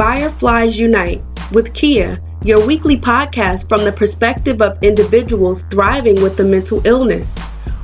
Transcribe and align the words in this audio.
Fireflies 0.00 0.78
Unite 0.78 1.20
with 1.52 1.74
Kia, 1.74 2.18
your 2.42 2.64
weekly 2.66 2.96
podcast 2.96 3.68
from 3.68 3.84
the 3.84 3.92
perspective 3.92 4.62
of 4.62 4.82
individuals 4.82 5.64
thriving 5.64 6.22
with 6.22 6.40
a 6.40 6.42
mental 6.42 6.80
illness. 6.86 7.30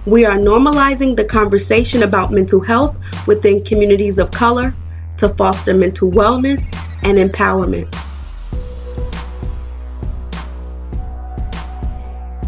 We 0.06 0.24
are 0.24 0.38
normalizing 0.38 1.14
the 1.14 1.26
conversation 1.26 2.02
about 2.02 2.32
mental 2.32 2.62
health 2.62 2.96
within 3.26 3.62
communities 3.62 4.16
of 4.16 4.30
color 4.30 4.74
to 5.18 5.28
foster 5.28 5.74
mental 5.74 6.10
wellness 6.10 6.62
and 7.02 7.18
empowerment. 7.18 7.94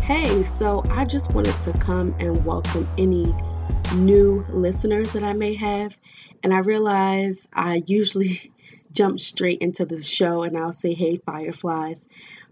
Hey, 0.00 0.44
so 0.44 0.82
I 0.88 1.04
just 1.04 1.34
wanted 1.34 1.62
to 1.64 1.74
come 1.74 2.14
and 2.18 2.42
welcome 2.46 2.88
any 2.96 3.34
new 3.96 4.46
listeners 4.48 5.12
that 5.12 5.22
I 5.22 5.34
may 5.34 5.52
have. 5.56 5.94
And 6.42 6.54
I 6.54 6.60
realize 6.60 7.46
I 7.52 7.82
usually 7.84 8.50
jump 8.98 9.20
straight 9.20 9.60
into 9.60 9.86
the 9.86 10.02
show 10.02 10.42
and 10.42 10.58
I'll 10.58 10.72
say, 10.72 10.92
hey, 10.92 11.18
fireflies. 11.24 12.08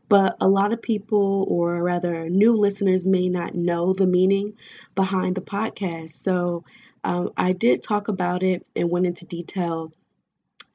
But 0.08 0.36
a 0.40 0.46
lot 0.46 0.72
of 0.72 0.80
people, 0.80 1.44
or 1.48 1.82
rather 1.82 2.30
new 2.30 2.52
listeners, 2.56 3.04
may 3.04 3.28
not 3.28 3.56
know 3.56 3.92
the 3.92 4.06
meaning 4.06 4.54
behind 4.94 5.34
the 5.34 5.40
podcast. 5.40 6.10
So 6.10 6.64
um, 7.02 7.30
I 7.36 7.52
did 7.52 7.82
talk 7.82 8.06
about 8.06 8.44
it 8.44 8.64
and 8.76 8.88
went 8.88 9.06
into 9.06 9.24
detail 9.24 9.92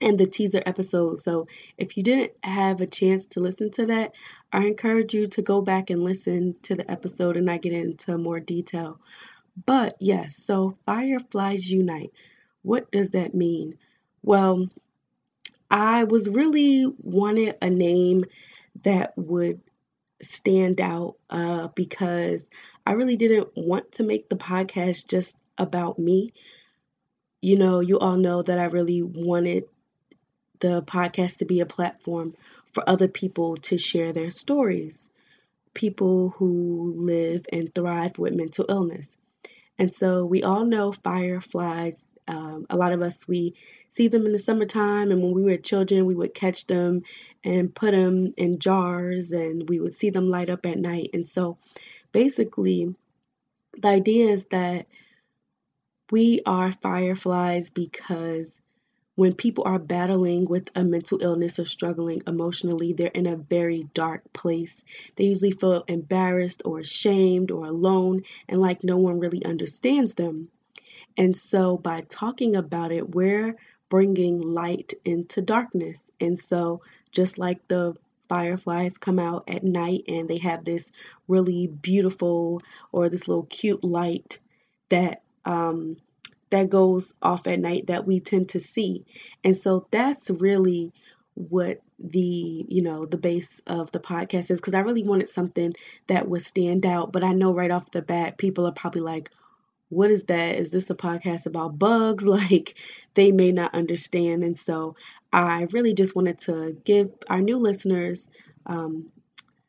in 0.01 0.17
the 0.17 0.25
teaser 0.25 0.61
episode. 0.65 1.19
So 1.19 1.47
if 1.77 1.95
you 1.95 2.03
didn't 2.03 2.33
have 2.43 2.81
a 2.81 2.85
chance 2.85 3.27
to 3.27 3.39
listen 3.39 3.71
to 3.71 3.85
that, 3.85 4.11
I 4.51 4.65
encourage 4.65 5.13
you 5.13 5.27
to 5.27 5.41
go 5.41 5.61
back 5.61 5.89
and 5.89 6.03
listen 6.03 6.55
to 6.63 6.75
the 6.75 6.91
episode 6.91 7.37
and 7.37 7.49
I 7.49 7.57
get 7.59 7.71
into 7.71 8.17
more 8.17 8.41
detail. 8.41 8.99
But 9.65 9.95
yes, 10.01 10.35
so 10.35 10.75
Fireflies 10.85 11.71
Unite. 11.71 12.11
What 12.61 12.91
does 12.91 13.11
that 13.11 13.33
mean? 13.33 13.77
Well, 14.21 14.69
I 15.71 16.03
was 16.03 16.27
really 16.27 16.85
wanted 17.01 17.55
a 17.61 17.69
name 17.69 18.25
that 18.83 19.17
would 19.17 19.61
stand 20.21 20.81
out 20.81 21.15
uh, 21.29 21.69
because 21.75 22.49
I 22.85 22.91
really 22.93 23.15
didn't 23.15 23.49
want 23.55 23.93
to 23.93 24.03
make 24.03 24.27
the 24.27 24.35
podcast 24.35 25.07
just 25.07 25.35
about 25.57 25.97
me. 25.97 26.31
You 27.41 27.57
know, 27.57 27.79
you 27.79 27.99
all 27.99 28.17
know 28.17 28.43
that 28.43 28.59
I 28.59 28.65
really 28.65 29.01
wanted 29.01 29.63
the 30.59 30.81
podcast 30.81 31.37
to 31.37 31.45
be 31.45 31.61
a 31.61 31.65
platform 31.65 32.35
for 32.73 32.87
other 32.87 33.07
people 33.07 33.55
to 33.57 33.77
share 33.77 34.11
their 34.11 34.29
stories, 34.29 35.09
people 35.73 36.29
who 36.37 36.93
live 36.97 37.45
and 37.51 37.73
thrive 37.73 38.19
with 38.19 38.33
mental 38.35 38.65
illness. 38.67 39.07
And 39.79 39.93
so 39.93 40.25
we 40.25 40.43
all 40.43 40.65
know 40.65 40.91
fireflies 40.91 42.03
um, 42.27 42.65
a 42.69 42.77
lot 42.77 42.93
of 42.93 43.01
us, 43.01 43.27
we 43.27 43.55
see 43.89 44.07
them 44.07 44.25
in 44.25 44.31
the 44.31 44.39
summertime, 44.39 45.11
and 45.11 45.21
when 45.21 45.33
we 45.33 45.43
were 45.43 45.57
children, 45.57 46.05
we 46.05 46.15
would 46.15 46.33
catch 46.33 46.67
them 46.67 47.03
and 47.43 47.73
put 47.73 47.91
them 47.91 48.33
in 48.37 48.59
jars, 48.59 49.31
and 49.31 49.67
we 49.67 49.79
would 49.79 49.93
see 49.93 50.09
them 50.09 50.29
light 50.29 50.49
up 50.49 50.65
at 50.65 50.77
night. 50.77 51.11
And 51.13 51.27
so, 51.27 51.57
basically, 52.11 52.95
the 53.77 53.87
idea 53.87 54.31
is 54.31 54.45
that 54.45 54.87
we 56.11 56.41
are 56.45 56.71
fireflies 56.71 57.69
because 57.69 58.61
when 59.15 59.33
people 59.33 59.63
are 59.65 59.79
battling 59.79 60.45
with 60.45 60.69
a 60.75 60.83
mental 60.83 61.21
illness 61.21 61.59
or 61.59 61.65
struggling 61.65 62.21
emotionally, 62.27 62.93
they're 62.93 63.07
in 63.07 63.27
a 63.27 63.35
very 63.35 63.83
dark 63.93 64.33
place. 64.33 64.83
They 65.15 65.25
usually 65.25 65.51
feel 65.51 65.83
embarrassed 65.87 66.63
or 66.65 66.79
ashamed 66.79 67.51
or 67.51 67.65
alone 67.65 68.23
and 68.47 68.59
like 68.59 68.83
no 68.83 68.97
one 68.97 69.19
really 69.19 69.45
understands 69.45 70.13
them. 70.13 70.49
And 71.17 71.35
so 71.35 71.77
by 71.77 72.01
talking 72.09 72.55
about 72.55 72.91
it, 72.91 73.13
we're 73.15 73.55
bringing 73.89 74.41
light 74.41 74.93
into 75.05 75.41
darkness. 75.41 76.01
And 76.19 76.39
so 76.39 76.81
just 77.11 77.37
like 77.37 77.67
the 77.67 77.95
fireflies 78.29 78.97
come 78.97 79.19
out 79.19 79.43
at 79.49 79.63
night 79.63 80.05
and 80.07 80.29
they 80.29 80.37
have 80.37 80.63
this 80.63 80.89
really 81.27 81.67
beautiful 81.67 82.61
or 82.93 83.09
this 83.09 83.27
little 83.27 83.43
cute 83.43 83.83
light 83.83 84.39
that 84.89 85.21
um, 85.43 85.97
that 86.49 86.69
goes 86.69 87.13
off 87.21 87.47
at 87.47 87.59
night 87.59 87.87
that 87.87 88.05
we 88.05 88.19
tend 88.19 88.49
to 88.49 88.59
see. 88.59 89.05
And 89.43 89.57
so 89.57 89.87
that's 89.91 90.29
really 90.29 90.93
what 91.33 91.81
the 91.97 92.65
you 92.67 92.81
know 92.81 93.05
the 93.05 93.17
base 93.17 93.61
of 93.67 93.91
the 93.91 93.99
podcast 93.99 94.51
is 94.51 94.59
because 94.59 94.73
I 94.73 94.79
really 94.79 95.03
wanted 95.03 95.29
something 95.29 95.73
that 96.07 96.27
would 96.27 96.43
stand 96.43 96.85
out. 96.85 97.11
But 97.11 97.23
I 97.23 97.33
know 97.33 97.53
right 97.53 97.71
off 97.71 97.91
the 97.91 98.01
bat, 98.01 98.37
people 98.37 98.65
are 98.65 98.73
probably 98.73 99.01
like, 99.01 99.29
what 99.91 100.09
is 100.09 100.23
that? 100.25 100.55
Is 100.55 100.71
this 100.71 100.89
a 100.89 100.95
podcast 100.95 101.45
about 101.45 101.77
bugs? 101.77 102.25
Like 102.31 102.75
they 103.13 103.31
may 103.31 103.51
not 103.51 103.75
understand. 103.75 104.43
And 104.43 104.57
so 104.57 104.95
I 105.33 105.67
really 105.71 105.93
just 105.93 106.15
wanted 106.15 106.39
to 106.39 106.77
give 106.85 107.11
our 107.29 107.41
new 107.41 107.57
listeners 107.57 108.29
um, 108.65 109.11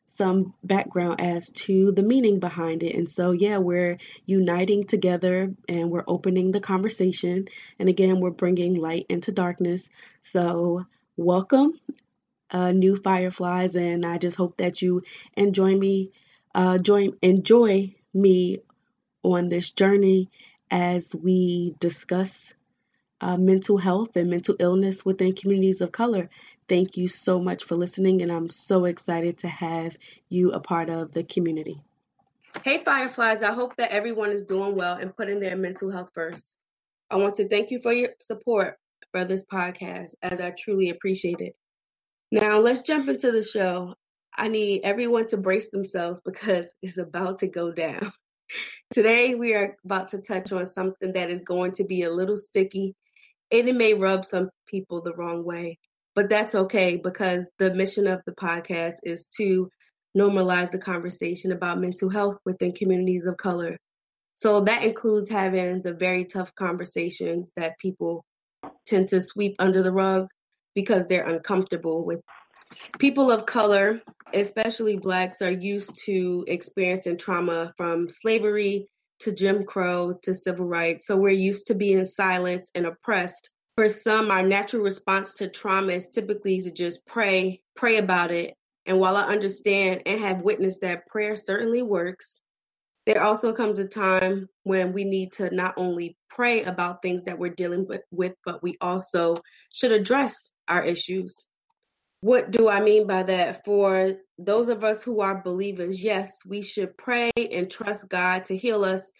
some 0.07 0.53
background 0.63 1.19
as 1.21 1.49
to 1.51 1.91
the 1.91 2.03
meaning 2.03 2.39
behind 2.39 2.83
it. 2.83 2.95
And 2.95 3.09
so, 3.09 3.31
yeah, 3.31 3.57
we're 3.57 3.97
uniting 4.25 4.85
together 4.85 5.53
and 5.67 5.89
we're 5.91 6.05
opening 6.07 6.51
the 6.51 6.59
conversation. 6.61 7.47
And 7.79 7.89
again, 7.89 8.19
we're 8.19 8.29
bringing 8.31 8.75
light 8.75 9.07
into 9.09 9.31
darkness. 9.31 9.89
So, 10.21 10.85
welcome, 11.17 11.79
uh, 12.51 12.71
new 12.71 12.95
fireflies. 12.97 13.75
And 13.75 14.05
I 14.05 14.17
just 14.17 14.37
hope 14.37 14.57
that 14.57 14.81
you 14.81 15.03
enjoy 15.35 15.75
me, 15.75 16.11
uh, 16.55 16.77
join, 16.77 17.17
enjoy 17.21 17.95
me 18.13 18.59
on 19.23 19.49
this 19.49 19.71
journey 19.71 20.29
as 20.69 21.15
we 21.15 21.75
discuss 21.79 22.53
uh, 23.21 23.37
mental 23.37 23.77
health 23.77 24.15
and 24.17 24.29
mental 24.29 24.55
illness 24.59 25.05
within 25.05 25.33
communities 25.33 25.81
of 25.81 25.91
color. 25.91 26.29
Thank 26.67 26.97
you 26.97 27.07
so 27.07 27.39
much 27.39 27.63
for 27.63 27.75
listening, 27.75 28.21
and 28.21 28.31
I'm 28.31 28.49
so 28.49 28.85
excited 28.85 29.39
to 29.39 29.47
have 29.47 29.97
you 30.29 30.51
a 30.51 30.59
part 30.59 30.89
of 30.89 31.13
the 31.13 31.23
community. 31.23 31.81
Hey, 32.63 32.83
Fireflies, 32.83 33.43
I 33.43 33.51
hope 33.51 33.75
that 33.77 33.91
everyone 33.91 34.31
is 34.31 34.43
doing 34.43 34.75
well 34.75 34.95
and 34.95 35.15
putting 35.15 35.39
their 35.39 35.57
mental 35.57 35.89
health 35.89 36.11
first. 36.13 36.55
I 37.09 37.17
want 37.17 37.35
to 37.35 37.47
thank 37.47 37.71
you 37.71 37.79
for 37.79 37.91
your 37.91 38.09
support 38.19 38.77
for 39.11 39.25
this 39.25 39.45
podcast, 39.45 40.15
as 40.21 40.39
I 40.39 40.51
truly 40.51 40.89
appreciate 40.89 41.39
it. 41.39 41.55
Now, 42.31 42.59
let's 42.59 42.81
jump 42.81 43.09
into 43.09 43.31
the 43.31 43.43
show. 43.43 43.95
I 44.35 44.47
need 44.47 44.81
everyone 44.83 45.27
to 45.27 45.37
brace 45.37 45.69
themselves 45.69 46.21
because 46.23 46.71
it's 46.81 46.97
about 46.97 47.39
to 47.39 47.47
go 47.47 47.71
down. 47.71 48.11
Today, 48.91 49.35
we 49.35 49.53
are 49.53 49.75
about 49.85 50.09
to 50.09 50.19
touch 50.19 50.51
on 50.51 50.65
something 50.65 51.13
that 51.13 51.29
is 51.29 51.43
going 51.43 51.71
to 51.73 51.83
be 51.83 52.03
a 52.03 52.11
little 52.11 52.37
sticky 52.37 52.95
and 53.51 53.69
it 53.69 53.75
may 53.75 53.93
rub 53.93 54.25
some 54.25 54.49
people 54.67 55.01
the 55.01 55.13
wrong 55.13 55.43
way, 55.43 55.77
but 56.15 56.29
that's 56.29 56.55
okay 56.55 56.97
because 56.97 57.47
the 57.59 57.73
mission 57.73 58.07
of 58.07 58.21
the 58.25 58.31
podcast 58.31 58.95
is 59.03 59.27
to 59.37 59.69
normalize 60.17 60.71
the 60.71 60.79
conversation 60.79 61.51
about 61.51 61.79
mental 61.79 62.09
health 62.09 62.37
within 62.45 62.71
communities 62.71 63.25
of 63.25 63.37
color. 63.37 63.77
So 64.35 64.61
that 64.61 64.83
includes 64.83 65.29
having 65.29 65.81
the 65.83 65.93
very 65.93 66.25
tough 66.25 66.53
conversations 66.55 67.51
that 67.55 67.79
people 67.79 68.25
tend 68.87 69.09
to 69.09 69.21
sweep 69.21 69.55
under 69.59 69.83
the 69.83 69.91
rug 69.91 70.27
because 70.73 71.05
they're 71.05 71.27
uncomfortable 71.27 72.03
with 72.03 72.21
people 72.99 73.31
of 73.31 73.45
color, 73.45 74.01
especially 74.33 74.97
blacks, 74.97 75.41
are 75.41 75.51
used 75.51 75.95
to 76.05 76.45
experiencing 76.47 77.17
trauma 77.17 77.73
from 77.77 78.07
slavery 78.07 78.87
to 79.19 79.31
Jim 79.31 79.63
Crow 79.65 80.19
to 80.23 80.33
civil 80.33 80.65
rights. 80.65 81.07
So 81.07 81.15
we're 81.15 81.29
used 81.29 81.67
to 81.67 81.75
being 81.75 82.05
silenced 82.05 82.71
and 82.75 82.85
oppressed. 82.85 83.49
For 83.75 83.89
some, 83.89 84.29
our 84.29 84.43
natural 84.43 84.83
response 84.83 85.35
to 85.35 85.49
trauma 85.49 85.93
is 85.93 86.09
typically 86.09 86.61
to 86.61 86.71
just 86.71 87.05
pray, 87.05 87.61
pray 87.75 87.97
about 87.97 88.31
it. 88.31 88.55
And 88.85 88.99
while 88.99 89.15
I 89.15 89.23
understand 89.23 90.01
and 90.05 90.19
have 90.19 90.41
witnessed 90.41 90.81
that 90.81 91.07
prayer 91.07 91.35
certainly 91.35 91.81
works, 91.81 92.41
there 93.05 93.23
also 93.23 93.53
comes 93.53 93.79
a 93.79 93.87
time 93.87 94.47
when 94.63 94.93
we 94.93 95.03
need 95.03 95.31
to 95.33 95.53
not 95.53 95.73
only 95.77 96.17
pray 96.29 96.63
about 96.63 97.01
things 97.01 97.23
that 97.23 97.37
we're 97.37 97.53
dealing 97.53 97.87
with, 98.11 98.33
but 98.45 98.63
we 98.63 98.77
also 98.79 99.37
should 99.73 99.91
address 99.91 100.51
our 100.67 100.83
issues. 100.83 101.35
What 102.23 102.51
do 102.51 102.69
I 102.69 102.79
mean 102.79 103.05
by 103.05 103.23
that? 103.23 103.65
For 103.65 104.13
those 104.37 104.69
of 104.69 104.85
us 104.85 105.03
who 105.03 105.19
are 105.19 105.43
believers, 105.43 106.01
yes, 106.01 106.31
we 106.45 106.61
should 106.61 106.97
pray 106.97 107.31
and 107.35 107.69
trust 107.69 108.07
God 108.07 108.45
to 108.45 108.55
heal 108.55 108.85
us 108.85 109.11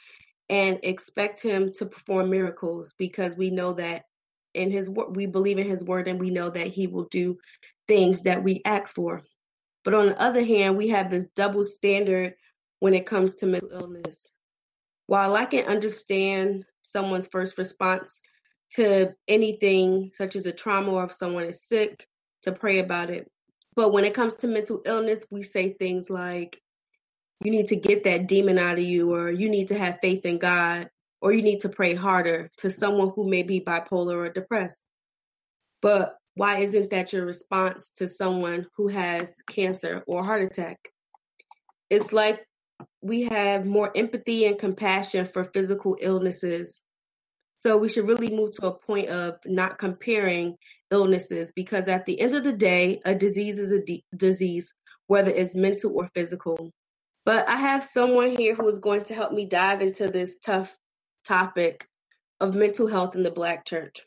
and 0.48 0.80
expect 0.84 1.44
Him 1.44 1.74
to 1.74 1.86
perform 1.86 2.30
miracles 2.30 2.94
because 2.98 3.36
we 3.36 3.50
know 3.50 3.74
that 3.74 4.06
in 4.54 4.72
His 4.72 4.90
word, 4.90 5.18
we 5.18 5.26
believe 5.26 5.58
in 5.58 5.68
His 5.68 5.84
word 5.84 6.08
and 6.08 6.18
we 6.18 6.30
know 6.30 6.50
that 6.50 6.68
He 6.68 6.88
will 6.88 7.10
do 7.12 7.38
things 7.90 8.22
that 8.22 8.42
we 8.42 8.62
ask 8.64 8.96
for. 8.96 9.22
But 9.84 9.96
on 9.96 10.06
the 10.06 10.22
other 10.22 10.46
hand, 10.46 10.78
we 10.78 10.88
have 10.88 11.12
this 11.12 11.28
double 11.36 11.66
standard 11.66 12.36
when 12.80 12.94
it 12.94 13.06
comes 13.06 13.36
to 13.36 13.48
mental 13.48 13.70
illness. 13.74 14.30
While 15.08 15.36
I 15.36 15.44
can 15.44 15.66
understand 15.66 16.64
someone's 16.84 17.28
first 17.28 17.58
response 17.58 18.22
to 18.76 19.14
anything 19.28 20.12
such 20.18 20.38
as 20.38 20.46
a 20.46 20.54
trauma 20.54 20.94
or 20.94 21.04
if 21.04 21.12
someone 21.12 21.44
is 21.44 21.68
sick, 21.68 22.08
to 22.44 22.52
pray 22.52 22.80
about 22.80 23.10
it. 23.10 23.30
But 23.76 23.92
when 23.92 24.06
it 24.06 24.14
comes 24.14 24.36
to 24.36 24.48
mental 24.48 24.82
illness, 24.86 25.26
we 25.32 25.44
say 25.44 25.74
things 25.74 26.10
like, 26.10 26.62
you 27.44 27.52
need 27.52 27.68
to 27.68 27.76
get 27.76 28.04
that 28.04 28.28
demon 28.28 28.58
out 28.60 28.78
of 28.78 28.84
you, 28.84 29.14
or 29.14 29.30
you 29.32 29.50
need 29.50 29.70
to 29.70 29.78
have 29.78 30.00
faith 30.02 30.26
in 30.26 30.38
God, 30.38 30.90
or 31.22 31.34
you 31.34 31.42
need 31.42 31.62
to 31.62 31.70
pray 31.70 31.96
harder 31.96 32.50
to 32.58 32.70
someone 32.70 33.12
who 33.16 33.28
may 33.28 33.44
be 33.44 33.60
bipolar 33.60 34.16
or 34.16 34.30
depressed. 34.30 34.86
But 35.82 36.16
why 36.36 36.60
isn't 36.60 36.90
that 36.92 37.14
your 37.14 37.26
response 37.26 37.92
to 37.96 38.08
someone 38.08 38.68
who 38.78 38.88
has 38.88 39.34
cancer 39.50 40.04
or 40.08 40.24
heart 40.24 40.42
attack? 40.42 40.78
It's 41.90 42.14
like 42.14 42.46
we 43.02 43.24
have 43.24 43.66
more 43.66 43.92
empathy 43.96 44.46
and 44.46 44.58
compassion 44.58 45.26
for 45.26 45.44
physical 45.44 45.98
illnesses. 46.00 46.82
So 47.64 47.78
we 47.78 47.88
should 47.88 48.10
really 48.10 48.30
move 48.30 48.52
to 48.56 48.68
a 48.68 48.74
point 48.74 49.08
of 49.08 49.38
not 49.46 49.78
comparing 49.78 50.58
illnesses 50.92 51.54
because 51.56 51.88
at 51.88 52.06
the 52.06 52.20
end 52.20 52.36
of 52.36 52.44
the 52.44 52.52
day, 52.52 53.00
a 53.06 53.16
disease 53.16 53.58
is 53.58 53.72
a 53.72 53.82
d- 53.82 54.04
disease, 54.14 54.74
whether 55.08 55.32
it's 55.32 55.56
mental 55.56 55.98
or 55.98 56.10
physical. 56.14 56.74
But 57.24 57.48
I 57.48 57.56
have 57.56 57.86
someone 57.86 58.36
here 58.36 58.54
who 58.54 58.68
is 58.68 58.80
going 58.80 59.04
to 59.04 59.14
help 59.14 59.32
me 59.32 59.46
dive 59.46 59.82
into 59.82 60.10
this 60.10 60.36
tough 60.46 60.76
topic 61.24 61.88
of 62.42 62.54
mental 62.54 62.88
health 62.88 63.16
in 63.16 63.24
the 63.24 63.32
Black 63.32 63.66
church. 63.66 64.02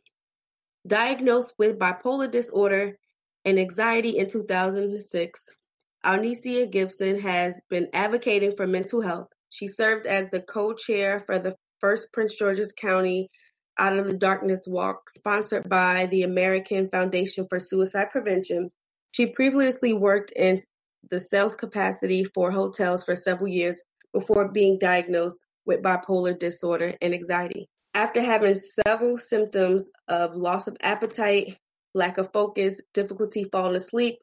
Diagnosed 0.86 1.54
with 1.58 1.78
bipolar 1.78 2.30
disorder 2.30 2.98
and 3.46 3.58
anxiety 3.58 4.18
in 4.18 4.28
2006, 4.28 5.40
Alnicia 6.04 6.70
Gibson 6.70 7.20
has 7.20 7.58
been 7.70 7.88
advocating 7.94 8.54
for 8.54 8.66
mental 8.66 9.00
health. 9.00 9.28
She 9.48 9.66
served 9.66 10.06
as 10.06 10.28
the 10.28 10.42
co 10.42 10.74
chair 10.74 11.20
for 11.20 11.38
the 11.38 11.56
first 11.80 12.12
Prince 12.12 12.34
George's 12.34 12.72
County 12.72 13.30
Out 13.78 13.98
of 13.98 14.06
the 14.06 14.16
Darkness 14.16 14.64
Walk, 14.66 15.10
sponsored 15.10 15.68
by 15.68 16.06
the 16.06 16.22
American 16.22 16.88
Foundation 16.88 17.46
for 17.48 17.58
Suicide 17.60 18.10
Prevention. 18.10 18.70
She 19.12 19.26
previously 19.26 19.92
worked 19.92 20.32
in 20.32 20.62
the 21.10 21.20
sales 21.20 21.54
capacity 21.54 22.24
for 22.24 22.50
hotels 22.50 23.04
for 23.04 23.14
several 23.14 23.48
years 23.48 23.82
before 24.12 24.48
being 24.48 24.78
diagnosed 24.78 25.46
with 25.66 25.82
bipolar 25.82 26.38
disorder 26.38 26.94
and 27.00 27.12
anxiety. 27.12 27.68
After 27.94 28.22
having 28.22 28.58
several 28.58 29.18
symptoms 29.18 29.90
of 30.08 30.36
loss 30.36 30.66
of 30.68 30.76
appetite, 30.80 31.58
lack 31.94 32.18
of 32.18 32.32
focus, 32.32 32.80
difficulty 32.94 33.44
falling 33.50 33.76
asleep, 33.76 34.18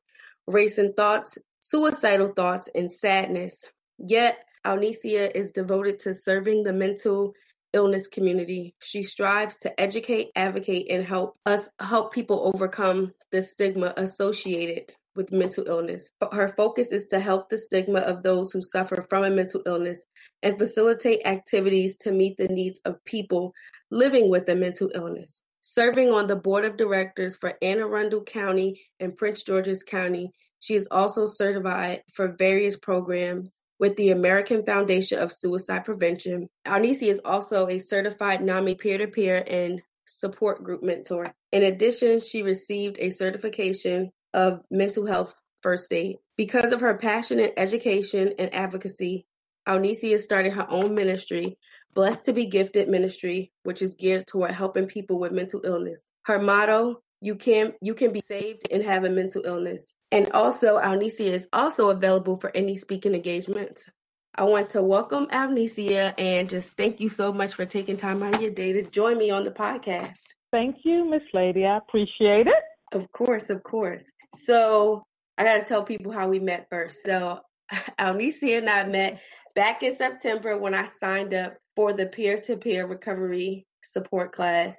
racing 0.47 0.93
thoughts, 0.93 1.37
suicidal 1.59 2.33
thoughts, 2.35 2.69
and 2.75 2.91
sadness. 2.91 3.55
Yet, 3.97 4.45
Alnicia 4.65 5.31
is 5.35 5.51
devoted 5.51 5.99
to 6.01 6.13
serving 6.13 6.63
the 6.63 6.73
mental 6.73 7.33
illness 7.73 8.07
community. 8.07 8.75
She 8.81 9.03
strives 9.03 9.57
to 9.57 9.79
educate, 9.79 10.29
advocate, 10.35 10.87
and 10.89 11.05
help 11.05 11.35
us 11.45 11.69
help 11.79 12.13
people 12.13 12.51
overcome 12.53 13.13
the 13.31 13.41
stigma 13.41 13.93
associated 13.97 14.93
with 15.15 15.31
mental 15.31 15.67
illness. 15.67 16.09
Her 16.31 16.47
focus 16.47 16.91
is 16.91 17.05
to 17.07 17.19
help 17.19 17.49
the 17.49 17.57
stigma 17.57 17.99
of 17.99 18.23
those 18.23 18.51
who 18.51 18.61
suffer 18.61 19.05
from 19.09 19.23
a 19.23 19.29
mental 19.29 19.61
illness 19.65 19.99
and 20.41 20.57
facilitate 20.57 21.25
activities 21.25 21.95
to 21.97 22.11
meet 22.11 22.37
the 22.37 22.47
needs 22.47 22.79
of 22.85 23.03
people 23.05 23.53
living 23.91 24.29
with 24.29 24.49
a 24.49 24.55
mental 24.55 24.91
illness. 24.93 25.41
Serving 25.61 26.09
on 26.09 26.27
the 26.27 26.35
board 26.35 26.65
of 26.65 26.77
directors 26.77 27.37
for 27.37 27.53
Anne 27.61 27.79
Arundel 27.79 28.23
County 28.23 28.81
and 28.99 29.15
Prince 29.15 29.43
George's 29.43 29.83
County, 29.83 30.31
she 30.59 30.75
is 30.75 30.87
also 30.91 31.27
certified 31.27 32.01
for 32.13 32.35
various 32.37 32.77
programs 32.77 33.59
with 33.79 33.95
the 33.97 34.11
American 34.11 34.63
Foundation 34.65 35.19
of 35.19 35.33
Suicide 35.33 35.85
Prevention. 35.85 36.47
Alnicia 36.65 37.09
is 37.09 37.21
also 37.23 37.67
a 37.67 37.79
certified 37.79 38.41
NAMI 38.41 38.75
peer 38.75 38.97
to 38.97 39.07
peer 39.07 39.43
and 39.47 39.81
support 40.05 40.63
group 40.63 40.83
mentor. 40.83 41.33
In 41.51 41.63
addition, 41.63 42.19
she 42.19 42.41
received 42.41 42.97
a 42.99 43.09
certification 43.09 44.11
of 44.33 44.61
mental 44.71 45.05
health 45.05 45.33
first 45.61 45.91
aid. 45.93 46.17
Because 46.35 46.71
of 46.71 46.81
her 46.81 46.97
passion 46.97 47.39
in 47.39 47.51
education 47.57 48.33
and 48.37 48.53
advocacy, 48.53 49.25
Alnicia 49.67 50.19
started 50.19 50.53
her 50.53 50.69
own 50.69 50.93
ministry, 50.93 51.57
Blessed 51.93 52.25
to 52.25 52.33
be 52.33 52.47
Gifted 52.47 52.89
Ministry, 52.89 53.51
which 53.63 53.81
is 53.81 53.95
geared 53.95 54.25
toward 54.25 54.51
helping 54.51 54.87
people 54.87 55.19
with 55.19 55.31
mental 55.31 55.61
illness. 55.63 56.09
Her 56.23 56.39
motto, 56.39 57.01
you 57.21 57.35
can 57.35 57.73
you 57.81 57.93
can 57.93 58.11
be 58.11 58.21
saved 58.21 58.67
and 58.71 58.83
have 58.83 59.03
a 59.03 59.09
mental 59.09 59.43
illness. 59.45 59.93
And 60.13 60.31
also, 60.31 60.77
Alnicia 60.77 61.31
is 61.31 61.47
also 61.51 61.89
available 61.89 62.37
for 62.37 62.55
any 62.55 62.75
speaking 62.75 63.15
engagements. 63.15 63.87
I 64.35 64.43
want 64.43 64.69
to 64.69 64.83
welcome 64.83 65.25
Alnicia 65.29 66.13
and 66.19 66.47
just 66.47 66.69
thank 66.77 66.99
you 66.99 67.09
so 67.09 67.33
much 67.33 67.55
for 67.55 67.65
taking 67.65 67.97
time 67.97 68.21
out 68.21 68.35
of 68.35 68.41
your 68.41 68.51
day 68.51 68.73
to 68.73 68.83
join 68.83 69.17
me 69.17 69.31
on 69.31 69.43
the 69.43 69.49
podcast. 69.49 70.21
Thank 70.51 70.77
you, 70.83 71.09
Miss 71.09 71.23
Lady. 71.33 71.65
I 71.65 71.77
appreciate 71.77 72.45
it. 72.45 72.63
Of 72.91 73.11
course, 73.11 73.49
of 73.49 73.63
course. 73.63 74.03
So 74.43 75.01
I 75.39 75.45
got 75.45 75.57
to 75.57 75.63
tell 75.63 75.81
people 75.81 76.11
how 76.11 76.27
we 76.27 76.39
met 76.39 76.67
first. 76.69 77.01
So 77.03 77.39
Alnicia 77.99 78.59
and 78.59 78.69
I 78.69 78.83
met 78.83 79.19
back 79.55 79.81
in 79.81 79.97
September 79.97 80.55
when 80.59 80.75
I 80.75 80.85
signed 80.99 81.33
up 81.33 81.55
for 81.75 81.91
the 81.91 82.05
peer-to-peer 82.05 82.85
recovery 82.85 83.65
support 83.81 84.31
class, 84.31 84.77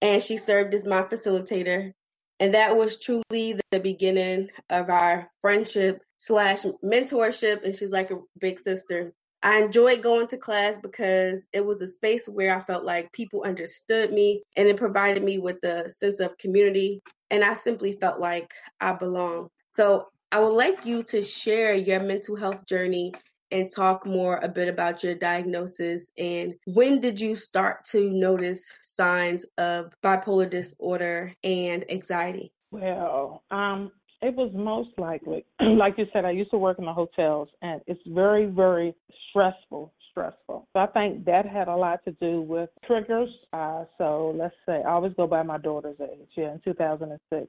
and 0.00 0.20
she 0.20 0.38
served 0.38 0.74
as 0.74 0.84
my 0.84 1.02
facilitator 1.02 1.92
and 2.42 2.54
that 2.54 2.76
was 2.76 2.98
truly 2.98 3.56
the 3.70 3.78
beginning 3.78 4.48
of 4.68 4.90
our 4.90 5.30
friendship 5.42 6.02
slash 6.18 6.64
mentorship. 6.84 7.62
And 7.62 7.72
she's 7.72 7.92
like 7.92 8.10
a 8.10 8.18
big 8.40 8.58
sister. 8.58 9.12
I 9.44 9.60
enjoyed 9.60 10.02
going 10.02 10.26
to 10.26 10.36
class 10.36 10.76
because 10.76 11.46
it 11.52 11.64
was 11.64 11.80
a 11.82 11.86
space 11.86 12.26
where 12.26 12.52
I 12.52 12.60
felt 12.60 12.82
like 12.82 13.12
people 13.12 13.44
understood 13.44 14.12
me 14.12 14.42
and 14.56 14.66
it 14.66 14.76
provided 14.76 15.22
me 15.22 15.38
with 15.38 15.62
a 15.62 15.88
sense 15.88 16.18
of 16.18 16.36
community. 16.36 17.00
And 17.30 17.44
I 17.44 17.54
simply 17.54 17.92
felt 18.00 18.18
like 18.18 18.50
I 18.80 18.94
belong. 18.94 19.46
So 19.76 20.08
I 20.32 20.40
would 20.40 20.48
like 20.48 20.84
you 20.84 21.04
to 21.04 21.22
share 21.22 21.74
your 21.74 22.00
mental 22.00 22.34
health 22.34 22.66
journey 22.66 23.12
and 23.52 23.70
talk 23.70 24.06
more 24.06 24.38
a 24.42 24.48
bit 24.48 24.68
about 24.68 25.04
your 25.04 25.14
diagnosis 25.14 26.10
and 26.18 26.54
when 26.66 27.00
did 27.00 27.20
you 27.20 27.36
start 27.36 27.84
to 27.84 28.10
notice 28.10 28.72
signs 28.82 29.44
of 29.58 29.92
bipolar 30.02 30.48
disorder 30.48 31.34
and 31.44 31.84
anxiety? 31.90 32.52
Well, 32.70 33.42
um, 33.50 33.92
it 34.22 34.34
was 34.34 34.50
most 34.54 34.90
likely, 34.98 35.44
like 35.60 35.98
you 35.98 36.06
said, 36.12 36.24
I 36.24 36.30
used 36.30 36.50
to 36.52 36.58
work 36.58 36.78
in 36.78 36.84
the 36.84 36.92
hotels 36.92 37.48
and 37.60 37.80
it's 37.86 38.00
very, 38.06 38.46
very 38.46 38.94
stressful, 39.28 39.92
stressful. 40.10 40.68
So 40.72 40.78
I 40.78 40.86
think 40.86 41.24
that 41.26 41.46
had 41.46 41.68
a 41.68 41.76
lot 41.76 42.00
to 42.04 42.12
do 42.12 42.40
with 42.40 42.70
triggers. 42.86 43.28
Uh, 43.52 43.84
so 43.98 44.34
let's 44.36 44.54
say 44.66 44.82
I 44.86 44.92
always 44.92 45.12
go 45.16 45.26
by 45.26 45.42
my 45.42 45.58
daughter's 45.58 46.00
age, 46.00 46.28
yeah, 46.36 46.52
in 46.52 46.60
2006. 46.64 47.48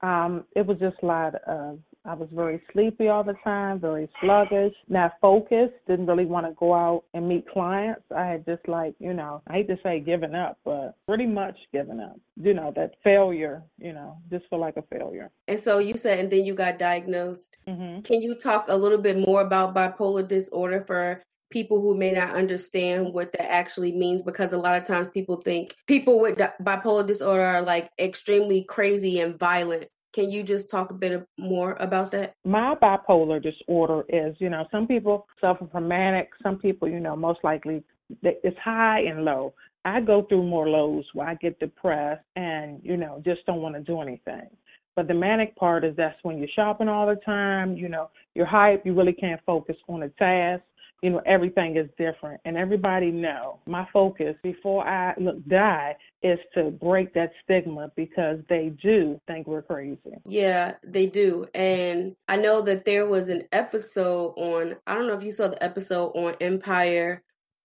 Um, 0.00 0.44
it 0.54 0.66
was 0.66 0.78
just 0.78 0.96
a 1.02 1.06
lot 1.06 1.34
of 1.46 1.78
I 2.08 2.14
was 2.14 2.28
very 2.32 2.62
sleepy 2.72 3.08
all 3.08 3.22
the 3.22 3.36
time, 3.44 3.80
very 3.80 4.08
sluggish, 4.20 4.72
not 4.88 5.12
focused, 5.20 5.74
didn't 5.86 6.06
really 6.06 6.24
want 6.24 6.46
to 6.46 6.52
go 6.52 6.72
out 6.72 7.04
and 7.12 7.28
meet 7.28 7.46
clients. 7.50 8.00
I 8.16 8.24
had 8.24 8.46
just 8.46 8.66
like, 8.66 8.94
you 8.98 9.12
know, 9.12 9.42
I 9.46 9.54
hate 9.54 9.68
to 9.68 9.76
say 9.82 10.00
given 10.00 10.34
up, 10.34 10.58
but 10.64 10.96
pretty 11.06 11.26
much 11.26 11.56
given 11.70 12.00
up. 12.00 12.18
You 12.40 12.54
know, 12.54 12.72
that 12.76 12.94
failure, 13.04 13.62
you 13.78 13.92
know, 13.92 14.16
just 14.30 14.48
feel 14.48 14.58
like 14.58 14.78
a 14.78 14.82
failure. 14.82 15.30
And 15.48 15.60
so 15.60 15.80
you 15.80 15.98
said, 15.98 16.18
and 16.18 16.30
then 16.30 16.46
you 16.46 16.54
got 16.54 16.78
diagnosed. 16.78 17.58
Mm-hmm. 17.66 18.00
Can 18.02 18.22
you 18.22 18.34
talk 18.34 18.66
a 18.68 18.76
little 18.76 18.98
bit 18.98 19.18
more 19.18 19.42
about 19.42 19.74
bipolar 19.74 20.26
disorder 20.26 20.84
for 20.86 21.22
people 21.50 21.80
who 21.80 21.96
may 21.96 22.12
not 22.12 22.34
understand 22.34 23.12
what 23.12 23.32
that 23.32 23.50
actually 23.50 23.92
means 23.92 24.22
because 24.22 24.52
a 24.52 24.58
lot 24.58 24.76
of 24.76 24.84
times 24.84 25.08
people 25.12 25.36
think 25.36 25.74
people 25.86 26.20
with 26.20 26.38
bipolar 26.62 27.06
disorder 27.06 27.44
are 27.44 27.62
like 27.62 27.90
extremely 27.98 28.64
crazy 28.64 29.20
and 29.20 29.38
violent 29.38 29.88
can 30.14 30.30
you 30.30 30.42
just 30.42 30.70
talk 30.70 30.90
a 30.90 30.94
bit 30.94 31.26
more 31.38 31.76
about 31.80 32.10
that? 32.12 32.34
My 32.44 32.74
bipolar 32.74 33.42
disorder 33.42 34.04
is, 34.08 34.34
you 34.40 34.48
know, 34.48 34.66
some 34.72 34.86
people 34.86 35.26
suffer 35.40 35.68
from 35.70 35.86
manic, 35.86 36.30
some 36.42 36.58
people, 36.58 36.88
you 36.88 36.98
know, 36.98 37.14
most 37.14 37.40
likely 37.44 37.84
it's 38.22 38.58
high 38.58 39.00
and 39.00 39.24
low. 39.24 39.54
I 39.84 40.00
go 40.00 40.22
through 40.22 40.44
more 40.44 40.68
lows 40.68 41.04
where 41.12 41.28
I 41.28 41.34
get 41.34 41.60
depressed 41.60 42.24
and, 42.36 42.80
you 42.82 42.96
know, 42.96 43.22
just 43.24 43.44
don't 43.46 43.62
want 43.62 43.74
to 43.74 43.80
do 43.80 44.00
anything. 44.00 44.48
But 44.96 45.08
the 45.08 45.14
manic 45.14 45.54
part 45.56 45.84
is 45.84 45.94
that's 45.96 46.18
when 46.22 46.38
you're 46.38 46.48
shopping 46.56 46.88
all 46.88 47.06
the 47.06 47.20
time, 47.24 47.76
you 47.76 47.88
know, 47.88 48.10
you're 48.34 48.46
hype, 48.46 48.84
you 48.84 48.94
really 48.94 49.12
can't 49.12 49.40
focus 49.46 49.76
on 49.88 50.02
a 50.02 50.08
task 50.10 50.62
you 51.02 51.10
know 51.10 51.22
everything 51.26 51.76
is 51.76 51.88
different. 51.96 52.40
And 52.44 52.56
everybody 52.56 53.10
know 53.10 53.58
my 53.66 53.86
focus 53.92 54.34
before 54.42 54.86
i 54.86 55.14
look 55.18 55.46
die 55.48 55.96
is 56.22 56.38
to 56.54 56.70
break 56.70 57.14
that 57.14 57.30
stigma 57.44 57.92
because 57.96 58.38
they 58.48 58.72
do 58.82 59.20
think 59.26 59.46
we're 59.46 59.62
crazy. 59.62 59.98
Yeah 60.26 60.74
they 60.84 61.06
do. 61.06 61.46
And 61.54 62.16
i 62.28 62.36
know 62.36 62.62
that 62.62 62.84
there 62.84 63.06
was 63.06 63.28
an 63.28 63.44
episode 63.52 64.34
on 64.36 64.76
i 64.86 64.94
don't 64.94 65.06
know 65.06 65.14
if 65.14 65.22
you 65.22 65.32
saw 65.32 65.48
the 65.48 65.62
episode 65.62 66.10
on 66.14 66.34
empire 66.40 67.22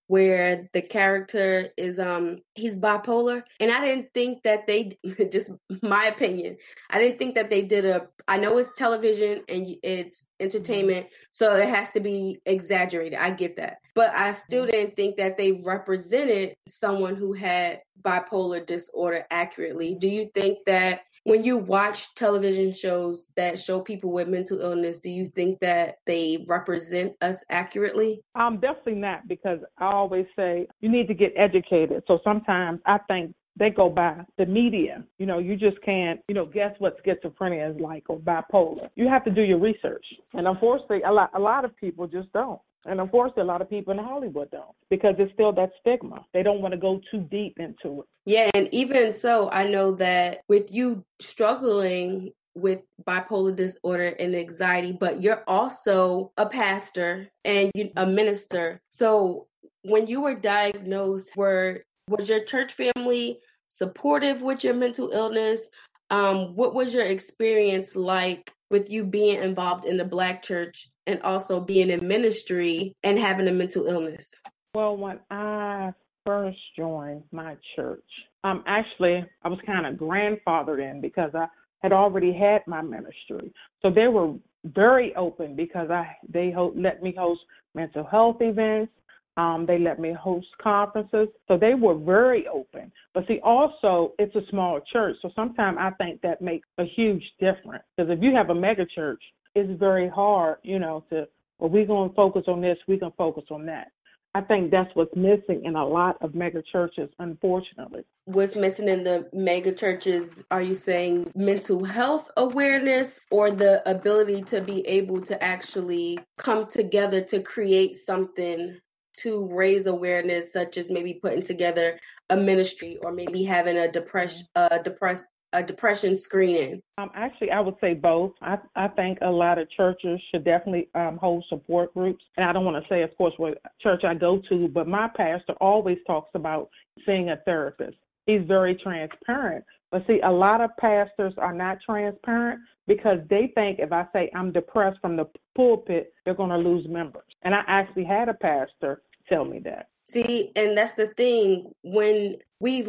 where 0.08 0.70
the 0.74 0.82
character 0.82 1.70
is 1.78 2.00
um 2.00 2.38
he's 2.56 2.76
bipolar 2.76 3.44
and 3.60 3.72
i 3.72 3.84
didn't 3.86 4.08
think 4.14 4.44
that 4.44 4.68
they 4.68 4.98
just 5.32 5.52
my 5.82 6.06
opinion 6.06 6.58
i 6.90 7.00
didn't 7.00 7.18
think 7.18 7.36
that 7.36 7.50
they 7.50 7.62
did 7.62 7.86
a 7.86 8.08
i 8.28 8.38
know 8.38 8.58
it's 8.58 8.70
television 8.78 9.42
and 9.48 9.76
it's 9.82 10.26
entertainment 10.40 11.08
so 11.32 11.56
it 11.56 11.70
has 11.70 11.92
to 11.92 12.00
be 12.00 12.40
exaggerated 12.46 13.18
i 13.18 13.30
get 13.30 13.56
that 13.56 13.78
but 13.96 14.10
i 14.12 14.32
still 14.32 14.66
didn't 14.66 14.96
think 14.96 15.18
that 15.18 15.38
they 15.38 15.52
represented 15.52 16.56
someone 16.68 17.16
who 17.16 17.34
had 17.34 17.80
bipolar 18.04 18.66
disorder 18.66 19.26
accurately. 19.32 19.96
Do 19.96 20.08
you 20.08 20.30
think 20.34 20.60
that 20.66 21.02
when 21.24 21.44
you 21.44 21.58
watch 21.58 22.14
television 22.16 22.72
shows 22.72 23.30
that 23.38 23.60
show 23.60 23.80
people 23.80 24.12
with 24.12 24.28
mental 24.28 24.60
illness, 24.60 25.00
do 25.00 25.10
you 25.10 25.28
think 25.28 25.60
that 25.60 26.00
they 26.06 26.44
represent 26.48 27.14
us 27.22 27.44
accurately? 27.50 28.22
Um, 28.36 28.60
definitely 28.60 28.96
not, 28.96 29.28
because 29.28 29.60
I 29.78 29.86
always 29.86 30.26
say 30.36 30.68
you 30.82 30.90
need 30.90 31.08
to 31.08 31.14
get 31.14 31.34
educated. 31.38 32.04
So 32.08 32.20
sometimes 32.24 32.82
I 32.86 32.98
think 33.08 33.34
they 33.56 33.70
go 33.70 33.90
by 33.90 34.26
the 34.38 34.46
media. 34.46 35.04
You 35.18 35.26
know, 35.26 35.40
you 35.40 35.56
just 35.56 35.82
can't, 35.82 36.20
you 36.28 36.36
know, 36.36 36.46
guess 36.46 36.74
what 36.80 36.98
schizophrenia 37.06 37.74
is 37.74 37.80
like 37.80 38.10
or 38.10 38.20
bipolar. 38.20 38.90
You 38.96 39.08
have 39.08 39.24
to 39.26 39.32
do 39.32 39.44
your 39.44 39.60
research. 39.60 40.06
And 40.34 40.48
unfortunately, 40.48 41.04
a 41.04 41.12
lot, 41.12 41.30
a 41.36 41.40
lot 41.40 41.64
of 41.64 41.76
people 41.78 42.08
just 42.08 42.32
don't. 42.34 42.60
And 42.86 43.00
unfortunately, 43.00 43.44
a 43.44 43.46
lot 43.46 43.62
of 43.62 43.70
people 43.70 43.94
in 43.94 44.04
Hollywood 44.04 44.52
don't 44.52 44.76
because 44.90 45.16
it's 45.18 45.34
still 45.34 45.54
that 45.54 45.72
stigma. 45.80 46.26
They 46.34 46.44
don't 46.44 46.62
want 46.62 46.74
to 46.74 46.78
go 46.78 47.02
too 47.10 47.22
deep 47.32 47.58
into 47.60 48.02
it. 48.02 48.08
Yeah, 48.26 48.50
and 48.54 48.68
even 48.74 49.14
so, 49.14 49.50
I 49.52 49.68
know 49.68 49.94
that 49.96 50.42
with 50.48 50.72
you 50.72 51.04
struggling 51.20 52.32
with 52.56 52.82
bipolar 53.08 53.56
disorder 53.56 54.16
and 54.20 54.36
anxiety, 54.36 54.92
but 54.92 55.22
you're 55.22 55.44
also 55.48 56.32
a 56.38 56.46
pastor 56.46 57.30
and 57.46 57.72
a 57.96 58.06
minister. 58.06 58.82
So 58.90 59.48
when 59.84 60.08
you 60.08 60.22
were 60.22 60.36
diagnosed, 60.36 61.36
were 61.36 61.84
was 62.10 62.28
your 62.28 62.44
church 62.44 62.74
family 62.74 63.40
supportive 63.70 64.42
with 64.42 64.64
your 64.64 64.74
mental 64.74 65.12
illness? 65.12 65.70
Um, 66.14 66.56
what 66.56 66.76
was 66.76 66.94
your 66.94 67.08
experience 67.08 67.96
like 67.96 68.54
with 68.70 68.88
you 68.92 69.04
being 69.04 69.42
involved 69.42 69.86
in 69.86 69.98
the 69.98 70.06
Black 70.06 70.44
church 70.44 70.88
and 71.08 71.20
also 71.24 71.60
being 71.60 71.90
in 71.90 72.08
ministry 72.08 72.96
and 73.02 73.18
having 73.18 73.48
a 73.48 73.52
mental 73.52 73.88
illness? 73.88 74.30
Well, 74.76 74.96
when 74.96 75.20
I 75.32 75.92
first 76.24 76.60
joined 76.78 77.24
my 77.32 77.56
church, 77.76 78.04
um, 78.44 78.64
actually, 78.68 79.26
I 79.42 79.50
was 79.50 79.58
kind 79.66 79.88
of 79.88 79.96
grandfathered 79.96 80.88
in 80.88 81.02
because 81.02 81.32
I 81.34 81.48
had 81.82 81.92
already 81.92 82.32
had 82.32 82.62
my 82.68 82.84
ministry. 82.84 83.52
So 83.82 83.90
they 83.90 84.08
were 84.08 84.36
very 84.66 85.16
open 85.16 85.56
because 85.56 85.90
I 85.90 86.16
they 86.30 86.52
ho- 86.52 86.76
let 86.76 87.02
me 87.02 87.16
host 87.18 87.42
mental 87.74 88.04
health 88.04 88.38
events. 88.40 88.92
Um, 89.36 89.66
they 89.68 89.80
let 89.80 90.00
me 90.00 90.14
host 90.14 90.48
conferences. 90.62 91.28
So 91.48 91.58
they 91.58 91.74
were 91.74 91.96
very 91.96 92.48
open. 92.48 92.92
But 93.14 93.28
see, 93.28 93.40
also, 93.44 94.14
it's 94.20 94.36
a 94.36 94.46
small 94.50 94.80
church. 94.92 95.16
So 95.22 95.32
sometimes 95.36 95.78
I 95.80 95.92
think 95.92 96.22
that 96.22 96.42
makes 96.42 96.68
a 96.78 96.86
huge 96.86 97.24
difference. 97.40 97.84
Because 97.98 98.12
if 98.12 98.22
you 98.22 98.36
have 98.36 98.50
a 98.50 98.56
mega 98.56 98.86
church, 98.86 99.22
it's 99.56 99.80
very 99.80 100.08
hard, 100.08 100.58
you 100.64 100.80
know, 100.80 101.04
to, 101.10 101.28
well, 101.60 101.70
we're 101.70 101.86
going 101.86 102.10
to 102.10 102.16
focus 102.16 102.44
on 102.48 102.62
this, 102.62 102.78
we're 102.88 103.00
going 103.00 103.12
to 103.12 103.18
focus 103.18 103.46
on 103.50 103.66
that. 103.68 103.92
I 104.36 104.42
think 104.42 104.72
that's 104.72 104.90
what's 104.96 105.16
missing 105.16 105.64
in 105.64 105.76
a 105.76 105.86
lot 105.86 106.18
of 106.22 106.34
mega 106.34 106.64
churches, 106.72 107.08
unfortunately. 107.20 108.04
What's 108.26 108.56
missing 108.56 108.88
in 108.88 109.04
the 109.04 109.30
mega 109.32 109.72
churches, 109.72 110.28
are 110.50 110.62
you 110.62 110.74
saying 110.74 111.32
mental 111.36 111.84
health 111.84 112.32
awareness 112.36 113.22
or 113.30 113.52
the 113.52 113.88
ability 113.88 114.42
to 114.44 114.62
be 114.62 114.82
able 114.88 115.22
to 115.22 115.44
actually 115.44 116.18
come 116.38 116.66
together 116.66 117.22
to 117.26 117.42
create 117.42 117.94
something 117.94 118.80
to 119.18 119.48
raise 119.52 119.86
awareness, 119.86 120.52
such 120.52 120.78
as 120.78 120.90
maybe 120.90 121.14
putting 121.16 121.44
together 121.44 122.00
a 122.30 122.38
ministry 122.38 122.98
or 123.04 123.12
maybe 123.12 123.44
having 123.44 123.78
a 123.78 123.92
depression, 123.92 124.48
a 124.56 124.80
depressed 124.84 125.28
a 125.54 125.62
depression 125.62 126.18
screening? 126.18 126.82
Um, 126.98 127.12
actually, 127.16 127.52
I 127.52 127.60
would 127.60 127.76
say 127.80 127.94
both. 127.94 128.32
I, 128.42 128.58
I 128.76 128.88
think 128.88 129.20
a 129.22 129.30
lot 129.30 129.60
of 129.60 129.70
churches 129.70 130.20
should 130.32 130.44
definitely 130.44 130.90
um, 130.96 131.18
hold 131.18 131.46
support 131.48 131.94
groups. 131.94 132.24
And 132.38 132.46
I 132.46 132.52
don't 132.52 132.66
want 132.66 132.84
to 132.84 132.90
say, 132.90 133.04
of 133.04 133.16
course, 133.18 133.34
what 133.38 133.60
church 133.80 134.04
I 134.04 134.16
go 134.16 134.42
to, 134.50 134.68
but 134.68 134.88
my 134.88 135.08
pastor 135.16 135.54
always 135.62 136.00
talks 136.06 136.32
about 136.34 136.70
seeing 137.06 137.30
a 137.30 137.38
therapist. 137.46 137.98
He's 138.26 138.42
very 138.48 138.76
transparent. 138.76 139.64
But 139.94 140.08
see, 140.08 140.20
a 140.24 140.32
lot 140.32 140.60
of 140.60 140.76
pastors 140.78 141.36
are 141.38 141.54
not 141.54 141.78
transparent 141.86 142.62
because 142.88 143.20
they 143.30 143.52
think 143.54 143.78
if 143.78 143.92
I 143.92 144.08
say 144.12 144.32
I'm 144.34 144.52
depressed 144.52 145.00
from 145.02 145.16
the 145.16 145.26
pulpit, 145.56 146.16
they're 146.26 146.34
going 146.34 146.50
to 146.50 146.58
lose 146.58 146.88
members. 146.90 147.28
And 147.44 147.54
I 147.54 147.62
actually 147.68 148.06
had 148.06 148.28
a 148.28 148.34
pastor 148.34 149.04
tell 149.30 149.46
me 149.46 149.60
that. 149.66 149.90
See, 150.06 150.52
and 150.56 150.76
that's 150.76 150.94
the 150.94 151.10
thing 151.10 151.74
when 151.84 152.38
we 152.60 152.82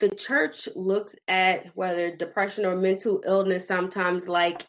the 0.00 0.08
church 0.16 0.68
looks 0.74 1.14
at 1.28 1.66
whether 1.76 2.16
depression 2.16 2.66
or 2.66 2.74
mental 2.74 3.22
illness 3.24 3.68
sometimes 3.68 4.26
like 4.26 4.66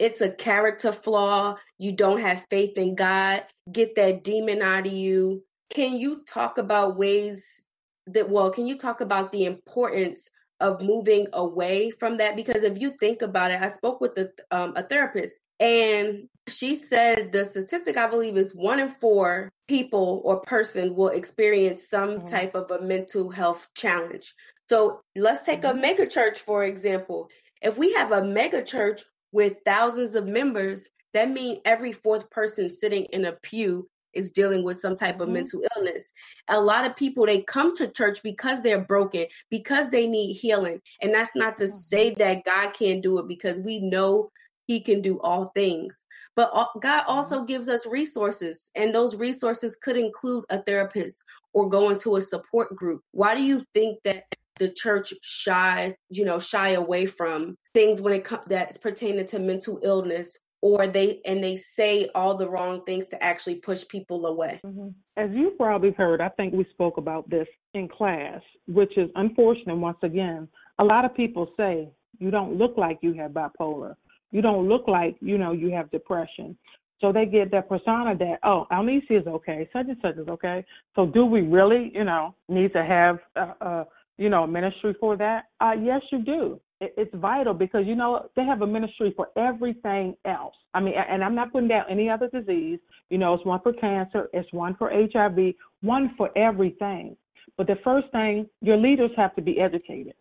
it's 0.00 0.22
a 0.22 0.32
character 0.32 0.90
flaw, 0.90 1.56
you 1.78 1.92
don't 1.92 2.20
have 2.20 2.44
faith 2.50 2.76
in 2.76 2.96
God, 2.96 3.44
get 3.70 3.94
that 3.94 4.24
demon 4.24 4.62
out 4.62 4.88
of 4.88 4.92
you. 4.92 5.44
Can 5.72 5.94
you 5.94 6.24
talk 6.26 6.58
about 6.58 6.96
ways 6.96 7.64
that 8.08 8.28
well, 8.28 8.50
can 8.50 8.66
you 8.66 8.76
talk 8.76 9.00
about 9.00 9.30
the 9.30 9.44
importance 9.44 10.28
of 10.60 10.80
moving 10.80 11.26
away 11.32 11.90
from 11.90 12.18
that 12.18 12.36
because 12.36 12.62
if 12.62 12.80
you 12.80 12.92
think 13.00 13.22
about 13.22 13.50
it, 13.50 13.60
I 13.60 13.68
spoke 13.68 14.00
with 14.00 14.16
a, 14.18 14.30
um, 14.50 14.74
a 14.76 14.82
therapist 14.82 15.40
and 15.58 16.28
she 16.48 16.74
said 16.74 17.32
the 17.32 17.44
statistic 17.44 17.96
I 17.96 18.08
believe 18.08 18.36
is 18.36 18.54
one 18.54 18.80
in 18.80 18.88
four 18.88 19.50
people 19.68 20.22
or 20.24 20.40
person 20.40 20.94
will 20.94 21.08
experience 21.08 21.88
some 21.88 22.10
mm-hmm. 22.10 22.26
type 22.26 22.54
of 22.54 22.70
a 22.70 22.82
mental 22.82 23.30
health 23.30 23.68
challenge. 23.74 24.34
So 24.68 25.02
let's 25.16 25.44
take 25.44 25.62
mm-hmm. 25.62 25.78
a 25.78 25.80
mega 25.80 26.06
church 26.06 26.40
for 26.40 26.64
example. 26.64 27.28
If 27.60 27.76
we 27.76 27.92
have 27.94 28.12
a 28.12 28.24
mega 28.24 28.62
church 28.62 29.02
with 29.32 29.56
thousands 29.64 30.14
of 30.14 30.26
members, 30.26 30.88
that 31.12 31.30
means 31.30 31.58
every 31.64 31.92
fourth 31.92 32.30
person 32.30 32.70
sitting 32.70 33.04
in 33.06 33.24
a 33.24 33.32
pew 33.32 33.88
is 34.14 34.30
dealing 34.30 34.64
with 34.64 34.80
some 34.80 34.96
type 34.96 35.20
of 35.20 35.26
mm-hmm. 35.26 35.34
mental 35.34 35.62
illness. 35.76 36.04
A 36.48 36.60
lot 36.60 36.84
of 36.84 36.96
people 36.96 37.26
they 37.26 37.42
come 37.42 37.74
to 37.76 37.88
church 37.88 38.22
because 38.22 38.62
they're 38.62 38.84
broken, 38.84 39.26
because 39.50 39.88
they 39.90 40.06
need 40.06 40.34
healing. 40.34 40.80
And 41.02 41.14
that's 41.14 41.34
not 41.34 41.56
to 41.58 41.68
say 41.68 42.10
mm-hmm. 42.10 42.18
that 42.18 42.44
God 42.44 42.72
can't 42.74 43.02
do 43.02 43.18
it 43.18 43.28
because 43.28 43.58
we 43.58 43.80
know 43.80 44.30
he 44.66 44.80
can 44.80 45.02
do 45.02 45.20
all 45.20 45.50
things. 45.54 46.04
But 46.36 46.52
God 46.80 47.02
mm-hmm. 47.02 47.10
also 47.10 47.44
gives 47.44 47.68
us 47.68 47.86
resources, 47.86 48.70
and 48.74 48.94
those 48.94 49.16
resources 49.16 49.76
could 49.82 49.96
include 49.96 50.44
a 50.50 50.62
therapist 50.62 51.24
or 51.52 51.68
going 51.68 51.98
to 52.00 52.16
a 52.16 52.22
support 52.22 52.74
group. 52.76 53.02
Why 53.10 53.34
do 53.34 53.42
you 53.42 53.64
think 53.74 53.98
that 54.04 54.24
the 54.60 54.68
church 54.68 55.12
shy, 55.22 55.96
you 56.10 56.24
know, 56.24 56.38
shy 56.38 56.70
away 56.70 57.06
from 57.06 57.56
things 57.74 58.00
when 58.00 58.12
it 58.12 58.24
comes 58.24 58.44
that's 58.46 58.78
pertaining 58.78 59.26
to 59.26 59.38
mental 59.38 59.80
illness 59.82 60.38
or 60.62 60.86
they 60.86 61.20
and 61.24 61.42
they 61.42 61.56
say 61.56 62.08
all 62.14 62.36
the 62.36 62.48
wrong 62.48 62.84
things 62.84 63.08
to 63.08 63.22
actually 63.22 63.56
push 63.56 63.86
people 63.88 64.26
away. 64.26 64.60
Mm-hmm. 64.64 64.88
As 65.16 65.30
you 65.32 65.54
probably 65.56 65.92
heard, 65.92 66.20
I 66.20 66.28
think 66.30 66.52
we 66.52 66.66
spoke 66.70 66.96
about 66.96 67.28
this 67.30 67.48
in 67.74 67.88
class, 67.88 68.40
which 68.66 68.96
is 68.98 69.10
unfortunate 69.14 69.76
once 69.76 69.98
again. 70.02 70.48
A 70.78 70.84
lot 70.84 71.04
of 71.04 71.14
people 71.14 71.52
say 71.56 71.88
you 72.18 72.30
don't 72.30 72.56
look 72.56 72.76
like 72.76 72.98
you 73.02 73.14
have 73.14 73.32
bipolar. 73.32 73.94
You 74.30 74.42
don't 74.42 74.68
look 74.68 74.86
like, 74.86 75.16
you 75.20 75.38
know, 75.38 75.52
you 75.52 75.70
have 75.70 75.90
depression. 75.90 76.56
So 77.00 77.12
they 77.12 77.24
get 77.24 77.50
that 77.52 77.68
persona 77.68 78.14
that, 78.16 78.38
oh, 78.44 78.66
Alnicia 78.70 79.22
is 79.22 79.26
okay, 79.26 79.68
such 79.72 79.86
and 79.88 79.96
such 80.02 80.16
is 80.18 80.28
okay. 80.28 80.64
So 80.94 81.06
do 81.06 81.24
we 81.24 81.40
really, 81.40 81.90
you 81.94 82.04
know, 82.04 82.34
need 82.48 82.72
to 82.74 82.84
have, 82.84 83.18
a, 83.36 83.66
a 83.66 83.86
you 84.18 84.28
know, 84.28 84.46
ministry 84.46 84.94
for 85.00 85.16
that? 85.16 85.46
Uh, 85.60 85.72
yes, 85.82 86.02
you 86.12 86.22
do 86.22 86.60
it's 86.80 87.14
vital 87.14 87.52
because 87.52 87.86
you 87.86 87.94
know 87.94 88.28
they 88.36 88.44
have 88.44 88.62
a 88.62 88.66
ministry 88.66 89.12
for 89.14 89.28
everything 89.36 90.16
else. 90.24 90.54
I 90.72 90.80
mean, 90.80 90.94
and 90.96 91.22
I'm 91.22 91.34
not 91.34 91.52
putting 91.52 91.68
down 91.68 91.84
any 91.90 92.08
other 92.08 92.28
disease. 92.28 92.78
You 93.10 93.18
know, 93.18 93.34
it's 93.34 93.44
one 93.44 93.60
for 93.62 93.72
cancer, 93.72 94.28
it's 94.32 94.50
one 94.52 94.74
for 94.76 94.90
HIV, 94.90 95.54
one 95.82 96.14
for 96.16 96.30
everything. 96.36 97.16
But 97.56 97.66
the 97.66 97.76
first 97.84 98.10
thing, 98.12 98.46
your 98.62 98.76
leaders 98.76 99.10
have 99.16 99.34
to 99.36 99.42
be 99.42 99.60
educated 99.60 100.14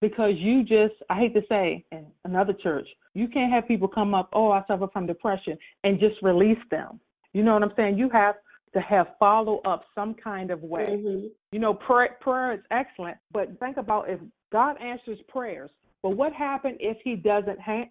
because 0.00 0.32
you 0.36 0.62
just, 0.62 0.94
I 1.10 1.18
hate 1.18 1.34
to 1.34 1.42
say, 1.48 1.84
in 1.92 2.06
another 2.24 2.52
church, 2.52 2.86
you 3.14 3.28
can't 3.28 3.52
have 3.52 3.66
people 3.66 3.88
come 3.88 4.14
up, 4.14 4.30
oh, 4.32 4.50
I 4.52 4.62
suffer 4.66 4.86
from 4.92 5.06
depression, 5.06 5.58
and 5.84 5.98
just 5.98 6.16
release 6.22 6.58
them. 6.70 7.00
You 7.32 7.42
know 7.42 7.54
what 7.54 7.62
I'm 7.62 7.72
saying? 7.76 7.98
You 7.98 8.08
have 8.10 8.36
to 8.74 8.80
have 8.80 9.08
follow 9.18 9.60
up 9.66 9.84
some 9.94 10.14
kind 10.14 10.50
of 10.50 10.62
way. 10.62 10.84
Mm-hmm. 10.84 11.26
You 11.52 11.58
know, 11.58 11.74
prayer, 11.74 12.16
prayer 12.20 12.54
is 12.54 12.60
excellent, 12.70 13.16
but 13.32 13.58
think 13.58 13.78
about 13.78 14.08
if 14.08 14.20
God 14.52 14.80
answers 14.80 15.18
prayers, 15.28 15.70
but 16.06 16.16
what 16.16 16.32
happened 16.32 16.76
if 16.78 16.98
he 17.02 17.16
doesn't 17.16 17.60
ha- 17.60 17.90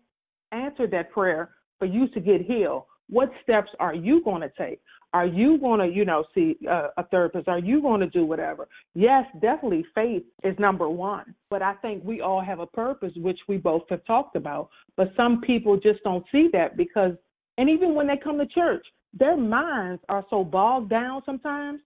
answer 0.53 0.87
that 0.87 1.11
prayer 1.11 1.49
for 1.77 1.83
you 1.83 2.07
to 2.07 2.21
get 2.21 2.43
healed? 2.43 2.83
What 3.09 3.29
steps 3.43 3.69
are 3.77 3.93
you 3.93 4.23
going 4.23 4.41
to 4.41 4.49
take? 4.57 4.79
Are 5.11 5.25
you 5.25 5.57
going 5.57 5.81
to, 5.81 5.93
you 5.93 6.05
know, 6.05 6.23
see 6.33 6.55
uh, 6.71 6.91
a 6.95 7.03
therapist? 7.07 7.49
Are 7.49 7.59
you 7.59 7.81
going 7.81 7.99
to 7.99 8.07
do 8.07 8.23
whatever? 8.25 8.69
Yes, 8.93 9.25
definitely 9.41 9.85
faith 9.93 10.23
is 10.45 10.57
number 10.59 10.87
one. 10.87 11.35
But 11.49 11.61
I 11.61 11.73
think 11.73 12.05
we 12.05 12.21
all 12.21 12.39
have 12.39 12.61
a 12.61 12.67
purpose, 12.67 13.11
which 13.17 13.39
we 13.49 13.57
both 13.57 13.83
have 13.89 14.05
talked 14.05 14.37
about. 14.37 14.69
But 14.95 15.11
some 15.17 15.41
people 15.41 15.75
just 15.75 16.01
don't 16.05 16.23
see 16.31 16.47
that 16.53 16.77
because, 16.77 17.15
and 17.57 17.69
even 17.69 17.95
when 17.95 18.07
they 18.07 18.15
come 18.15 18.37
to 18.37 18.47
church, 18.47 18.85
their 19.13 19.35
minds 19.35 20.01
are 20.07 20.23
so 20.29 20.41
bogged 20.41 20.89
down 20.89 21.21
sometimes 21.25 21.81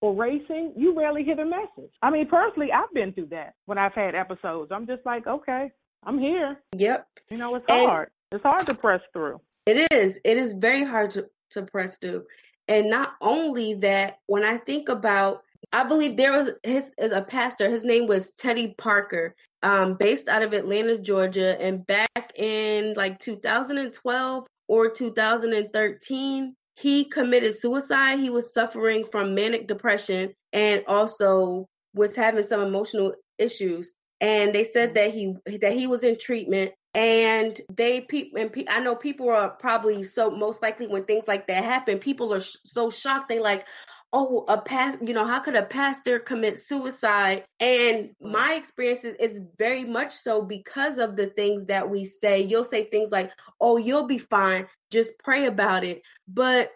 or 0.00 0.14
racing, 0.14 0.72
you 0.76 0.96
rarely 0.96 1.22
hear 1.24 1.36
the 1.36 1.44
message. 1.44 1.92
I 2.02 2.10
mean, 2.10 2.26
personally, 2.26 2.72
I've 2.72 2.92
been 2.94 3.12
through 3.12 3.26
that 3.26 3.54
when 3.66 3.78
I've 3.78 3.92
had 3.92 4.14
episodes. 4.14 4.72
I'm 4.72 4.86
just 4.86 5.04
like, 5.04 5.26
okay, 5.26 5.70
I'm 6.04 6.18
here. 6.18 6.58
Yep. 6.76 7.06
You 7.28 7.36
know, 7.36 7.54
it's 7.54 7.66
and 7.68 7.88
hard. 7.88 8.10
It's 8.32 8.42
hard 8.42 8.66
to 8.66 8.74
press 8.74 9.00
through. 9.12 9.40
It 9.66 9.92
is. 9.92 10.18
It 10.24 10.36
is 10.36 10.54
very 10.54 10.84
hard 10.84 11.10
to, 11.12 11.26
to 11.50 11.62
press 11.62 11.96
through. 11.98 12.24
And 12.68 12.88
not 12.88 13.14
only 13.20 13.74
that, 13.74 14.18
when 14.26 14.44
I 14.44 14.56
think 14.58 14.88
about, 14.88 15.42
I 15.72 15.84
believe 15.84 16.16
there 16.16 16.32
was 16.32 16.50
his 16.62 16.90
as 16.98 17.12
a 17.12 17.22
pastor. 17.22 17.68
His 17.68 17.84
name 17.84 18.06
was 18.06 18.32
Teddy 18.32 18.74
Parker, 18.78 19.34
um, 19.62 19.94
based 19.94 20.28
out 20.28 20.42
of 20.42 20.52
Atlanta, 20.52 20.96
Georgia, 20.98 21.60
and 21.60 21.86
back 21.86 22.32
in 22.36 22.94
like 22.94 23.18
2012 23.18 24.46
or 24.68 24.88
2013, 24.88 26.56
he 26.80 27.04
committed 27.04 27.56
suicide. 27.56 28.20
He 28.20 28.30
was 28.30 28.54
suffering 28.54 29.04
from 29.12 29.34
manic 29.34 29.68
depression 29.68 30.32
and 30.52 30.82
also 30.88 31.68
was 31.94 32.16
having 32.16 32.46
some 32.46 32.62
emotional 32.62 33.12
issues. 33.38 33.94
And 34.20 34.54
they 34.54 34.64
said 34.64 34.94
mm-hmm. 34.94 34.94
that 34.94 35.10
he 35.50 35.58
that 35.58 35.72
he 35.72 35.86
was 35.86 36.04
in 36.04 36.18
treatment. 36.18 36.72
And 36.94 37.60
they 37.72 38.00
people 38.00 38.40
and 38.40 38.52
pe- 38.52 38.66
I 38.68 38.80
know 38.80 38.96
people 38.96 39.28
are 39.28 39.50
probably 39.50 40.02
so 40.04 40.30
most 40.30 40.62
likely 40.62 40.86
when 40.86 41.04
things 41.04 41.28
like 41.28 41.46
that 41.46 41.62
happen 41.64 41.98
people 41.98 42.32
are 42.34 42.40
sh- 42.40 42.56
so 42.64 42.90
shocked. 42.90 43.28
They 43.28 43.38
like 43.38 43.66
oh 44.12 44.44
a 44.48 44.60
past 44.60 44.98
you 45.02 45.14
know 45.14 45.26
how 45.26 45.38
could 45.40 45.54
a 45.54 45.62
pastor 45.62 46.18
commit 46.18 46.58
suicide 46.58 47.44
and 47.60 48.10
my 48.20 48.54
experience 48.54 49.04
is, 49.04 49.14
is, 49.20 49.40
very 49.56 49.84
much 49.84 50.12
so 50.12 50.42
because 50.42 50.98
of 50.98 51.16
the 51.16 51.26
things 51.26 51.64
that 51.66 51.88
we 51.88 52.04
say 52.04 52.40
you'll 52.40 52.64
say 52.64 52.84
things 52.84 53.12
like 53.12 53.30
oh 53.60 53.76
you'll 53.76 54.06
be 54.06 54.18
fine 54.18 54.66
just 54.90 55.12
pray 55.22 55.46
about 55.46 55.84
it 55.84 56.02
but 56.28 56.72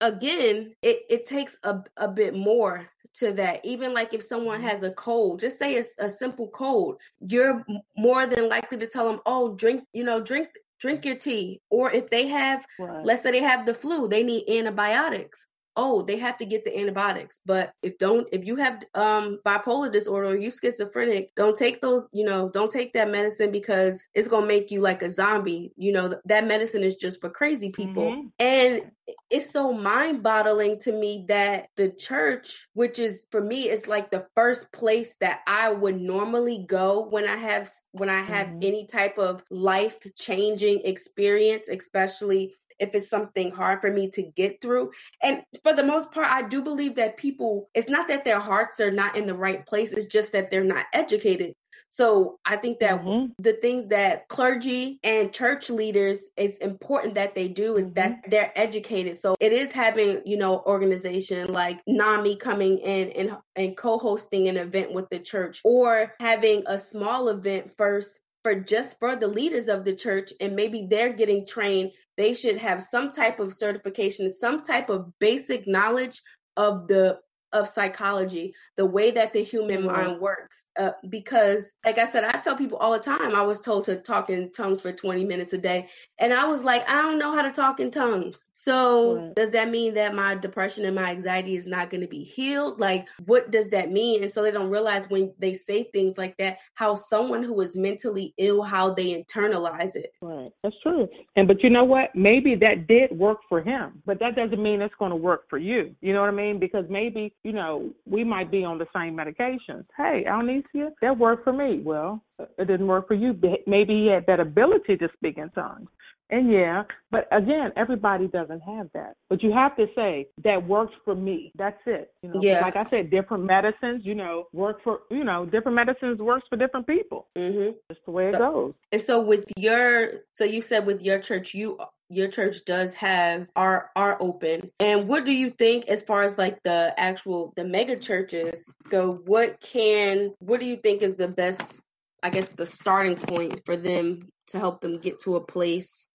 again 0.00 0.72
it, 0.82 1.00
it 1.10 1.26
takes 1.26 1.56
a, 1.64 1.78
a 1.96 2.08
bit 2.08 2.34
more 2.34 2.88
to 3.18 3.32
that. 3.32 3.64
Even 3.64 3.92
like 3.92 4.14
if 4.14 4.22
someone 4.22 4.58
mm-hmm. 4.58 4.68
has 4.68 4.82
a 4.82 4.90
cold, 4.92 5.40
just 5.40 5.58
say 5.58 5.74
it's 5.74 5.90
a 5.98 6.10
simple 6.10 6.48
cold, 6.48 7.00
you're 7.20 7.64
more 7.96 8.26
than 8.26 8.48
likely 8.48 8.78
to 8.78 8.86
tell 8.86 9.10
them, 9.10 9.20
"Oh, 9.26 9.54
drink, 9.54 9.84
you 9.92 10.04
know, 10.04 10.20
drink 10.20 10.48
drink 10.78 11.04
your 11.04 11.16
tea." 11.16 11.60
Or 11.70 11.90
if 11.90 12.08
they 12.10 12.28
have 12.28 12.64
right. 12.78 13.04
let's 13.04 13.22
say 13.22 13.32
they 13.32 13.40
have 13.40 13.66
the 13.66 13.74
flu, 13.74 14.08
they 14.08 14.22
need 14.22 14.48
antibiotics 14.48 15.46
oh 15.78 16.02
they 16.02 16.18
have 16.18 16.36
to 16.36 16.44
get 16.44 16.64
the 16.64 16.76
antibiotics 16.76 17.40
but 17.46 17.72
if 17.82 17.96
don't 17.98 18.28
if 18.32 18.44
you 18.44 18.56
have 18.56 18.82
um 18.94 19.38
bipolar 19.46 19.90
disorder 19.90 20.28
or 20.28 20.36
you 20.36 20.50
schizophrenic 20.50 21.30
don't 21.36 21.56
take 21.56 21.80
those 21.80 22.06
you 22.12 22.24
know 22.24 22.50
don't 22.50 22.72
take 22.72 22.92
that 22.92 23.08
medicine 23.08 23.50
because 23.50 24.06
it's 24.14 24.28
gonna 24.28 24.44
make 24.44 24.70
you 24.70 24.80
like 24.80 25.02
a 25.02 25.08
zombie 25.08 25.72
you 25.76 25.92
know 25.92 26.12
that 26.24 26.46
medicine 26.46 26.82
is 26.82 26.96
just 26.96 27.20
for 27.20 27.30
crazy 27.30 27.70
people 27.70 28.10
mm-hmm. 28.10 28.26
and 28.40 28.82
it's 29.30 29.50
so 29.50 29.72
mind 29.72 30.22
boggling 30.22 30.78
to 30.78 30.92
me 30.92 31.24
that 31.28 31.68
the 31.76 31.88
church 31.90 32.66
which 32.74 32.98
is 32.98 33.24
for 33.30 33.40
me 33.40 33.70
is 33.70 33.86
like 33.86 34.10
the 34.10 34.26
first 34.34 34.70
place 34.72 35.14
that 35.20 35.40
i 35.46 35.70
would 35.70 35.98
normally 35.98 36.64
go 36.68 37.06
when 37.08 37.26
i 37.26 37.36
have 37.36 37.70
when 37.92 38.10
i 38.10 38.20
have 38.20 38.48
mm-hmm. 38.48 38.62
any 38.62 38.86
type 38.86 39.16
of 39.16 39.42
life 39.48 39.96
changing 40.16 40.80
experience 40.84 41.68
especially 41.68 42.52
if 42.78 42.94
it's 42.94 43.10
something 43.10 43.50
hard 43.50 43.80
for 43.80 43.92
me 43.92 44.10
to 44.10 44.22
get 44.22 44.60
through. 44.60 44.90
And 45.22 45.42
for 45.62 45.72
the 45.72 45.84
most 45.84 46.10
part, 46.12 46.26
I 46.26 46.42
do 46.42 46.62
believe 46.62 46.96
that 46.96 47.16
people, 47.16 47.68
it's 47.74 47.88
not 47.88 48.08
that 48.08 48.24
their 48.24 48.40
hearts 48.40 48.80
are 48.80 48.90
not 48.90 49.16
in 49.16 49.26
the 49.26 49.34
right 49.34 49.64
place, 49.66 49.92
it's 49.92 50.06
just 50.06 50.32
that 50.32 50.50
they're 50.50 50.64
not 50.64 50.86
educated. 50.92 51.54
So 51.90 52.38
I 52.44 52.56
think 52.56 52.80
that 52.80 53.00
mm-hmm. 53.00 53.32
the 53.38 53.54
things 53.54 53.88
that 53.88 54.28
clergy 54.28 54.98
and 55.02 55.32
church 55.32 55.70
leaders 55.70 56.18
is 56.36 56.58
important 56.58 57.14
that 57.14 57.34
they 57.34 57.48
do 57.48 57.76
is 57.76 57.86
mm-hmm. 57.86 57.94
that 57.94 58.20
they're 58.28 58.52
educated. 58.56 59.16
So 59.16 59.36
it 59.40 59.52
is 59.52 59.72
having, 59.72 60.22
you 60.24 60.36
know, 60.36 60.62
organization 60.66 61.52
like 61.52 61.80
NAMI 61.86 62.36
coming 62.36 62.78
in 62.78 63.10
and, 63.12 63.36
and 63.56 63.76
co-hosting 63.76 64.48
an 64.48 64.56
event 64.56 64.92
with 64.92 65.08
the 65.10 65.18
church 65.18 65.60
or 65.64 66.14
having 66.20 66.62
a 66.66 66.78
small 66.78 67.28
event 67.28 67.70
first 67.76 68.18
for 68.48 68.54
just 68.54 68.98
for 68.98 69.14
the 69.14 69.26
leaders 69.26 69.68
of 69.68 69.84
the 69.84 69.94
church 69.94 70.32
and 70.40 70.56
maybe 70.56 70.86
they're 70.88 71.12
getting 71.12 71.46
trained 71.46 71.90
they 72.16 72.32
should 72.32 72.56
have 72.56 72.82
some 72.82 73.10
type 73.10 73.40
of 73.40 73.52
certification 73.52 74.32
some 74.32 74.62
type 74.62 74.88
of 74.88 75.12
basic 75.18 75.68
knowledge 75.68 76.22
of 76.56 76.88
the 76.88 77.18
of 77.52 77.68
psychology, 77.68 78.54
the 78.76 78.84
way 78.84 79.10
that 79.10 79.32
the 79.32 79.42
human 79.42 79.78
mm-hmm. 79.78 79.86
mind 79.86 80.20
works. 80.20 80.66
Uh, 80.78 80.90
because, 81.08 81.72
like 81.84 81.98
I 81.98 82.04
said, 82.04 82.24
I 82.24 82.38
tell 82.38 82.56
people 82.56 82.78
all 82.78 82.92
the 82.92 82.98
time, 82.98 83.34
I 83.34 83.42
was 83.42 83.60
told 83.60 83.84
to 83.84 83.96
talk 83.96 84.30
in 84.30 84.52
tongues 84.52 84.80
for 84.80 84.92
20 84.92 85.24
minutes 85.24 85.52
a 85.52 85.58
day. 85.58 85.88
And 86.18 86.32
I 86.32 86.46
was 86.46 86.64
like, 86.64 86.88
I 86.88 87.00
don't 87.02 87.18
know 87.18 87.32
how 87.32 87.42
to 87.42 87.50
talk 87.50 87.80
in 87.80 87.90
tongues. 87.90 88.48
So, 88.52 89.16
right. 89.16 89.34
does 89.34 89.50
that 89.50 89.70
mean 89.70 89.94
that 89.94 90.14
my 90.14 90.34
depression 90.34 90.84
and 90.84 90.94
my 90.94 91.10
anxiety 91.10 91.56
is 91.56 91.66
not 91.66 91.90
going 91.90 92.02
to 92.02 92.06
be 92.06 92.22
healed? 92.22 92.80
Like, 92.80 93.08
what 93.24 93.50
does 93.50 93.68
that 93.68 93.90
mean? 93.90 94.22
And 94.22 94.32
so 94.32 94.42
they 94.42 94.50
don't 94.50 94.70
realize 94.70 95.08
when 95.08 95.32
they 95.38 95.54
say 95.54 95.84
things 95.84 96.18
like 96.18 96.36
that, 96.38 96.58
how 96.74 96.94
someone 96.94 97.42
who 97.42 97.60
is 97.60 97.76
mentally 97.76 98.34
ill, 98.38 98.62
how 98.62 98.92
they 98.92 99.22
internalize 99.22 99.96
it. 99.96 100.12
Right. 100.20 100.50
That's 100.62 100.76
true. 100.82 101.08
And, 101.36 101.48
but 101.48 101.62
you 101.62 101.70
know 101.70 101.84
what? 101.84 102.14
Maybe 102.14 102.54
that 102.56 102.86
did 102.86 103.16
work 103.16 103.38
for 103.48 103.60
him, 103.62 104.02
but 104.04 104.18
that 104.20 104.36
doesn't 104.36 104.62
mean 104.62 104.82
it's 104.82 104.94
going 104.98 105.10
to 105.10 105.16
work 105.16 105.48
for 105.48 105.58
you. 105.58 105.94
You 106.00 106.12
know 106.12 106.20
what 106.20 106.30
I 106.30 106.32
mean? 106.32 106.58
Because 106.58 106.84
maybe 106.88 107.34
you 107.44 107.52
know, 107.52 107.90
we 108.06 108.24
might 108.24 108.50
be 108.50 108.64
on 108.64 108.78
the 108.78 108.86
same 108.94 109.16
medications. 109.16 109.84
Hey, 109.96 110.24
Alnicia, 110.28 110.90
that 111.00 111.18
worked 111.18 111.44
for 111.44 111.52
me. 111.52 111.80
Well, 111.82 112.22
it 112.38 112.66
didn't 112.66 112.86
work 112.86 113.08
for 113.08 113.14
you. 113.14 113.38
Maybe 113.66 113.94
he 113.94 114.06
had 114.08 114.26
that 114.26 114.40
ability 114.40 114.96
to 114.98 115.08
speak 115.16 115.38
in 115.38 115.50
tongues. 115.50 115.88
And 116.30 116.52
yeah, 116.52 116.82
but 117.10 117.26
again, 117.32 117.72
everybody 117.76 118.28
doesn't 118.28 118.60
have 118.60 118.88
that. 118.92 119.14
But 119.30 119.42
you 119.42 119.50
have 119.50 119.74
to 119.76 119.86
say 119.94 120.28
that 120.44 120.66
works 120.68 120.92
for 121.02 121.14
me. 121.14 121.52
That's 121.56 121.80
it. 121.86 122.12
You 122.22 122.28
know, 122.28 122.40
yeah. 122.42 122.60
like 122.60 122.76
I 122.76 122.84
said, 122.90 123.10
different 123.10 123.44
medicines, 123.44 124.02
you 124.04 124.14
know, 124.14 124.46
work 124.52 124.82
for 124.84 125.00
you 125.10 125.24
know, 125.24 125.46
different 125.46 125.76
medicines 125.76 126.18
works 126.18 126.46
for 126.50 126.56
different 126.56 126.86
people. 126.86 127.28
Mm-hmm. 127.34 127.70
That's 127.88 128.00
the 128.04 128.10
way 128.10 128.28
it 128.28 128.34
so, 128.34 128.38
goes. 128.38 128.74
And 128.92 129.00
so 129.00 129.22
with 129.22 129.50
your, 129.56 130.10
so 130.34 130.44
you 130.44 130.60
said 130.60 130.84
with 130.84 131.00
your 131.00 131.18
church, 131.18 131.54
you 131.54 131.78
your 132.08 132.28
church 132.28 132.64
does 132.64 132.94
have 132.94 133.46
are 133.54 133.90
are 133.96 134.16
open. 134.20 134.70
And 134.80 135.08
what 135.08 135.24
do 135.24 135.32
you 135.32 135.50
think 135.50 135.86
as 135.88 136.02
far 136.02 136.22
as 136.22 136.38
like 136.38 136.62
the 136.62 136.94
actual 136.96 137.52
the 137.56 137.64
mega 137.64 137.96
churches 137.96 138.70
go? 138.88 139.20
What 139.24 139.60
can 139.60 140.34
what 140.38 140.60
do 140.60 140.66
you 140.66 140.76
think 140.76 141.02
is 141.02 141.16
the 141.16 141.28
best 141.28 141.80
i 142.22 142.30
guess 142.30 142.48
the 142.50 142.66
starting 142.66 143.16
point 143.16 143.60
for 143.64 143.76
them 143.76 144.20
to 144.48 144.58
help 144.58 144.80
them 144.80 144.98
get 144.98 145.18
to 145.20 145.36
a 145.36 145.40
place 145.40 146.06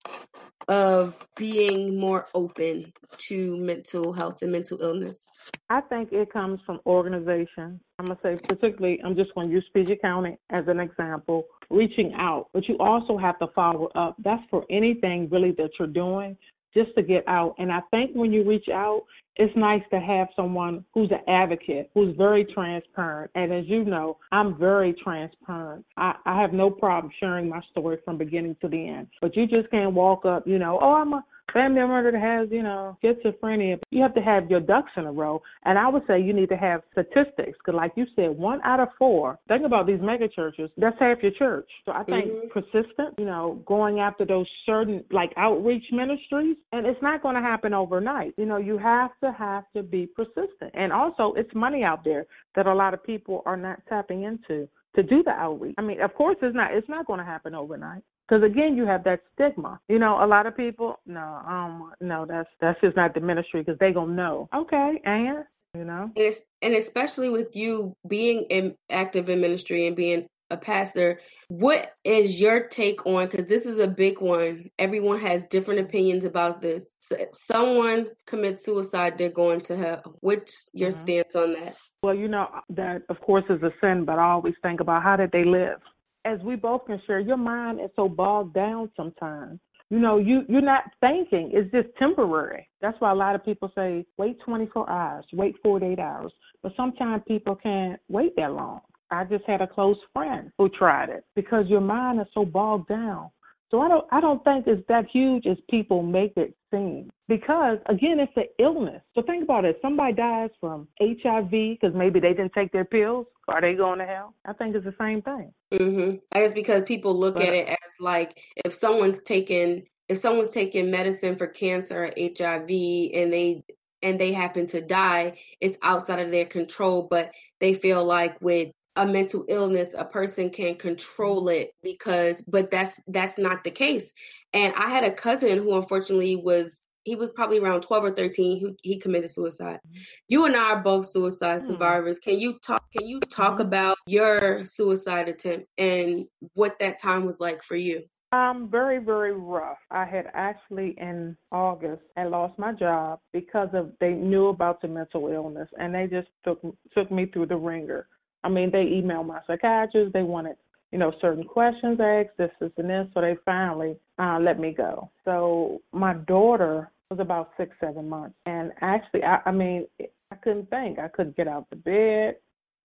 of 0.68 1.28
being 1.36 2.00
more 2.00 2.28
open 2.34 2.94
to 3.18 3.58
mental 3.58 4.14
health 4.14 4.42
and 4.42 4.52
mental 4.52 4.82
illness? 4.82 5.26
I 5.70 5.82
think 5.82 6.12
it 6.12 6.32
comes 6.32 6.60
from 6.66 6.80
organization. 6.86 7.80
I'm 8.00 8.06
going 8.06 8.18
to 8.18 8.22
say, 8.24 8.36
particularly, 8.48 9.02
I'm 9.04 9.16
just 9.16 9.34
going 9.36 9.48
to 9.48 9.54
use 9.54 9.66
PG 9.74 9.98
County 10.02 10.38
as 10.50 10.66
an 10.68 10.80
example, 10.80 11.46
reaching 11.70 12.14
out, 12.16 12.48
but 12.54 12.68
you 12.68 12.78
also 12.80 13.18
have 13.18 13.38
to 13.40 13.48
follow 13.56 13.90
up. 13.96 14.16
That's 14.24 14.44
for 14.50 14.66
anything 14.70 15.30
really 15.32 15.52
that 15.58 15.72
you're 15.80 15.88
doing 15.88 16.38
just 16.76 16.90
to 16.96 17.04
get 17.04 17.24
out. 17.28 17.56
And 17.60 17.72
I 17.72 17.82
think 17.92 18.12
when 18.14 18.34
you 18.34 18.44
reach 18.44 18.68
out, 18.74 19.04
it's 19.36 19.56
nice 19.56 19.82
to 19.92 20.00
have 20.00 20.28
someone 20.36 20.86
who's 20.94 21.12
an 21.12 21.22
advocate, 21.28 21.90
who's 21.94 22.16
very 22.18 22.46
transparent. 22.46 23.32
And 23.36 23.54
as 23.54 23.66
you 23.68 23.84
know, 23.84 24.18
I'm 24.32 24.58
very 24.58 24.94
transparent. 25.04 25.86
I, 25.98 26.14
I 26.26 26.40
have 26.42 26.54
no 26.54 26.70
problem 26.70 27.12
sharing 27.20 27.50
my 27.50 27.62
story 27.72 27.98
from 28.06 28.18
beginning 28.18 28.56
to 28.62 28.68
the 28.68 28.90
end. 28.90 29.08
But 29.22 29.36
you 29.36 29.48
just 29.48 29.70
can't 29.72 29.94
walk 29.94 30.26
up, 30.26 30.48
you 30.48 30.60
know, 30.60 30.80
oh, 30.82 30.94
I'm 30.94 31.14
a 31.14 31.24
family 31.52 31.80
member 31.82 32.12
that 32.12 32.20
has, 32.20 32.50
you 32.52 32.64
know, 32.64 32.98
schizophrenia. 33.04 33.80
You 33.92 34.02
have 34.02 34.14
to 34.16 34.22
have 34.22 34.50
your 34.50 34.60
ducks 34.60 34.92
in 34.98 35.06
a 35.06 35.12
row. 35.12 35.42
And 35.66 35.78
I 35.78 35.88
would 35.88 36.04
say 36.08 36.22
you 36.22 36.34
need 36.34 36.50
to 36.50 36.58
have 36.58 36.82
statistics 36.92 37.58
because, 37.58 37.76
like 37.76 37.92
you 37.96 38.06
said, 38.16 38.38
one 38.38 38.60
out 38.64 38.80
of 38.80 38.90
four, 38.98 39.38
think 39.48 39.66
about 39.66 39.88
these 39.88 40.00
mega 40.02 40.28
churches, 40.28 40.70
that's 40.78 40.96
half 41.00 41.22
your 41.22 41.32
church. 41.32 41.70
So 41.86 41.92
I 41.92 42.04
think 42.04 42.26
mm-hmm. 42.26 42.48
persistent, 42.60 43.16
you 43.18 43.26
know, 43.26 43.62
going 43.66 44.00
after 44.00 44.26
those 44.26 44.48
certain 44.66 45.04
like 45.12 45.32
outreach 45.38 45.86
ministries, 45.92 46.58
and 46.72 46.86
it's 46.86 47.02
not 47.02 47.22
going 47.22 47.36
to 47.36 47.42
happen 47.42 47.74
overnight. 47.74 48.34
You 48.38 48.46
know, 48.46 48.58
you 48.58 48.78
have 48.78 49.12
to 49.24 49.32
have 49.32 49.64
to 49.76 49.84
be 49.84 50.06
persistent. 50.06 50.72
And 50.74 50.92
also, 50.92 51.34
it's 51.36 51.54
money 51.56 51.84
out 51.84 52.04
there 52.04 52.26
that 52.56 52.68
a 52.68 52.74
lot 52.74 52.94
of 52.94 53.04
people 53.04 53.42
are 53.46 53.58
not 53.58 53.82
tapping 53.88 54.24
into 54.24 54.68
to 54.96 55.04
do 55.04 55.24
the 55.24 55.32
outreach. 55.32 55.76
I 55.78 55.82
mean, 55.82 56.02
of 56.02 56.14
course, 56.14 56.38
it's 56.42 56.56
not 56.56 56.74
it's 56.74 56.90
not 56.90 57.08
going 57.08 57.20
to 57.20 57.26
happen 57.26 57.56
overnight. 57.56 58.04
Because 58.28 58.44
again, 58.44 58.78
you 58.78 58.86
have 58.86 59.04
that 59.04 59.22
stigma. 59.34 59.80
You 59.90 60.00
know, 60.00 60.24
a 60.24 60.28
lot 60.28 60.46
of 60.46 60.56
people, 60.56 61.00
no, 61.06 61.42
um, 61.46 61.92
no, 62.00 62.26
that's 62.26 62.50
that's 62.62 62.80
just 62.82 62.96
not 62.96 63.14
the 63.14 63.20
ministry 63.20 63.62
because 63.62 63.78
they 63.80 63.92
gonna 63.92 64.14
know. 64.14 64.48
Okay, 64.56 65.02
and 65.04 65.44
you 65.76 65.84
know, 65.84 66.10
and, 66.16 66.36
and 66.62 66.76
especially 66.76 67.30
with 67.30 67.56
you 67.56 67.96
being 68.08 68.46
in, 68.50 68.76
active 68.90 69.30
in 69.30 69.42
ministry 69.42 69.88
and 69.88 69.96
being 69.96 70.28
a 70.50 70.58
pastor, 70.58 71.20
what 71.48 71.94
is 72.04 72.40
your 72.40 72.68
take 72.68 73.06
on? 73.06 73.28
Because 73.28 73.48
this 73.48 73.66
is 73.66 73.80
a 73.80 73.88
big 73.88 74.22
one. 74.22 74.70
Everyone 74.80 75.20
has 75.20 75.46
different 75.46 75.80
opinions 75.80 76.26
about 76.26 76.62
this. 76.62 76.86
So 77.00 77.16
if 77.16 77.30
someone 77.34 78.08
commits 78.28 78.66
suicide, 78.66 79.18
they're 79.18 79.30
going 79.30 79.62
to 79.62 79.78
hell. 79.78 80.18
What's 80.22 80.70
your 80.74 80.90
mm-hmm. 80.90 81.00
stance 81.00 81.36
on 81.36 81.54
that? 81.54 81.76
Well, 82.02 82.16
you 82.16 82.28
know 82.28 82.50
that 82.70 83.04
of 83.10 83.20
course 83.22 83.46
is 83.50 83.64
a 83.64 83.72
sin, 83.82 84.06
but 84.06 84.20
I 84.20 84.32
always 84.32 84.56
think 84.62 84.80
about 84.80 85.04
how 85.04 85.16
did 85.16 85.32
they 85.32 85.46
live 85.46 85.80
as 86.26 86.40
we 86.42 86.56
both 86.56 86.86
can 86.86 87.02
share, 87.06 87.20
your 87.20 87.38
mind 87.38 87.80
is 87.82 87.90
so 87.96 88.08
bogged 88.08 88.54
down 88.54 88.90
sometimes. 88.96 89.60
You 89.90 90.00
know, 90.00 90.18
you 90.18 90.42
you're 90.48 90.62
not 90.62 90.86
thinking. 91.02 91.52
It's 91.54 91.70
just 91.72 91.96
temporary. 92.00 92.68
That's 92.82 93.00
why 93.00 93.12
a 93.12 93.16
lot 93.16 93.36
of 93.36 93.46
people 93.46 93.72
say 93.76 94.06
wait 94.18 94.38
24 94.44 94.90
hours, 94.90 95.26
wait 95.34 95.56
48 95.62 96.00
hours. 96.00 96.32
But 96.64 96.72
sometimes 96.76 97.22
people 97.28 97.56
can't 97.56 98.00
wait 98.08 98.36
that 98.38 98.54
long. 98.54 98.82
I 99.14 99.24
just 99.26 99.46
had 99.46 99.62
a 99.62 99.68
close 99.68 99.98
friend 100.14 100.52
who 100.58 100.70
tried 100.70 101.10
it 101.10 101.24
because 101.36 101.68
your 101.68 101.82
mind 101.82 102.20
is 102.20 102.28
so 102.34 102.46
bogged 102.46 102.90
down. 102.90 103.30
So 103.74 103.82
I 103.82 103.88
don't 103.88 104.06
I 104.12 104.22
don't 104.22 104.44
think 104.44 104.68
it's 104.68 104.86
that 104.88 105.08
huge 105.12 105.48
as 105.48 105.58
people 105.68 106.04
make 106.04 106.34
it 106.38 106.56
seem. 106.72 107.10
Because 107.28 107.80
again, 107.88 108.20
it's 108.20 108.32
an 108.36 108.46
illness. 108.60 109.02
So 109.16 109.24
think 109.24 109.44
about 109.44 109.66
it. 109.66 109.80
Somebody 109.82 110.14
dies 110.14 110.52
from 110.60 110.88
HIV 111.02 111.50
because 111.50 111.96
maybe 111.96 112.20
they 112.20 112.34
didn't 112.34 112.54
take 112.54 112.72
their 112.72 112.86
pills. 112.86 113.26
Are 113.48 113.62
they 113.62 113.74
going 113.74 113.98
to 113.98 114.06
hell? 114.06 114.36
I 114.46 114.54
think 114.54 114.76
it's 114.76 114.86
the 114.86 114.94
same 115.00 115.24
thing. 115.24 115.52
Mm-hmm. 115.74 116.18
I 116.32 116.42
guess 116.42 116.54
because 116.54 116.84
people 116.84 117.18
look 117.18 117.34
but, 117.34 117.46
at 117.46 117.54
it 117.56 117.68
as 117.68 118.00
like 118.00 118.40
if 118.64 118.76
someone's 118.76 119.22
taking 119.24 119.88
if 120.08 120.20
someone's 120.20 120.52
taking 120.52 120.92
medicine 120.92 121.36
for 121.36 121.48
cancer 121.48 122.06
or 122.06 122.14
HIV 122.16 122.70
and 122.70 123.34
they 123.34 123.64
and 124.04 124.20
they 124.20 124.34
happen 124.34 124.68
to 124.68 124.82
die, 124.82 125.40
it's 125.60 125.80
outside 125.82 126.20
of 126.20 126.30
their 126.30 126.46
control. 126.46 127.08
But 127.10 127.32
they 127.60 127.74
feel 127.74 128.06
like 128.06 128.40
with 128.40 128.72
a 128.96 129.06
mental 129.06 129.46
illness 129.48 129.90
a 129.98 130.06
person 130.06 130.50
can 130.50 130.76
control 130.76 131.50
it 131.50 131.74
because 131.82 132.42
but 132.48 132.70
that's 132.70 133.00
that's 133.08 133.38
not 133.38 133.64
the 133.64 133.72
case 133.72 134.14
and 134.54 134.74
i 134.76 134.90
had 134.90 135.04
a 135.04 135.12
cousin 135.12 135.58
who 135.58 135.76
unfortunately 135.76 136.36
was 136.36 136.88
he 137.04 137.16
was 137.16 137.30
probably 137.32 137.60
around 137.60 137.82
12 137.82 138.06
or 138.06 138.12
13 138.12 138.60
who 138.60 138.76
he 138.82 139.00
committed 139.00 139.32
suicide 139.32 139.80
mm-hmm. 139.88 140.02
you 140.28 140.46
and 140.46 140.56
i 140.56 140.72
are 140.72 140.82
both 140.82 141.06
suicide 141.06 141.60
mm-hmm. 141.60 141.68
survivors 141.68 142.20
can 142.20 142.40
you 142.40 142.60
talk 142.60 142.84
can 142.96 143.08
you 143.08 143.20
talk 143.20 143.54
mm-hmm. 143.54 143.62
about 143.62 143.98
your 144.06 144.66
suicide 144.66 145.28
attempt 145.28 145.68
and 145.78 146.26
what 146.54 146.78
that 146.80 147.02
time 147.02 147.26
was 147.26 147.40
like 147.40 147.64
for 147.64 147.76
you 147.76 148.04
um, 148.34 148.68
very, 148.68 148.98
very 148.98 149.32
rough. 149.32 149.78
I 149.92 150.06
had 150.06 150.26
actually 150.34 150.96
in 150.98 151.38
August 151.52 152.02
I 152.18 152.24
lost 152.24 152.58
my 152.58 152.74
job 152.74 153.20
because 153.32 153.70
of 153.74 153.92
they 154.00 154.14
knew 154.14 154.48
about 154.48 154.82
the 154.82 154.88
mental 154.88 155.28
illness 155.28 155.70
and 155.80 155.94
they 155.94 156.08
just 156.08 156.30
took 156.44 156.60
took 156.96 157.12
me 157.12 157.28
through 157.28 157.46
the 157.46 157.58
ringer. 157.58 158.08
I 158.44 158.50
mean, 158.50 158.72
they 158.72 158.86
emailed 158.86 159.28
my 159.28 159.40
psychiatrist. 159.48 160.14
They 160.14 160.24
wanted, 160.24 160.58
you 160.92 161.00
know, 161.00 161.14
certain 161.22 161.44
questions 161.44 162.00
asked, 162.02 162.38
this, 162.38 162.52
this, 162.60 162.72
and 162.78 162.90
this. 162.90 163.08
So 163.14 163.22
they 163.22 163.36
finally 163.46 163.98
uh, 164.20 164.40
let 164.42 164.60
me 164.60 164.72
go. 164.72 165.10
So 165.26 165.82
my 165.92 166.14
daughter 166.14 166.92
was 167.10 167.20
about 167.20 167.52
six, 167.58 167.76
seven 167.80 168.10
months, 168.10 168.36
and 168.46 168.72
actually, 168.82 169.24
I, 169.24 169.40
I 169.46 169.52
mean, 169.52 169.88
I 170.02 170.36
couldn't 170.42 170.70
think. 170.70 171.00
I 171.00 171.08
couldn't 171.08 171.38
get 171.38 171.48
out 171.48 171.64
of 171.64 171.70
the 171.70 171.76
bed. 171.76 172.36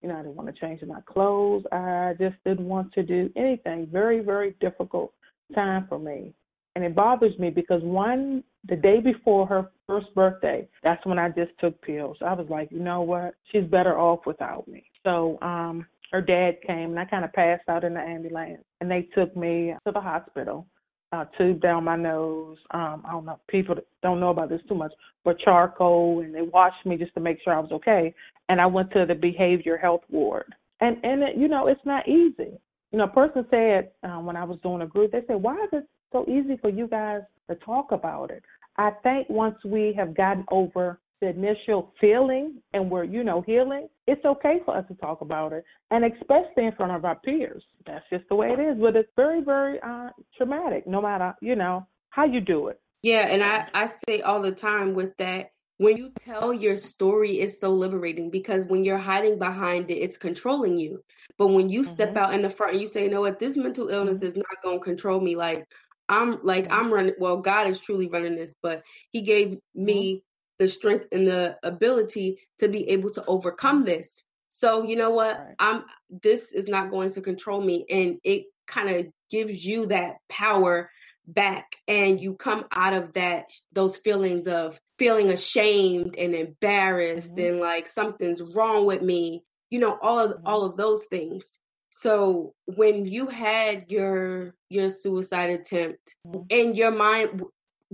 You 0.01 0.09
know, 0.09 0.15
I 0.15 0.21
didn't 0.21 0.35
want 0.35 0.53
to 0.53 0.61
change 0.61 0.81
my 0.83 1.01
clothes. 1.01 1.63
I 1.71 2.13
just 2.19 2.35
didn't 2.45 2.67
want 2.67 2.93
to 2.93 3.03
do 3.03 3.29
anything. 3.35 3.87
Very, 3.91 4.19
very 4.19 4.55
difficult 4.61 5.13
time 5.53 5.87
for 5.89 5.99
me. 5.99 6.33
And 6.75 6.85
it 6.85 6.95
bothers 6.95 7.37
me 7.39 7.49
because 7.49 7.81
one, 7.83 8.43
the 8.67 8.75
day 8.75 8.99
before 8.99 9.47
her 9.47 9.71
first 9.87 10.13
birthday, 10.13 10.67
that's 10.83 11.05
when 11.05 11.19
I 11.19 11.29
just 11.29 11.51
took 11.59 11.81
pills. 11.81 12.17
I 12.25 12.33
was 12.33 12.47
like, 12.49 12.71
you 12.71 12.79
know 12.79 13.01
what? 13.01 13.35
She's 13.51 13.65
better 13.65 13.97
off 13.97 14.25
without 14.25 14.67
me. 14.67 14.83
So, 15.03 15.39
um, 15.41 15.85
her 16.11 16.21
dad 16.21 16.57
came 16.65 16.91
and 16.91 16.99
I 16.99 17.05
kind 17.05 17.23
of 17.23 17.33
passed 17.33 17.67
out 17.69 17.83
in 17.83 17.93
the 17.93 17.99
ambulance 17.99 18.63
and 18.81 18.89
they 18.89 19.07
took 19.13 19.35
me 19.35 19.75
to 19.85 19.91
the 19.91 20.01
hospital, 20.01 20.65
uh, 21.11 21.25
tube 21.37 21.61
down 21.61 21.83
my 21.83 21.95
nose. 21.95 22.57
Um, 22.71 23.03
I 23.07 23.11
don't 23.11 23.25
know, 23.25 23.39
people 23.47 23.75
don't 24.01 24.19
know 24.19 24.29
about 24.29 24.49
this 24.49 24.61
too 24.67 24.75
much, 24.75 24.91
but 25.23 25.39
charcoal 25.39 26.21
and 26.21 26.33
they 26.33 26.41
watched 26.41 26.85
me 26.85 26.97
just 26.97 27.13
to 27.13 27.19
make 27.19 27.37
sure 27.43 27.53
I 27.53 27.59
was 27.59 27.71
okay. 27.71 28.13
And 28.49 28.59
I 28.59 28.65
went 28.65 28.91
to 28.91 29.05
the 29.05 29.15
behavior 29.15 29.77
health 29.77 30.01
ward. 30.09 30.55
And, 30.81 30.97
and 31.03 31.21
it, 31.21 31.37
you 31.37 31.47
know, 31.47 31.67
it's 31.67 31.85
not 31.85 32.07
easy. 32.07 32.59
You 32.91 32.97
know, 32.97 33.03
a 33.03 33.07
person 33.07 33.45
said 33.51 33.91
um, 34.03 34.25
when 34.25 34.35
I 34.35 34.43
was 34.43 34.57
doing 34.63 34.81
a 34.81 34.87
group, 34.87 35.11
they 35.11 35.21
said, 35.27 35.35
why 35.35 35.55
is 35.55 35.69
it 35.73 35.87
so 36.11 36.25
easy 36.27 36.57
for 36.57 36.69
you 36.69 36.87
guys 36.87 37.21
to 37.49 37.55
talk 37.55 37.91
about 37.91 38.31
it? 38.31 38.43
I 38.77 38.91
think 39.03 39.29
once 39.29 39.57
we 39.65 39.93
have 39.97 40.15
gotten 40.15 40.45
over 40.51 40.99
the 41.21 41.29
initial 41.29 41.93
feeling 41.99 42.61
and 42.73 42.89
we're, 42.89 43.03
you 43.03 43.23
know, 43.23 43.41
healing, 43.41 43.89
it's 44.07 44.23
okay 44.23 44.59
for 44.65 44.77
us 44.77 44.85
to 44.87 44.95
talk 44.95 45.21
about 45.21 45.51
it. 45.51 45.65
And 45.91 46.05
especially 46.05 46.65
in 46.65 46.71
front 46.73 46.93
of 46.93 47.03
our 47.03 47.15
peers. 47.15 47.63
That's 47.85 48.05
just 48.11 48.23
the 48.29 48.35
way 48.35 48.51
it 48.51 48.59
is. 48.59 48.77
But 48.79 48.95
it's 48.95 49.09
very, 49.15 49.41
very 49.41 49.79
uh, 49.81 50.09
traumatic, 50.37 50.87
no 50.87 51.01
matter, 51.01 51.35
you 51.41 51.55
know, 51.55 51.85
how 52.09 52.25
you 52.25 52.39
do 52.39 52.67
it. 52.69 52.79
Yeah, 53.01 53.27
and 53.27 53.43
I, 53.43 53.67
I 53.73 53.89
say 54.07 54.21
all 54.21 54.41
the 54.41 54.51
time 54.51 54.93
with 54.93 55.15
that, 55.17 55.51
when 55.77 55.95
you 55.95 56.11
tell 56.19 56.53
your 56.53 56.75
story, 56.75 57.39
it's 57.39 57.59
so 57.59 57.71
liberating 57.71 58.29
because 58.29 58.65
when 58.65 58.83
you're 58.83 58.97
hiding 58.97 59.39
behind 59.39 59.89
it, 59.89 59.95
it's 59.95 60.17
controlling 60.17 60.77
you. 60.77 61.01
But 61.37 61.47
when 61.47 61.69
you 61.69 61.81
mm-hmm. 61.81 61.89
step 61.89 62.17
out 62.17 62.33
in 62.33 62.41
the 62.41 62.49
front 62.49 62.73
and 62.73 62.81
you 62.81 62.89
say, 62.89 63.03
you 63.03 63.09
know 63.09 63.21
what, 63.21 63.39
this 63.39 63.55
mental 63.55 63.87
illness 63.87 64.17
mm-hmm. 64.17 64.25
is 64.25 64.35
not 64.35 64.61
going 64.61 64.79
to 64.79 64.83
control 64.83 65.21
me. 65.21 65.37
Like, 65.37 65.65
I'm 66.09 66.39
like, 66.43 66.65
mm-hmm. 66.65 66.73
I'm 66.73 66.93
running, 66.93 67.15
well, 67.19 67.37
God 67.37 67.67
is 67.67 67.79
truly 67.79 68.07
running 68.07 68.35
this, 68.35 68.53
but 68.61 68.83
He 69.11 69.21
gave 69.21 69.57
me 69.73 70.15
mm-hmm. 70.15 70.19
the 70.59 70.67
strength 70.67 71.07
and 71.11 71.27
the 71.27 71.57
ability 71.63 72.39
to 72.59 72.67
be 72.67 72.89
able 72.89 73.11
to 73.11 73.25
overcome 73.25 73.85
this. 73.85 74.23
So, 74.49 74.83
you 74.83 74.95
know 74.95 75.11
what, 75.11 75.37
right. 75.37 75.55
I'm, 75.59 75.83
this 76.09 76.51
is 76.51 76.67
not 76.67 76.89
going 76.89 77.11
to 77.11 77.21
control 77.21 77.61
me. 77.61 77.85
And 77.89 78.17
it 78.23 78.45
kind 78.67 78.89
of 78.89 79.07
gives 79.29 79.63
you 79.63 79.85
that 79.87 80.17
power 80.27 80.89
back 81.33 81.75
and 81.87 82.21
you 82.21 82.35
come 82.35 82.65
out 82.71 82.93
of 82.93 83.13
that 83.13 83.51
those 83.71 83.97
feelings 83.97 84.47
of 84.47 84.79
feeling 84.97 85.29
ashamed 85.29 86.15
and 86.17 86.33
embarrassed 86.33 87.35
mm-hmm. 87.35 87.53
and 87.53 87.59
like 87.59 87.87
something's 87.87 88.41
wrong 88.41 88.85
with 88.85 89.01
me 89.01 89.43
you 89.69 89.79
know 89.79 89.97
all 90.01 90.19
of 90.19 90.31
mm-hmm. 90.31 90.47
all 90.47 90.63
of 90.63 90.75
those 90.75 91.05
things 91.05 91.59
so 91.89 92.53
when 92.75 93.05
you 93.05 93.27
had 93.27 93.89
your 93.89 94.53
your 94.69 94.89
suicide 94.89 95.49
attempt 95.49 96.15
mm-hmm. 96.27 96.41
in 96.49 96.73
your 96.73 96.91
mind 96.91 97.43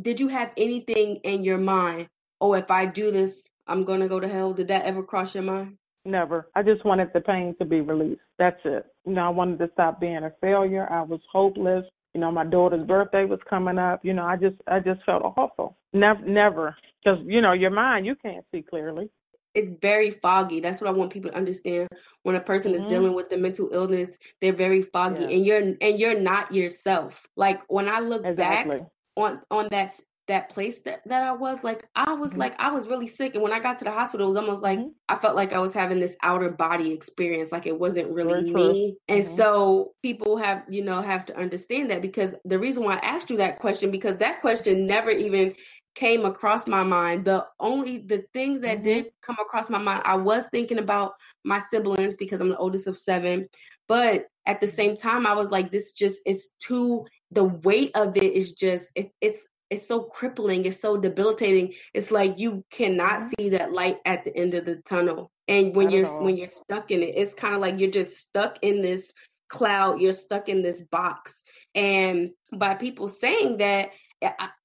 did 0.02 0.20
you 0.20 0.28
have 0.28 0.52
anything 0.58 1.18
in 1.18 1.44
your 1.44 1.58
mind 1.58 2.08
oh 2.42 2.54
if 2.54 2.70
i 2.70 2.86
do 2.86 3.12
this 3.12 3.44
i'm 3.68 3.84
going 3.84 4.00
to 4.00 4.08
go 4.08 4.20
to 4.20 4.28
hell 4.28 4.54
did 4.54 4.68
that 4.68 4.86
ever 4.86 5.04
cross 5.04 5.34
your 5.34 5.44
mind 5.44 5.78
never 6.04 6.50
i 6.56 6.62
just 6.62 6.84
wanted 6.86 7.10
the 7.14 7.22
pain 7.22 7.56
to 7.58 7.66
be 7.66 7.82
released 7.82 8.22
that's 8.38 8.60
it 8.66 8.86
you 9.06 9.14
know 9.14 9.26
i 9.26 9.30
wanted 9.30 9.58
to 9.58 9.70
stop 9.74 10.00
being 10.00 10.24
a 10.24 10.32
failure 10.42 10.92
i 10.92 11.02
was 11.02 11.22
hopeless 11.32 11.86
you 12.16 12.22
know, 12.22 12.32
my 12.32 12.46
daughter's 12.46 12.88
birthday 12.88 13.26
was 13.26 13.42
coming 13.50 13.78
up. 13.78 14.00
You 14.06 14.14
know, 14.14 14.24
I 14.24 14.38
just 14.38 14.56
I 14.68 14.80
just 14.80 15.04
felt 15.06 15.22
awful. 15.36 15.76
Never 15.92 16.26
never 16.26 16.76
because 17.04 17.20
you 17.28 17.42
know 17.42 17.52
your 17.52 17.72
mind 17.72 18.06
you 18.06 18.16
can't 18.16 18.46
see 18.54 18.62
clearly. 18.62 19.10
It's 19.56 19.72
very 19.82 20.12
foggy. 20.12 20.60
That's 20.60 20.82
what 20.82 20.90
I 20.90 20.94
want 20.94 21.12
people 21.12 21.32
to 21.32 21.38
understand. 21.38 21.90
When 22.24 22.36
a 22.36 22.42
person 22.42 22.74
mm-hmm. 22.74 22.86
is 22.86 22.92
dealing 22.92 23.14
with 23.14 23.30
the 23.30 23.38
mental 23.38 23.70
illness, 23.72 24.18
they're 24.42 24.54
very 24.54 24.82
foggy, 24.82 25.22
yeah. 25.22 25.30
and 25.30 25.46
you're 25.46 25.74
and 25.82 26.00
you're 26.00 26.20
not 26.20 26.54
yourself. 26.54 27.26
Like 27.36 27.62
when 27.68 27.88
I 27.88 28.00
look 28.00 28.26
exactly. 28.26 28.78
back 28.78 28.88
on 29.16 29.40
on 29.50 29.68
that 29.72 29.96
that 30.28 30.50
place 30.50 30.80
that, 30.80 31.02
that 31.06 31.22
I 31.22 31.34
was 31.34 31.64
like 31.64 31.88
I 31.96 32.14
was 32.14 32.32
mm-hmm. 32.32 32.42
like 32.42 32.60
I 32.60 32.72
was 32.72 32.88
really 32.88 33.08
sick 33.08 33.36
and 33.36 33.44
when 33.44 33.54
I 33.54 33.60
got 33.60 33.78
to 33.80 33.84
the 33.84 33.92
hospital 33.92 34.26
it 34.26 34.30
was 34.30 34.38
almost 34.38 34.64
like 34.64 34.80
mm-hmm. 34.80 34.90
I 35.08 35.18
felt 35.18 35.36
like 35.36 35.54
I 35.54 35.60
was 35.60 35.74
having 35.74 36.00
this 36.00 36.16
outer 36.24 36.50
body 36.50 36.92
experience 36.92 37.52
like 37.52 37.68
it 37.68 37.80
wasn't 37.80 38.12
really 38.12 38.42
me 38.42 38.96
and 39.08 39.24
mm-hmm. 39.24 39.36
so 39.36 39.94
people 40.02 40.38
have 40.38 40.64
you 40.70 40.84
know 40.84 41.02
have 41.02 41.26
to 41.26 41.38
understand 41.38 41.92
that 41.92 42.02
because 42.02 42.34
the 42.44 42.58
reason 42.58 42.84
why 42.84 42.96
I 42.96 43.06
asked 43.06 43.30
you 43.30 43.38
that 43.38 43.60
question 43.60 43.92
because 43.92 44.18
that 44.18 44.42
question 44.42 44.88
never 44.88 45.12
even 45.12 45.54
came 45.96 46.26
across 46.26 46.68
my 46.68 46.84
mind 46.84 47.26
the 47.26 47.46
only 47.60 48.00
the 48.00 48.24
thing 48.34 48.62
that 48.62 48.84
did 48.84 49.06
mm-hmm. 49.06 49.10
come 49.22 49.38
across 49.42 49.70
my 49.70 49.78
mind 49.78 50.02
I 50.06 50.16
was 50.16 50.46
thinking 50.52 50.78
about 50.78 51.14
my 51.44 51.60
siblings 51.72 52.18
because 52.18 52.42
I'm 52.42 52.50
the 52.50 52.58
oldest 52.58 52.88
of 52.88 53.00
7 53.00 53.48
but 53.88 54.28
at 54.46 54.60
the 54.60 54.68
same 54.68 54.98
time 54.98 55.26
I 55.26 55.34
was 55.34 55.52
like 55.52 55.72
this 55.72 55.94
just 55.94 56.22
is 56.26 56.50
too 56.60 57.06
the 57.32 57.46
weight 57.46 57.92
of 57.96 58.16
it 58.18 58.34
is 58.34 58.52
just 58.52 58.92
it, 58.96 59.12
it's 59.22 59.48
it's 59.70 59.88
so 59.88 60.04
crippling 60.04 60.66
it's 60.66 60.80
so 60.80 60.98
debilitating 60.98 61.74
it's 61.94 62.12
like 62.12 62.38
you 62.38 62.64
cannot 62.70 63.20
mm-hmm. 63.20 63.30
see 63.40 63.50
that 63.50 63.72
light 63.72 63.98
at 64.06 64.24
the 64.26 64.36
end 64.36 64.54
of 64.54 64.66
the 64.66 64.76
tunnel 64.78 65.32
and 65.48 65.76
when 65.76 65.90
you're 65.90 66.04
know. 66.04 66.22
when 66.22 66.38
you're 66.38 66.48
stuck 66.48 66.92
in 66.92 67.02
it 67.02 67.14
it's 67.16 67.34
kind 67.34 67.56
of 67.56 67.62
like 67.62 67.80
you're 67.80 67.90
just 67.90 68.18
stuck 68.18 68.60
in 68.62 68.82
this 68.82 69.12
cloud 69.48 70.02
you're 70.02 70.14
stuck 70.14 70.50
in 70.50 70.62
this 70.62 70.82
box 70.84 71.44
and 71.74 72.32
by 72.58 72.74
people 72.74 73.08
saying 73.08 73.58
that 73.58 73.92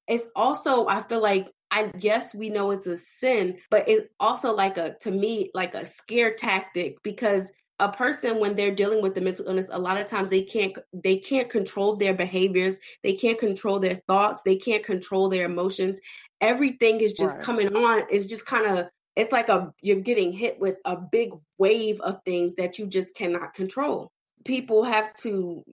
it's 0.07 0.27
also 0.35 0.87
i 0.87 1.01
feel 1.01 1.21
like 1.21 1.51
I 1.73 1.85
guess 1.87 2.35
we 2.35 2.49
know 2.49 2.71
it's 2.71 2.85
a 2.85 2.97
sin, 2.97 3.57
but 3.69 3.87
it's 3.87 4.05
also 4.19 4.53
like 4.53 4.75
a 4.75 4.95
to 4.99 5.09
me 5.09 5.51
like 5.53 5.73
a 5.73 5.85
scare 5.85 6.33
tactic 6.33 6.97
because 7.01 7.49
a 7.81 7.91
person 7.91 8.39
when 8.39 8.55
they're 8.55 8.75
dealing 8.75 9.01
with 9.01 9.15
the 9.15 9.21
mental 9.21 9.47
illness 9.47 9.67
a 9.71 9.79
lot 9.79 9.99
of 9.99 10.05
times 10.05 10.29
they 10.29 10.43
can't 10.43 10.77
they 10.93 11.17
can't 11.17 11.49
control 11.49 11.95
their 11.95 12.13
behaviors 12.13 12.79
they 13.01 13.13
can't 13.13 13.39
control 13.39 13.79
their 13.79 13.99
thoughts 14.07 14.43
they 14.43 14.55
can't 14.55 14.83
control 14.85 15.29
their 15.29 15.45
emotions 15.45 15.99
everything 16.41 17.01
is 17.01 17.13
just 17.13 17.33
right. 17.33 17.43
coming 17.43 17.75
on 17.75 18.03
it's 18.11 18.27
just 18.27 18.45
kind 18.45 18.67
of 18.67 18.87
it's 19.15 19.31
like 19.31 19.49
a 19.49 19.73
you're 19.81 19.99
getting 19.99 20.31
hit 20.31 20.59
with 20.59 20.77
a 20.85 20.95
big 20.95 21.31
wave 21.57 21.99
of 22.01 22.19
things 22.23 22.53
that 22.55 22.77
you 22.77 22.85
just 22.85 23.15
cannot 23.15 23.55
control 23.55 24.11
people 24.45 24.83
have 24.83 25.11
to 25.15 25.63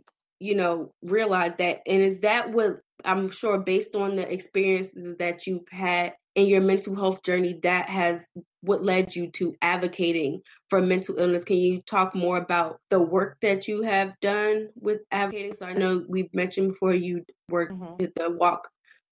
you 0.41 0.55
know 0.55 0.91
realize 1.03 1.55
that 1.57 1.83
and 1.87 2.01
is 2.01 2.21
that 2.21 2.51
what 2.53 2.81
i'm 3.05 3.31
sure 3.31 3.59
based 3.59 3.95
on 3.95 4.17
the 4.17 4.33
experiences 4.33 5.17
that 5.19 5.47
you've 5.47 5.69
had 5.71 6.13
in 6.35 6.47
your 6.47 6.61
mental 6.61 6.95
health 6.95 7.23
journey 7.23 7.59
that 7.63 7.89
has 7.89 8.29
what 8.61 8.85
led 8.85 9.15
you 9.15 9.31
to 9.31 9.55
advocating 9.63 10.41
for 10.71 10.81
mental 10.81 11.19
illness 11.19 11.45
can 11.45 11.57
you 11.57 11.81
talk 11.83 12.15
more 12.15 12.37
about 12.37 12.79
the 12.91 13.01
work 13.01 13.37
that 13.41 13.69
you 13.69 13.83
have 13.83 14.13
done 14.21 14.69
with 14.81 15.01
advocating 15.11 15.55
so 15.55 15.67
i 15.67 15.73
know 15.73 16.05
we've 16.09 16.33
mentioned 16.33 16.69
before 16.69 16.95
you 16.95 17.23
worked 17.49 17.73
mm-hmm. 17.73 18.05
the 18.17 18.31
walk 18.31 18.69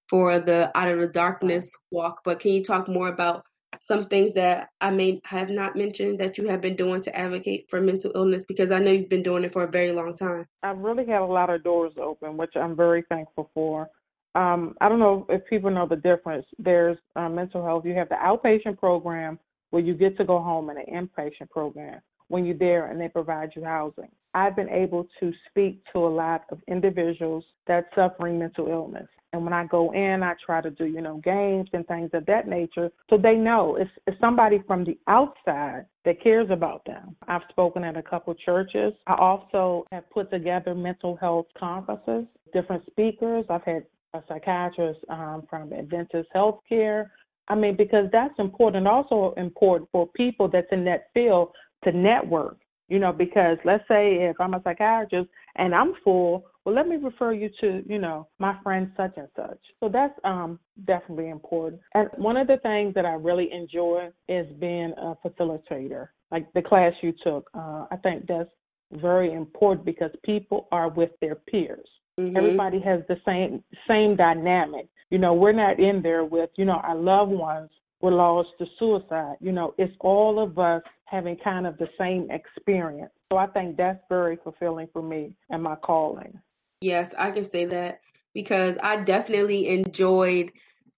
for 0.08 0.38
the 0.38 0.70
out 0.76 0.88
of 0.88 1.00
the 1.00 1.08
darkness 1.08 1.70
walk 1.90 2.20
but 2.24 2.38
can 2.38 2.52
you 2.52 2.62
talk 2.62 2.88
more 2.88 3.08
about 3.08 3.44
some 3.82 4.06
things 4.06 4.32
that 4.32 4.68
i 4.80 4.90
may 4.90 5.20
have 5.24 5.50
not 5.50 5.76
mentioned 5.76 6.18
that 6.18 6.38
you 6.38 6.48
have 6.48 6.60
been 6.60 6.76
doing 6.76 7.00
to 7.00 7.16
advocate 7.16 7.66
for 7.68 7.80
mental 7.80 8.12
illness 8.14 8.44
because 8.46 8.70
i 8.70 8.78
know 8.78 8.90
you've 8.90 9.08
been 9.08 9.22
doing 9.22 9.44
it 9.44 9.52
for 9.52 9.64
a 9.64 9.70
very 9.70 9.92
long 9.92 10.14
time 10.14 10.46
i've 10.62 10.78
really 10.78 11.06
had 11.06 11.22
a 11.22 11.24
lot 11.24 11.50
of 11.50 11.62
doors 11.64 11.92
open 12.00 12.36
which 12.36 12.54
i'm 12.56 12.76
very 12.76 13.02
thankful 13.08 13.50
for 13.54 13.88
um, 14.36 14.74
I 14.82 14.90
don't 14.90 14.98
know 14.98 15.24
if 15.30 15.46
people 15.46 15.70
know 15.70 15.86
the 15.86 15.96
difference. 15.96 16.44
There's 16.58 16.98
uh, 17.16 17.30
mental 17.30 17.64
health. 17.64 17.86
You 17.86 17.94
have 17.94 18.10
the 18.10 18.16
outpatient 18.16 18.78
program 18.78 19.38
where 19.70 19.82
you 19.82 19.94
get 19.94 20.18
to 20.18 20.24
go 20.26 20.40
home, 20.40 20.68
and 20.68 20.78
an 20.78 21.08
inpatient 21.08 21.48
program 21.48 22.00
when 22.28 22.44
you're 22.44 22.56
there 22.56 22.90
and 22.90 23.00
they 23.00 23.08
provide 23.08 23.50
you 23.54 23.64
housing. 23.64 24.08
I've 24.34 24.56
been 24.56 24.68
able 24.68 25.08
to 25.20 25.32
speak 25.48 25.82
to 25.92 26.00
a 26.00 26.08
lot 26.08 26.44
of 26.50 26.58
individuals 26.68 27.44
that's 27.66 27.86
suffering 27.94 28.38
mental 28.38 28.68
illness. 28.68 29.08
And 29.32 29.44
when 29.44 29.52
I 29.52 29.66
go 29.66 29.92
in, 29.92 30.22
I 30.22 30.34
try 30.44 30.60
to 30.60 30.70
do, 30.70 30.84
you 30.84 31.00
know, 31.00 31.20
games 31.24 31.68
and 31.72 31.86
things 31.86 32.10
of 32.12 32.24
that 32.26 32.46
nature 32.48 32.90
so 33.10 33.18
they 33.18 33.34
know 33.34 33.76
it's, 33.76 33.90
it's 34.06 34.18
somebody 34.20 34.62
from 34.66 34.84
the 34.84 34.98
outside 35.08 35.86
that 36.04 36.22
cares 36.22 36.48
about 36.50 36.84
them. 36.84 37.16
I've 37.28 37.42
spoken 37.50 37.82
at 37.84 37.96
a 37.96 38.02
couple 38.02 38.34
churches. 38.34 38.92
I 39.06 39.14
also 39.14 39.86
have 39.90 40.08
put 40.10 40.30
together 40.30 40.74
mental 40.74 41.16
health 41.16 41.46
conferences, 41.58 42.26
different 42.52 42.84
speakers. 42.86 43.44
I've 43.50 43.64
had 43.64 43.84
a 44.14 44.22
psychiatrist 44.28 45.00
um, 45.08 45.44
from 45.50 45.72
Adventist 45.72 46.28
Healthcare. 46.34 47.06
I 47.48 47.54
mean, 47.54 47.76
because 47.76 48.06
that's 48.12 48.34
important. 48.38 48.86
Also 48.86 49.34
important 49.36 49.88
for 49.92 50.06
people 50.08 50.48
that's 50.48 50.66
in 50.72 50.84
that 50.84 51.08
field 51.14 51.50
to 51.86 51.92
network. 51.96 52.58
You 52.88 53.00
know, 53.00 53.12
because 53.12 53.58
let's 53.64 53.82
say 53.88 54.28
if 54.30 54.40
I'm 54.40 54.54
a 54.54 54.62
psychiatrist 54.62 55.28
and 55.56 55.74
I'm 55.74 55.94
full, 56.04 56.44
well, 56.64 56.72
let 56.72 56.86
me 56.86 56.94
refer 56.96 57.32
you 57.32 57.50
to, 57.60 57.82
you 57.84 57.98
know, 57.98 58.28
my 58.38 58.56
friend 58.62 58.92
such 58.96 59.14
and 59.16 59.26
such. 59.34 59.58
So 59.80 59.88
that's 59.88 60.14
um, 60.22 60.60
definitely 60.86 61.30
important. 61.30 61.80
And 61.94 62.08
one 62.16 62.36
of 62.36 62.46
the 62.46 62.58
things 62.58 62.94
that 62.94 63.04
I 63.04 63.14
really 63.14 63.50
enjoy 63.52 64.10
is 64.28 64.46
being 64.60 64.92
a 64.98 65.14
facilitator, 65.26 66.08
like 66.30 66.52
the 66.52 66.62
class 66.62 66.92
you 67.02 67.12
took. 67.24 67.50
Uh, 67.54 67.86
I 67.90 67.96
think 68.04 68.26
that's 68.28 68.50
very 68.92 69.32
important 69.32 69.84
because 69.84 70.12
people 70.24 70.68
are 70.70 70.88
with 70.88 71.10
their 71.20 71.34
peers. 71.34 71.88
Mm-hmm. 72.20 72.36
Everybody 72.36 72.80
has 72.80 73.00
the 73.08 73.16
same 73.26 73.64
same 73.88 74.14
dynamic. 74.14 74.86
You 75.10 75.18
know, 75.18 75.34
we're 75.34 75.52
not 75.52 75.80
in 75.80 76.02
there 76.02 76.24
with, 76.24 76.50
you 76.56 76.64
know, 76.64 76.80
our 76.84 76.96
loved 76.96 77.32
ones 77.32 77.70
were 78.00 78.12
lost 78.12 78.50
to 78.58 78.66
suicide. 78.78 79.36
You 79.40 79.52
know, 79.52 79.74
it's 79.78 79.94
all 80.00 80.42
of 80.42 80.58
us 80.58 80.82
having 81.04 81.36
kind 81.42 81.66
of 81.66 81.78
the 81.78 81.88
same 81.98 82.28
experience. 82.30 83.12
So 83.32 83.38
I 83.38 83.46
think 83.46 83.76
that's 83.76 84.00
very 84.08 84.36
fulfilling 84.42 84.88
for 84.92 85.02
me 85.02 85.34
and 85.50 85.62
my 85.62 85.76
calling. 85.76 86.38
Yes, 86.80 87.14
I 87.16 87.30
can 87.30 87.48
say 87.48 87.64
that 87.66 88.00
because 88.34 88.76
I 88.82 88.96
definitely 88.98 89.68
enjoyed 89.68 90.52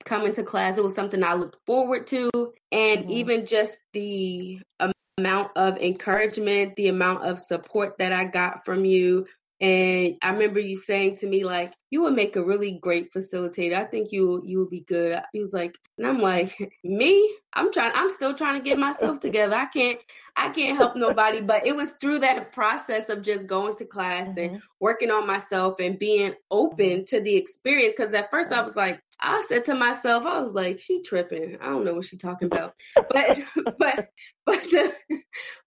coming 0.04 0.32
to 0.32 0.42
class. 0.42 0.78
It 0.78 0.84
was 0.84 0.94
something 0.94 1.22
I 1.22 1.34
looked 1.34 1.58
forward 1.66 2.06
to. 2.08 2.30
And 2.72 3.02
mm-hmm. 3.02 3.10
even 3.10 3.46
just 3.46 3.78
the 3.92 4.60
amount 5.18 5.50
of 5.56 5.78
encouragement, 5.78 6.76
the 6.76 6.88
amount 6.88 7.24
of 7.24 7.38
support 7.40 7.98
that 7.98 8.12
I 8.12 8.24
got 8.24 8.64
from 8.64 8.84
you. 8.84 9.26
And 9.60 10.16
I 10.22 10.30
remember 10.30 10.60
you 10.60 10.76
saying 10.76 11.16
to 11.16 11.26
me, 11.26 11.44
like, 11.44 11.74
you 11.90 12.02
would 12.02 12.14
make 12.14 12.36
a 12.36 12.44
really 12.44 12.78
great 12.80 13.12
facilitator. 13.12 13.74
I 13.74 13.84
think 13.84 14.12
you 14.12 14.40
you 14.44 14.60
would 14.60 14.70
be 14.70 14.82
good. 14.82 15.20
He 15.32 15.40
was 15.40 15.52
like, 15.52 15.76
and 15.96 16.06
I'm 16.06 16.20
like, 16.20 16.56
me? 16.84 17.36
I'm 17.54 17.72
trying. 17.72 17.92
I'm 17.94 18.10
still 18.10 18.34
trying 18.34 18.60
to 18.60 18.64
get 18.64 18.78
myself 18.78 19.18
together. 19.20 19.56
I 19.56 19.66
can't. 19.66 19.98
I 20.36 20.50
can't 20.50 20.76
help 20.76 20.94
nobody. 20.94 21.40
But 21.40 21.66
it 21.66 21.74
was 21.74 21.90
through 22.00 22.20
that 22.20 22.52
process 22.52 23.08
of 23.08 23.22
just 23.22 23.48
going 23.48 23.74
to 23.76 23.84
class 23.84 24.28
mm-hmm. 24.28 24.54
and 24.54 24.62
working 24.78 25.10
on 25.10 25.26
myself 25.26 25.80
and 25.80 25.98
being 25.98 26.34
open 26.52 26.78
mm-hmm. 26.78 27.04
to 27.04 27.20
the 27.20 27.34
experience. 27.34 27.94
Because 27.96 28.14
at 28.14 28.30
first 28.30 28.52
I 28.52 28.62
was 28.62 28.76
like, 28.76 29.02
I 29.20 29.44
said 29.48 29.64
to 29.66 29.74
myself, 29.74 30.26
I 30.26 30.40
was 30.40 30.52
like, 30.54 30.80
she 30.80 31.02
tripping. 31.02 31.58
I 31.60 31.66
don't 31.66 31.84
know 31.84 31.94
what 31.94 32.04
she's 32.04 32.20
talking 32.20 32.46
about. 32.46 32.74
But 32.94 33.40
but 33.78 34.08
but 34.46 34.62
the 34.64 34.92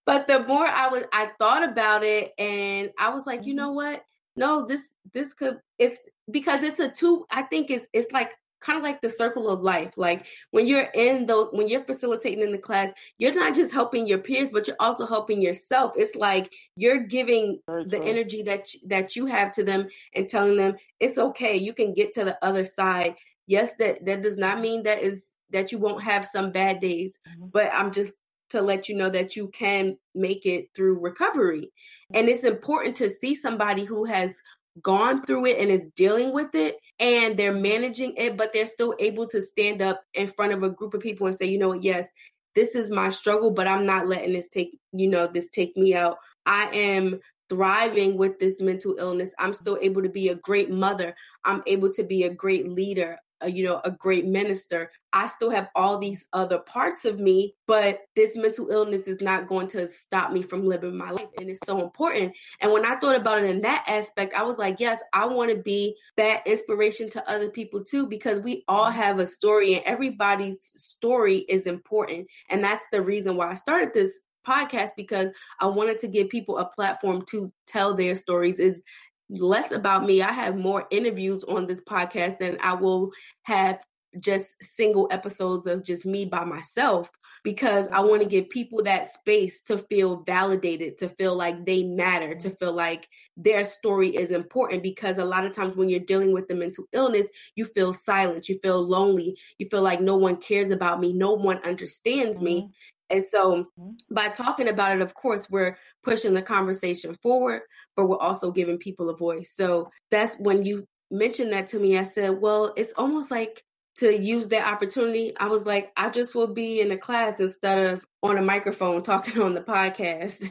but 0.06 0.26
the 0.26 0.40
more 0.40 0.66
I 0.66 0.88
was 0.88 1.04
I 1.12 1.30
thought 1.38 1.68
about 1.68 2.02
it 2.04 2.32
and 2.38 2.90
I 2.98 3.10
was 3.10 3.26
like, 3.26 3.44
you 3.46 3.52
mm-hmm. 3.52 3.58
know 3.58 3.72
what? 3.72 4.04
No, 4.36 4.66
this 4.66 4.82
this 5.12 5.34
could 5.34 5.58
it's 5.78 5.98
because 6.30 6.62
it's 6.62 6.80
a 6.80 6.88
two 6.88 7.26
I 7.30 7.42
think 7.42 7.70
it's 7.70 7.86
it's 7.92 8.12
like 8.12 8.32
kind 8.62 8.78
of 8.78 8.82
like 8.82 9.00
the 9.00 9.10
circle 9.10 9.48
of 9.48 9.60
life. 9.60 9.92
Like 9.96 10.26
when 10.52 10.66
you're 10.66 10.88
in 10.94 11.26
the 11.26 11.48
when 11.52 11.68
you're 11.68 11.84
facilitating 11.84 12.42
in 12.42 12.52
the 12.52 12.58
class, 12.58 12.92
you're 13.18 13.34
not 13.34 13.54
just 13.54 13.72
helping 13.72 14.06
your 14.06 14.18
peers, 14.18 14.48
but 14.50 14.66
you're 14.66 14.76
also 14.80 15.06
helping 15.06 15.42
yourself. 15.42 15.94
It's 15.96 16.16
like 16.16 16.50
you're 16.76 17.00
giving 17.00 17.60
the 17.66 18.00
energy 18.02 18.42
that 18.42 18.68
that 18.86 19.16
you 19.16 19.26
have 19.26 19.52
to 19.52 19.64
them 19.64 19.88
and 20.14 20.28
telling 20.28 20.56
them 20.56 20.76
it's 21.00 21.18
okay. 21.18 21.56
You 21.56 21.72
can 21.72 21.92
get 21.92 22.12
to 22.12 22.24
the 22.24 22.38
other 22.42 22.64
side. 22.64 23.16
Yes, 23.46 23.72
that 23.78 24.04
that 24.04 24.22
does 24.22 24.36
not 24.36 24.60
mean 24.60 24.82
that 24.84 25.02
is 25.02 25.22
that 25.50 25.72
you 25.72 25.78
won't 25.78 26.02
have 26.02 26.24
some 26.24 26.50
bad 26.50 26.80
days, 26.80 27.18
mm-hmm. 27.28 27.48
but 27.52 27.70
I'm 27.72 27.92
just 27.92 28.14
to 28.50 28.62
let 28.62 28.88
you 28.88 28.94
know 28.94 29.08
that 29.08 29.34
you 29.34 29.48
can 29.48 29.96
make 30.14 30.46
it 30.46 30.68
through 30.74 31.00
recovery. 31.00 31.72
And 32.12 32.28
it's 32.28 32.44
important 32.44 32.94
to 32.96 33.10
see 33.10 33.34
somebody 33.34 33.84
who 33.84 34.04
has 34.04 34.36
gone 34.82 35.24
through 35.24 35.46
it 35.46 35.58
and 35.58 35.70
is 35.70 35.86
dealing 35.96 36.32
with 36.32 36.54
it 36.54 36.76
and 36.98 37.36
they're 37.36 37.52
managing 37.52 38.14
it, 38.16 38.36
but 38.36 38.52
they're 38.52 38.66
still 38.66 38.94
able 38.98 39.26
to 39.28 39.42
stand 39.42 39.82
up 39.82 40.02
in 40.14 40.26
front 40.26 40.52
of 40.52 40.62
a 40.62 40.70
group 40.70 40.94
of 40.94 41.00
people 41.00 41.26
and 41.26 41.36
say, 41.36 41.46
you 41.46 41.58
know 41.58 41.68
what, 41.68 41.82
yes, 41.82 42.10
this 42.54 42.74
is 42.74 42.90
my 42.90 43.08
struggle, 43.08 43.50
but 43.50 43.66
I'm 43.66 43.86
not 43.86 44.06
letting 44.06 44.34
this 44.34 44.48
take, 44.48 44.78
you 44.92 45.08
know, 45.08 45.26
this 45.26 45.48
take 45.48 45.76
me 45.76 45.94
out. 45.94 46.18
I 46.44 46.66
am 46.74 47.20
thriving 47.48 48.16
with 48.16 48.38
this 48.38 48.60
mental 48.60 48.96
illness. 48.98 49.34
I'm 49.38 49.52
still 49.52 49.78
able 49.80 50.02
to 50.02 50.08
be 50.08 50.28
a 50.28 50.36
great 50.36 50.70
mother. 50.70 51.14
I'm 51.44 51.62
able 51.66 51.92
to 51.92 52.02
be 52.02 52.24
a 52.24 52.34
great 52.34 52.68
leader 52.68 53.18
a, 53.42 53.50
you 53.50 53.64
know, 53.64 53.80
a 53.84 53.90
great 53.90 54.26
minister. 54.26 54.90
I 55.12 55.26
still 55.26 55.50
have 55.50 55.68
all 55.74 55.98
these 55.98 56.26
other 56.32 56.58
parts 56.58 57.04
of 57.04 57.18
me, 57.20 57.54
but 57.66 58.00
this 58.16 58.36
mental 58.36 58.70
illness 58.70 59.06
is 59.06 59.20
not 59.20 59.46
going 59.46 59.68
to 59.68 59.90
stop 59.92 60.32
me 60.32 60.42
from 60.42 60.66
living 60.66 60.96
my 60.96 61.10
life. 61.10 61.28
And 61.38 61.50
it's 61.50 61.66
so 61.66 61.82
important. 61.82 62.32
And 62.60 62.72
when 62.72 62.86
I 62.86 62.96
thought 62.96 63.16
about 63.16 63.42
it 63.42 63.50
in 63.50 63.60
that 63.62 63.84
aspect, 63.86 64.34
I 64.34 64.42
was 64.42 64.56
like, 64.56 64.80
yes, 64.80 65.00
I 65.12 65.26
want 65.26 65.50
to 65.50 65.62
be 65.62 65.96
that 66.16 66.46
inspiration 66.46 67.10
to 67.10 67.30
other 67.30 67.50
people 67.50 67.84
too, 67.84 68.06
because 68.06 68.40
we 68.40 68.64
all 68.68 68.90
have 68.90 69.18
a 69.18 69.26
story 69.26 69.74
and 69.74 69.84
everybody's 69.84 70.72
story 70.74 71.38
is 71.48 71.66
important. 71.66 72.28
And 72.48 72.64
that's 72.64 72.86
the 72.90 73.02
reason 73.02 73.36
why 73.36 73.50
I 73.50 73.54
started 73.54 73.92
this 73.92 74.22
podcast 74.46 74.90
because 74.96 75.30
I 75.60 75.66
wanted 75.66 75.98
to 76.00 76.08
give 76.08 76.28
people 76.28 76.58
a 76.58 76.66
platform 76.66 77.24
to 77.26 77.52
tell 77.66 77.94
their 77.94 78.16
stories 78.16 78.58
is 78.58 78.82
less 79.30 79.72
about 79.72 80.04
me. 80.04 80.22
I 80.22 80.32
have 80.32 80.56
more 80.56 80.86
interviews 80.90 81.44
on 81.44 81.66
this 81.66 81.80
podcast 81.80 82.38
than 82.38 82.58
I 82.60 82.74
will 82.74 83.12
have 83.42 83.80
just 84.20 84.62
single 84.62 85.08
episodes 85.10 85.66
of 85.66 85.84
just 85.84 86.04
me 86.04 86.24
by 86.24 86.44
myself 86.44 87.10
because 87.44 87.88
I 87.88 88.00
want 88.00 88.22
to 88.22 88.28
give 88.28 88.50
people 88.50 88.82
that 88.84 89.12
space 89.12 89.60
to 89.62 89.78
feel 89.78 90.22
validated, 90.22 90.98
to 90.98 91.08
feel 91.08 91.34
like 91.34 91.66
they 91.66 91.82
matter, 91.82 92.34
to 92.36 92.50
feel 92.50 92.72
like 92.72 93.08
their 93.36 93.64
story 93.64 94.14
is 94.14 94.30
important. 94.30 94.82
Because 94.82 95.18
a 95.18 95.24
lot 95.24 95.44
of 95.44 95.52
times 95.52 95.74
when 95.74 95.88
you're 95.88 96.00
dealing 96.00 96.32
with 96.32 96.46
the 96.46 96.54
mental 96.54 96.84
illness, 96.92 97.28
you 97.56 97.64
feel 97.64 97.92
silent, 97.92 98.48
you 98.48 98.58
feel 98.62 98.86
lonely, 98.86 99.36
you 99.58 99.68
feel 99.68 99.82
like 99.82 100.00
no 100.00 100.16
one 100.16 100.36
cares 100.36 100.70
about 100.70 101.00
me, 101.00 101.12
no 101.12 101.32
one 101.32 101.58
understands 101.64 102.38
mm-hmm. 102.38 102.44
me. 102.44 102.70
And 103.12 103.22
so 103.22 103.66
mm-hmm. 103.78 104.14
by 104.14 104.28
talking 104.28 104.68
about 104.68 104.96
it, 104.96 105.02
of 105.02 105.14
course, 105.14 105.48
we're 105.50 105.76
pushing 106.02 106.34
the 106.34 106.42
conversation 106.42 107.16
forward, 107.22 107.62
but 107.94 108.06
we're 108.06 108.18
also 108.18 108.50
giving 108.50 108.78
people 108.78 109.10
a 109.10 109.16
voice. 109.16 109.52
So 109.54 109.90
that's 110.10 110.34
when 110.36 110.64
you 110.64 110.88
mentioned 111.10 111.52
that 111.52 111.66
to 111.68 111.78
me, 111.78 111.98
I 111.98 112.04
said, 112.04 112.40
well, 112.40 112.72
it's 112.76 112.94
almost 112.96 113.30
like 113.30 113.62
to 113.94 114.18
use 114.18 114.48
that 114.48 114.66
opportunity, 114.66 115.34
I 115.38 115.48
was 115.48 115.66
like, 115.66 115.92
I 115.96 116.08
just 116.08 116.34
will 116.34 116.46
be 116.46 116.80
in 116.80 116.90
a 116.92 116.96
class 116.96 117.40
instead 117.40 117.92
of 117.92 118.06
on 118.22 118.38
a 118.38 118.42
microphone 118.42 119.02
talking 119.02 119.40
on 119.42 119.52
the 119.52 119.60
podcast. 119.60 120.48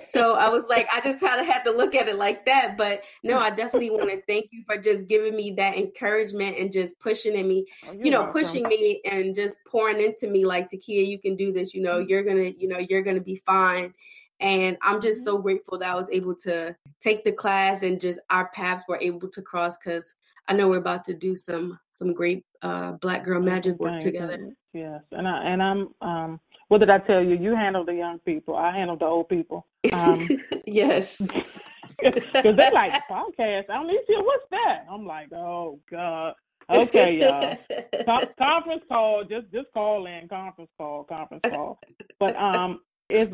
so 0.00 0.34
I 0.34 0.48
was 0.48 0.64
like, 0.68 0.86
I 0.92 1.00
just 1.00 1.18
kind 1.18 1.40
of 1.40 1.46
had 1.46 1.64
to 1.64 1.72
look 1.72 1.94
at 1.94 2.08
it 2.08 2.16
like 2.16 2.46
that. 2.46 2.76
But 2.76 3.02
no, 3.24 3.38
I 3.38 3.50
definitely 3.50 3.90
want 3.90 4.10
to 4.10 4.22
thank 4.28 4.46
you 4.52 4.62
for 4.66 4.76
just 4.76 5.08
giving 5.08 5.34
me 5.34 5.52
that 5.52 5.76
encouragement 5.76 6.56
and 6.58 6.72
just 6.72 6.98
pushing 7.00 7.34
in 7.34 7.48
me, 7.48 7.66
oh, 7.88 7.92
you 7.92 8.10
know, 8.12 8.22
welcome. 8.22 8.42
pushing 8.42 8.62
me 8.68 9.00
and 9.04 9.34
just 9.34 9.58
pouring 9.66 10.00
into 10.00 10.28
me 10.28 10.44
like, 10.44 10.68
Takia, 10.68 11.06
you 11.06 11.18
can 11.18 11.34
do 11.34 11.52
this. 11.52 11.74
You 11.74 11.82
know, 11.82 11.98
mm-hmm. 11.98 12.08
you're 12.08 12.22
going 12.22 12.36
to, 12.36 12.60
you 12.60 12.68
know, 12.68 12.78
you're 12.78 13.02
going 13.02 13.16
to 13.16 13.22
be 13.22 13.36
fine. 13.44 13.92
And 14.38 14.76
I'm 14.82 15.00
just 15.00 15.20
mm-hmm. 15.20 15.36
so 15.36 15.38
grateful 15.38 15.78
that 15.78 15.90
I 15.90 15.96
was 15.96 16.10
able 16.10 16.36
to 16.44 16.76
take 17.00 17.24
the 17.24 17.32
class 17.32 17.82
and 17.82 18.00
just 18.00 18.20
our 18.30 18.50
paths 18.50 18.84
were 18.88 18.98
able 19.00 19.28
to 19.30 19.42
cross 19.42 19.76
because 19.76 20.14
I 20.48 20.52
know 20.52 20.68
we're 20.68 20.78
about 20.78 21.04
to 21.04 21.14
do 21.14 21.34
some 21.34 21.78
some 21.92 22.12
great 22.12 22.44
uh, 22.62 22.92
Black 22.92 23.24
Girl 23.24 23.40
Magic 23.40 23.78
work 23.78 24.00
together. 24.00 24.50
Yes, 24.72 25.02
and 25.12 25.26
I 25.26 25.44
and 25.44 25.62
I'm 25.62 25.88
um. 26.00 26.40
What 26.68 26.78
did 26.78 26.88
I 26.88 26.98
tell 26.98 27.22
you? 27.22 27.36
You 27.36 27.54
handle 27.54 27.84
the 27.84 27.94
young 27.94 28.18
people. 28.20 28.56
I 28.56 28.74
handle 28.74 28.96
the 28.96 29.04
old 29.04 29.28
people. 29.28 29.66
Um, 29.92 30.26
yes. 30.66 31.20
Because 32.02 32.56
they're 32.56 32.72
like 32.72 32.92
podcast. 33.08 33.70
I 33.70 33.74
don't 33.74 33.86
need 33.86 34.00
to. 34.08 34.20
What's 34.20 34.44
that? 34.50 34.84
I'm 34.90 35.06
like, 35.06 35.32
oh 35.32 35.78
god. 35.88 36.34
Okay, 36.68 37.20
y'all. 37.20 37.56
conference 38.38 38.82
call. 38.88 39.22
Just 39.24 39.50
just 39.52 39.66
call 39.72 40.06
in. 40.06 40.28
Conference 40.28 40.70
call. 40.76 41.04
Conference 41.04 41.42
call. 41.48 41.78
But 42.18 42.36
um, 42.36 42.80
it's 43.08 43.32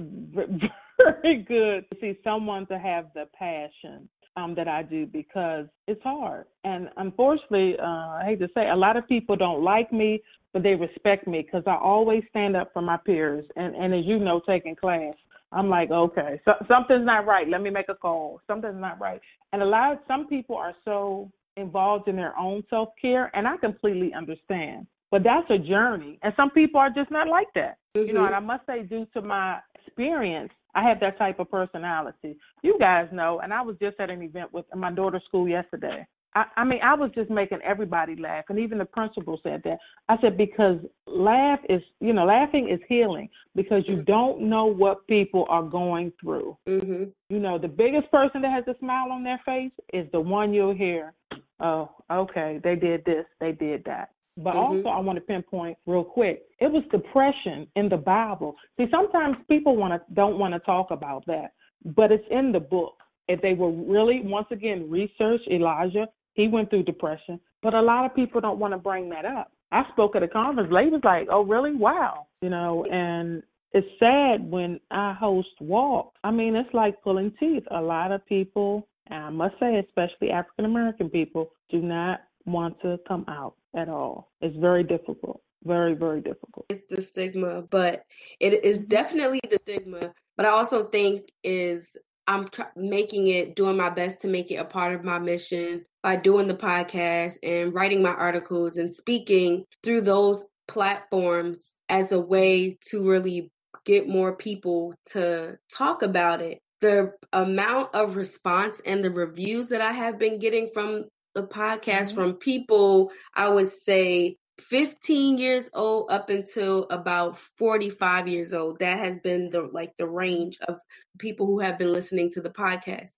very 0.99 1.43
good 1.43 1.87
to 1.91 2.01
see 2.01 2.19
someone 2.23 2.67
to 2.67 2.79
have 2.79 3.07
the 3.15 3.27
passion 3.35 4.09
um, 4.41 4.55
that 4.55 4.69
I 4.69 4.83
do 4.83 5.07
because 5.07 5.67
it's 5.87 6.03
hard. 6.03 6.47
And 6.65 6.89
unfortunately, 6.97 7.77
uh, 7.81 7.85
I 7.85 8.23
hate 8.27 8.41
to 8.41 8.49
say, 8.55 8.69
a 8.69 8.77
lot 8.77 8.97
of 8.97 9.07
people 9.09 9.37
don't 9.37 9.63
like 9.63 9.93
me, 9.93 10.23
but 10.53 10.63
they 10.63 10.75
respect 10.75 11.27
me 11.27 11.43
because 11.43 11.63
I 11.67 11.77
always 11.77 12.23
stand 12.31 12.57
up 12.57 12.71
for 12.73 12.83
my 12.83 12.97
peers. 12.97 13.45
And, 13.57 13.75
and 13.75 13.95
as 13.95 14.05
you 14.05 14.19
know, 14.19 14.41
taking 14.47 14.77
class, 14.77 15.15
I'm 15.53 15.69
like, 15.69 15.91
okay, 15.91 16.41
so, 16.45 16.53
something's 16.69 17.05
not 17.05 17.27
right. 17.27 17.49
Let 17.49 17.61
me 17.61 17.71
make 17.71 17.89
a 17.89 17.95
call. 17.95 18.41
Something's 18.47 18.81
not 18.81 19.01
right. 19.01 19.21
And 19.53 19.63
a 19.63 19.67
lot 19.67 19.93
of 19.93 19.99
some 20.07 20.27
people 20.29 20.57
are 20.57 20.75
so 20.85 21.31
involved 21.57 22.09
in 22.09 22.17
their 22.17 22.37
own 22.39 22.63
self 22.71 22.91
care, 23.01 23.31
and 23.35 23.47
I 23.47 23.57
completely 23.57 24.13
understand. 24.15 24.87
But 25.11 25.25
that's 25.25 25.51
a 25.51 25.59
journey, 25.59 26.21
and 26.23 26.33
some 26.37 26.51
people 26.51 26.79
are 26.79 26.91
just 26.91 27.11
not 27.11 27.27
like 27.27 27.49
that. 27.57 27.79
Mm-hmm. 27.97 28.07
You 28.07 28.13
know, 28.13 28.21
mm-hmm. 28.21 28.27
and 28.27 28.37
I 28.37 28.41
must 28.41 28.65
say, 28.65 28.85
due 28.85 29.07
to 29.15 29.23
my 29.23 29.59
experience, 29.85 30.53
I 30.75 30.83
have 30.89 31.01
that 31.01 31.19
type 31.19 31.41
of 31.41 31.51
personality. 31.51 32.37
You 32.63 32.77
guys 32.79 33.09
know, 33.13 33.41
and 33.41 33.53
I 33.53 33.63
was 33.63 33.77
just 33.81 33.99
at 34.01 34.11
an 34.11 34.23
event 34.23 34.53
with 34.53 34.65
my 34.75 34.93
daughter's 34.93 35.25
school 35.25 35.49
yesterday. 35.49 36.07
I, 36.35 36.45
I 36.59 36.65
mean, 36.65 36.81
I 36.83 36.95
was 36.95 37.11
just 37.15 37.31
making 37.31 37.59
everybody 37.65 38.15
laugh, 38.17 38.45
and 38.49 38.59
even 38.59 38.79
the 38.79 38.85
principal 38.85 39.41
said 39.43 39.63
that. 39.65 39.79
I 40.09 40.17
said 40.21 40.37
because 40.37 40.79
laugh 41.07 41.59
is, 41.69 41.83
you 42.01 42.13
know, 42.13 42.25
laughing 42.25 42.69
is 42.69 42.81
healing 42.89 43.29
because 43.57 43.83
you 43.87 44.03
don't 44.03 44.43
know 44.43 44.67
what 44.67 45.07
people 45.09 45.47
are 45.49 45.63
going 45.63 46.13
through. 46.21 46.57
Mm-hmm. 46.69 47.05
You 47.29 47.39
know, 47.41 47.59
the 47.59 47.69
biggest 47.69 48.11
person 48.11 48.43
that 48.43 48.53
has 48.53 48.65
a 48.69 48.79
smile 48.79 49.11
on 49.11 49.25
their 49.25 49.41
face 49.45 49.73
is 49.93 50.07
the 50.13 50.21
one 50.21 50.55
you'll 50.55 50.75
hear. 50.75 51.15
Oh, 51.59 51.91
okay, 52.11 52.61
they 52.63 52.77
did 52.77 53.05
this, 53.05 53.27
they 53.41 53.53
did 53.53 53.85
that. 53.85 54.11
But 54.37 54.55
Mhm. 54.55 54.61
also, 54.61 54.89
I 54.89 55.01
want 55.01 55.17
to 55.17 55.25
pinpoint 55.25 55.77
real 55.87 56.05
quick. 56.05 56.45
It 56.61 56.71
was 56.71 56.85
depression 56.87 57.67
in 57.77 57.89
the 57.89 57.97
Bible. 57.97 58.57
See, 58.77 58.89
sometimes 58.91 59.37
people 59.49 59.77
want 59.77 59.93
to 59.93 60.15
don't 60.15 60.39
want 60.39 60.55
to 60.55 60.61
talk 60.61 60.91
about 60.91 61.25
that, 61.27 61.53
but 61.85 62.13
it's 62.13 62.27
in 62.29 62.53
the 62.53 62.61
book. 62.61 63.03
If 63.29 63.41
they 63.43 63.55
were 63.55 63.71
really, 63.71 64.21
once 64.23 64.51
again, 64.51 64.91
research 64.91 65.43
Elijah, 65.49 66.09
he 66.35 66.49
went 66.49 66.71
through 66.71 66.85
depression, 66.85 67.41
but 67.63 67.75
a 67.75 67.83
lot 67.83 68.05
of 68.05 68.15
people 68.15 68.41
don't 68.41 68.59
want 68.59 68.73
to 68.73 68.79
bring 68.79 69.09
that 69.11 69.25
up. 69.25 69.53
I 69.73 69.85
spoke 69.93 70.17
at 70.17 70.23
a 70.23 70.29
conference. 70.29 70.73
Ladies 70.73 71.05
like, 71.05 71.29
"Oh, 71.31 71.43
really? 71.45 71.75
Wow," 71.75 72.27
you 72.43 72.51
know, 72.51 72.85
and 72.87 73.43
it's 73.73 73.87
sad 73.99 74.51
when 74.51 74.81
I 74.91 75.13
host 75.13 75.61
walks. 75.61 76.19
I 76.25 76.31
mean, 76.31 76.57
it's 76.57 76.73
like 76.75 77.01
pulling 77.03 77.31
teeth. 77.33 77.65
A 77.71 77.81
lot 77.81 78.11
of 78.11 78.25
people, 78.27 78.89
and 79.07 79.25
I 79.25 79.31
must 79.31 79.59
say, 79.61 79.77
especially 79.77 80.31
African 80.31 80.65
American 80.65 81.09
people, 81.09 81.53
do 81.69 81.81
not 81.81 82.21
want 82.47 82.81
to 82.83 82.99
come 83.07 83.25
out 83.29 83.55
at 83.75 83.89
all. 83.89 84.31
It's 84.41 84.57
very 84.57 84.85
difficult. 84.85 85.43
Very, 85.65 85.95
very 85.95 86.21
difficult. 86.21 86.67
It's 86.71 86.87
the 86.89 87.03
stigma, 87.03 87.63
but 87.63 88.05
it 88.39 88.65
is 88.65 88.79
definitely 88.79 89.41
the 89.51 89.59
stigma. 89.59 90.13
But 90.37 90.47
I 90.47 90.51
also 90.51 90.85
think 90.89 91.31
is 91.45 91.97
I'm 92.27 92.49
tr- 92.49 92.63
making 92.77 93.27
it, 93.27 93.57
doing 93.57 93.77
my 93.77 93.91
best 93.91 94.21
to 94.21 94.29
make 94.29 94.51
it 94.51 94.57
a 94.57 94.65
part 94.65 94.95
of 94.95 95.05
my 95.05 95.19
mission 95.19 95.85
by 96.03 96.17
doing 96.17 96.47
the 96.47 96.55
podcast 96.55 97.35
and 97.43 97.75
writing 97.75 98.03
my 98.03 98.15
articles 98.15 98.77
and 98.77 98.93
speaking 98.93 99.65
through 99.83 100.03
those 100.03 100.47
platforms 100.69 101.73
as 101.89 102.13
a 102.13 102.21
way 102.21 102.79
to 102.89 103.03
really 103.07 103.51
get 103.85 104.09
more 104.09 104.37
people 104.37 104.95
to 105.11 105.59
talk 105.73 106.03
about 106.03 106.41
it. 106.41 106.61
The 106.81 107.13
amount 107.33 107.95
of 107.95 108.17
response 108.17 108.81
and 108.87 109.05
the 109.05 109.11
reviews 109.11 109.69
that 109.69 109.81
I 109.81 109.93
have 109.93 110.19
been 110.19 110.39
getting 110.39 110.71
from 110.73 111.07
the 111.35 111.43
podcast 111.45 112.11
Mhm. 112.11 112.15
from 112.15 112.35
people, 112.35 113.13
I 113.35 113.49
would 113.49 113.71
say 113.71 114.37
15 114.59 115.39
years 115.39 115.71
old 115.73 116.11
up 116.11 116.29
until 116.29 116.87
about 116.91 117.39
45 117.39 118.29
years 118.29 118.53
old. 118.53 118.79
That 118.81 118.99
has 118.99 119.17
been 119.23 119.49
the 119.51 119.63
like 119.63 119.97
the 119.97 120.07
range 120.07 120.59
of 120.69 120.79
people 121.19 121.47
who 121.47 121.61
have 121.61 121.79
been 121.79 121.93
listening 121.93 122.31
to 122.33 122.41
the 122.43 122.51
podcast. 122.51 123.13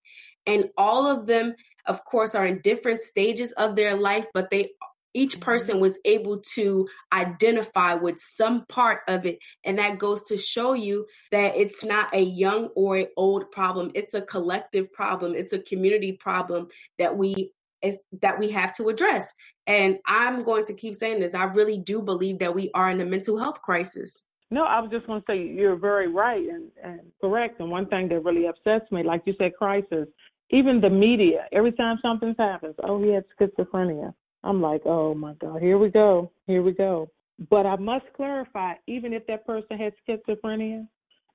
And 0.47 0.71
all 0.77 1.07
of 1.07 1.27
them 1.27 1.55
of 1.87 2.05
course 2.05 2.37
are 2.37 2.47
in 2.47 2.61
different 2.61 3.03
stages 3.03 3.51
of 3.53 3.75
their 3.75 3.97
life 3.97 4.27
but 4.35 4.51
they 4.51 4.71
each 5.15 5.41
person 5.41 5.79
was 5.81 5.99
able 6.07 6.41
to 6.55 6.89
identify 7.13 7.93
with 7.95 8.19
some 8.19 8.65
part 8.67 9.01
of 9.09 9.27
it. 9.27 9.39
And 9.65 9.79
that 9.79 9.99
goes 9.99 10.23
to 10.25 10.39
show 10.39 10.73
you 10.73 11.07
that 11.33 11.55
it's 11.57 11.85
not 11.85 12.15
a 12.15 12.23
young 12.23 12.69
or 12.75 12.97
a 12.99 13.09
old 13.17 13.51
problem. 13.51 13.91
It's 13.95 14.15
a 14.15 14.23
collective 14.23 14.91
problem. 14.93 15.35
It's 15.35 15.53
a 15.53 15.59
community 15.59 16.13
problem 16.13 16.69
that 16.99 17.15
we 17.17 17.53
is 17.83 18.03
that 18.21 18.39
we 18.39 18.51
have 18.51 18.75
to 18.75 18.89
address 18.89 19.27
and 19.67 19.99
i'm 20.07 20.45
going 20.45 20.65
to 20.65 20.75
keep 20.75 20.95
saying 20.95 21.21
this 21.21 21.35
i 21.35 21.45
really 21.45 21.79
do 21.79 22.03
believe 22.03 22.39
that 22.39 22.55
we 22.55 22.71
are 22.75 22.91
in 22.91 23.01
a 23.01 23.05
mental 23.05 23.39
health 23.39 23.61
crisis 23.63 24.23
No, 24.53 24.65
I 24.65 24.81
was 24.81 24.91
just 24.91 25.07
going 25.07 25.23
to 25.23 25.27
say 25.27 25.39
you're 25.39 25.77
very 25.77 26.09
right 26.09 26.47
and, 26.47 26.71
and 26.85 27.01
correct. 27.23 27.59
And 27.59 27.71
one 27.71 27.87
thing 27.87 28.09
that 28.11 28.21
really 28.23 28.47
upsets 28.47 28.93
me, 28.93 29.03
like 29.03 29.23
you 29.25 29.35
said, 29.39 29.55
crisis. 29.59 30.07
Even 30.51 30.79
the 30.79 30.91
media, 30.91 31.47
every 31.53 31.73
time 31.73 31.97
something 32.03 32.35
happens, 32.39 32.75
oh, 32.85 33.03
he 33.03 33.09
had 33.15 33.25
schizophrenia. 33.41 34.13
I'm 34.45 34.61
like, 34.61 34.83
oh 34.85 35.15
my 35.15 35.33
God, 35.41 35.63
here 35.63 35.79
we 35.79 35.89
go, 35.89 36.31
here 36.47 36.63
we 36.63 36.73
go. 36.73 37.09
But 37.49 37.65
I 37.65 37.77
must 37.77 38.05
clarify, 38.15 38.75
even 38.87 39.15
if 39.15 39.27
that 39.27 39.47
person 39.47 39.79
had 39.79 39.95
schizophrenia, 40.07 40.87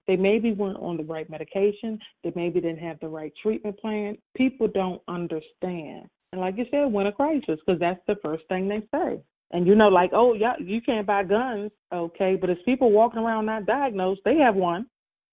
they 0.05 0.15
maybe 0.15 0.53
weren't 0.53 0.77
on 0.77 0.97
the 0.97 1.03
right 1.03 1.27
medication, 1.27 1.97
they 2.23 2.31
maybe 2.35 2.61
didn't 2.61 2.85
have 2.85 2.99
the 2.99 3.07
right 3.07 3.33
treatment 3.41 3.79
plan. 3.79 4.17
People 4.35 4.67
don't 4.67 5.01
understand. 5.07 6.07
And 6.37 6.41
like 6.45 6.55
you 6.55 6.65
said, 6.69 6.91
when 6.93 7.07
a 7.07 7.11
crisis, 7.11 7.59
because 7.65 7.79
that's 7.79 7.99
the 8.05 8.15
first 8.21 8.43
thing 8.47 8.67
they 8.67 8.81
say. 8.91 9.19
And 9.49 9.65
you 9.65 9.73
know, 9.73 9.87
like, 9.87 10.11
oh 10.13 10.33
yeah, 10.35 10.53
you 10.59 10.81
can't 10.81 11.07
buy 11.07 11.23
guns, 11.23 11.71
okay, 11.91 12.35
but 12.39 12.51
it's 12.51 12.61
people 12.63 12.91
walking 12.91 13.19
around 13.21 13.47
not 13.47 13.65
diagnosed, 13.65 14.21
they 14.23 14.37
have 14.37 14.55
one. 14.55 14.85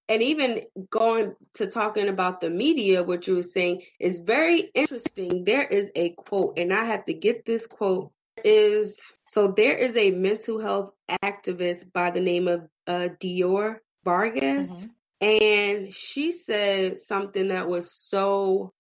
and 0.09 0.23
even 0.23 0.63
going 0.89 1.35
to 1.55 1.67
talking 1.67 2.09
about 2.09 2.41
the 2.41 2.49
media 2.49 3.03
what 3.03 3.27
you 3.27 3.35
were 3.37 3.43
saying 3.43 3.83
is 3.99 4.21
very 4.21 4.61
interesting 4.75 5.45
there 5.45 5.63
is 5.79 5.91
a 5.97 6.11
quote 6.11 6.59
and 6.59 6.75
i 6.75 6.85
have 6.85 7.05
to 7.07 7.15
get 7.15 7.47
this 7.47 7.67
quote 7.67 8.13
is 8.45 9.01
so 9.27 9.49
there 9.57 9.75
is 9.87 9.97
a 9.97 10.11
mental 10.11 10.61
health 10.61 10.91
activist 11.23 11.91
by 11.93 12.11
the 12.11 12.21
name 12.21 12.49
of 12.49 12.61
uh, 12.87 13.09
dior 13.23 13.79
vargas 14.05 14.69
Mhm. 14.69 14.91
and 15.23 15.95
she 15.95 16.33
said 16.33 17.01
something 17.01 17.49
that 17.49 17.67
was 17.69 17.91
so 17.91 18.73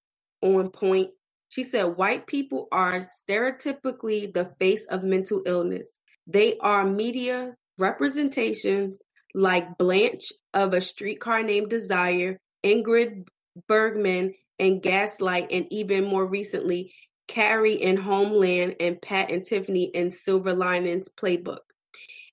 on 0.42 0.68
point. 0.70 1.10
She 1.54 1.62
said, 1.62 1.96
White 1.96 2.26
people 2.26 2.66
are 2.72 3.00
stereotypically 3.00 4.34
the 4.34 4.50
face 4.58 4.86
of 4.86 5.04
mental 5.04 5.40
illness. 5.46 5.88
They 6.26 6.58
are 6.58 6.84
media 6.84 7.54
representations 7.78 9.00
like 9.36 9.78
Blanche 9.78 10.32
of 10.52 10.74
A 10.74 10.80
Streetcar 10.80 11.44
Named 11.44 11.70
Desire, 11.70 12.40
Ingrid 12.64 13.28
Bergman, 13.68 14.34
and 14.58 14.82
Gaslight, 14.82 15.52
and 15.52 15.66
even 15.70 16.04
more 16.04 16.26
recently, 16.26 16.92
Carrie 17.28 17.80
in 17.80 17.98
Homeland 17.98 18.74
and 18.80 19.00
Pat 19.00 19.30
and 19.30 19.46
Tiffany 19.46 19.92
in 19.94 20.10
Silver 20.10 20.54
Linings 20.54 21.08
Playbook. 21.16 21.58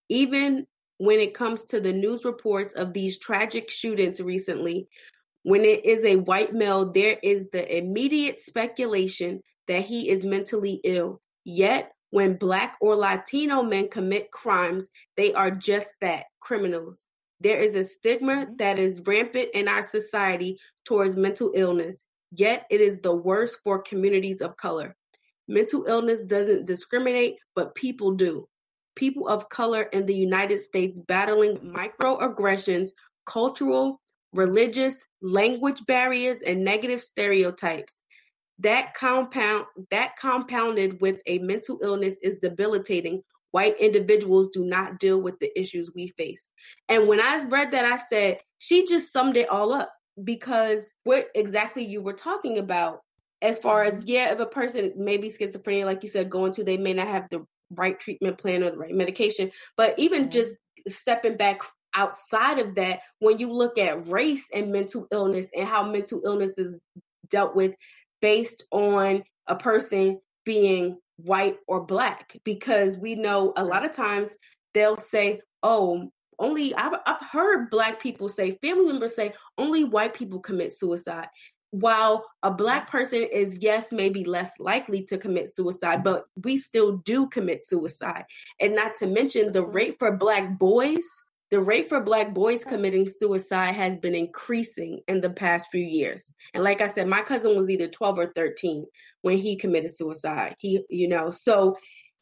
Even 0.10 0.66
when 0.98 1.20
it 1.20 1.36
comes 1.36 1.66
to 1.66 1.80
the 1.80 1.94
news 1.94 2.26
reports 2.26 2.74
of 2.74 2.92
these 2.92 3.20
tragic 3.20 3.70
shootings 3.70 4.20
recently, 4.20 4.88
when 5.44 5.66
it 5.66 5.86
is 5.86 6.04
a 6.06 6.18
white 6.18 6.54
male, 6.54 6.92
there 6.92 7.18
is 7.24 7.50
the 7.52 7.78
immediate 7.78 8.42
speculation 8.42 9.42
that 9.68 9.86
he 9.86 10.10
is 10.10 10.24
mentally 10.24 10.80
ill. 10.84 11.22
Yet, 11.44 11.92
when 12.12 12.36
black 12.38 12.78
or 12.82 12.96
Latino 12.96 13.64
men 13.64 13.88
commit 13.90 14.32
crimes, 14.32 14.90
they 15.16 15.34
are 15.34 15.52
just 15.52 15.94
that 16.02 16.26
criminals. 16.40 17.08
There 17.40 17.60
is 17.60 17.74
a 17.76 17.84
stigma 17.84 18.46
Mhm. 18.46 18.58
that 18.58 18.80
is 18.80 19.02
rampant 19.08 19.50
in 19.54 19.68
our 19.68 19.82
society 19.82 20.60
towards 20.86 21.16
mental 21.16 21.52
illness, 21.56 22.06
yet, 22.32 22.66
it 22.70 22.82
is 22.82 23.00
the 23.02 23.16
worst 23.16 23.60
for 23.64 23.82
communities 23.82 24.42
of 24.42 24.58
color. 24.58 24.96
Mental 25.48 25.86
illness 25.86 26.22
doesn't 26.22 26.66
discriminate, 26.66 27.38
but 27.56 27.76
people 27.76 28.12
do. 28.12 28.48
People 28.96 29.28
of 29.28 29.50
color 29.50 29.84
in 29.84 30.06
the 30.06 30.16
United 30.16 30.60
States 30.60 31.00
battling 31.00 31.58
microaggressions, 31.60 32.92
cultural, 33.26 34.01
religious, 34.34 35.06
language 35.22 35.86
barriers, 35.86 36.42
and 36.42 36.64
negative 36.64 37.02
stereotypes. 37.02 38.02
That 38.60 38.94
compound 38.94 39.66
that 39.90 40.18
compounded 40.18 41.02
with 41.02 41.22
a 41.26 41.40
mental 41.40 41.80
illness 41.82 42.16
is 42.22 42.38
debilitating. 42.42 43.24
White 43.52 43.78
individuals 43.80 44.50
do 44.54 44.64
not 44.64 45.00
deal 45.00 45.22
with 45.22 45.40
the 45.40 45.52
issues 45.60 45.92
we 45.94 46.08
face. 46.10 46.48
And 46.88 47.08
when 47.08 47.20
I 47.20 47.44
read 47.44 47.72
that, 47.72 47.86
I 47.86 48.00
said, 48.08 48.40
she 48.60 48.86
just 48.88 49.12
summed 49.12 49.36
it 49.36 49.50
all 49.50 49.74
up 49.74 49.92
because 50.24 50.94
what 51.04 51.30
exactly 51.36 51.84
you 51.84 52.02
were 52.02 52.14
talking 52.14 52.60
about, 52.60 53.02
as 53.42 53.58
far 53.58 53.84
as, 53.84 54.06
yeah, 54.06 54.32
if 54.32 54.40
a 54.40 54.46
person 54.46 54.94
maybe 54.96 55.30
schizophrenia, 55.32 55.86
like 55.86 56.04
you 56.04 56.10
said, 56.10 56.30
going 56.30 56.54
to, 56.54 56.64
they 56.64 56.78
may 56.78 56.94
not 56.94 57.08
have 57.08 57.28
the 57.30 57.44
right 57.72 58.00
treatment 58.00 58.38
plan 58.38 58.64
or 58.64 58.72
the 58.72 58.78
right 58.78 58.94
medication. 58.94 59.52
But 59.76 59.98
even 59.98 60.28
Mhm. 60.28 60.32
just 60.32 60.56
stepping 60.88 61.36
back 61.36 61.62
outside 61.94 62.60
of 62.60 62.76
that, 62.76 63.02
when 63.20 63.40
you 63.40 63.52
look 63.52 63.78
at 63.78 64.08
race 64.08 64.48
and 64.54 64.72
mental 64.72 65.08
illness 65.12 65.48
and 65.56 65.68
how 65.68 65.90
mental 65.90 66.22
illness 66.24 66.52
is 66.58 66.78
dealt 67.30 67.56
with 67.56 67.76
based 68.22 68.66
on 68.72 69.24
a 69.48 69.56
person 69.56 70.20
being 70.46 70.98
white 71.18 71.58
or 71.68 71.86
black, 71.86 72.36
because 72.44 72.98
we 72.98 73.16
know 73.16 73.54
a 73.56 73.64
lot 73.64 73.86
of 73.86 73.94
times 73.94 74.36
they'll 74.74 74.98
say, 74.98 75.42
oh, 75.64 76.10
only 76.40 76.74
I've, 76.74 76.94
I've 77.06 77.22
heard 77.22 77.70
black 77.70 78.02
people 78.02 78.28
say, 78.28 78.58
family 78.64 78.88
members 78.88 79.16
say, 79.16 79.34
only 79.58 79.84
white 79.84 80.14
people 80.14 80.40
commit 80.40 80.72
suicide. 80.72 81.28
While 81.70 82.26
a 82.44 82.52
black 82.52 82.90
person 82.90 83.22
is, 83.22 83.60
yes, 83.62 83.92
maybe 83.92 84.26
less 84.26 84.52
likely 84.60 85.04
to 85.06 85.18
commit 85.18 85.54
suicide, 85.54 86.04
but 86.04 86.26
we 86.44 86.58
still 86.58 86.98
do 86.98 87.28
commit 87.28 87.66
suicide. 87.66 88.26
And 88.60 88.76
not 88.76 88.96
to 88.96 89.08
mention 89.08 89.52
the 89.52 89.64
rate 89.64 89.98
for 89.98 90.18
black 90.18 90.58
boys, 90.60 91.06
the 91.52 91.62
rate 91.62 91.90
for 91.90 92.00
black 92.00 92.34
boys 92.34 92.64
committing 92.64 93.10
suicide 93.10 93.76
has 93.76 93.98
been 93.98 94.16
increasing 94.16 95.02
in 95.10 95.20
the 95.20 95.30
past 95.30 95.70
few 95.70 95.84
years. 95.84 96.34
And 96.54 96.64
like 96.64 96.80
I 96.80 96.88
said, 96.88 97.08
my 97.08 97.22
cousin 97.22 97.58
was 97.58 97.70
either 97.70 97.90
12 97.90 98.20
or 98.20 98.32
13 98.34 98.86
when 99.22 99.38
he 99.38 99.58
committed 99.58 99.96
suicide. 99.96 100.56
He, 100.60 100.84
you 100.90 101.10
know, 101.10 101.30
so 101.30 101.78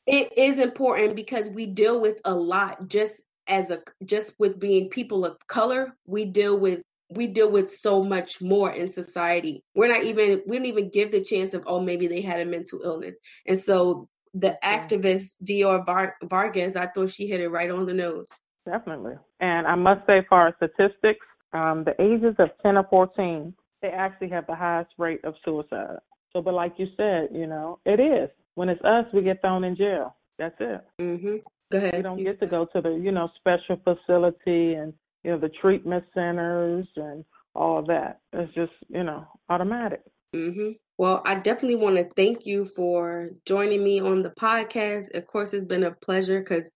it 0.08 0.36
is 0.36 0.58
important 0.58 1.16
because 1.16 1.48
we 1.48 1.68
deal 1.68 2.02
with 2.02 2.18
a 2.26 2.34
lot 2.34 2.88
just 2.88 3.22
as 3.48 3.70
a 3.70 3.80
just 4.04 4.34
with 4.40 4.60
being 4.60 4.90
people 4.90 5.24
of 5.26 5.38
color, 5.48 5.94
we 6.06 6.26
deal 6.26 6.58
with 6.60 6.82
we 7.12 7.26
deal 7.26 7.50
with 7.50 7.72
so 7.72 8.04
much 8.04 8.42
more 8.42 8.72
in 8.72 8.92
society. 8.92 9.64
We're 9.76 9.94
not 9.94 10.04
even 10.04 10.42
we 10.48 10.58
don't 10.58 10.66
even 10.66 10.90
give 10.90 11.12
the 11.12 11.24
chance 11.24 11.54
of 11.54 11.64
oh 11.68 11.82
maybe 11.82 12.08
they 12.08 12.22
had 12.22 12.40
a 12.40 12.46
mental 12.46 12.82
illness. 12.84 13.20
And 13.46 13.60
so 13.60 14.08
the 14.34 14.58
activist 14.64 15.36
Dior 15.44 15.86
Vargas, 16.24 16.76
I 16.76 16.88
thought 16.88 17.12
she 17.12 17.28
hit 17.28 17.42
it 17.42 17.50
right 17.50 17.70
on 17.70 17.86
the 17.86 17.94
nose. 17.94 18.28
Definitely. 18.70 19.16
And 19.40 19.66
I 19.66 19.76
must 19.76 20.06
say 20.06 20.26
for 20.30 20.38
our 20.38 20.56
statistics, 20.58 21.26
um, 21.54 21.84
the 21.84 22.00
ages 22.00 22.36
of 22.38 22.50
10 22.62 22.78
or 22.78 22.86
14, 22.90 23.54
they 23.82 23.88
actually 23.90 24.30
have 24.30 24.46
the 24.46 24.56
highest 24.56 24.92
rate 24.98 25.24
of 25.24 25.34
suicide. 25.44 25.98
So, 26.32 26.42
but 26.42 26.54
like 26.54 26.74
you 26.78 26.88
said, 26.96 27.30
you 27.32 27.48
know, 27.48 27.80
it 27.86 28.00
is. 28.00 28.30
When 28.56 28.70
it's 28.70 28.84
us, 28.84 29.06
we 29.14 29.24
get 29.24 29.42
thrown 29.42 29.64
in 29.64 29.76
jail. 29.76 30.16
That's 30.38 30.56
it. 30.60 30.86
Mm-hmm. 31.02 31.38
Go 31.72 31.78
ahead. 31.78 31.96
We 31.96 32.02
don't 32.04 32.24
get 32.24 32.40
to 32.42 32.48
go 32.48 32.68
to 32.74 32.82
the, 32.82 32.92
you 32.92 33.12
know, 33.12 33.30
special 33.38 33.78
facility 33.84 34.74
and, 34.74 34.94
you 35.24 35.32
know, 35.32 35.40
the 35.40 35.50
treatment 35.62 36.04
centers 36.14 36.88
and 36.96 37.26
all 37.56 37.80
of 37.80 37.88
that. 37.88 38.20
It's 38.34 38.54
just, 38.54 38.72
you 38.90 39.04
know, 39.04 39.26
automatic. 39.50 40.02
Mm-hmm. 40.36 40.72
Well, 41.00 41.24
I 41.26 41.36
definitely 41.36 41.78
want 41.78 41.96
to 41.96 42.08
thank 42.16 42.46
you 42.46 42.66
for 42.66 43.32
joining 43.46 43.84
me 43.84 44.00
on 44.00 44.22
the 44.22 44.30
podcast. 44.30 45.16
Of 45.16 45.26
course, 45.26 45.54
it's 45.54 45.66
been 45.66 45.86
a 45.86 45.92
pleasure 45.92 46.42
because 46.42 46.70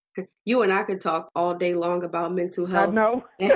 you 0.45 0.61
and 0.61 0.71
I 0.71 0.83
could 0.83 1.01
talk 1.01 1.29
all 1.35 1.53
day 1.53 1.73
long 1.73 2.03
about 2.03 2.33
mental 2.33 2.65
health. 2.65 2.89
I 2.89 2.91
know. 2.91 3.25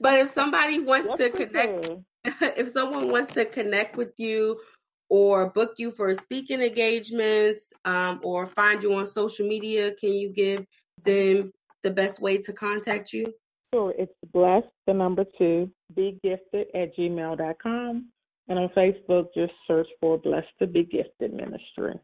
but 0.00 0.18
if 0.18 0.30
somebody 0.30 0.80
wants 0.80 1.08
Yes, 1.10 1.18
to 1.18 1.30
connect, 1.30 1.84
can. 1.84 2.04
if 2.56 2.68
someone 2.68 3.10
wants 3.10 3.34
to 3.34 3.44
connect 3.44 3.96
with 3.96 4.12
you 4.18 4.60
or 5.08 5.50
book 5.50 5.74
you 5.76 5.90
for 5.90 6.14
speaking 6.14 6.60
engagements 6.60 7.72
um, 7.84 8.20
or 8.22 8.46
find 8.46 8.82
you 8.82 8.94
on 8.94 9.06
social 9.06 9.46
media, 9.46 9.92
can 9.94 10.12
you 10.12 10.30
give 10.30 10.64
them 11.04 11.52
the 11.82 11.90
best 11.90 12.20
way 12.20 12.38
to 12.38 12.52
contact 12.52 13.12
you? 13.12 13.32
Sure, 13.74 13.94
it's 13.98 14.12
blessed, 14.32 14.68
the 14.86 14.92
number 14.92 15.24
two, 15.38 15.70
be 15.94 16.18
gifted 16.22 16.66
at 16.74 16.94
gmail.com. 16.96 18.08
And 18.48 18.58
on 18.58 18.68
Facebook, 18.76 19.28
just 19.34 19.52
search 19.66 19.86
for 20.00 20.18
Blessed 20.18 20.48
to 20.58 20.66
Be 20.66 20.84
Gifted 20.84 21.32
Ministry. 21.32 21.94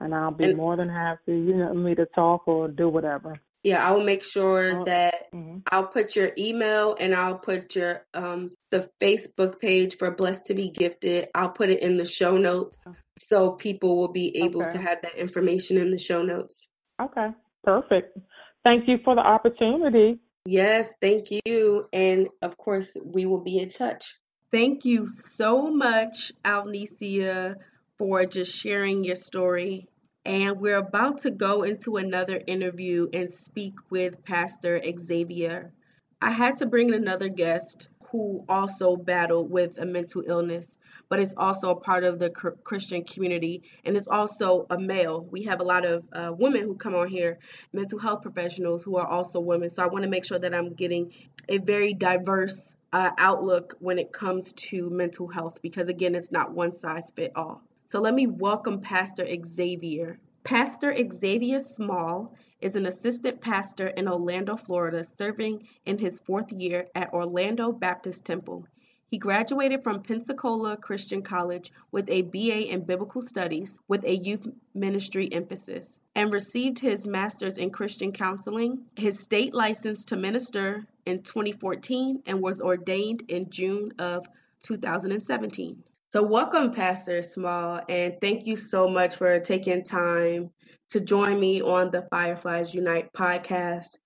And 0.00 0.14
I'll 0.14 0.30
be 0.30 0.44
And- 0.48 0.56
more 0.56 0.76
than 0.76 0.88
happy, 0.88 1.32
you 1.32 1.54
know, 1.56 1.72
me 1.72 1.94
to 1.94 2.06
talk 2.06 2.46
or 2.46 2.68
do 2.68 2.88
whatever. 2.88 3.40
Yeah, 3.62 3.84
I 3.86 3.90
will 3.92 4.04
make 4.04 4.22
sure 4.22 4.80
Oh. 4.80 4.84
that 4.84 5.26
hmm 5.32 5.58
I'll 5.72 5.86
put 5.88 6.14
your 6.14 6.30
email 6.38 6.94
and 7.00 7.14
I'll 7.14 7.38
put 7.38 7.74
your 7.74 8.06
um 8.14 8.52
the 8.70 8.88
Facebook 9.00 9.58
page 9.58 9.96
for 9.96 10.10
Blessed 10.10 10.46
to 10.46 10.54
Be 10.54 10.70
Gifted. 10.70 11.28
I'll 11.34 11.50
put 11.50 11.70
it 11.70 11.82
in 11.82 11.96
the 11.96 12.04
show 12.04 12.36
notes 12.36 12.76
so 13.18 13.52
people 13.52 13.96
will 13.96 14.12
be 14.12 14.36
able 14.44 14.62
Okay. 14.62 14.70
to 14.74 14.78
have 14.78 15.02
that 15.02 15.16
information 15.16 15.78
in 15.78 15.90
the 15.90 15.98
show 15.98 16.22
notes. 16.22 16.68
Okay, 17.00 17.28
perfect. 17.64 18.16
Thank 18.62 18.86
you 18.86 18.98
for 19.04 19.14
the 19.14 19.22
opportunity. 19.22 20.20
Yes, 20.44 20.92
thank 21.00 21.28
you. 21.44 21.88
And 21.92 22.28
of 22.42 22.56
course, 22.56 22.96
we 23.04 23.26
will 23.26 23.40
be 23.40 23.58
in 23.58 23.70
touch. 23.70 24.14
Thank 24.52 24.84
you 24.84 25.08
so 25.08 25.68
much, 25.70 26.30
Alnicia, 26.44 27.56
for 27.98 28.24
just 28.26 28.54
sharing 28.54 29.04
your 29.04 29.16
story. 29.16 29.88
And 30.24 30.60
we're 30.60 30.76
about 30.76 31.20
to 31.20 31.30
go 31.30 31.62
into 31.62 31.96
another 31.96 32.42
interview 32.46 33.08
and 33.12 33.30
speak 33.30 33.74
with 33.90 34.24
Pastor 34.24 34.82
Xavier. 34.98 35.72
I 36.20 36.30
had 36.30 36.56
to 36.56 36.66
bring 36.66 36.88
in 36.88 36.94
another 36.94 37.28
guest 37.28 37.88
who 38.10 38.44
also 38.48 38.96
battled 38.96 39.50
with 39.50 39.78
a 39.78 39.86
mental 39.86 40.24
illness, 40.26 40.76
but 41.08 41.20
is 41.20 41.34
also 41.36 41.70
a 41.70 41.80
part 41.80 42.04
of 42.04 42.18
the 42.18 42.30
Christian 42.30 43.04
community 43.04 43.62
and 43.84 43.96
is 43.96 44.08
also 44.08 44.66
a 44.70 44.78
male. 44.78 45.26
We 45.30 45.44
have 45.44 45.60
a 45.60 45.64
lot 45.64 45.84
of 45.84 46.04
uh, 46.12 46.32
women 46.36 46.62
who 46.62 46.74
come 46.74 46.94
on 46.94 47.08
here, 47.08 47.38
mental 47.72 47.98
health 47.98 48.22
professionals 48.22 48.82
who 48.82 48.96
are 48.96 49.06
also 49.06 49.40
women. 49.40 49.70
So 49.70 49.82
I 49.82 49.86
want 49.86 50.04
to 50.04 50.10
make 50.10 50.24
sure 50.24 50.38
that 50.38 50.54
I'm 50.54 50.72
getting 50.74 51.12
a 51.48 51.58
very 51.58 51.94
diverse 51.94 52.74
uh, 52.92 53.10
outlook 53.18 53.76
when 53.80 53.98
it 53.98 54.12
comes 54.12 54.52
to 54.54 54.88
mental 54.90 55.28
health 55.28 55.60
because, 55.62 55.88
again, 55.88 56.14
it's 56.14 56.32
not 56.32 56.52
one 56.52 56.72
size 56.72 57.12
fit 57.14 57.32
all. 57.36 57.62
So 57.88 58.00
let 58.00 58.14
me 58.14 58.26
welcome 58.26 58.80
Pastor 58.80 59.24
Xavier. 59.44 60.18
Pastor 60.42 60.92
Xavier 61.12 61.60
Small 61.60 62.34
is 62.60 62.74
an 62.74 62.86
assistant 62.86 63.40
pastor 63.40 63.86
in 63.86 64.08
Orlando, 64.08 64.56
Florida, 64.56 65.04
serving 65.04 65.68
in 65.84 65.96
his 65.96 66.18
fourth 66.18 66.50
year 66.50 66.88
at 66.96 67.12
Orlando 67.12 67.70
Baptist 67.70 68.24
Temple. 68.24 68.66
He 69.06 69.18
graduated 69.18 69.84
from 69.84 70.02
Pensacola 70.02 70.76
Christian 70.76 71.22
College 71.22 71.70
with 71.92 72.10
a 72.10 72.22
BA 72.22 72.72
in 72.72 72.80
Biblical 72.80 73.22
Studies 73.22 73.78
with 73.86 74.02
a 74.02 74.16
youth 74.16 74.48
ministry 74.74 75.32
emphasis 75.32 75.96
and 76.16 76.32
received 76.32 76.80
his 76.80 77.06
master's 77.06 77.56
in 77.56 77.70
Christian 77.70 78.10
counseling, 78.10 78.84
his 78.96 79.20
state 79.20 79.54
license 79.54 80.06
to 80.06 80.16
minister 80.16 80.84
in 81.04 81.22
2014, 81.22 82.24
and 82.26 82.42
was 82.42 82.60
ordained 82.60 83.22
in 83.28 83.48
June 83.48 83.92
of 84.00 84.26
2017. 84.62 85.84
So, 86.16 86.22
welcome, 86.22 86.70
Pastor 86.70 87.22
Small, 87.22 87.78
and 87.90 88.14
thank 88.22 88.46
you 88.46 88.56
so 88.56 88.88
much 88.88 89.16
for 89.16 89.38
taking 89.38 89.84
time 89.84 90.48
to 90.88 90.98
join 90.98 91.38
me 91.38 91.60
on 91.60 91.90
the 91.90 92.06
Fireflies 92.08 92.72
Unite 92.72 93.12
podcast. 93.12 93.98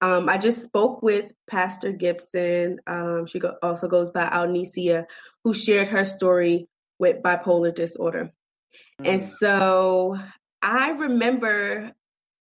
Um, 0.00 0.30
I 0.30 0.38
just 0.38 0.62
spoke 0.62 1.02
with 1.02 1.26
Pastor 1.46 1.92
Gibson. 1.92 2.78
Um, 2.86 3.26
she 3.26 3.38
go- 3.38 3.56
also 3.62 3.86
goes 3.86 4.08
by 4.08 4.30
Alnicia, 4.30 5.04
who 5.44 5.52
shared 5.52 5.88
her 5.88 6.06
story 6.06 6.68
with 6.98 7.22
bipolar 7.22 7.74
disorder. 7.74 8.32
And 9.04 9.20
so 9.20 10.16
I 10.62 10.92
remember 10.92 11.92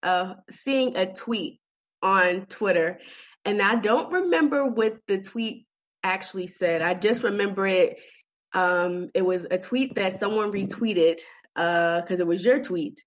uh, 0.03 0.35
seeing 0.49 0.95
a 0.95 1.05
tweet 1.05 1.59
on 2.01 2.45
Twitter, 2.45 3.01
and 3.43 3.61
I 3.61 3.75
don't 3.75 4.09
remember 4.09 4.63
what 4.63 4.99
the 5.05 5.17
tweet 5.21 5.67
actually 6.01 6.47
said. 6.47 6.81
I 6.81 6.93
just 6.93 7.23
remember 7.23 7.67
it. 7.67 7.99
Um, 8.53 9.09
it 9.13 9.25
was 9.25 9.45
a 9.51 9.57
tweet 9.57 9.95
that 9.95 10.19
someone 10.19 10.51
retweeted 10.51 11.19
because 11.55 12.19
it 12.19 12.27
was 12.27 12.45
your 12.45 12.61
tweet 12.61 13.03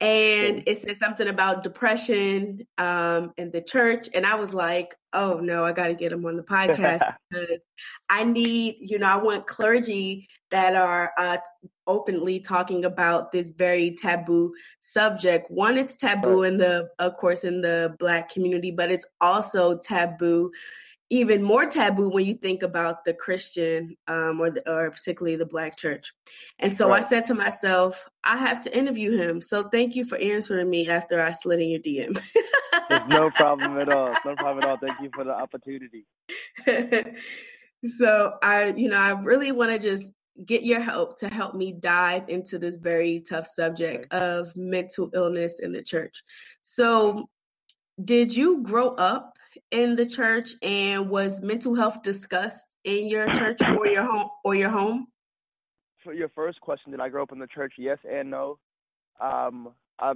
and 0.00 0.62
it 0.66 0.80
said 0.80 0.96
something 0.98 1.26
about 1.26 1.64
depression 1.64 2.64
um, 2.78 3.32
in 3.36 3.50
the 3.50 3.60
church 3.60 4.08
and 4.14 4.24
i 4.24 4.34
was 4.34 4.54
like 4.54 4.94
oh 5.12 5.40
no 5.40 5.64
i 5.64 5.72
got 5.72 5.88
to 5.88 5.94
get 5.94 6.12
him 6.12 6.24
on 6.24 6.36
the 6.36 6.42
podcast 6.42 7.14
i 8.08 8.22
need 8.22 8.76
you 8.80 8.98
know 8.98 9.06
i 9.06 9.16
want 9.16 9.46
clergy 9.46 10.28
that 10.50 10.76
are 10.76 11.12
uh, 11.18 11.36
openly 11.86 12.38
talking 12.38 12.84
about 12.84 13.32
this 13.32 13.50
very 13.50 13.90
taboo 13.90 14.52
subject. 14.80 15.50
One 15.50 15.76
it's 15.76 15.96
taboo 15.96 16.42
in 16.42 16.58
the 16.58 16.88
of 16.98 17.16
course 17.16 17.44
in 17.44 17.60
the 17.60 17.96
black 17.98 18.30
community 18.30 18.70
but 18.70 18.92
it's 18.92 19.06
also 19.20 19.78
taboo 19.78 20.52
even 21.10 21.42
more 21.42 21.64
taboo 21.64 22.08
when 22.10 22.26
you 22.26 22.34
think 22.34 22.62
about 22.62 23.04
the 23.04 23.14
Christian 23.14 23.96
um, 24.06 24.40
or, 24.40 24.50
the, 24.50 24.70
or 24.70 24.90
particularly 24.90 25.36
the 25.36 25.46
Black 25.46 25.76
church. 25.76 26.12
And 26.58 26.76
so 26.76 26.88
Right. 26.88 27.02
I 27.02 27.08
said 27.08 27.24
to 27.24 27.34
myself, 27.34 28.04
I 28.24 28.36
have 28.36 28.62
to 28.64 28.76
interview 28.76 29.16
him. 29.16 29.40
So 29.40 29.68
thank 29.68 29.96
you 29.96 30.04
for 30.04 30.18
answering 30.18 30.68
me 30.68 30.88
after 30.88 31.22
I 31.22 31.32
slid 31.32 31.60
in 31.60 31.70
your 31.70 31.80
DM. 31.80 32.20
There's 32.90 33.08
no 33.08 33.30
problem 33.30 33.78
at 33.78 33.88
all. 33.88 34.14
No 34.24 34.34
problem 34.36 34.64
at 34.64 34.68
all. 34.68 34.76
Thank 34.76 35.00
you 35.00 35.10
for 35.14 35.24
the 35.24 35.32
opportunity. 35.32 36.04
so 37.98 38.34
I, 38.42 38.74
you 38.76 38.88
know, 38.88 38.98
I 38.98 39.10
really 39.10 39.52
want 39.52 39.70
to 39.70 39.78
just 39.78 40.12
get 40.44 40.62
your 40.62 40.80
help 40.80 41.18
to 41.20 41.28
help 41.28 41.54
me 41.54 41.72
dive 41.72 42.28
into 42.28 42.58
this 42.58 42.76
very 42.76 43.20
tough 43.20 43.46
subject 43.46 44.12
of 44.12 44.54
mental 44.54 45.10
illness 45.14 45.58
in 45.58 45.72
the 45.72 45.82
church. 45.82 46.22
So, 46.60 47.28
did 48.04 48.36
you 48.36 48.62
grow 48.62 48.90
up 48.90 49.37
in 49.70 49.96
the 49.96 50.06
church 50.06 50.54
and 50.62 51.10
was 51.10 51.40
mental 51.40 51.74
health 51.74 52.02
discussed 52.02 52.64
in 52.84 53.08
your 53.08 53.32
church 53.34 53.60
or 53.62 53.86
your 53.86 54.04
home 54.04 54.30
or 54.44 54.54
your 54.54 54.70
home? 54.70 55.08
For 56.04 56.12
your 56.12 56.28
first 56.30 56.60
question, 56.60 56.92
did 56.92 57.00
I 57.00 57.08
grow 57.08 57.22
up 57.22 57.32
in 57.32 57.38
the 57.38 57.46
church? 57.46 57.74
Yes 57.76 57.98
and 58.10 58.30
no. 58.30 58.58
Um, 59.20 59.70
I 59.98 60.12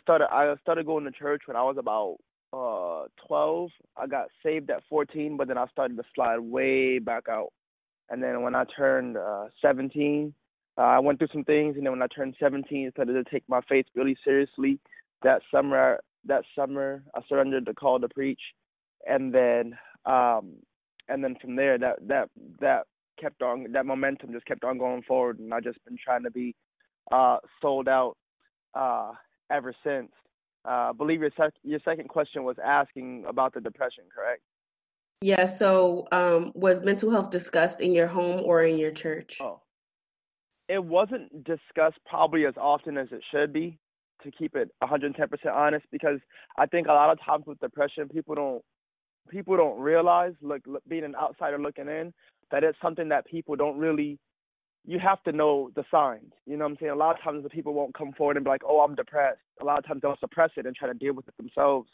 started 0.00 0.28
I 0.32 0.54
started 0.62 0.86
going 0.86 1.04
to 1.04 1.10
church 1.10 1.42
when 1.46 1.56
I 1.56 1.62
was 1.62 1.76
about 1.78 2.16
uh 2.52 3.08
12. 3.26 3.70
I 3.96 4.06
got 4.06 4.28
saved 4.42 4.70
at 4.70 4.82
14, 4.88 5.36
but 5.36 5.48
then 5.48 5.58
I 5.58 5.66
started 5.68 5.96
to 5.98 6.02
slide 6.14 6.38
way 6.38 6.98
back 6.98 7.24
out. 7.28 7.52
And 8.08 8.22
then 8.22 8.42
when 8.42 8.54
I 8.54 8.64
turned 8.76 9.16
uh 9.16 9.48
17, 9.60 10.32
uh, 10.78 10.80
I 10.80 10.98
went 10.98 11.18
through 11.18 11.28
some 11.32 11.44
things, 11.44 11.76
and 11.76 11.86
then 11.86 11.92
when 11.92 12.02
I 12.02 12.06
turned 12.06 12.36
17, 12.38 12.86
I 12.86 12.90
started 12.90 13.12
to 13.12 13.30
take 13.30 13.44
my 13.48 13.60
faith 13.68 13.86
really 13.94 14.16
seriously. 14.24 14.78
That 15.22 15.40
summer, 15.50 16.00
that 16.26 16.44
summer, 16.54 17.02
I 17.14 17.20
surrendered 17.28 17.64
the 17.66 17.74
call 17.74 17.98
to 17.98 18.08
preach, 18.08 18.40
and 19.06 19.32
then 19.34 19.78
um 20.04 20.56
and 21.08 21.22
then 21.22 21.36
from 21.40 21.56
there, 21.56 21.78
that 21.78 21.96
that 22.08 22.30
that 22.60 22.86
kept 23.20 23.42
on 23.42 23.66
that 23.72 23.86
momentum 23.86 24.32
just 24.32 24.46
kept 24.46 24.64
on 24.64 24.78
going 24.78 25.02
forward, 25.02 25.38
and 25.38 25.52
I 25.54 25.60
just 25.60 25.82
been 25.84 25.96
trying 26.02 26.24
to 26.24 26.30
be 26.30 26.54
uh 27.12 27.38
sold 27.62 27.88
out 27.88 28.16
uh 28.74 29.12
ever 29.50 29.74
since. 29.84 30.10
Uh, 30.66 30.90
I 30.90 30.92
believe 30.96 31.20
your 31.20 31.30
sec- 31.36 31.54
your 31.62 31.80
second 31.84 32.08
question 32.08 32.42
was 32.42 32.56
asking 32.64 33.24
about 33.28 33.54
the 33.54 33.60
depression, 33.60 34.04
correct? 34.12 34.42
Yeah, 35.20 35.46
so 35.46 36.08
um, 36.12 36.52
was 36.54 36.82
mental 36.82 37.10
health 37.10 37.30
discussed 37.30 37.80
in 37.80 37.94
your 37.94 38.08
home 38.08 38.42
or 38.44 38.62
in 38.62 38.76
your 38.76 38.90
church? 38.90 39.38
Oh, 39.40 39.62
it 40.68 40.84
wasn't 40.84 41.44
discussed 41.44 41.98
probably 42.04 42.46
as 42.46 42.54
often 42.56 42.98
as 42.98 43.08
it 43.12 43.22
should 43.30 43.52
be. 43.52 43.78
To 44.22 44.30
keep 44.30 44.56
it 44.56 44.70
110% 44.82 45.12
honest, 45.54 45.86
because 45.92 46.18
I 46.58 46.66
think 46.66 46.88
a 46.88 46.92
lot 46.92 47.10
of 47.10 47.18
times 47.24 47.44
with 47.46 47.60
depression, 47.60 48.08
people 48.08 48.34
don't 48.34 48.64
people 49.28 49.56
don't 49.56 49.80
realize, 49.80 50.32
look, 50.40 50.62
being 50.88 51.04
an 51.04 51.14
outsider 51.14 51.58
looking 51.58 51.88
in, 51.88 52.12
that 52.50 52.64
it's 52.64 52.78
something 52.82 53.08
that 53.08 53.26
people 53.26 53.56
don't 53.56 53.78
really. 53.78 54.18
You 54.88 55.00
have 55.00 55.20
to 55.24 55.32
know 55.32 55.70
the 55.74 55.84
signs. 55.90 56.32
You 56.46 56.56
know 56.56 56.64
what 56.64 56.70
I'm 56.70 56.76
saying? 56.80 56.92
A 56.92 56.96
lot 56.96 57.16
of 57.16 57.22
times 57.22 57.42
the 57.42 57.50
people 57.50 57.74
won't 57.74 57.92
come 57.96 58.12
forward 58.12 58.36
and 58.36 58.44
be 58.44 58.50
like, 58.50 58.62
"Oh, 58.64 58.80
I'm 58.80 58.94
depressed." 58.94 59.40
A 59.60 59.64
lot 59.64 59.78
of 59.78 59.86
times 59.86 60.02
they'll 60.02 60.16
suppress 60.18 60.50
it 60.56 60.64
and 60.64 60.76
try 60.76 60.86
to 60.86 60.94
deal 60.94 61.12
with 61.12 61.26
it 61.26 61.36
themselves. 61.36 61.90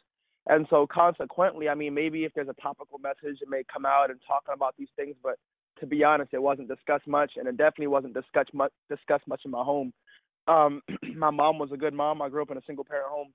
And 0.46 0.66
so, 0.68 0.86
consequently, 0.86 1.68
I 1.68 1.74
mean, 1.74 1.94
maybe 1.94 2.24
if 2.24 2.34
there's 2.34 2.48
a 2.48 2.60
topical 2.60 2.98
message, 2.98 3.38
it 3.40 3.48
may 3.48 3.62
come 3.72 3.86
out 3.86 4.10
and 4.10 4.20
talking 4.26 4.52
about 4.54 4.74
these 4.76 4.88
things. 4.96 5.14
But 5.22 5.36
to 5.80 5.86
be 5.86 6.04
honest, 6.04 6.34
it 6.34 6.42
wasn't 6.42 6.68
discussed 6.68 7.06
much, 7.06 7.32
and 7.36 7.46
it 7.48 7.56
definitely 7.56 7.86
wasn't 7.86 8.14
discussed 8.14 8.52
much 8.52 8.72
discussed 8.90 9.26
much 9.26 9.42
in 9.44 9.50
my 9.50 9.62
home. 9.62 9.92
Um, 10.48 10.82
my 11.16 11.30
mom 11.30 11.58
was 11.58 11.70
a 11.72 11.76
good 11.76 11.94
mom. 11.94 12.20
I 12.20 12.28
grew 12.28 12.42
up 12.42 12.50
in 12.50 12.58
a 12.58 12.62
single 12.66 12.84
parent 12.84 13.08
home. 13.08 13.32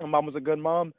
My 0.00 0.06
mom 0.06 0.26
was 0.26 0.34
a 0.34 0.40
good 0.40 0.58
mom, 0.58 0.92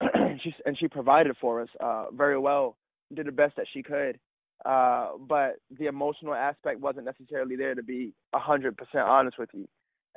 she 0.42 0.54
and 0.66 0.78
she 0.78 0.88
provided 0.88 1.36
for 1.40 1.62
us 1.62 1.68
uh, 1.80 2.06
very 2.12 2.38
well, 2.38 2.76
did 3.14 3.26
the 3.26 3.32
best 3.32 3.56
that 3.56 3.66
she 3.72 3.82
could. 3.82 4.18
Uh, 4.64 5.10
but 5.28 5.56
the 5.78 5.86
emotional 5.86 6.34
aspect 6.34 6.80
wasn't 6.80 7.04
necessarily 7.04 7.56
there 7.56 7.74
to 7.74 7.82
be 7.82 8.14
a 8.32 8.38
hundred 8.38 8.76
percent 8.76 9.04
honest 9.04 9.38
with 9.38 9.50
you. 9.52 9.66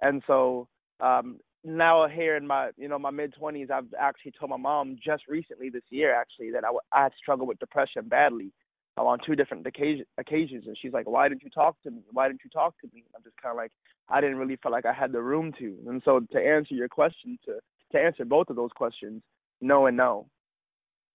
And 0.02 0.22
so 0.26 0.68
um, 1.00 1.40
now 1.64 2.08
here 2.08 2.38
in 2.38 2.48
my 2.48 2.70
you 2.78 2.88
know 2.88 3.00
my 3.00 3.12
mid 3.12 3.34
twenties, 3.34 3.70
I've 3.74 3.94
actually 4.00 4.34
told 4.40 4.52
my 4.52 4.58
mom 4.58 4.98
just 5.04 5.24
recently 5.28 5.70
this 5.70 5.84
year 5.90 6.14
actually 6.16 6.52
that 6.52 6.64
I, 6.64 6.68
w- 6.68 6.80
I 6.92 7.04
had 7.04 7.12
struggled 7.22 7.50
with 7.50 7.60
depression 7.60 8.08
badly 8.08 8.52
uh, 8.98 9.04
on 9.04 9.20
two 9.26 9.36
different 9.36 9.66
occasion, 9.68 10.06
occasions, 10.18 10.66
and 10.68 10.78
she's 10.82 10.94
like, 10.94 11.10
"Why 11.10 11.28
didn't 11.28 11.44
you 11.44 11.50
talk 11.50 11.76
to 11.84 11.92
me? 11.92 12.02
Why 12.12 12.28
didn't 12.28 12.42
you 12.44 12.50
talk 12.52 12.76
to 12.82 12.90
me?" 12.94 13.04
I'm 13.16 13.24
just 13.24 13.36
kind 13.42 13.52
of 13.52 13.58
like, 13.58 13.72
I 14.10 14.22
didn't 14.22 14.38
really 14.38 14.58
feel 14.62 14.72
like 14.72 14.86
I 14.86 14.94
had 14.94 15.12
the 15.12 15.22
room 15.22 15.54
to. 15.60 15.78
And 15.88 16.02
so 16.06 16.22
to 16.32 16.40
answer 16.40 16.74
your 16.74 16.90
question, 16.90 17.38
to 17.46 17.60
to 17.92 18.00
answer 18.00 18.26
both 18.26 18.50
of 18.50 18.56
those 18.56 18.72
questions, 18.76 19.22
no 19.62 19.86
and 19.86 19.98
no. 19.98 20.28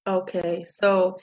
Okay, 0.06 0.64
so 0.68 1.18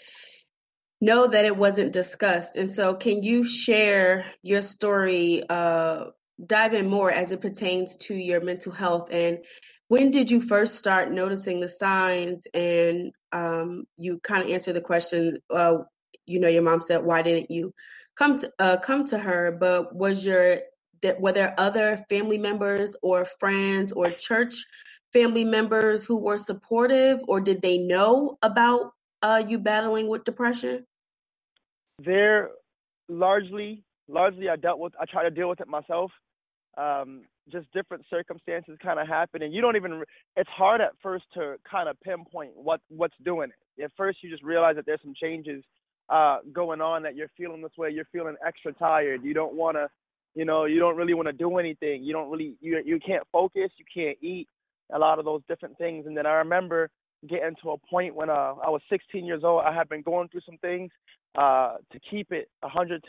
know 1.01 1.27
that 1.27 1.45
it 1.45 1.55
wasn't 1.55 1.93
discussed, 1.93 2.55
and 2.55 2.71
so 2.71 2.95
can 2.95 3.23
you 3.23 3.43
share 3.45 4.25
your 4.41 4.61
story? 4.61 5.43
Uh, 5.49 6.05
dive 6.45 6.73
in 6.73 6.89
more 6.89 7.11
as 7.11 7.31
it 7.31 7.41
pertains 7.41 7.97
to 7.97 8.15
your 8.15 8.41
mental 8.41 8.71
health 8.71 9.09
and 9.11 9.39
when 9.87 10.11
did 10.11 10.29
you 10.29 10.39
first 10.39 10.75
start 10.75 11.11
noticing 11.11 11.59
the 11.59 11.67
signs 11.67 12.45
and 12.53 13.11
um, 13.31 13.83
you 13.97 14.19
kind 14.19 14.43
of 14.43 14.49
answer 14.49 14.71
the 14.71 14.81
question 14.81 15.37
uh, 15.53 15.77
you 16.25 16.39
know 16.39 16.47
your 16.47 16.61
mom 16.61 16.81
said 16.81 17.03
why 17.03 17.21
didn't 17.21 17.51
you 17.51 17.73
come 18.15 18.37
to 18.37 18.51
uh, 18.59 18.77
come 18.77 19.05
to 19.05 19.17
her 19.17 19.57
but 19.59 19.93
was 19.93 20.25
your 20.25 20.59
that 21.01 21.19
were 21.19 21.31
there 21.31 21.55
other 21.57 22.05
family 22.09 22.37
members 22.37 22.95
or 23.01 23.25
friends 23.25 23.91
or 23.91 24.11
church 24.11 24.65
family 25.13 25.43
members 25.43 26.05
who 26.05 26.17
were 26.17 26.37
supportive 26.37 27.19
or 27.27 27.39
did 27.39 27.61
they 27.61 27.77
know 27.77 28.37
about 28.41 28.93
uh, 29.21 29.41
you 29.45 29.57
battling 29.57 30.07
with 30.07 30.23
depression 30.23 30.85
they're 32.03 32.49
largely 33.07 33.83
largely 34.07 34.49
i 34.49 34.55
dealt 34.55 34.79
with 34.79 34.93
i 34.99 35.05
try 35.05 35.23
to 35.23 35.31
deal 35.31 35.49
with 35.49 35.59
it 35.59 35.67
myself 35.67 36.11
um, 36.77 37.23
just 37.51 37.71
different 37.73 38.05
circumstances 38.09 38.77
kind 38.81 38.99
of 38.99 39.07
happen, 39.07 39.41
and 39.41 39.53
you 39.53 39.61
don't 39.61 39.75
even. 39.75 40.03
It's 40.35 40.49
hard 40.49 40.81
at 40.81 40.91
first 41.01 41.25
to 41.33 41.55
kind 41.69 41.89
of 41.89 41.99
pinpoint 42.01 42.51
what 42.55 42.81
what's 42.89 43.15
doing 43.25 43.49
it. 43.77 43.83
At 43.83 43.91
first, 43.97 44.19
you 44.21 44.29
just 44.29 44.43
realize 44.43 44.75
that 44.75 44.85
there's 44.85 45.01
some 45.03 45.13
changes 45.19 45.63
uh, 46.09 46.37
going 46.53 46.81
on 46.81 47.03
that 47.03 47.15
you're 47.15 47.31
feeling 47.37 47.61
this 47.61 47.71
way. 47.77 47.89
You're 47.89 48.07
feeling 48.11 48.35
extra 48.45 48.73
tired. 48.73 49.23
You 49.23 49.33
don't 49.33 49.55
want 49.55 49.77
to, 49.77 49.89
you 50.35 50.45
know, 50.45 50.65
you 50.65 50.79
don't 50.79 50.95
really 50.95 51.13
want 51.13 51.27
to 51.27 51.33
do 51.33 51.57
anything. 51.57 52.03
You 52.03 52.13
don't 52.13 52.29
really, 52.29 52.55
you 52.61 52.81
you 52.85 52.99
can't 53.05 53.23
focus. 53.31 53.71
You 53.77 53.85
can't 53.93 54.17
eat. 54.21 54.47
A 54.93 54.99
lot 54.99 55.19
of 55.19 55.25
those 55.25 55.41
different 55.47 55.77
things. 55.77 56.05
And 56.05 56.17
then 56.17 56.25
I 56.25 56.33
remember 56.33 56.89
getting 57.27 57.55
to 57.63 57.71
a 57.71 57.77
point 57.77 58.15
when 58.15 58.29
uh, 58.29 58.55
I 58.65 58.69
was 58.69 58.81
16 58.89 59.25
years 59.25 59.43
old. 59.43 59.63
I 59.65 59.73
had 59.73 59.89
been 59.89 60.01
going 60.01 60.29
through 60.29 60.41
some 60.45 60.57
things. 60.57 60.91
Uh, 61.35 61.75
to 61.91 61.99
keep 62.09 62.31
it 62.31 62.49
110% 62.63 62.99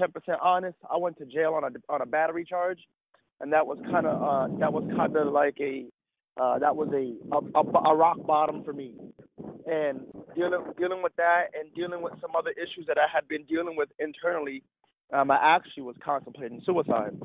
honest, 0.42 0.76
I 0.90 0.96
went 0.98 1.16
to 1.18 1.24
jail 1.24 1.54
on 1.54 1.64
a 1.64 1.92
on 1.92 2.02
a 2.02 2.06
battery 2.06 2.44
charge 2.44 2.78
and 3.40 3.52
that 3.52 3.66
was 3.66 3.78
kind 3.90 4.06
of 4.06 4.22
uh, 4.22 4.58
that 4.58 4.72
was 4.72 4.84
kind 4.96 5.16
of 5.16 5.32
like 5.32 5.56
a 5.60 5.86
uh, 6.40 6.58
that 6.58 6.76
was 6.76 6.88
a, 6.92 7.14
a 7.34 7.90
a 7.90 7.96
rock 7.96 8.18
bottom 8.26 8.62
for 8.64 8.72
me, 8.72 8.94
and 9.66 10.00
dealing 10.36 10.64
dealing 10.78 11.02
with 11.02 11.14
that 11.16 11.46
and 11.58 11.74
dealing 11.74 12.02
with 12.02 12.12
some 12.20 12.36
other 12.36 12.50
issues 12.50 12.86
that 12.86 12.98
I 12.98 13.06
had 13.12 13.26
been 13.28 13.44
dealing 13.44 13.76
with 13.76 13.88
internally, 13.98 14.62
um, 15.12 15.30
I 15.30 15.38
actually 15.42 15.84
was 15.84 15.96
contemplating 16.04 16.62
suicide. 16.64 17.16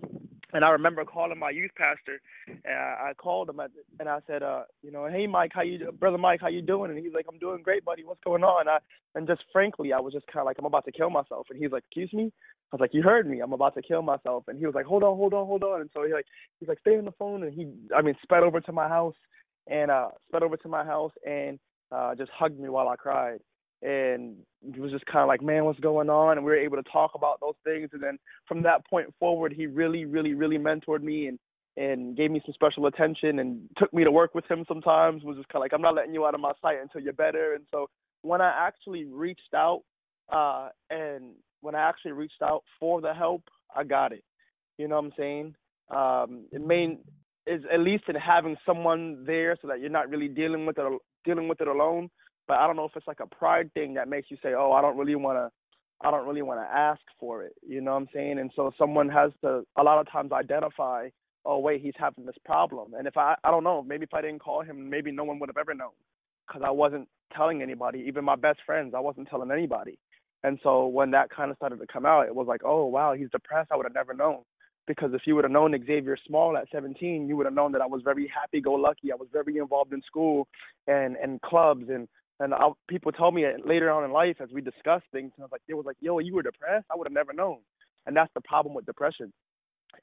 And 0.55 0.63
I 0.63 0.69
remember 0.69 1.03
calling 1.03 1.37
my 1.37 1.49
youth 1.49 1.71
pastor, 1.75 2.21
and 2.47 2.59
I, 2.65 3.09
I 3.09 3.13
called 3.13 3.49
him 3.49 3.59
and 3.99 4.07
I 4.07 4.19
said, 4.25 4.41
uh, 4.41 4.61
you 4.81 4.89
know, 4.89 5.05
hey 5.05 5.27
Mike, 5.27 5.51
how 5.53 5.63
you, 5.63 5.91
brother 5.91 6.17
Mike, 6.17 6.39
how 6.39 6.47
you 6.47 6.61
doing? 6.61 6.91
And 6.91 6.97
he's 6.97 7.13
like, 7.13 7.25
I'm 7.29 7.37
doing 7.39 7.61
great, 7.61 7.83
buddy. 7.83 8.05
What's 8.05 8.23
going 8.23 8.41
on? 8.45 8.61
And 8.61 8.69
I, 8.69 8.77
and 9.15 9.27
just 9.27 9.43
frankly, 9.51 9.91
I 9.91 9.99
was 9.99 10.13
just 10.13 10.27
kind 10.27 10.39
of 10.39 10.45
like, 10.45 10.55
I'm 10.57 10.65
about 10.65 10.85
to 10.85 10.93
kill 10.93 11.09
myself. 11.09 11.47
And 11.49 11.59
he's 11.59 11.73
like, 11.73 11.83
excuse 11.83 12.13
me. 12.13 12.31
I 12.71 12.75
was 12.75 12.79
like, 12.79 12.93
you 12.93 13.03
heard 13.03 13.27
me. 13.27 13.41
I'm 13.41 13.51
about 13.51 13.75
to 13.75 13.81
kill 13.81 14.01
myself. 14.01 14.45
And 14.47 14.57
he 14.57 14.65
was 14.65 14.75
like, 14.75 14.85
hold 14.85 15.03
on, 15.03 15.17
hold 15.17 15.33
on, 15.33 15.45
hold 15.45 15.63
on. 15.63 15.81
And 15.81 15.89
so 15.93 16.05
he 16.05 16.13
like, 16.13 16.25
he's 16.61 16.69
like, 16.69 16.79
stay 16.79 16.97
on 16.97 17.03
the 17.03 17.11
phone. 17.11 17.43
And 17.43 17.53
he, 17.53 17.67
I 17.93 18.01
mean, 18.01 18.15
sped 18.23 18.43
over 18.43 18.61
to 18.61 18.71
my 18.71 18.87
house 18.87 19.15
and 19.67 19.91
uh, 19.91 20.07
sped 20.29 20.41
over 20.41 20.55
to 20.55 20.67
my 20.69 20.85
house 20.85 21.11
and 21.27 21.59
uh, 21.91 22.15
just 22.15 22.31
hugged 22.31 22.61
me 22.61 22.69
while 22.69 22.87
I 22.87 22.95
cried. 22.95 23.39
And 23.85 24.37
he 24.73 24.79
was 24.79 24.91
just 24.91 25.05
kind 25.05 25.21
of 25.21 25.27
like, 25.27 25.43
man, 25.43 25.65
what's 25.65 25.79
going 25.79 26.09
on? 26.09 26.37
And 26.37 26.45
we 26.45 26.51
were 26.51 26.57
able 26.57 26.77
to 26.77 26.89
talk 26.91 27.11
about 27.13 27.39
those 27.39 27.53
things. 27.63 27.89
And 27.93 28.01
then 28.01 28.17
from 28.47 28.63
that 28.63 28.85
point 28.87 29.13
forward, 29.19 29.53
he 29.53 29.67
really, 29.67 30.05
really, 30.05 30.33
really 30.33 30.57
mentored 30.57 31.01
me 31.01 31.27
and 31.27 31.39
and 31.77 32.15
gave 32.15 32.31
me 32.31 32.41
some 32.45 32.53
special 32.53 32.85
attention 32.85 33.39
and 33.39 33.69
took 33.77 33.93
me 33.93 34.05
to 34.05 34.11
work 34.11 34.33
with 34.33 34.49
him 34.49 34.63
sometimes. 34.67 35.23
Was 35.23 35.37
just 35.37 35.49
kind 35.49 35.59
of 35.59 35.65
like, 35.65 35.73
I'm 35.73 35.81
not 35.81 35.93
letting 35.93 36.13
you 36.13 36.25
out 36.25 36.33
of 36.33 36.39
my 36.39 36.53
sight 36.61 36.77
until 36.81 37.01
you're 37.01 37.13
better. 37.13 37.53
And 37.53 37.65
so 37.69 37.87
when 38.21 38.41
I 38.41 38.49
actually 38.67 39.03
reached 39.05 39.53
out 39.53 39.81
uh, 40.31 40.69
and 40.89 41.33
when 41.61 41.75
I 41.75 41.87
actually 41.87 42.13
reached 42.13 42.41
out 42.41 42.63
for 42.79 43.01
the 43.01 43.13
help, 43.13 43.43
I 43.75 43.83
got 43.83 44.13
it. 44.13 44.23
You 44.77 44.87
know 44.87 44.95
what 44.95 45.05
I'm 45.05 45.13
saying? 45.17 45.55
Um, 45.89 46.45
it 46.51 46.65
main 46.65 46.99
is 47.45 47.61
at 47.71 47.81
least 47.81 48.05
in 48.07 48.15
having 48.15 48.55
someone 48.65 49.23
there 49.25 49.57
so 49.61 49.67
that 49.67 49.79
you're 49.79 49.89
not 49.89 50.09
really 50.09 50.27
dealing 50.27 50.65
with 50.65 50.77
it 50.79 51.01
dealing 51.25 51.47
with 51.47 51.61
it 51.61 51.67
alone. 51.67 52.09
But 52.47 52.57
I 52.57 52.67
don't 52.67 52.75
know 52.75 52.85
if 52.85 52.95
it's 52.95 53.07
like 53.07 53.19
a 53.21 53.27
pride 53.27 53.73
thing 53.73 53.95
that 53.95 54.07
makes 54.07 54.29
you 54.29 54.37
say, 54.43 54.53
"Oh, 54.53 54.71
I 54.71 54.81
don't 54.81 54.97
really 54.97 55.15
want 55.15 55.37
to." 55.37 55.51
I 56.01 56.11
don't 56.11 56.27
really 56.27 56.41
want 56.41 56.59
to 56.59 56.75
ask 56.75 57.01
for 57.19 57.43
it, 57.43 57.53
you 57.65 57.79
know 57.79 57.91
what 57.91 58.01
I'm 58.01 58.09
saying? 58.13 58.37
And 58.39 58.51
so 58.55 58.71
someone 58.77 59.07
has 59.09 59.31
to 59.41 59.63
a 59.77 59.83
lot 59.83 59.97
of 59.99 60.11
times 60.11 60.31
identify, 60.33 61.07
oh 61.45 61.59
wait, 61.59 61.81
he's 61.81 61.93
having 61.97 62.25
this 62.25 62.35
problem. 62.43 62.93
And 62.95 63.07
if 63.07 63.17
I 63.17 63.35
I 63.43 63.51
don't 63.51 63.63
know, 63.63 63.81
maybe 63.81 64.03
if 64.03 64.13
I 64.13 64.21
didn't 64.21 64.39
call 64.39 64.61
him, 64.61 64.89
maybe 64.89 65.11
no 65.11 65.23
one 65.23 65.39
would 65.39 65.49
have 65.49 65.57
ever 65.57 65.73
known 65.73 65.91
because 66.47 66.63
I 66.65 66.71
wasn't 66.71 67.07
telling 67.35 67.61
anybody, 67.61 68.03
even 68.07 68.25
my 68.25 68.35
best 68.35 68.59
friends, 68.65 68.93
I 68.95 68.99
wasn't 68.99 69.29
telling 69.29 69.51
anybody. 69.51 69.97
And 70.43 70.59
so 70.61 70.85
when 70.87 71.11
that 71.11 71.29
kind 71.29 71.49
of 71.49 71.57
started 71.57 71.79
to 71.79 71.87
come 71.87 72.05
out, 72.05 72.27
it 72.27 72.35
was 72.35 72.47
like, 72.47 72.61
oh 72.65 72.85
wow, 72.85 73.13
he's 73.13 73.29
depressed. 73.31 73.71
I 73.71 73.77
would 73.77 73.85
have 73.85 73.95
never 73.95 74.13
known. 74.13 74.41
Because 74.87 75.11
if 75.13 75.21
you 75.25 75.33
would 75.33 75.45
have 75.45 75.51
known 75.51 75.73
Xavier 75.87 76.15
Small 76.27 76.55
at 76.57 76.67
17, 76.71 77.27
you 77.27 77.35
would 77.35 77.47
have 77.47 77.55
known 77.55 77.71
that 77.71 77.81
I 77.81 77.87
was 77.87 78.03
very 78.03 78.27
happy-go-lucky. 78.27 79.11
I 79.11 79.15
was 79.15 79.27
very 79.33 79.57
involved 79.57 79.93
in 79.93 80.01
school 80.03 80.47
and 80.87 81.15
and 81.15 81.41
clubs 81.41 81.85
and 81.89 82.07
and 82.39 82.53
I, 82.53 82.69
people 82.87 83.11
told 83.11 83.33
me 83.33 83.45
later 83.65 83.89
on 83.91 84.03
in 84.03 84.11
life 84.11 84.37
as 84.41 84.49
we 84.51 84.61
discussed 84.61 85.05
things, 85.11 85.31
and 85.35 85.43
I 85.43 85.45
was 85.45 85.51
like, 85.51 85.61
it 85.67 85.73
was 85.73 85.85
like, 85.85 85.97
yo, 85.99 86.19
you 86.19 86.35
were 86.35 86.43
depressed. 86.43 86.85
I 86.91 86.95
would 86.95 87.07
have 87.07 87.13
never 87.13 87.33
known. 87.33 87.59
And 88.05 88.15
that's 88.15 88.31
the 88.35 88.41
problem 88.41 88.75
with 88.75 88.85
depression, 88.85 89.31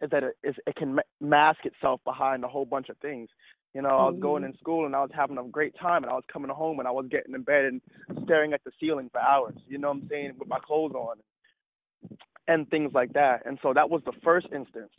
is 0.00 0.10
that 0.10 0.22
it 0.24 0.36
is 0.42 0.54
it 0.66 0.76
can 0.76 0.98
mask 1.20 1.60
itself 1.64 2.00
behind 2.04 2.44
a 2.44 2.48
whole 2.48 2.64
bunch 2.64 2.88
of 2.88 2.96
things. 2.98 3.28
You 3.74 3.82
know, 3.82 3.88
I 3.88 4.04
was 4.04 4.14
mm-hmm. 4.14 4.22
going 4.22 4.44
in 4.44 4.54
school 4.58 4.84
and 4.84 4.94
I 4.94 5.00
was 5.00 5.10
having 5.14 5.38
a 5.38 5.44
great 5.44 5.74
time, 5.78 6.02
and 6.02 6.10
I 6.10 6.14
was 6.14 6.24
coming 6.32 6.50
home 6.50 6.78
and 6.78 6.88
I 6.88 6.90
was 6.90 7.06
getting 7.10 7.34
in 7.34 7.42
bed 7.42 7.64
and 7.64 7.80
staring 8.24 8.52
at 8.52 8.62
the 8.64 8.72
ceiling 8.80 9.08
for 9.10 9.20
hours. 9.20 9.56
You 9.66 9.78
know 9.78 9.88
what 9.88 10.02
I'm 10.02 10.08
saying? 10.10 10.32
With 10.38 10.48
my 10.48 10.58
clothes 10.58 10.92
on, 10.94 11.16
and 12.48 12.68
things 12.68 12.92
like 12.94 13.12
that. 13.12 13.46
And 13.46 13.58
so 13.62 13.72
that 13.74 13.88
was 13.88 14.02
the 14.04 14.12
first 14.24 14.46
instance. 14.54 14.90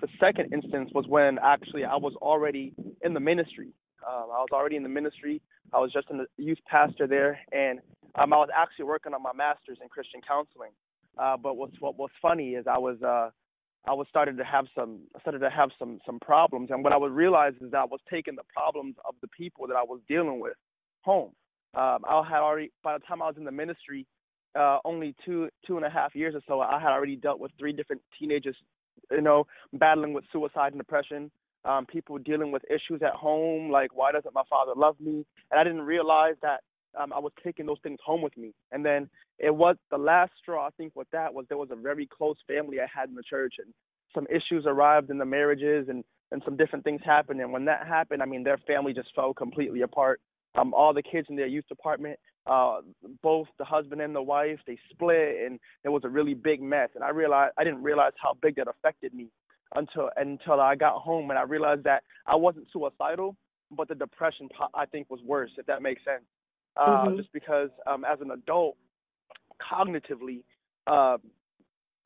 The 0.00 0.08
second 0.18 0.52
instance 0.52 0.90
was 0.94 1.06
when 1.06 1.38
actually 1.42 1.84
I 1.84 1.96
was 1.96 2.14
already 2.16 2.72
in 3.02 3.14
the 3.14 3.20
ministry. 3.20 3.72
Um, 4.06 4.30
I 4.30 4.38
was 4.38 4.48
already 4.52 4.76
in 4.76 4.82
the 4.82 4.88
ministry. 4.88 5.40
I 5.72 5.78
was 5.78 5.92
just 5.92 6.08
a 6.10 6.24
youth 6.36 6.58
pastor 6.66 7.06
there, 7.06 7.38
and 7.52 7.80
um, 8.16 8.32
I 8.32 8.36
was 8.36 8.48
actually 8.54 8.86
working 8.86 9.14
on 9.14 9.22
my 9.22 9.32
master's 9.32 9.78
in 9.82 9.88
Christian 9.88 10.20
counseling. 10.26 10.70
Uh, 11.18 11.36
but 11.36 11.56
what's 11.56 11.78
what 11.80 11.98
was 11.98 12.10
funny 12.22 12.50
is 12.50 12.66
I 12.66 12.78
was 12.78 13.02
uh, 13.02 13.30
I 13.86 13.92
was 13.92 14.06
started 14.08 14.36
to 14.38 14.44
have 14.44 14.66
some 14.74 15.00
started 15.20 15.40
to 15.40 15.50
have 15.50 15.70
some 15.78 16.00
some 16.04 16.18
problems, 16.20 16.70
and 16.70 16.84
what 16.84 16.92
I 16.92 16.96
would 16.96 17.12
realize 17.12 17.54
is 17.60 17.70
that 17.70 17.78
I 17.78 17.84
was 17.84 18.00
taking 18.10 18.36
the 18.36 18.42
problems 18.54 18.96
of 19.08 19.14
the 19.20 19.28
people 19.28 19.66
that 19.66 19.76
I 19.76 19.82
was 19.82 20.00
dealing 20.08 20.40
with 20.40 20.54
home. 21.02 21.32
Um, 21.74 21.98
I 22.08 22.22
had 22.28 22.40
already 22.40 22.72
by 22.82 22.98
the 22.98 23.04
time 23.04 23.22
I 23.22 23.26
was 23.26 23.36
in 23.36 23.44
the 23.44 23.52
ministry, 23.52 24.06
uh, 24.58 24.78
only 24.84 25.14
two 25.24 25.48
two 25.66 25.76
and 25.76 25.86
a 25.86 25.90
half 25.90 26.14
years 26.14 26.34
or 26.34 26.42
so, 26.46 26.60
I 26.60 26.80
had 26.80 26.90
already 26.90 27.16
dealt 27.16 27.40
with 27.40 27.52
three 27.58 27.72
different 27.72 28.02
teenagers, 28.18 28.56
you 29.10 29.20
know, 29.20 29.46
battling 29.72 30.12
with 30.12 30.24
suicide 30.32 30.72
and 30.72 30.78
depression. 30.80 31.30
Um, 31.64 31.84
people 31.86 32.18
dealing 32.18 32.52
with 32.52 32.62
issues 32.70 33.02
at 33.02 33.12
home, 33.12 33.70
like 33.70 33.94
why 33.94 34.12
doesn't 34.12 34.34
my 34.34 34.42
father 34.48 34.72
love 34.76 34.96
me? 34.98 35.26
And 35.50 35.60
I 35.60 35.64
didn't 35.64 35.82
realize 35.82 36.34
that 36.42 36.60
um, 36.98 37.12
I 37.12 37.18
was 37.18 37.32
taking 37.44 37.66
those 37.66 37.78
things 37.82 37.98
home 38.04 38.22
with 38.22 38.36
me. 38.36 38.52
And 38.72 38.84
then 38.84 39.08
it 39.38 39.54
was 39.54 39.76
the 39.90 39.98
last 39.98 40.32
straw, 40.40 40.66
I 40.66 40.70
think, 40.76 40.94
with 40.96 41.08
that 41.12 41.32
was 41.32 41.46
there 41.48 41.58
was 41.58 41.70
a 41.70 41.76
very 41.76 42.06
close 42.06 42.36
family 42.46 42.78
I 42.80 42.86
had 42.92 43.08
in 43.08 43.14
the 43.14 43.22
church, 43.28 43.54
and 43.58 43.72
some 44.14 44.26
issues 44.28 44.64
arrived 44.66 45.10
in 45.10 45.18
the 45.18 45.24
marriages, 45.24 45.88
and 45.88 46.04
and 46.32 46.42
some 46.44 46.56
different 46.56 46.84
things 46.84 47.00
happened. 47.04 47.40
And 47.40 47.52
when 47.52 47.64
that 47.66 47.86
happened, 47.86 48.22
I 48.22 48.26
mean, 48.26 48.44
their 48.44 48.58
family 48.66 48.92
just 48.92 49.14
fell 49.14 49.34
completely 49.34 49.82
apart. 49.82 50.20
Um, 50.56 50.74
all 50.74 50.92
the 50.92 51.02
kids 51.02 51.28
in 51.30 51.36
their 51.36 51.46
youth 51.46 51.66
department, 51.68 52.18
uh 52.46 52.80
both 53.22 53.48
the 53.58 53.64
husband 53.64 54.00
and 54.00 54.14
the 54.14 54.22
wife 54.22 54.58
they 54.66 54.78
split 54.90 55.36
and 55.44 55.60
it 55.84 55.90
was 55.90 56.02
a 56.04 56.08
really 56.08 56.32
big 56.32 56.62
mess 56.62 56.88
and 56.94 57.04
I 57.04 57.10
realized 57.10 57.52
I 57.58 57.64
didn't 57.64 57.82
realize 57.82 58.12
how 58.16 58.34
big 58.40 58.56
that 58.56 58.66
affected 58.66 59.12
me 59.12 59.28
until 59.74 60.10
until 60.16 60.60
I 60.60 60.74
got 60.74 61.00
home 61.00 61.30
and 61.30 61.38
I 61.38 61.42
realized 61.42 61.84
that 61.84 62.02
I 62.26 62.36
wasn't 62.36 62.66
suicidal 62.72 63.36
but 63.70 63.88
the 63.88 63.94
depression 63.94 64.48
I 64.74 64.86
think 64.86 65.08
was 65.10 65.20
worse 65.24 65.50
if 65.58 65.66
that 65.66 65.82
makes 65.82 66.04
sense 66.04 66.24
uh 66.76 67.06
mm-hmm. 67.06 67.16
just 67.16 67.32
because 67.32 67.70
um 67.86 68.04
as 68.04 68.20
an 68.20 68.30
adult 68.30 68.76
cognitively 69.60 70.42
uh 70.86 71.18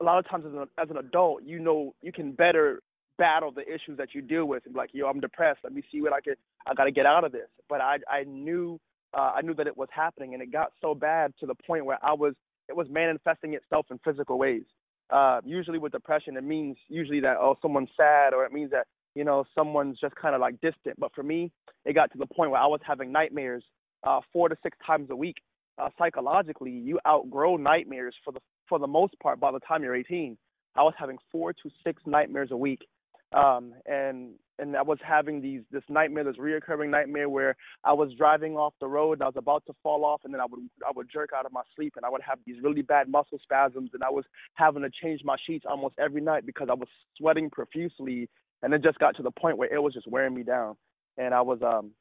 a 0.01 0.03
lot 0.03 0.19
of 0.19 0.27
times 0.29 0.45
as 0.45 0.53
an, 0.53 0.65
as 0.77 0.89
an 0.89 0.97
adult 0.97 1.43
you 1.43 1.59
know 1.59 1.93
you 2.01 2.11
can 2.11 2.31
better 2.31 2.81
battle 3.17 3.51
the 3.51 3.61
issues 3.61 3.97
that 3.97 4.09
you 4.13 4.21
deal 4.21 4.45
with 4.45 4.63
and 4.65 4.73
be 4.73 4.77
like 4.77 4.89
yo 4.93 5.07
I'm 5.07 5.19
depressed 5.19 5.59
let 5.63 5.73
me 5.73 5.81
see 5.91 6.01
what 6.01 6.13
I 6.13 6.21
can 6.21 6.35
I 6.67 6.73
got 6.73 6.85
to 6.85 6.91
get 6.91 7.05
out 7.05 7.23
of 7.23 7.31
this 7.31 7.49
but 7.69 7.81
I 7.81 7.97
I 8.09 8.23
knew 8.25 8.79
uh, 9.15 9.31
I 9.35 9.41
knew 9.41 9.53
that 9.55 9.67
it 9.67 9.77
was 9.77 9.87
happening, 9.91 10.33
and 10.33 10.43
it 10.43 10.51
got 10.51 10.73
so 10.81 10.93
bad 10.93 11.33
to 11.39 11.45
the 11.45 11.55
point 11.55 11.85
where 11.85 11.97
I 12.03 12.13
was 12.13 12.33
it 12.67 12.75
was 12.75 12.87
manifesting 12.89 13.53
itself 13.53 13.85
in 13.89 13.99
physical 14.03 14.37
ways. 14.37 14.63
Uh, 15.09 15.39
usually 15.45 15.77
with 15.77 15.91
depression, 15.91 16.35
it 16.37 16.43
means 16.43 16.77
usually 16.89 17.19
that 17.21 17.37
oh 17.37 17.57
someone's 17.61 17.89
sad, 17.95 18.33
or 18.33 18.45
it 18.45 18.51
means 18.51 18.71
that 18.71 18.87
you 19.13 19.23
know 19.23 19.43
someone's 19.53 19.99
just 19.99 20.15
kind 20.15 20.35
of 20.35 20.41
like 20.41 20.59
distant. 20.61 20.99
But 20.99 21.13
for 21.13 21.23
me, 21.23 21.51
it 21.85 21.93
got 21.93 22.11
to 22.11 22.17
the 22.17 22.25
point 22.25 22.51
where 22.51 22.61
I 22.61 22.67
was 22.67 22.79
having 22.85 23.11
nightmares 23.11 23.63
uh, 24.03 24.21
four 24.33 24.49
to 24.49 24.55
six 24.63 24.77
times 24.85 25.09
a 25.09 25.15
week. 25.15 25.37
Uh, 25.77 25.89
psychologically, 25.97 26.71
you 26.71 26.99
outgrow 27.07 27.57
nightmares 27.57 28.15
for 28.23 28.31
the 28.31 28.39
for 28.67 28.79
the 28.79 28.87
most 28.87 29.13
part 29.21 29.39
by 29.39 29.51
the 29.51 29.59
time 29.59 29.83
you're 29.83 29.95
18. 29.95 30.37
I 30.75 30.83
was 30.83 30.93
having 30.97 31.17
four 31.31 31.53
to 31.53 31.69
six 31.83 32.01
nightmares 32.05 32.49
a 32.51 32.57
week, 32.57 32.85
um, 33.31 33.73
and 33.85 34.33
and 34.59 34.75
I 34.75 34.81
was 34.81 34.97
having 35.05 35.41
these 35.41 35.61
this 35.71 35.83
nightmare, 35.89 36.23
this 36.23 36.37
reoccurring 36.37 36.89
nightmare 36.89 37.29
where 37.29 37.55
I 37.83 37.93
was 37.93 38.13
driving 38.17 38.55
off 38.55 38.73
the 38.79 38.87
road 38.87 39.21
I 39.21 39.25
was 39.25 39.35
about 39.37 39.63
to 39.67 39.73
fall 39.83 40.05
off, 40.05 40.21
and 40.23 40.33
then 40.33 40.41
I 40.41 40.45
would 40.45 40.59
I 40.87 40.91
would 40.95 41.09
jerk 41.11 41.31
out 41.35 41.45
of 41.45 41.51
my 41.51 41.61
sleep, 41.75 41.93
and 41.95 42.05
I 42.05 42.09
would 42.09 42.21
have 42.21 42.39
these 42.45 42.61
really 42.63 42.81
bad 42.81 43.09
muscle 43.09 43.39
spasms, 43.41 43.91
and 43.93 44.03
I 44.03 44.09
was 44.09 44.25
having 44.55 44.83
to 44.83 44.89
change 44.89 45.21
my 45.23 45.35
sheets 45.45 45.65
almost 45.69 45.95
every 45.99 46.21
night 46.21 46.45
because 46.45 46.67
I 46.69 46.75
was 46.75 46.87
sweating 47.17 47.49
profusely, 47.49 48.29
and 48.63 48.73
it 48.73 48.83
just 48.83 48.99
got 48.99 49.15
to 49.17 49.23
the 49.23 49.31
point 49.31 49.57
where 49.57 49.73
it 49.73 49.81
was 49.81 49.93
just 49.93 50.07
wearing 50.07 50.33
me 50.33 50.43
down, 50.43 50.75
and 51.17 51.33
I 51.33 51.41
was 51.41 51.59
um 51.61 51.91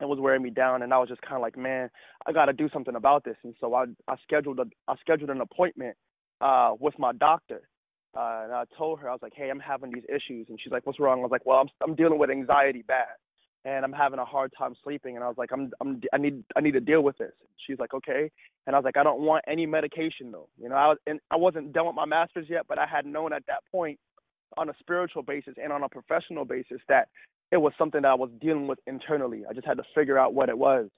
it 0.00 0.06
was 0.06 0.18
wearing 0.18 0.42
me 0.42 0.50
down, 0.50 0.82
and 0.82 0.92
I 0.92 0.98
was 0.98 1.08
just 1.08 1.22
kind 1.22 1.36
of 1.36 1.42
like, 1.42 1.56
man, 1.56 1.88
I 2.26 2.32
got 2.32 2.46
to 2.46 2.52
do 2.52 2.68
something 2.72 2.96
about 2.96 3.24
this, 3.24 3.36
and 3.44 3.54
so 3.60 3.74
I 3.74 3.84
I 4.08 4.16
scheduled 4.22 4.58
a 4.58 4.64
I 4.88 4.94
scheduled 5.00 5.30
an 5.30 5.40
appointment 5.40 5.96
uh 6.40 6.74
with 6.78 6.98
my 6.98 7.12
doctor 7.12 7.62
uh, 8.14 8.42
and 8.44 8.52
I 8.52 8.64
told 8.76 9.00
her 9.00 9.08
I 9.08 9.12
was 9.12 9.22
like, 9.22 9.32
"Hey, 9.34 9.50
I'm 9.50 9.60
having 9.60 9.90
these 9.92 10.04
issues," 10.08 10.46
and 10.48 10.58
she's 10.62 10.72
like, 10.72 10.86
"What's 10.86 11.00
wrong?" 11.00 11.20
I 11.20 11.22
was 11.22 11.30
like, 11.30 11.46
"Well, 11.46 11.58
I'm 11.58 11.68
I'm 11.82 11.94
dealing 11.94 12.18
with 12.18 12.30
anxiety 12.30 12.82
bad, 12.82 13.16
and 13.64 13.84
I'm 13.84 13.92
having 13.92 14.18
a 14.18 14.24
hard 14.24 14.52
time 14.56 14.74
sleeping." 14.84 15.16
And 15.16 15.24
I 15.24 15.28
was 15.28 15.38
like, 15.38 15.50
"I'm 15.52 15.72
I'm 15.80 16.00
I 16.12 16.18
need 16.18 16.44
I 16.56 16.60
need 16.60 16.72
to 16.72 16.80
deal 16.80 17.02
with 17.02 17.16
this." 17.18 17.32
She's 17.66 17.78
like, 17.78 17.94
"Okay," 17.94 18.30
and 18.66 18.76
I 18.76 18.78
was 18.78 18.84
like, 18.84 18.98
"I 18.98 19.02
don't 19.02 19.20
want 19.20 19.44
any 19.48 19.64
medication 19.66 20.30
though." 20.30 20.48
You 20.60 20.68
know, 20.68 20.74
I 20.74 20.88
was 20.88 20.98
and 21.06 21.20
I 21.30 21.36
wasn't 21.36 21.72
done 21.72 21.86
with 21.86 21.96
my 21.96 22.06
master's 22.06 22.46
yet, 22.50 22.62
but 22.68 22.78
I 22.78 22.86
had 22.86 23.06
known 23.06 23.32
at 23.32 23.46
that 23.46 23.62
point, 23.70 23.98
on 24.58 24.68
a 24.68 24.74
spiritual 24.80 25.22
basis 25.22 25.54
and 25.62 25.72
on 25.72 25.82
a 25.82 25.88
professional 25.88 26.44
basis, 26.44 26.80
that 26.88 27.08
it 27.50 27.56
was 27.56 27.72
something 27.78 28.02
that 28.02 28.08
I 28.08 28.14
was 28.14 28.30
dealing 28.40 28.66
with 28.66 28.78
internally. 28.86 29.44
I 29.48 29.52
just 29.52 29.66
had 29.66 29.76
to 29.78 29.84
figure 29.94 30.18
out 30.18 30.34
what 30.34 30.48
it 30.48 30.58
was. 30.58 30.88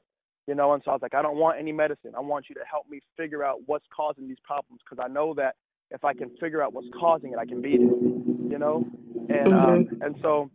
You 0.46 0.54
know, 0.54 0.74
and 0.74 0.82
so 0.84 0.90
I 0.90 0.94
was 0.94 1.02
like, 1.02 1.14
I 1.14 1.22
don't 1.22 1.38
want 1.38 1.58
any 1.58 1.72
medicine. 1.72 2.12
I 2.14 2.20
want 2.20 2.46
you 2.50 2.54
to 2.56 2.60
help 2.70 2.88
me 2.90 3.00
figure 3.16 3.42
out 3.42 3.60
what's 3.66 3.86
causing 3.94 4.28
these 4.28 4.36
problems 4.44 4.82
because 4.84 5.02
I 5.02 5.10
know 5.10 5.32
that 5.34 5.54
if 5.90 6.04
I 6.04 6.14
can 6.14 6.30
figure 6.40 6.62
out 6.62 6.72
what's 6.72 6.88
causing 6.98 7.32
it, 7.32 7.38
I 7.38 7.46
can 7.46 7.62
beat 7.62 7.80
it. 7.80 8.50
You 8.50 8.58
know, 8.58 8.84
and 9.28 9.48
mm-hmm. 9.48 9.54
um, 9.54 9.88
and 10.02 10.16
so 10.22 10.50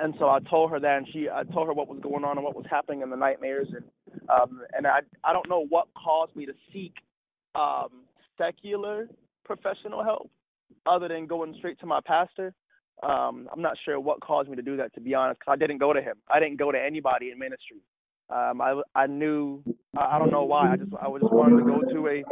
and 0.00 0.14
so 0.18 0.28
I 0.28 0.38
told 0.50 0.70
her 0.70 0.80
that, 0.80 0.98
and 0.98 1.06
she 1.12 1.28
I 1.28 1.44
told 1.44 1.66
her 1.66 1.72
what 1.72 1.88
was 1.88 2.00
going 2.00 2.24
on 2.24 2.36
and 2.36 2.44
what 2.44 2.54
was 2.56 2.66
happening 2.68 3.02
in 3.02 3.10
the 3.10 3.16
nightmares, 3.16 3.68
and 3.74 3.84
um, 4.28 4.60
and 4.76 4.86
I 4.86 5.00
I 5.24 5.32
don't 5.32 5.48
know 5.48 5.66
what 5.68 5.88
caused 5.94 6.34
me 6.36 6.46
to 6.46 6.52
seek 6.72 6.94
um, 7.54 8.04
secular 8.38 9.08
professional 9.44 10.02
help 10.02 10.30
other 10.86 11.08
than 11.08 11.26
going 11.26 11.54
straight 11.58 11.78
to 11.80 11.86
my 11.86 12.00
pastor. 12.04 12.52
Um, 13.02 13.48
I'm 13.52 13.60
not 13.60 13.76
sure 13.84 14.00
what 14.00 14.20
caused 14.20 14.48
me 14.48 14.56
to 14.56 14.62
do 14.62 14.76
that, 14.78 14.94
to 14.94 15.00
be 15.00 15.14
honest, 15.14 15.40
because 15.40 15.52
I 15.52 15.56
didn't 15.56 15.78
go 15.78 15.92
to 15.92 16.00
him. 16.00 16.16
I 16.30 16.40
didn't 16.40 16.56
go 16.56 16.72
to 16.72 16.78
anybody 16.78 17.30
in 17.30 17.38
ministry. 17.38 17.78
Um, 18.28 18.60
I 18.60 18.80
I 18.94 19.06
knew 19.06 19.62
I, 19.96 20.18
don't 20.18 20.32
know 20.32 20.44
why. 20.44 20.72
I 20.72 20.76
just 20.76 20.92
I 20.94 21.06
just 21.18 21.32
wanted 21.32 21.58
to 21.58 21.64
go 21.64 21.80
to 21.92 22.08
a 22.08 22.24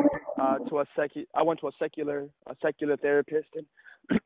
uh, 0.42 0.58
to 0.68 0.78
a 0.80 0.84
secu- 0.98 1.26
I 1.34 1.42
went 1.42 1.60
to 1.60 1.68
a 1.68 1.72
secular 1.78 2.28
a 2.46 2.56
secular 2.60 2.96
therapist 2.96 3.48
and 3.54 3.66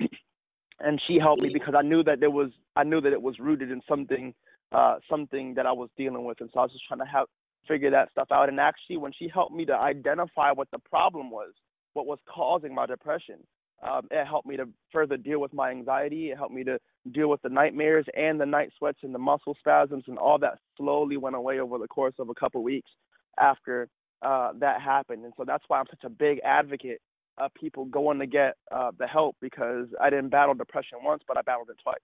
and 0.81 1.01
she 1.07 1.19
helped 1.19 1.43
me 1.43 1.51
because 1.53 1.75
I 1.77 1.83
knew 1.83 2.03
that 2.05 2.21
there 2.21 2.31
was 2.31 2.51
I 2.75 2.85
knew 2.85 3.01
that 3.03 3.13
it 3.13 3.21
was 3.21 3.39
rooted 3.39 3.71
in 3.71 3.83
something 3.89 4.35
uh, 4.73 4.97
something 5.11 5.55
that 5.55 5.67
I 5.67 5.73
was 5.73 5.91
dealing 5.97 6.25
with, 6.25 6.41
and 6.41 6.51
so 6.53 6.61
I 6.61 6.63
was 6.63 6.73
just 6.73 6.87
trying 6.87 7.01
to 7.01 7.07
have 7.07 7.27
figure 7.67 7.91
that 7.91 8.11
stuff 8.13 8.29
out. 8.33 8.49
And 8.49 8.59
actually, 8.59 8.97
when 8.97 9.13
she 9.19 9.29
helped 9.33 9.55
me 9.55 9.65
to 9.67 9.75
identify 9.75 10.53
what 10.53 10.69
the 10.71 10.79
problem 10.79 11.31
was, 11.31 11.53
what 11.93 12.07
was 12.07 12.19
causing 12.33 12.75
my 12.75 12.87
depression, 12.87 13.37
um, 13.83 14.09
it 14.11 14.27
helped 14.27 14.47
me 14.47 14.57
to 14.57 14.69
further 14.93 15.17
deal 15.17 15.41
with 15.41 15.53
my 15.53 15.71
anxiety. 15.71 16.31
It 16.31 16.37
helped 16.37 16.55
me 16.55 16.65
to 16.65 16.79
deal 17.13 17.29
with 17.29 17.41
the 17.43 17.49
nightmares 17.49 18.07
and 18.17 18.41
the 18.41 18.47
night 18.47 18.71
sweats 18.77 18.99
and 19.03 19.15
the 19.15 19.19
muscle 19.19 19.57
spasms 19.59 20.05
and 20.09 20.19
all 20.19 20.39
that 20.39 20.59
slowly 20.77 21.17
went 21.17 21.37
away 21.37 21.61
over 21.61 21.79
the 21.79 21.87
course 21.87 22.15
of 22.19 22.29
a 22.29 22.35
couple 22.35 22.63
weeks 22.63 22.91
after 23.39 23.89
uh, 24.23 24.51
that 24.59 24.81
happened. 24.81 25.25
And 25.25 25.33
so 25.37 25.45
that's 25.47 25.65
why 25.69 25.79
I'm 25.79 25.87
such 25.91 26.05
a 26.05 26.11
big 26.11 26.41
advocate 26.45 27.01
of 27.39 27.55
people 27.55 27.85
going 27.85 28.19
to 28.19 28.27
get 28.27 28.55
uh, 28.73 28.91
the 28.99 29.07
help 29.07 29.37
because 29.41 29.87
I 30.01 30.11
didn't 30.11 30.31
battle 30.31 30.55
depression 30.55 30.99
once, 31.03 31.23
but 31.27 31.37
I 31.37 31.43
battled 31.43 31.71
it 31.71 31.77
twice. 31.83 31.97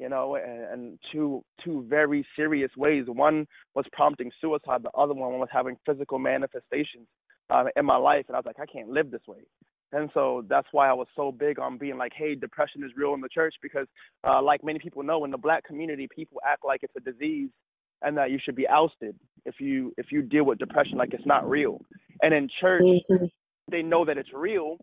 You 0.00 0.08
know, 0.08 0.34
and, 0.34 0.64
and 0.72 0.98
two 1.12 1.44
two 1.64 1.86
very 1.88 2.26
serious 2.34 2.72
ways. 2.76 3.04
One 3.06 3.46
was 3.76 3.84
prompting 3.92 4.32
suicide. 4.40 4.82
The 4.82 4.90
other 4.90 5.14
one 5.14 5.38
was 5.38 5.48
having 5.52 5.76
physical 5.86 6.18
manifestations 6.18 7.06
uh, 7.48 7.66
in 7.76 7.86
my 7.86 7.94
life, 7.96 8.24
and 8.26 8.34
I 8.34 8.40
was 8.40 8.46
like, 8.46 8.58
I 8.58 8.66
can't 8.66 8.88
live 8.88 9.12
this 9.12 9.20
way. 9.28 9.44
And 9.94 10.10
so 10.12 10.44
that's 10.48 10.66
why 10.72 10.88
I 10.88 10.92
was 10.92 11.06
so 11.14 11.30
big 11.30 11.60
on 11.60 11.78
being 11.78 11.96
like, 11.96 12.12
hey, 12.16 12.34
depression 12.34 12.82
is 12.82 12.90
real 12.96 13.14
in 13.14 13.20
the 13.20 13.28
church 13.28 13.54
because, 13.62 13.86
uh, 14.26 14.42
like 14.42 14.64
many 14.64 14.80
people 14.80 15.04
know, 15.04 15.24
in 15.24 15.30
the 15.30 15.38
black 15.38 15.64
community, 15.64 16.08
people 16.14 16.40
act 16.44 16.64
like 16.64 16.80
it's 16.82 16.94
a 16.96 17.00
disease 17.00 17.50
and 18.02 18.16
that 18.16 18.32
you 18.32 18.38
should 18.44 18.56
be 18.56 18.66
ousted 18.66 19.16
if 19.46 19.60
you 19.60 19.92
if 19.96 20.06
you 20.10 20.20
deal 20.20 20.44
with 20.44 20.58
depression 20.58 20.98
like 20.98 21.14
it's 21.14 21.26
not 21.26 21.48
real. 21.48 21.80
And 22.22 22.34
in 22.34 22.48
church, 22.60 22.82
mm-hmm. 22.82 23.26
they 23.70 23.82
know 23.82 24.04
that 24.04 24.18
it's 24.18 24.32
real, 24.34 24.78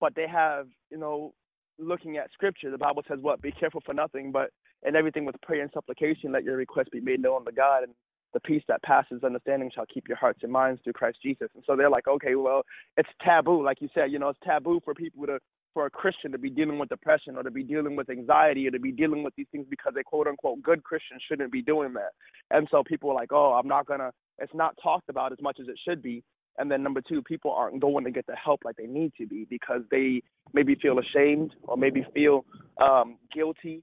but 0.00 0.14
they 0.14 0.26
have 0.26 0.66
you 0.90 0.98
know 0.98 1.34
looking 1.78 2.16
at 2.16 2.32
scripture. 2.32 2.70
The 2.70 2.78
Bible 2.78 3.02
says 3.06 3.18
what? 3.20 3.42
Be 3.42 3.52
careful 3.52 3.82
for 3.84 3.92
nothing, 3.92 4.32
but 4.32 4.50
in 4.86 4.96
everything 4.96 5.26
with 5.26 5.40
prayer 5.42 5.62
and 5.62 5.70
supplication, 5.74 6.32
let 6.32 6.44
your 6.44 6.56
request 6.56 6.90
be 6.90 7.00
made 7.00 7.20
known 7.20 7.44
to 7.44 7.52
God. 7.52 7.82
And 7.82 7.92
the 8.34 8.40
peace 8.40 8.62
that 8.68 8.82
passes 8.82 9.24
understanding 9.24 9.70
shall 9.74 9.86
keep 9.86 10.08
your 10.08 10.18
hearts 10.18 10.40
and 10.42 10.52
minds 10.52 10.80
through 10.84 10.92
Christ 10.92 11.18
Jesus. 11.22 11.48
And 11.54 11.64
so 11.66 11.76
they're 11.76 11.88
like, 11.88 12.06
okay, 12.06 12.34
well, 12.34 12.62
it's 12.96 13.08
taboo, 13.24 13.64
like 13.64 13.80
you 13.80 13.88
said, 13.94 14.12
you 14.12 14.18
know, 14.18 14.28
it's 14.28 14.38
taboo 14.44 14.80
for 14.84 14.92
people 14.92 15.24
to, 15.26 15.38
for 15.72 15.86
a 15.86 15.90
Christian 15.90 16.32
to 16.32 16.38
be 16.38 16.50
dealing 16.50 16.78
with 16.78 16.88
depression 16.88 17.36
or 17.36 17.42
to 17.42 17.50
be 17.50 17.62
dealing 17.62 17.96
with 17.96 18.10
anxiety 18.10 18.66
or 18.68 18.72
to 18.72 18.78
be 18.78 18.92
dealing 18.92 19.22
with 19.22 19.34
these 19.36 19.46
things 19.50 19.66
because 19.70 19.92
they 19.94 20.02
quote 20.02 20.26
unquote 20.26 20.62
good 20.62 20.82
Christians 20.82 21.22
shouldn't 21.26 21.52
be 21.52 21.62
doing 21.62 21.94
that. 21.94 22.10
And 22.50 22.68
so 22.70 22.82
people 22.84 23.10
are 23.10 23.14
like, 23.14 23.32
oh, 23.32 23.54
I'm 23.54 23.68
not 23.68 23.86
gonna. 23.86 24.10
It's 24.38 24.54
not 24.54 24.76
talked 24.82 25.08
about 25.08 25.32
as 25.32 25.38
much 25.40 25.58
as 25.60 25.68
it 25.68 25.78
should 25.86 26.02
be. 26.02 26.22
And 26.58 26.70
then 26.70 26.82
number 26.82 27.00
two, 27.00 27.22
people 27.22 27.52
aren't 27.52 27.80
going 27.80 28.04
to 28.04 28.12
get 28.12 28.26
the 28.26 28.36
help 28.36 28.60
like 28.64 28.76
they 28.76 28.86
need 28.86 29.12
to 29.18 29.26
be 29.26 29.46
because 29.50 29.82
they 29.90 30.22
maybe 30.52 30.76
feel 30.76 30.98
ashamed 31.00 31.52
or 31.64 31.76
maybe 31.76 32.06
feel 32.14 32.44
um, 32.80 33.18
guilty 33.34 33.82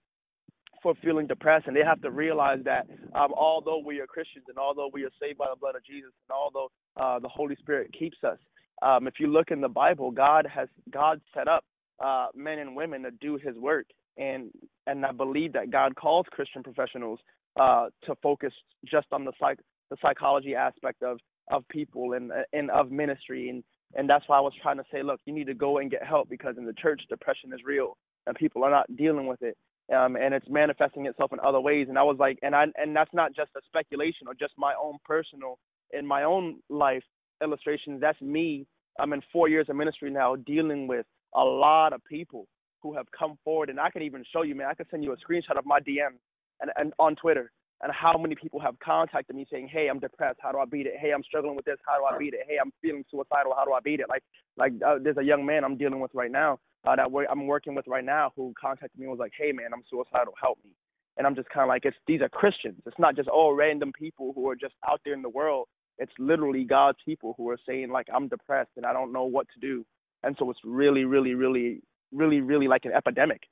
for 0.82 0.94
feeling 1.04 1.28
depressed, 1.28 1.68
and 1.68 1.76
they 1.76 1.84
have 1.84 2.02
to 2.02 2.12
realize 2.12 2.60
that 2.66 2.88
um, 3.14 3.32
although 3.36 3.82
we 3.86 4.00
are 4.00 4.08
Christians 4.08 4.46
and 4.48 4.58
although 4.58 4.90
we 4.92 5.04
are 5.04 5.12
saved 5.22 5.38
by 5.38 5.48
the 5.50 5.60
blood 5.60 5.76
of 5.76 5.86
Jesus 5.86 6.12
and 6.28 6.36
although 6.36 6.70
uh, 6.98 7.20
the 7.20 7.28
Holy 7.30 7.56
Spirit 7.58 7.92
keeps 7.98 8.18
us, 8.24 8.38
um, 8.82 9.08
if 9.08 9.16
you 9.20 9.28
look 9.28 9.52
in 9.52 9.62
the 9.62 9.70
Bible, 9.70 10.12
God 10.12 10.48
has 10.54 10.68
God 10.92 11.22
set 11.36 11.48
up 11.48 11.64
uh, 12.04 12.28
men 12.36 12.60
and 12.60 12.76
women 12.76 13.04
to 13.04 13.12
do 13.12 13.38
His 13.38 13.56
work, 13.58 13.86
and 14.18 14.52
and 14.88 15.06
I 15.06 15.12
believe 15.12 15.54
that 15.54 15.72
God 15.72 15.96
calls 15.96 16.26
Christian 16.32 16.64
professionals 16.64 17.20
uh, 17.60 17.88
to 18.06 18.16
focus 18.24 18.54
just 18.86 19.08
on 19.12 19.26
the 19.26 19.34
psych 19.40 19.60
the 19.90 19.98
psychology 20.02 20.56
aspect 20.56 21.04
of 21.04 21.20
of 21.52 21.68
people 21.70 22.14
and 22.14 22.32
and 22.54 22.72
of 22.72 22.92
ministry. 22.92 23.50
And 23.50 23.64
and 23.94 24.10
that's 24.10 24.28
why 24.28 24.38
I 24.38 24.42
was 24.42 24.54
trying 24.62 24.78
to 24.78 24.86
say, 24.92 25.04
look, 25.04 25.20
you 25.26 25.34
need 25.34 25.48
to 25.48 25.54
go 25.54 25.78
and 25.78 25.92
get 25.92 26.04
help 26.04 26.30
because 26.30 26.56
in 26.58 26.66
the 26.66 26.74
church, 26.74 27.02
depression 27.10 27.54
is 27.54 27.60
real 27.66 27.98
and 28.26 28.36
people 28.36 28.64
are 28.64 28.72
not 28.72 28.96
dealing 28.96 29.28
with 29.28 29.42
it 29.42 29.58
um, 29.94 30.16
and 30.16 30.34
it's 30.34 30.48
manifesting 30.50 31.06
itself 31.06 31.34
in 31.34 31.40
other 31.40 31.60
ways. 31.60 31.88
And 31.90 31.98
I 31.98 32.04
was 32.04 32.18
like, 32.20 32.40
and 32.42 32.56
I 32.56 32.66
and 32.76 32.96
that's 32.96 33.14
not 33.14 33.36
just 33.36 33.52
a 33.58 33.62
speculation 33.66 34.28
or 34.28 34.34
just 34.34 34.54
my 34.58 34.74
own 34.82 34.98
personal 35.06 35.58
in 35.92 36.06
my 36.06 36.24
own 36.24 36.60
life 36.70 37.04
illustrations. 37.44 38.00
That's 38.02 38.22
me. 38.22 38.66
I'm 39.00 39.14
in 39.14 39.22
four 39.32 39.48
years 39.48 39.68
of 39.70 39.76
ministry 39.76 40.12
now, 40.12 40.36
dealing 40.36 40.88
with 40.88 41.06
a 41.36 41.44
lot 41.44 41.94
of 41.94 42.04
people 42.06 42.48
who 42.82 42.96
have 42.96 43.06
come 43.18 43.38
forward, 43.44 43.70
and 43.70 43.80
I 43.80 43.90
can 43.90 44.02
even 44.02 44.24
show 44.34 44.42
you, 44.42 44.56
man. 44.56 44.68
I 44.68 44.74
can 44.74 44.86
send 44.90 45.04
you 45.04 45.14
a 45.14 45.18
screenshot 45.18 45.58
of 45.58 45.66
my 45.66 45.80
DM 45.80 46.18
and, 46.62 46.72
and 46.78 46.94
on 47.00 47.16
Twitter 47.16 47.52
and 47.84 47.92
how 47.92 48.16
many 48.18 48.36
people 48.36 48.60
have 48.60 48.78
contacted 48.80 49.36
me 49.36 49.46
saying, 49.52 49.68
"Hey, 49.72 49.88
I'm 49.88 50.00
depressed. 50.00 50.40
How 50.42 50.52
do 50.52 50.60
I 50.60 50.66
beat 50.66 50.86
it? 50.86 50.94
Hey, 51.00 51.12
I'm 51.12 51.24
struggling 51.24 51.56
with 51.56 51.66
this. 51.66 51.78
How 51.86 51.98
do 51.98 52.06
I 52.06 52.18
beat 52.18 52.34
it? 52.34 52.42
Hey, 52.48 52.58
I'm 52.64 52.72
feeling 52.82 53.04
suicidal. 53.10 53.54
How 53.58 53.66
do 53.66 53.74
I 53.74 53.80
beat 53.80 54.00
it?" 54.00 54.08
Like, 54.08 54.24
like 54.58 54.74
uh, 54.86 55.00
there's 55.02 55.18
a 55.18 55.24
young 55.24 55.46
man 55.46 55.64
I'm 55.64 55.78
dealing 55.78 56.00
with 56.00 56.12
right 56.14 56.32
now 56.32 56.60
uh, 56.86 56.96
that 56.96 57.08
I'm 57.30 57.48
working 57.48 57.76
with 57.76 57.88
right 57.88 58.04
now 58.04 58.32
who 58.36 58.54
contacted 58.60 59.00
me 59.00 59.06
and 59.06 59.12
was 59.12 59.20
like, 59.20 59.34
"Hey, 59.38 59.52
man, 59.52 59.74
I'm 59.74 59.84
suicidal. 59.90 60.34
Help 60.42 60.60
me." 60.64 60.72
And 61.18 61.28
I'm 61.28 61.36
just 61.36 61.50
kind 61.50 61.64
of 61.64 61.68
like, 61.68 61.86
it's 61.86 61.98
these 62.08 62.22
are 62.22 62.30
Christians. 62.30 62.82
It's 62.86 62.98
not 62.98 63.16
just 63.16 63.28
all 63.30 63.54
random 63.54 63.92
people 63.92 64.32
who 64.34 64.50
are 64.50 64.56
just 64.56 64.74
out 64.90 65.02
there 65.04 65.14
in 65.14 65.22
the 65.22 65.30
world. 65.30 65.68
it's 65.98 66.12
literally 66.18 66.64
God's 66.64 66.98
people 67.06 67.36
who 67.38 67.50
are 67.50 67.60
saying 67.68 67.92
like 67.92 68.08
I'm 68.14 68.28
depressed 68.28 68.72
and 68.76 68.86
I 68.86 68.94
don't 68.94 69.14
know 69.14 69.26
what 69.26 69.48
to 69.54 69.60
do, 69.60 69.86
and 70.24 70.36
so 70.40 70.50
it's 70.50 70.60
really, 70.64 71.06
really, 71.06 71.36
really, 71.36 71.82
really, 72.12 72.42
really 72.42 72.68
like 72.68 72.86
an 72.86 72.92
epidemic, 72.92 73.44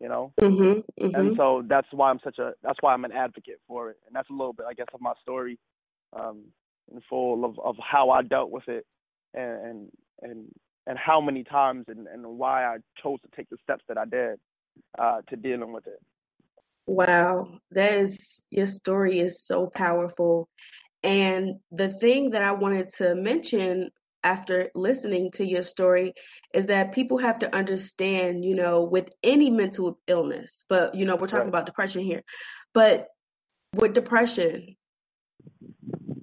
you 0.00 0.08
know. 0.08 0.32
Mm-hmm, 0.40 1.04
mm-hmm. 1.04 1.14
And 1.14 1.36
so 1.36 1.62
that's 1.68 1.88
why 1.92 2.10
I'm 2.10 2.20
such 2.24 2.38
a 2.38 2.52
that's 2.62 2.78
why 2.80 2.94
I'm 2.94 3.04
an 3.04 3.12
advocate 3.12 3.60
for 3.68 3.90
it, 3.90 3.98
and 4.06 4.16
that's 4.16 4.30
a 4.30 4.32
little 4.32 4.54
bit 4.54 4.66
I 4.68 4.74
guess 4.74 4.86
of 4.94 5.00
my 5.00 5.12
story, 5.20 5.58
um, 6.18 6.44
in 6.90 7.02
full 7.08 7.44
of 7.44 7.58
of 7.58 7.76
how 7.78 8.10
I 8.10 8.22
dealt 8.22 8.50
with 8.50 8.68
it, 8.68 8.86
and 9.34 9.60
and 9.66 9.90
and, 10.22 10.52
and 10.88 10.98
how 10.98 11.20
many 11.20 11.44
times 11.44 11.84
and 11.88 12.08
and 12.08 12.26
why 12.26 12.64
I 12.64 12.78
chose 13.00 13.20
to 13.22 13.28
take 13.36 13.48
the 13.50 13.58
steps 13.62 13.84
that 13.88 13.98
I 13.98 14.06
did, 14.06 14.40
uh, 14.98 15.20
to 15.28 15.36
dealing 15.36 15.72
with 15.72 15.86
it. 15.86 16.00
Wow, 16.86 17.60
that 17.72 17.92
is 17.98 18.44
your 18.50 18.66
story 18.66 19.20
is 19.20 19.42
so 19.42 19.66
powerful. 19.68 20.48
And 21.02 21.60
the 21.70 21.90
thing 21.90 22.30
that 22.30 22.42
I 22.42 22.52
wanted 22.52 22.88
to 22.94 23.14
mention 23.14 23.90
after 24.24 24.70
listening 24.74 25.30
to 25.32 25.44
your 25.44 25.62
story 25.62 26.14
is 26.54 26.66
that 26.66 26.92
people 26.92 27.18
have 27.18 27.38
to 27.40 27.54
understand, 27.54 28.44
you 28.44 28.54
know, 28.56 28.84
with 28.84 29.10
any 29.22 29.50
mental 29.50 30.00
illness, 30.08 30.64
but 30.68 30.94
you 30.94 31.04
know, 31.04 31.16
we're 31.16 31.28
talking 31.28 31.40
Right. 31.40 31.48
about 31.48 31.66
depression 31.66 32.02
here. 32.02 32.22
But 32.74 33.08
with 33.74 33.94
depression, 33.94 34.76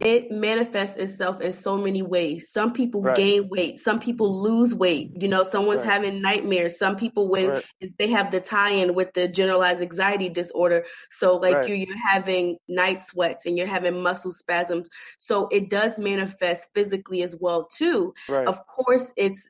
it 0.01 0.29
manifests 0.31 0.97
itself 0.97 1.39
in 1.41 1.53
so 1.53 1.77
many 1.77 2.01
ways. 2.01 2.51
Some 2.51 2.73
people 2.73 3.01
Right. 3.01 3.15
gain 3.15 3.49
weight, 3.49 3.79
some 3.79 3.99
people 3.99 4.41
lose 4.41 4.73
weight. 4.73 5.11
You 5.19 5.27
know, 5.27 5.43
someone's 5.43 5.83
Right. 5.83 5.91
having 5.91 6.21
nightmares. 6.21 6.77
Some 6.77 6.95
people 6.95 7.27
when 7.27 7.49
Right. 7.49 7.65
they 7.99 8.07
have 8.07 8.31
the 8.31 8.39
tie-in 8.41 8.93
with 8.95 9.13
the 9.13 9.27
generalized 9.27 9.81
anxiety 9.81 10.29
disorder. 10.29 10.85
So 11.09 11.37
like 11.37 11.67
you 11.67 11.75
you're 11.75 11.97
having 12.09 12.57
night 12.67 13.05
sweats 13.05 13.45
and 13.45 13.57
you're 13.57 13.67
having 13.67 14.01
muscle 14.01 14.31
spasms. 14.33 14.89
So 15.17 15.47
it 15.51 15.69
does 15.69 15.97
manifest 15.99 16.67
physically 16.73 17.21
as 17.23 17.35
well 17.39 17.67
too. 17.75 18.13
Of 18.29 18.59
course 18.67 19.11
it's 19.15 19.47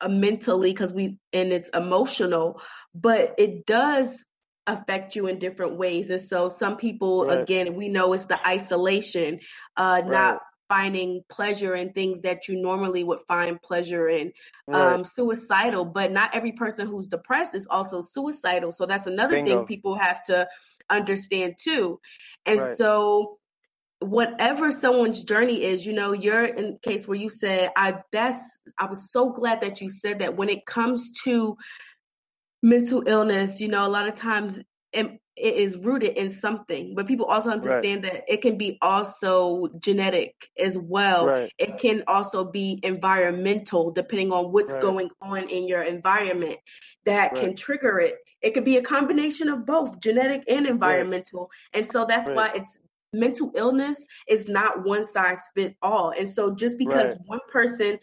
uh, 0.00 0.08
mentally 0.08 0.72
because 0.72 0.92
we 0.92 1.16
and 1.32 1.52
it's 1.52 1.70
emotional, 1.70 2.60
but 2.94 3.34
it 3.38 3.66
does 3.66 4.24
affect 4.66 5.16
you 5.16 5.26
in 5.26 5.38
different 5.38 5.76
ways. 5.76 6.10
And 6.10 6.20
so 6.20 6.48
some 6.48 6.76
people 6.76 7.24
Right. 7.24 7.40
again, 7.40 7.74
we 7.74 7.88
know 7.88 8.12
it's 8.12 8.26
the 8.26 8.44
isolation, 8.46 9.40
uh 9.76 10.02
Right. 10.04 10.10
not 10.12 10.40
finding 10.68 11.22
pleasure 11.28 11.74
in 11.74 11.92
things 11.92 12.20
that 12.22 12.48
you 12.48 12.60
normally 12.60 13.04
would 13.04 13.20
find 13.28 13.60
pleasure 13.60 14.08
in. 14.08 14.32
Right. 14.66 14.94
Um 14.94 15.04
suicidal, 15.04 15.84
but 15.84 16.12
not 16.12 16.34
every 16.34 16.52
person 16.52 16.86
who's 16.86 17.08
depressed 17.08 17.54
is 17.54 17.66
also 17.68 18.00
suicidal. 18.02 18.72
So 18.72 18.86
that's 18.86 19.06
another 19.06 19.34
Bingo. 19.36 19.50
thing 19.58 19.66
people 19.66 19.98
have 19.98 20.22
to 20.26 20.48
understand 20.88 21.54
too. 21.58 22.00
And 22.46 22.60
so 22.76 23.38
whatever 24.00 24.72
someone's 24.72 25.22
journey 25.22 25.62
is, 25.62 25.86
you 25.86 25.92
know, 25.92 26.12
you're 26.12 26.44
in 26.44 26.78
case 26.82 27.06
where 27.06 27.18
you 27.18 27.28
said, 27.28 27.70
I 27.76 27.98
that's 28.10 28.40
I 28.78 28.86
was 28.86 29.10
so 29.12 29.30
glad 29.30 29.60
that 29.60 29.80
you 29.80 29.88
said 29.88 30.20
that 30.20 30.36
when 30.36 30.48
it 30.48 30.66
comes 30.66 31.10
to 31.24 31.56
mental 32.62 33.02
illness, 33.06 33.60
you 33.60 33.68
know, 33.68 33.86
a 33.86 33.88
lot 33.88 34.08
of 34.08 34.14
times 34.14 34.60
it, 34.92 35.06
it 35.36 35.54
is 35.56 35.78
rooted 35.78 36.16
in 36.16 36.30
something, 36.30 36.94
but 36.94 37.06
people 37.06 37.26
also 37.26 37.50
understand 37.50 38.04
that 38.04 38.22
it 38.28 38.42
can 38.42 38.58
be 38.58 38.78
also 38.82 39.68
genetic 39.80 40.50
as 40.58 40.76
well. 40.78 41.26
Right. 41.26 41.52
It 41.58 41.78
can 41.78 42.04
also 42.06 42.44
be 42.44 42.78
environmental, 42.82 43.90
depending 43.90 44.30
on 44.32 44.52
what's 44.52 44.72
Right. 44.72 44.82
going 44.82 45.10
on 45.22 45.48
in 45.48 45.66
your 45.66 45.82
environment 45.82 46.58
that 47.04 47.34
can 47.34 47.56
trigger 47.56 47.98
it. 47.98 48.16
It 48.42 48.52
could 48.52 48.64
be 48.64 48.76
a 48.76 48.82
combination 48.82 49.48
of 49.48 49.64
both 49.66 50.00
genetic 50.00 50.44
and 50.48 50.66
environmental. 50.66 51.50
And 51.72 51.88
so 51.90 52.04
that's 52.04 52.28
Right. 52.28 52.36
why 52.36 52.52
it's 52.54 52.78
mental 53.14 53.52
illness 53.56 54.06
is 54.28 54.48
not 54.48 54.84
one 54.84 55.04
size 55.06 55.40
fit 55.54 55.76
all. 55.82 56.10
And 56.10 56.28
so 56.28 56.54
just 56.54 56.78
because 56.78 57.14
Right. 57.14 57.18
one 57.26 57.40
person 57.50 57.98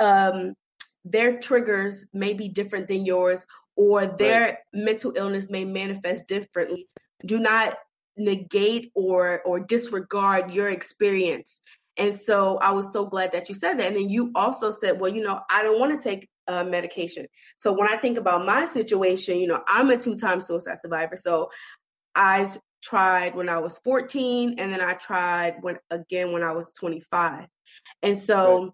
um 0.00 0.54
their 1.04 1.38
triggers 1.38 2.06
may 2.12 2.32
be 2.32 2.48
different 2.48 2.88
than 2.88 3.04
yours 3.04 3.46
or 3.76 4.06
their 4.06 4.60
mental 4.72 5.12
illness 5.16 5.48
may 5.50 5.64
manifest 5.64 6.26
differently. 6.28 6.88
Do 7.24 7.38
not 7.38 7.76
negate 8.16 8.92
or 8.94 9.42
or 9.42 9.60
disregard 9.60 10.52
your 10.52 10.68
experience. 10.68 11.60
And 11.96 12.14
so 12.14 12.58
i 12.58 12.70
was 12.70 12.92
so 12.92 13.06
glad 13.06 13.32
that 13.32 13.48
you 13.48 13.54
said 13.54 13.74
that. 13.74 13.88
And 13.88 13.96
then 13.96 14.08
you 14.08 14.30
also 14.34 14.70
said 14.70 15.00
well 15.00 15.12
you 15.12 15.22
know 15.22 15.40
i 15.50 15.62
don't 15.62 15.80
want 15.80 15.98
to 15.98 16.08
take 16.08 16.28
uh, 16.46 16.64
medication. 16.64 17.26
So 17.56 17.72
when 17.72 17.88
i 17.88 17.96
think 17.96 18.18
about 18.18 18.46
my 18.46 18.66
situation 18.66 19.38
you 19.38 19.48
know 19.48 19.62
i'm 19.66 19.90
a 19.90 19.96
two-time 19.96 20.42
suicide 20.42 20.80
survivor. 20.80 21.16
So 21.16 21.50
i 22.14 22.48
tried 22.82 23.34
when 23.34 23.48
i 23.48 23.58
was 23.58 23.78
14 23.78 24.56
and 24.58 24.70
then 24.70 24.82
i 24.82 24.92
tried 24.92 25.54
when 25.62 25.78
again 25.90 26.32
when 26.32 26.42
i 26.42 26.52
was 26.52 26.70
25 26.72 27.46
and 28.02 28.18
so 28.18 28.62
Right. 28.62 28.72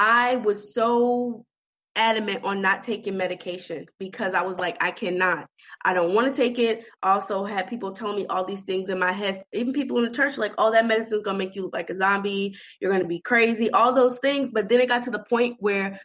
I 0.00 0.36
was 0.36 0.72
so 0.72 1.44
adamant 1.98 2.44
on 2.44 2.62
not 2.62 2.82
taking 2.84 3.16
medication 3.16 3.86
because 3.98 4.32
I 4.32 4.42
was 4.42 4.56
like, 4.56 4.76
I 4.80 4.90
cannot. 4.92 5.48
I 5.84 5.92
don't 5.92 6.14
want 6.14 6.32
to 6.32 6.40
take 6.42 6.58
it. 6.58 6.84
I 7.02 7.12
also 7.12 7.44
had 7.44 7.68
people 7.68 7.92
telling 7.92 8.16
me 8.16 8.26
all 8.28 8.44
these 8.44 8.62
things 8.62 8.88
in 8.88 8.98
my 8.98 9.12
head, 9.12 9.42
even 9.52 9.72
people 9.74 9.98
in 9.98 10.04
the 10.04 10.10
church, 10.10 10.38
like, 10.38 10.54
oh, 10.56 10.72
that 10.72 10.86
medicine's 10.86 11.22
gonna 11.22 11.36
make 11.38 11.54
you 11.56 11.62
look 11.62 11.74
like 11.74 11.90
a 11.90 11.96
zombie, 11.96 12.56
you're 12.80 12.92
gonna 12.92 13.04
be 13.04 13.20
crazy, 13.20 13.70
all 13.72 13.92
those 13.92 14.18
things. 14.20 14.50
But 14.50 14.68
then 14.68 14.80
it 14.80 14.88
got 14.88 15.02
to 15.02 15.10
the 15.10 15.18
point 15.18 15.56
where 15.58 16.00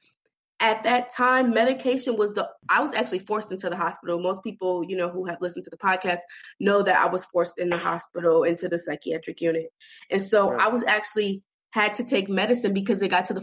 at 0.60 0.84
that 0.84 1.10
time 1.10 1.50
medication 1.50 2.16
was 2.16 2.32
the 2.34 2.48
i 2.70 2.80
was 2.80 2.94
actually 2.94 3.20
forced 3.20 3.52
into 3.52 3.70
the 3.70 3.76
hospital 3.76 4.20
most 4.20 4.44
people 4.44 4.84
you 4.84 4.96
know 4.96 5.10
who 5.10 5.26
have 5.26 5.42
listened 5.42 5.64
to 5.64 5.70
the 5.72 5.78
podcast 5.78 6.20
know 6.60 6.84
that 6.84 6.96
i 6.96 7.08
was 7.08 7.26
forced 7.26 7.58
in 7.58 7.70
the 7.70 7.78
hospital 7.78 8.44
into 8.44 8.70
the 8.70 8.78
psychiatric 8.78 9.42
unit 9.42 9.66
and 10.12 10.22
so 10.22 10.52
Right. 10.52 10.62
i 10.62 10.68
was 10.70 10.84
actually 10.84 11.42
had 11.74 11.96
to 11.96 12.04
take 12.04 12.30
medicine 12.30 12.72
because 12.72 13.02
it 13.02 13.08
got 13.08 13.26
to 13.26 13.34
the 13.34 13.42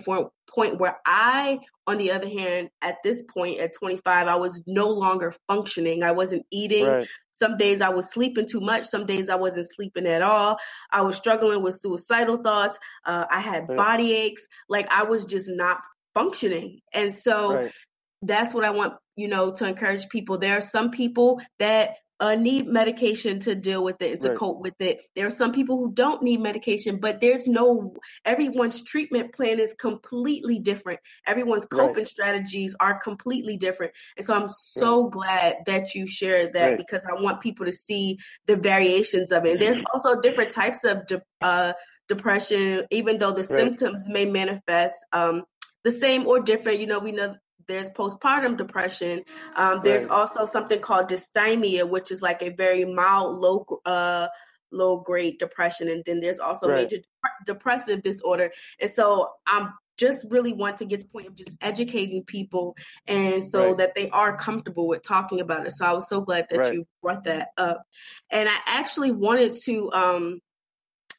point 0.55 0.78
where 0.78 0.99
i 1.05 1.59
on 1.89 1.99
the 1.99 2.12
other 2.12 2.28
hand 2.28 2.70
at 2.81 2.95
this 3.03 3.22
point 3.35 3.59
at 3.59 3.74
25 3.74 4.28
i 4.28 4.37
was 4.37 4.62
no 4.68 4.87
longer 4.89 5.35
functioning 5.49 6.05
i 6.05 6.12
wasn't 6.12 6.45
eating 6.53 6.87
Right. 6.87 7.09
some 7.35 7.57
days 7.57 7.81
I 7.81 7.89
was 7.89 8.12
sleeping 8.12 8.45
too 8.47 8.61
much. 8.61 8.85
Some 8.85 9.07
days 9.07 9.31
I 9.31 9.35
wasn't 9.37 9.66
sleeping 9.74 10.07
at 10.07 10.20
all. 10.20 10.59
I 10.93 11.01
was 11.01 11.16
struggling 11.16 11.62
with 11.62 11.74
suicidal 11.74 12.43
thoughts. 12.43 12.78
Uh, 13.07 13.24
I 13.31 13.41
had 13.41 13.66
Right. 13.66 13.78
body 13.78 14.12
aches. 14.14 14.43
Like 14.68 14.87
I 14.91 15.05
was 15.05 15.24
just 15.24 15.49
not 15.51 15.78
functioning. 16.12 16.81
And 16.93 17.14
so 17.14 17.55
Right. 17.55 17.72
that's 18.20 18.53
what 18.53 18.64
I 18.64 18.70
want, 18.70 18.93
you 19.16 19.26
know, 19.28 19.53
to 19.53 19.64
encourage 19.66 20.07
people. 20.11 20.37
There 20.37 20.59
are 20.59 20.61
some 20.61 20.91
people 20.91 21.41
that 21.59 21.95
uh, 22.21 22.35
need 22.35 22.66
medication 22.66 23.41
to 23.41 23.55
deal 23.55 23.83
with 23.83 24.01
it 24.03 24.12
and 24.12 24.21
to 24.21 24.29
Right. 24.29 24.37
cope 24.39 24.61
with 24.61 24.79
it. 24.79 25.01
There 25.16 25.27
are 25.27 25.31
some 25.31 25.53
people 25.53 25.79
who 25.79 25.91
don't 25.93 26.23
need 26.23 26.41
medication, 26.41 26.99
but 27.01 27.21
there's 27.21 27.49
no, 27.49 27.95
everyone's 28.27 28.83
treatment 28.83 29.33
plan 29.33 29.59
is 29.59 29.75
completely 29.79 30.59
different. 30.59 31.01
Everyone's 31.27 31.66
Right. 31.73 31.81
coping 31.87 32.05
strategies 32.07 32.77
are 32.79 33.01
completely 33.01 33.57
different. 33.57 33.93
And 34.18 34.27
so 34.27 34.35
I'm 34.35 34.51
so 34.51 35.09
glad 35.09 35.57
that 35.66 35.95
you 35.95 36.07
shared 36.07 36.53
that 36.53 36.68
Right. 36.68 36.77
because 36.79 37.03
I 37.05 37.21
want 37.21 37.41
people 37.41 37.64
to 37.64 37.73
see 37.73 38.18
the 38.47 38.57
variations 38.57 39.33
of 39.33 39.47
it. 39.47 39.53
And 39.53 39.61
there's 39.61 39.81
also 39.93 40.21
different 40.21 40.51
types 40.53 40.85
of 40.85 41.07
de- 41.07 41.23
uh, 41.41 41.73
depression, 42.09 42.87
even 42.91 43.18
though 43.18 43.31
the 43.33 43.39
Right. 43.45 43.49
symptoms 43.49 44.09
may 44.09 44.27
manifest 44.27 44.95
um, 45.12 45.45
the 45.85 45.93
same 45.93 46.27
or 46.27 46.41
different. 46.41 46.81
You 46.81 46.87
know, 46.87 46.99
we 46.99 47.12
know 47.12 47.35
there's 47.67 47.91
postpartum 47.91 48.57
depression. 48.57 49.23
Um, 49.57 49.81
there's 49.83 50.05
Right. 50.05 50.13
also 50.13 50.47
something 50.47 50.81
called 50.81 51.09
dysthymia, 51.09 51.89
which 51.89 52.11
is 52.11 52.23
like 52.23 52.43
a 52.43 52.51
very 52.51 52.85
mild, 52.85 53.39
low, 53.39 53.67
uh, 53.85 54.29
low 54.73 54.99
grade 54.99 55.39
depression, 55.39 55.89
and 55.89 56.03
then 56.05 56.21
there's 56.21 56.39
also 56.39 56.69
Right. 56.69 56.85
major 56.85 56.99
dep- 56.99 57.45
depressive 57.47 58.03
disorder. 58.03 58.53
And 58.81 58.91
so 58.91 59.31
I'm 59.47 59.73
just 59.97 60.25
really 60.31 60.53
want 60.55 60.79
to 60.79 60.87
get 60.87 61.01
to 61.01 61.07
the 61.07 61.13
point 61.13 61.27
of 61.27 61.35
just 61.37 61.57
educating 61.61 62.25
people, 62.25 62.77
and 63.07 63.43
so 63.45 63.69
Right. 63.69 63.79
that 63.79 63.95
they 63.95 64.09
are 64.11 64.37
comfortable 64.37 64.87
with 64.89 65.03
talking 65.03 65.41
about 65.41 65.67
it. 65.67 65.73
So 65.73 65.85
I 65.85 65.93
was 65.93 66.09
so 66.09 66.21
glad 66.21 66.47
that 66.51 66.73
you 66.73 66.87
brought 67.03 67.25
that 67.25 67.49
up, 67.59 67.83
and 68.31 68.49
I 68.49 68.57
actually 68.67 69.11
wanted 69.11 69.55
to 69.65 69.93
um, 69.93 70.41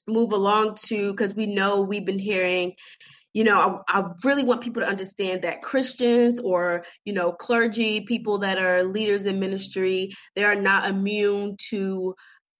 move 0.08 0.32
along 0.32 0.78
to 0.88 1.12
because 1.12 1.36
we 1.36 1.46
know 1.46 1.82
we've 1.82 2.06
been 2.06 2.20
hearing 2.20 2.74
you 3.34 3.44
know 3.44 3.84
I, 3.88 4.00
I 4.00 4.06
really 4.24 4.44
want 4.44 4.62
people 4.62 4.82
to 4.82 4.88
understand 4.88 5.42
that 5.44 5.62
christians 5.62 6.40
or 6.40 6.86
you 7.06 7.14
know 7.14 7.32
clergy 7.32 8.02
people 8.02 8.40
that 8.40 8.58
are 8.58 8.84
leaders 8.84 9.26
in 9.26 9.40
ministry 9.40 10.14
they 10.36 10.44
are 10.44 10.56
not 10.56 10.90
immune 10.90 11.56
to 11.70 12.16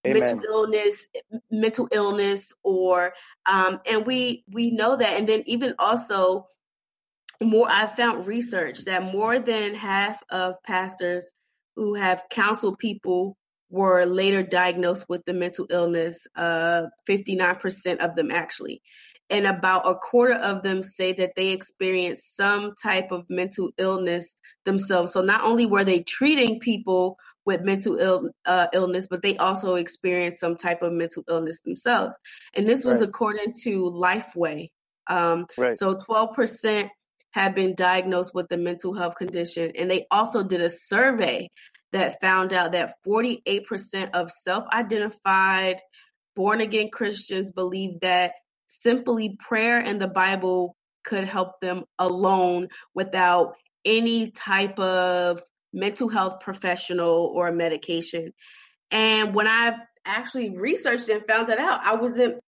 mental 0.06 0.42
illness 0.48 1.06
mental 1.52 1.88
illness 1.92 2.54
or 2.64 3.14
um 3.46 3.80
and 3.86 4.06
we 4.06 4.44
we 4.52 4.72
know 4.72 4.96
that. 4.96 5.18
And 5.18 5.28
then 5.28 5.44
even 5.46 5.76
also 5.78 6.48
more 7.42 7.68
i 7.70 7.88
found 7.88 8.28
research 8.28 8.86
that 8.86 9.04
more 9.14 9.40
than 9.40 9.76
half 9.76 10.22
of 10.30 10.56
pastors 10.64 11.26
who 11.76 11.96
have 11.96 12.24
counseled 12.30 12.78
people 12.78 13.38
were 13.70 14.06
later 14.06 14.44
diagnosed 14.44 15.06
with 15.08 15.24
the 15.26 15.34
mental 15.34 15.66
illness 15.70 16.28
uh 16.36 16.84
59% 17.08 17.98
of 17.98 18.16
them 18.16 18.32
actually 18.32 18.82
and 19.32 19.48
about 19.48 19.88
a 19.88 19.96
quarter 19.96 20.36
of 20.36 20.62
them 20.62 20.84
say 20.84 21.14
that 21.14 21.36
they 21.36 21.50
experienced 21.50 22.36
some 22.36 22.76
type 22.82 23.12
of 23.12 23.26
mental 23.30 23.70
illness 23.78 24.36
themselves 24.66 25.14
so 25.14 25.22
not 25.22 25.44
only 25.44 25.66
were 25.66 25.84
they 25.84 26.02
treating 26.02 26.60
people 26.60 27.18
with 27.46 27.62
mental 27.62 27.98
Ill, 27.98 28.30
uh, 28.46 28.68
illness, 28.74 29.08
but 29.10 29.22
they 29.22 29.36
also 29.38 29.76
experience 29.76 30.40
some 30.40 30.56
type 30.56 30.82
of 30.82 30.94
mental 30.94 31.24
illness 31.28 31.60
themselves. 31.62 32.16
And 32.56 32.68
this 32.68 32.86
was 32.86 33.00
Right. 33.00 33.10
according 33.10 33.54
to 33.64 33.90
Lifeway. 33.90 34.70
Um, 35.08 35.48
Right. 35.58 35.76
so 35.76 35.96
12% 35.96 36.92
have 37.32 37.56
been 37.56 37.76
diagnosed 37.76 38.36
with 38.36 38.52
a 38.52 38.58
mental 38.58 38.94
health 38.94 39.16
condition. 39.16 39.72
And 39.76 39.90
they 39.90 40.06
also 40.12 40.44
did 40.44 40.62
a 40.62 40.70
survey 40.70 41.50
that 41.92 42.22
found 42.22 42.54
out 42.54 42.74
that 42.74 42.96
48% 43.04 44.14
of 44.14 44.32
self 44.32 44.66
identified 44.72 45.82
born 46.36 46.62
again 46.62 46.90
Christians 46.92 47.52
believe 47.52 48.00
that 48.02 48.34
simply 48.82 49.38
prayer 49.40 49.80
and 49.80 50.02
the 50.02 50.08
Bible 50.10 50.76
could 51.06 51.26
help 51.26 51.62
them 51.62 51.86
alone 52.00 52.70
without 52.96 53.56
any 53.86 54.32
type 54.32 54.80
of 54.80 55.42
mental 55.74 56.10
health 56.10 56.42
professional 56.42 57.32
or 57.36 57.52
medication. 57.52 58.34
And 58.92 59.36
when 59.36 59.48
I 59.48 59.74
actually 60.06 60.52
researched 60.58 61.10
and 61.10 61.26
found 61.28 61.50
that 61.50 61.60
out, 61.60 61.82
I 61.84 61.96
wasn't 61.96 62.40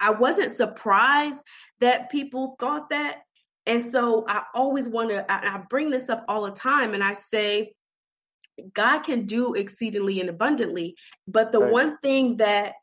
I 0.00 0.10
wasn't 0.12 0.54
surprised 0.56 1.42
that 1.80 2.10
people 2.10 2.56
thought 2.60 2.90
that. 2.90 3.18
And 3.66 3.82
so 3.84 4.26
I 4.28 4.44
always 4.54 4.88
wonder, 4.88 5.26
I, 5.28 5.56
I 5.56 5.62
bring 5.70 5.90
this 5.90 6.10
up 6.10 6.24
all 6.28 6.44
the 6.44 6.52
time 6.52 6.94
and 6.94 7.04
I 7.04 7.14
say, 7.14 7.74
God 8.74 9.00
can 9.00 9.26
do 9.26 9.54
exceedingly 9.54 10.20
and 10.20 10.30
abundantly. 10.30 10.96
But 11.28 11.52
the 11.52 11.60
Right. 11.60 11.72
one 11.72 11.98
thing 11.98 12.38
that 12.38 12.74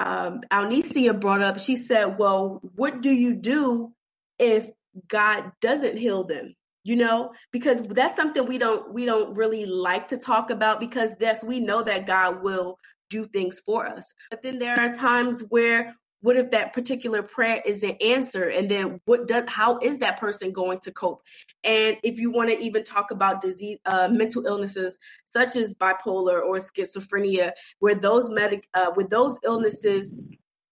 um, 0.00 0.40
Alnicia 0.50 1.18
brought 1.18 1.42
up, 1.42 1.60
she 1.60 1.76
said, 1.76 2.18
Well, 2.18 2.60
what 2.74 3.02
do 3.02 3.10
you 3.10 3.34
do 3.34 3.92
if 4.38 4.70
God 5.08 5.52
doesn't 5.60 5.98
heal 5.98 6.24
them? 6.24 6.54
You 6.82 6.96
know, 6.96 7.32
because 7.52 7.82
that's 7.82 8.16
something 8.16 8.46
we 8.46 8.56
don't 8.56 8.94
we 8.94 9.04
don't 9.04 9.36
really 9.36 9.66
like 9.66 10.08
to 10.08 10.16
talk 10.16 10.48
about 10.48 10.80
because 10.80 11.10
yes, 11.20 11.44
we 11.44 11.60
know 11.60 11.82
that 11.82 12.06
God 12.06 12.42
will 12.42 12.78
do 13.10 13.26
things 13.26 13.60
for 13.66 13.86
us. 13.86 14.14
But 14.30 14.40
then 14.40 14.58
there 14.58 14.80
are 14.80 14.94
times 14.94 15.42
where 15.50 15.94
what 16.22 16.36
if 16.36 16.50
that 16.50 16.72
particular 16.72 17.22
prayer 17.22 17.62
isn't 17.64 18.02
answered 18.02 18.52
and 18.52 18.70
then 18.70 19.00
what 19.06 19.26
does 19.26 19.44
how 19.48 19.78
is 19.78 19.98
that 19.98 20.20
person 20.20 20.52
going 20.52 20.78
to 20.80 20.92
cope? 20.92 21.22
And 21.64 21.96
if 22.02 22.18
you 22.18 22.30
want 22.30 22.50
to 22.50 22.58
even 22.58 22.84
talk 22.84 23.10
about 23.10 23.40
disease 23.40 23.78
uh, 23.86 24.08
mental 24.08 24.46
illnesses 24.46 24.98
such 25.24 25.56
as 25.56 25.74
bipolar 25.74 26.42
or 26.42 26.58
schizophrenia 26.58 27.52
where 27.78 27.94
those 27.94 28.30
medic 28.30 28.68
uh, 28.74 28.90
with 28.94 29.10
those 29.10 29.38
illnesses 29.44 30.12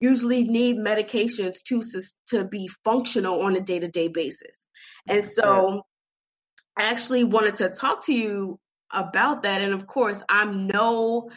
usually 0.01 0.45
need 0.45 0.77
medications 0.77 1.63
to 1.65 1.83
to 2.29 2.45
be 2.45 2.69
functional 2.85 3.43
on 3.43 3.57
a 3.57 3.61
day-to-day 3.61 4.09
basis. 4.09 4.67
And 5.07 5.25
so 5.25 5.83
i 6.77 6.85
actually 6.85 7.25
wanted 7.25 7.57
to 7.57 7.71
talk 7.71 8.05
to 8.07 8.13
you 8.13 8.61
about 8.93 9.43
that. 9.45 9.63
And 9.63 9.73
of 9.73 9.87
course 9.87 10.23
i'm 10.29 10.67
no 10.67 11.31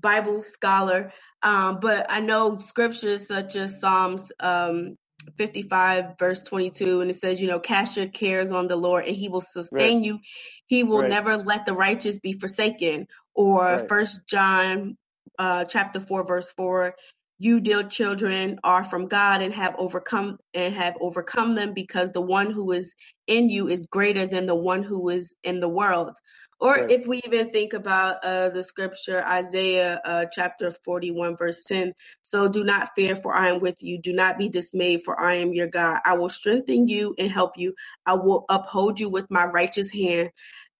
bible 0.00 0.40
scholar 0.40 1.12
um, 1.42 1.78
but 1.80 2.06
I 2.08 2.20
know 2.20 2.58
scriptures 2.58 3.26
such 3.26 3.56
as 3.56 3.80
Psalms 3.80 4.30
um, 4.40 4.96
55, 5.36 6.18
verse 6.18 6.42
22, 6.42 7.00
and 7.00 7.10
it 7.10 7.18
says, 7.18 7.40
you 7.40 7.48
know, 7.48 7.60
cast 7.60 7.96
your 7.96 8.08
cares 8.08 8.50
on 8.50 8.68
the 8.68 8.76
Lord 8.76 9.06
and 9.06 9.16
he 9.16 9.28
will 9.28 9.40
sustain 9.40 9.98
Right. 9.98 10.04
you. 10.04 10.18
He 10.66 10.82
will 10.82 11.00
Right. 11.00 11.08
never 11.08 11.36
let 11.36 11.66
the 11.66 11.74
righteous 11.74 12.18
be 12.18 12.32
forsaken. 12.34 13.06
Or 13.34 13.62
Right. 13.62 13.88
First 13.88 14.20
John 14.26 14.96
uh, 15.38 15.64
chapter 15.64 16.00
4, 16.00 16.24
verse 16.26 16.50
4. 16.56 16.94
You, 17.38 17.58
dear 17.60 17.84
children, 17.84 18.58
are 18.64 18.84
from 18.84 19.06
God 19.08 19.40
and 19.40 19.54
have 19.54 19.74
overcome 19.78 20.36
and 20.52 20.74
have 20.74 20.94
overcome 21.00 21.54
them 21.54 21.72
because 21.72 22.12
the 22.12 22.20
one 22.20 22.50
who 22.50 22.72
is 22.72 22.94
in 23.26 23.48
you 23.48 23.68
is 23.68 23.86
greater 23.86 24.26
than 24.26 24.44
the 24.44 24.54
one 24.54 24.82
who 24.82 25.08
is 25.08 25.34
in 25.42 25.60
the 25.60 25.68
world. 25.68 26.18
Or 26.60 26.72
Right. 26.74 26.90
if 26.90 27.06
we 27.06 27.22
even 27.24 27.50
think 27.50 27.72
about 27.72 28.22
uh, 28.22 28.50
the 28.50 28.62
scripture, 28.62 29.24
Isaiah 29.24 30.00
uh, 30.04 30.26
chapter 30.30 30.70
41, 30.70 31.36
verse 31.36 31.64
10. 31.64 31.94
So 32.22 32.48
do 32.48 32.64
not 32.64 32.90
fear, 32.94 33.16
for 33.16 33.34
I 33.34 33.48
am 33.48 33.60
with 33.60 33.82
you. 33.82 33.98
Do 33.98 34.12
not 34.12 34.36
be 34.36 34.48
dismayed, 34.48 35.02
for 35.02 35.18
I 35.18 35.36
am 35.36 35.54
your 35.54 35.68
God. 35.68 36.00
I 36.04 36.14
will 36.14 36.28
strengthen 36.28 36.86
you 36.86 37.14
and 37.18 37.30
help 37.30 37.56
you. 37.56 37.74
I 38.04 38.14
will 38.14 38.44
uphold 38.50 39.00
you 39.00 39.08
with 39.08 39.30
my 39.30 39.44
righteous 39.44 39.90
hand. 39.90 40.30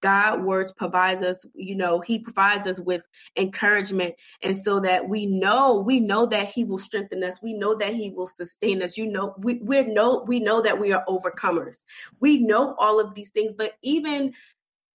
God 0.01 0.43
words 0.43 0.73
provides 0.73 1.23
us, 1.23 1.45
you 1.55 1.75
know, 1.75 2.01
he 2.01 2.19
provides 2.19 2.67
us 2.67 2.81
with 2.81 3.03
encouragement. 3.37 4.15
And 4.43 4.57
so 4.57 4.81
that 4.81 5.09
we 5.09 5.27
know, 5.27 5.79
we 5.79 6.01
know 6.01 6.27
that 6.27 6.49
he 6.49 6.65
will 6.65 6.79
strengthen 6.79 7.23
us. 7.23 7.41
We 7.43 7.53
know 7.53 7.75
that 7.75 7.95
he 7.95 8.11
will 8.11 8.27
sustain 8.27 8.83
us. 8.83 8.97
You 8.97 9.07
know, 9.07 9.35
we, 9.39 9.57
we 9.63 9.83
know, 9.83 10.25
we 10.27 10.41
know 10.41 10.63
that 10.63 10.79
we 10.79 10.93
are 10.93 11.05
overcomers. 11.07 11.85
We 12.19 12.39
know 12.39 12.75
all 12.79 12.99
of 12.99 13.15
these 13.15 13.31
things, 13.31 13.53
but 13.53 13.75
even 13.83 14.33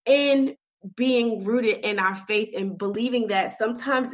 in 0.05 0.55
being 0.95 1.43
rooted 1.43 1.77
in 1.85 1.99
our 1.99 2.15
faith 2.15 2.53
and 2.55 2.77
believing 2.77 3.27
that 3.27 3.57
sometimes 3.57 4.09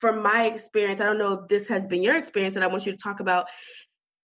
from 0.00 0.22
my 0.22 0.46
experience, 0.46 1.00
I 1.00 1.04
don't 1.04 1.18
know 1.18 1.34
if 1.34 1.48
this 1.48 1.68
has 1.68 1.86
been 1.86 2.02
your 2.02 2.16
experience 2.16 2.54
that 2.54 2.62
I 2.62 2.68
want 2.68 2.86
you 2.86 2.92
to 2.92 2.98
talk 2.98 3.20
about. 3.20 3.46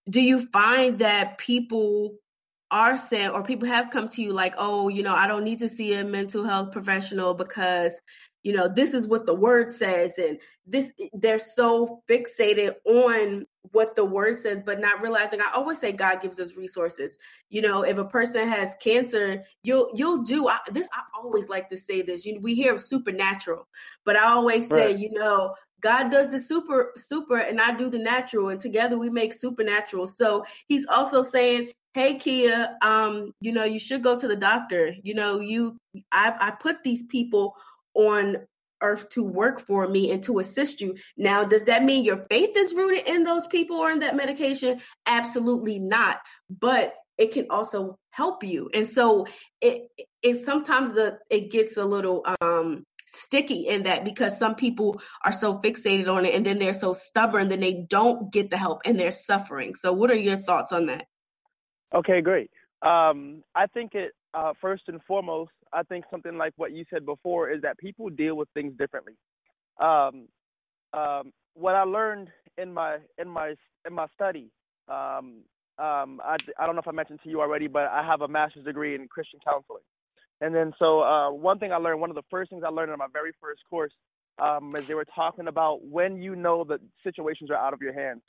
Do 0.08 0.20
you 0.20 0.46
find 0.46 0.98
that 0.98 1.38
people 1.38 2.16
are 2.70 2.96
saying, 2.96 3.30
or 3.30 3.42
people 3.42 3.68
have 3.68 3.90
come 3.90 4.08
to 4.08 4.22
you 4.22 4.32
like, 4.32 4.54
oh, 4.58 4.88
you 4.88 5.02
know, 5.02 5.14
I 5.14 5.26
don't 5.26 5.44
need 5.44 5.58
to 5.60 5.68
see 5.68 5.94
a 5.94 6.04
mental 6.04 6.44
health 6.44 6.72
professional 6.72 7.34
because, 7.34 8.00
you 8.42 8.52
know, 8.52 8.68
this 8.68 8.94
is 8.94 9.06
what 9.06 9.26
the 9.26 9.34
word 9.34 9.70
says. 9.70 10.12
And 10.18 10.40
this, 10.66 10.92
they're 11.12 11.38
so 11.38 12.02
fixated 12.08 12.74
on 12.84 13.46
what 13.72 13.96
the 13.96 14.04
word 14.04 14.38
says, 14.40 14.60
but 14.64 14.80
not 14.80 15.00
realizing, 15.00 15.40
I 15.40 15.52
always 15.54 15.78
say 15.78 15.92
God 15.92 16.20
gives 16.20 16.38
us 16.38 16.56
resources. 16.56 17.18
You 17.50 17.62
know, 17.62 17.82
if 17.82 17.98
a 17.98 18.04
person 18.04 18.48
has 18.48 18.74
cancer, 18.80 19.44
you'll, 19.62 19.90
you'll 19.94 20.22
do 20.22 20.48
I, 20.48 20.58
this. 20.70 20.88
I 20.92 21.00
always 21.16 21.48
like 21.48 21.68
to 21.70 21.76
say 21.76 22.02
this, 22.02 22.26
you 22.26 22.38
we 22.40 22.54
hear 22.54 22.74
of 22.74 22.80
supernatural, 22.80 23.66
but 24.04 24.16
I 24.16 24.24
always 24.26 24.68
say, 24.68 24.88
Right. 24.88 24.98
you 24.98 25.12
know, 25.12 25.54
God 25.80 26.10
does 26.10 26.30
the 26.30 26.38
super, 26.38 26.92
super, 26.96 27.38
and 27.38 27.60
I 27.60 27.76
do 27.76 27.90
the 27.90 27.98
natural, 27.98 28.48
and 28.48 28.60
together 28.60 28.98
we 28.98 29.10
make 29.10 29.34
supernatural. 29.34 30.06
So 30.06 30.44
he's 30.66 30.86
also 30.86 31.22
saying, 31.22 31.72
"Hey, 31.92 32.14
Kia, 32.14 32.76
um, 32.80 33.32
you 33.40 33.52
know, 33.52 33.64
you 33.64 33.78
should 33.78 34.02
go 34.02 34.16
to 34.16 34.26
the 34.26 34.36
doctor. 34.36 34.94
You 35.02 35.14
know, 35.14 35.40
you, 35.40 35.76
I, 36.10 36.34
I 36.40 36.50
put 36.52 36.82
these 36.82 37.02
people 37.02 37.54
on 37.94 38.46
earth 38.82 39.08
to 39.10 39.22
work 39.22 39.60
for 39.60 39.86
me 39.86 40.10
and 40.10 40.22
to 40.24 40.38
assist 40.38 40.80
you. 40.80 40.96
Now, 41.16 41.44
does 41.44 41.64
that 41.64 41.84
mean 41.84 42.04
your 42.04 42.26
faith 42.30 42.56
is 42.56 42.74
rooted 42.74 43.06
in 43.06 43.24
those 43.24 43.46
people 43.46 43.76
or 43.76 43.90
in 43.90 44.00
that 44.00 44.16
medication? 44.16 44.80
Absolutely 45.06 45.78
not. 45.78 46.18
But 46.50 46.94
it 47.16 47.32
can 47.32 47.46
also 47.50 47.98
help 48.10 48.42
you, 48.42 48.70
and 48.74 48.88
so 48.88 49.26
it, 49.60 49.88
it 50.22 50.44
sometimes 50.44 50.92
the 50.94 51.18
it 51.30 51.50
gets 51.50 51.76
a 51.76 51.84
little 51.84 52.26
um 52.40 52.84
sticky 53.06 53.68
in 53.68 53.84
that 53.84 54.04
because 54.04 54.38
some 54.38 54.54
people 54.54 55.00
are 55.24 55.32
so 55.32 55.58
fixated 55.60 56.08
on 56.08 56.24
it 56.24 56.34
and 56.34 56.44
then 56.44 56.58
they're 56.58 56.74
so 56.74 56.92
stubborn 56.92 57.48
that 57.48 57.60
they 57.60 57.86
don't 57.88 58.32
get 58.32 58.50
the 58.50 58.56
help 58.56 58.80
and 58.84 58.98
they're 58.98 59.10
suffering. 59.10 59.74
So 59.74 59.92
what 59.92 60.10
are 60.10 60.16
your 60.16 60.38
thoughts 60.38 60.72
on 60.72 60.86
that? 60.86 61.04
Okay, 61.94 62.20
great. 62.20 62.50
Um, 62.82 63.44
I 63.54 63.66
think 63.66 63.94
it 63.94 64.12
uh, 64.34 64.52
first 64.60 64.84
and 64.88 65.00
foremost. 65.06 65.52
I 65.74 65.82
think 65.82 66.04
something 66.10 66.36
like 66.36 66.52
what 66.56 66.72
you 66.72 66.84
said 66.92 67.04
before 67.04 67.50
is 67.50 67.62
that 67.62 67.78
people 67.78 68.08
deal 68.10 68.36
with 68.36 68.48
things 68.54 68.74
differently. 68.78 69.14
Um, 69.80 70.28
um, 70.92 71.32
what 71.54 71.74
I 71.74 71.82
learned 71.82 72.28
in 72.58 72.72
my 72.72 72.98
in 73.18 73.28
my 73.28 73.54
in 73.86 73.92
my 73.94 74.06
study, 74.14 74.50
um, 74.88 75.42
um, 75.78 76.20
I, 76.24 76.36
I 76.58 76.66
don't 76.66 76.76
know 76.76 76.80
if 76.80 76.88
I 76.88 76.92
mentioned 76.92 77.20
to 77.24 77.30
you 77.30 77.40
already, 77.40 77.66
but 77.66 77.84
I 77.84 78.04
have 78.06 78.20
a 78.20 78.28
master's 78.28 78.64
degree 78.64 78.94
in 78.94 79.08
Christian 79.08 79.40
counseling. 79.44 79.82
And 80.40 80.54
then 80.54 80.72
so 80.78 81.00
uh, 81.02 81.30
one 81.32 81.58
thing 81.58 81.72
I 81.72 81.76
learned, 81.76 82.00
one 82.00 82.10
of 82.10 82.16
the 82.16 82.22
first 82.30 82.50
things 82.50 82.62
I 82.64 82.70
learned 82.70 82.92
in 82.92 82.98
my 82.98 83.06
very 83.12 83.32
first 83.40 83.62
course, 83.68 83.92
um, 84.40 84.74
is 84.76 84.86
they 84.86 84.94
were 84.94 85.06
talking 85.14 85.48
about 85.48 85.84
when 85.84 86.20
you 86.20 86.36
know 86.36 86.64
that 86.64 86.80
situations 87.02 87.50
are 87.50 87.56
out 87.56 87.72
of 87.72 87.80
your 87.80 87.92
hands. 87.92 88.22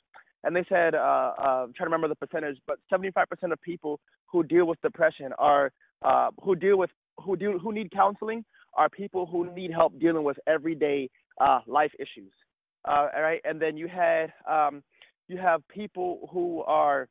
And 0.44 0.54
they 0.54 0.64
said, 0.68 0.94
uh, 0.94 0.98
uh, 1.38 1.64
I'm 1.64 1.72
trying 1.74 1.90
to 1.90 1.96
remember 1.96 2.08
the 2.08 2.14
percentage, 2.14 2.58
but 2.66 2.78
75% 2.92 3.24
of 3.52 3.60
people 3.62 3.98
who 4.26 4.44
deal 4.44 4.66
with 4.66 4.80
depression 4.82 5.32
are 5.38 5.72
uh, 6.02 6.30
who 6.42 6.54
deal 6.54 6.78
with 6.78 6.90
who 7.22 7.36
do 7.36 7.58
who 7.58 7.72
need 7.72 7.90
counseling 7.90 8.44
are 8.74 8.88
people 8.88 9.26
who 9.26 9.52
need 9.54 9.70
help 9.72 9.98
dealing 9.98 10.24
with 10.24 10.38
everyday 10.46 11.08
uh, 11.40 11.60
life 11.66 11.92
issues. 11.98 12.32
Uh, 12.86 13.08
all 13.14 13.22
right, 13.22 13.40
and 13.44 13.60
then 13.60 13.76
you 13.76 13.88
had 13.88 14.32
um, 14.48 14.82
you 15.28 15.38
have 15.38 15.66
people 15.68 16.28
who 16.32 16.62
are 16.62 17.08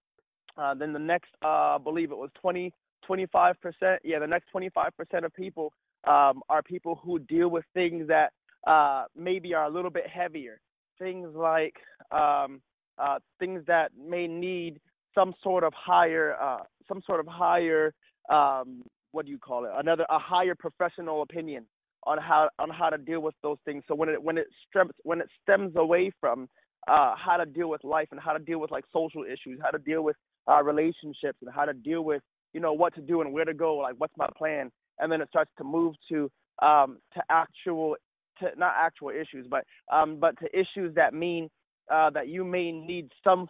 uh, 0.57 0.73
then 0.73 0.93
the 0.93 0.99
next 0.99 1.29
uh, 1.43 1.75
I 1.75 1.77
believe 1.83 2.11
it 2.11 2.17
was 2.17 2.29
20 2.39 2.71
25 3.05 3.61
percent. 3.61 4.01
Yeah, 4.03 4.19
the 4.19 4.27
next 4.27 4.49
25 4.51 4.91
percent 4.97 5.25
of 5.25 5.33
people 5.33 5.73
um, 6.07 6.41
are 6.49 6.61
people 6.63 6.99
who 7.03 7.19
deal 7.19 7.49
with 7.49 7.65
things 7.73 8.07
that 8.07 8.31
uh, 8.67 9.05
maybe 9.15 9.53
are 9.53 9.65
a 9.65 9.69
little 9.69 9.91
bit 9.91 10.07
heavier. 10.07 10.59
Things 10.97 11.29
like 11.35 11.75
um, 12.11 12.61
uh, 12.97 13.19
things 13.39 13.63
that 13.67 13.91
may 13.97 14.27
need 14.27 14.79
some 15.13 15.33
sort 15.43 15.63
of 15.63 15.73
higher, 15.73 16.35
uh, 16.41 16.63
some 16.87 17.01
sort 17.05 17.19
of 17.19 17.27
higher, 17.27 17.93
um, 18.29 18.83
what 19.15 19.25
do 19.25 19.31
you 19.31 19.39
call 19.39 19.63
it? 19.63 19.71
Another, 19.73 20.05
a 20.09 20.19
higher 20.19 20.55
professional 20.55 21.21
opinion 21.21 21.65
on 22.03 22.17
how 22.17 22.49
on 22.59 22.69
how 22.69 22.89
to 22.89 22.97
deal 22.97 23.21
with 23.21 23.33
those 23.41 23.57
things. 23.65 23.83
So 23.87 23.95
when 23.95 24.09
it 24.09 24.21
when 24.21 24.37
it 24.37 24.47
stems 24.69 24.91
when 25.03 25.21
it 25.21 25.29
stems 25.41 25.73
away 25.77 26.11
from 26.19 26.47
uh, 26.87 27.15
how 27.15 27.37
to 27.37 27.45
deal 27.45 27.69
with 27.69 27.83
life 27.83 28.09
and 28.11 28.19
how 28.19 28.33
to 28.33 28.39
deal 28.39 28.59
with 28.59 28.71
like 28.71 28.83
social 28.93 29.23
issues, 29.23 29.59
how 29.63 29.71
to 29.71 29.79
deal 29.79 30.03
with 30.03 30.17
uh, 30.51 30.61
relationships, 30.61 31.39
and 31.41 31.49
how 31.55 31.65
to 31.65 31.73
deal 31.73 32.03
with 32.03 32.21
you 32.53 32.59
know 32.59 32.73
what 32.73 32.93
to 32.95 33.01
do 33.01 33.21
and 33.21 33.31
where 33.33 33.45
to 33.45 33.53
go, 33.53 33.77
like 33.77 33.95
what's 33.97 34.13
my 34.17 34.27
plan, 34.37 34.69
and 34.99 35.09
then 35.09 35.21
it 35.21 35.29
starts 35.29 35.51
to 35.57 35.63
move 35.63 35.95
to 36.09 36.29
um, 36.61 36.97
to 37.13 37.21
actual 37.29 37.95
to 38.39 38.49
not 38.57 38.73
actual 38.77 39.09
issues, 39.09 39.47
but 39.49 39.63
um, 39.91 40.19
but 40.19 40.37
to 40.39 40.47
issues 40.53 40.93
that 40.95 41.13
mean 41.13 41.49
uh, 41.89 42.09
that 42.09 42.27
you 42.27 42.43
may 42.43 42.71
need 42.71 43.07
some 43.23 43.47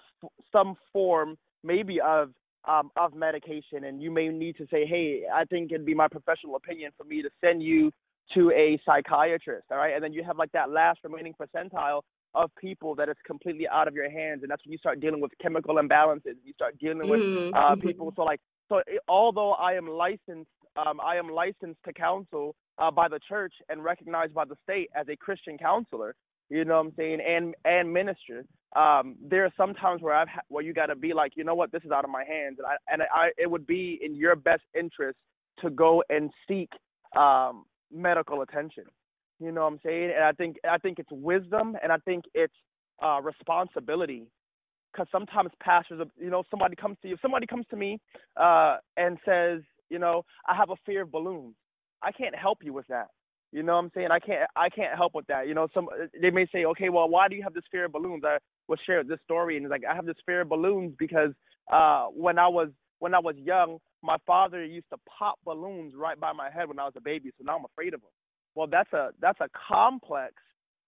some 0.52 0.76
form 0.94 1.36
maybe 1.64 2.00
of 2.00 2.30
um, 2.68 2.92
of 2.98 3.14
medication, 3.14 3.86
and 3.86 4.02
you 4.02 4.12
may 4.12 4.28
need 4.30 4.58
to 4.58 4.66
say, 4.72 4.86
hey, 4.86 5.24
I 5.34 5.46
think 5.46 5.72
it'd 5.72 5.86
be 5.86 5.94
my 5.94 6.08
professional 6.08 6.56
opinion 6.56 6.92
for 6.98 7.04
me 7.04 7.22
to 7.22 7.30
send 7.42 7.62
you 7.62 7.92
to 8.34 8.52
a 8.52 8.80
psychiatrist, 8.86 9.66
all 9.72 9.78
right? 9.78 9.94
And 9.94 10.04
then 10.04 10.14
you 10.14 10.24
have 10.24 10.38
like 10.38 10.52
that 10.54 10.70
last 10.70 11.00
remaining 11.04 11.34
percentile 11.34 12.02
of 12.34 12.52
people 12.60 12.96
that 12.96 13.08
is 13.08 13.16
completely 13.26 13.68
out 13.68 13.88
of 13.88 13.94
your 13.94 14.10
hands, 14.10 14.42
and 14.42 14.52
that's 14.52 14.66
when 14.66 14.72
you 14.72 14.78
start 14.78 15.00
dealing 15.00 15.22
with 15.22 15.32
chemical 15.42 15.76
imbalances. 15.76 16.36
You 16.44 16.54
start 16.54 16.78
dealing 16.80 17.08
with 17.08 17.22
mm-hmm. 17.22 17.54
uh, 17.54 17.72
mm-hmm. 17.72 17.88
people. 17.88 18.14
So 18.16 18.24
like, 18.24 18.40
so 18.70 18.78
it, 18.78 19.02
although 19.08 19.54
I 19.54 19.74
am 19.74 19.88
licensed, 19.88 20.50
um, 20.76 21.00
I 21.00 21.16
am 21.16 21.30
licensed 21.30 21.80
to 21.86 21.94
counsel 21.94 22.56
uh, 22.78 22.92
by 22.92 23.08
the 23.08 23.20
church 23.28 23.54
and 23.70 23.84
recognized 23.84 24.34
by 24.34 24.46
the 24.46 24.56
state 24.64 24.90
as 24.96 25.08
a 25.08 25.16
Christian 25.16 25.58
counselor. 25.58 26.16
You 26.50 26.66
know 26.66 26.76
what 26.78 26.88
I'm 26.88 26.94
saying? 26.98 27.20
And 27.28 27.56
and 27.66 27.92
minister. 27.92 28.46
Um, 28.76 29.16
there 29.22 29.46
are 29.46 29.54
some 29.58 29.74
times 29.74 30.02
where 30.02 30.14
I've 30.14 30.28
ha- 30.28 30.42
where 30.50 30.64
you 30.64 30.74
got 30.74 30.88
to 30.88 30.96
be 30.96 31.14
like, 31.14 31.34
you 31.36 31.44
know 31.44 31.56
what, 31.56 31.72
this 31.72 31.82
is 31.86 31.92
out 31.92 32.04
of 32.04 32.12
my 32.12 32.24
hands, 32.26 32.58
and 32.60 32.68
I 32.68 32.76
and 32.92 33.02
I 33.04 33.30
it 33.38 33.50
would 33.50 33.66
be 33.66 34.00
in 34.04 34.16
your 34.16 34.36
best 34.36 34.64
interest 34.78 35.18
to 35.62 35.70
go 35.70 36.04
and 36.10 36.30
seek 36.48 36.70
um, 37.18 37.66
medical 37.92 38.42
attention. 38.42 38.84
You 39.40 39.52
know 39.52 39.62
what 39.62 39.74
I'm 39.74 39.80
saying? 39.86 40.12
And 40.16 40.24
I 40.24 40.32
think 40.34 40.58
I 40.70 40.78
think 40.78 41.00
it's 41.00 41.12
wisdom, 41.12 41.78
and 41.82 41.92
I 41.92 41.98
think 42.00 42.26
it's 42.34 42.54
uh, 43.04 43.22
responsibility. 43.22 44.28
Because 44.92 45.08
sometimes 45.12 45.52
pastors, 45.62 46.02
you 46.18 46.30
know, 46.30 46.44
somebody 46.50 46.76
comes 46.76 46.98
to 47.02 47.10
you, 47.10 47.18
somebody 47.22 47.46
comes 47.46 47.66
to 47.70 47.76
me 47.76 48.00
uh, 48.38 48.78
and 48.96 49.18
says, 49.26 49.62
you 49.90 50.00
know, 50.00 50.24
I 50.48 50.56
have 50.56 50.70
a 50.70 50.76
fear 50.86 51.02
of 51.02 51.12
balloons. 51.12 51.56
I 52.02 52.12
can't 52.14 52.36
help 52.36 52.60
you 52.64 52.72
with 52.74 52.88
that. 52.88 53.08
You 53.56 53.64
know 53.64 53.76
what 53.76 53.86
I'm 53.86 53.92
saying? 53.96 54.10
I 54.12 54.20
can't 54.20 54.50
I 54.58 54.68
can't 54.68 54.98
help 54.98 55.16
with 55.16 55.28
that. 55.28 55.48
You 55.48 55.54
know, 55.54 55.70
some 55.74 55.88
they 56.22 56.30
may 56.30 56.46
say, 56.52 56.66
okay, 56.66 56.90
well, 56.90 57.08
why 57.08 57.30
do 57.30 57.36
you 57.38 57.44
have 57.44 57.54
this 57.54 57.64
fear 57.72 57.86
of 57.86 57.94
balloons? 57.94 58.24
I 58.26 58.38
will 58.68 58.76
share 58.86 59.02
this 59.02 59.20
story, 59.24 59.56
and 59.56 59.66
it's 59.66 59.72
like 59.72 59.84
I 59.90 59.96
have 59.96 60.06
this 60.06 60.18
fear 60.26 60.42
of 60.42 60.50
balloons 60.50 60.94
because 61.00 61.30
uh, 61.72 62.08
when 62.08 62.38
I 62.38 62.50
was 62.50 62.68
when 63.00 63.14
I 63.14 63.20
was 63.20 63.36
young, 63.38 63.78
my 64.04 64.18
father 64.28 64.62
used 64.66 64.90
to 64.92 64.98
pop 65.08 65.40
balloons 65.46 65.94
right 65.96 66.20
by 66.20 66.34
my 66.34 66.50
head 66.52 66.68
when 66.68 66.80
I 66.80 66.84
was 66.84 66.96
a 66.98 67.02
baby, 67.02 67.32
so 67.38 67.46
now 67.46 67.56
I'm 67.58 67.64
afraid 67.64 67.94
of 67.94 68.02
them. 68.02 68.10
Well, 68.56 68.68
that's 68.68 68.92
a 68.92 69.12
that's 69.22 69.40
a 69.40 69.48
complex. 69.70 70.34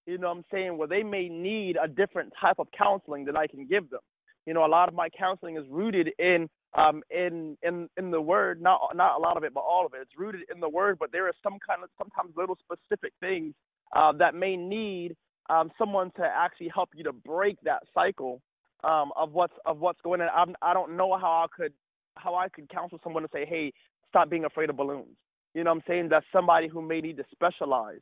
You 0.06 0.18
know 0.18 0.28
what 0.28 0.40
I'm 0.40 0.46
saying? 0.52 0.78
Where 0.78 0.90
they 0.90 1.04
may 1.04 1.30
need 1.30 1.78
a 1.82 1.88
different 1.88 2.34
type 2.42 2.60
of 2.60 2.68
counseling 2.78 3.24
that 3.26 3.38
I 3.38 3.48
can 3.48 3.66
give 3.66 3.90
them. 3.90 4.02
You 4.48 4.56
know, 4.56 4.66
a 4.66 4.70
lot 4.70 4.90
of 4.90 4.96
my 4.96 5.10
counseling 5.10 5.58
is 5.58 5.66
rooted 5.70 6.10
in 6.20 6.50
um, 6.76 7.04
in 7.12 7.58
in 7.64 7.90
in 7.98 8.12
the 8.12 8.22
word. 8.22 8.62
Not 8.64 8.82
not 8.96 9.18
a 9.20 9.22
lot 9.22 9.38
of 9.38 9.46
it, 9.46 9.54
but 9.54 9.62
all 9.62 9.86
of 9.86 9.94
it. 9.96 10.00
It's 10.04 10.18
rooted 10.20 10.44
in 10.54 10.62
the 10.62 10.70
word. 10.70 10.98
But 11.00 11.14
there 11.14 11.28
are 11.28 11.34
some 11.44 11.60
kind 11.68 11.84
of 11.84 11.92
sometimes 12.00 12.36
little 12.38 12.58
specific 12.64 13.14
things 13.22 13.56
uh, 13.96 14.14
that 14.20 14.36
may 14.36 14.58
need 14.58 15.18
um, 15.52 15.72
someone 15.80 16.12
to 16.18 16.24
actually 16.24 16.72
help 16.74 16.92
you 16.96 17.06
to 17.06 17.14
break 17.14 17.58
that 17.66 17.84
cycle 17.94 18.42
um, 18.86 19.12
of 19.18 19.34
what's 19.34 19.56
of 19.68 19.80
what's 19.80 20.02
going 20.02 20.22
on. 20.22 20.30
I'm, 20.36 20.56
I 20.64 20.74
don't 20.74 20.98
know 20.98 21.18
how 21.20 21.46
I 21.46 21.48
could 21.56 21.74
how 22.18 22.36
I 22.36 22.50
could 22.50 22.70
counsel 22.70 23.00
someone 23.04 23.24
to 23.24 23.30
say, 23.34 23.46
hey, 23.46 23.74
stop 24.10 24.30
being 24.32 24.46
afraid 24.46 24.72
of 24.72 24.78
balloons. 24.78 25.18
You 25.56 25.66
know 25.66 25.72
what 25.72 25.78
I'm 25.78 25.84
saying? 25.88 26.10
That's 26.12 26.28
somebody 26.34 26.70
who 26.70 26.82
may 26.82 27.02
need 27.02 27.18
to 27.18 27.26
specialize 27.32 28.02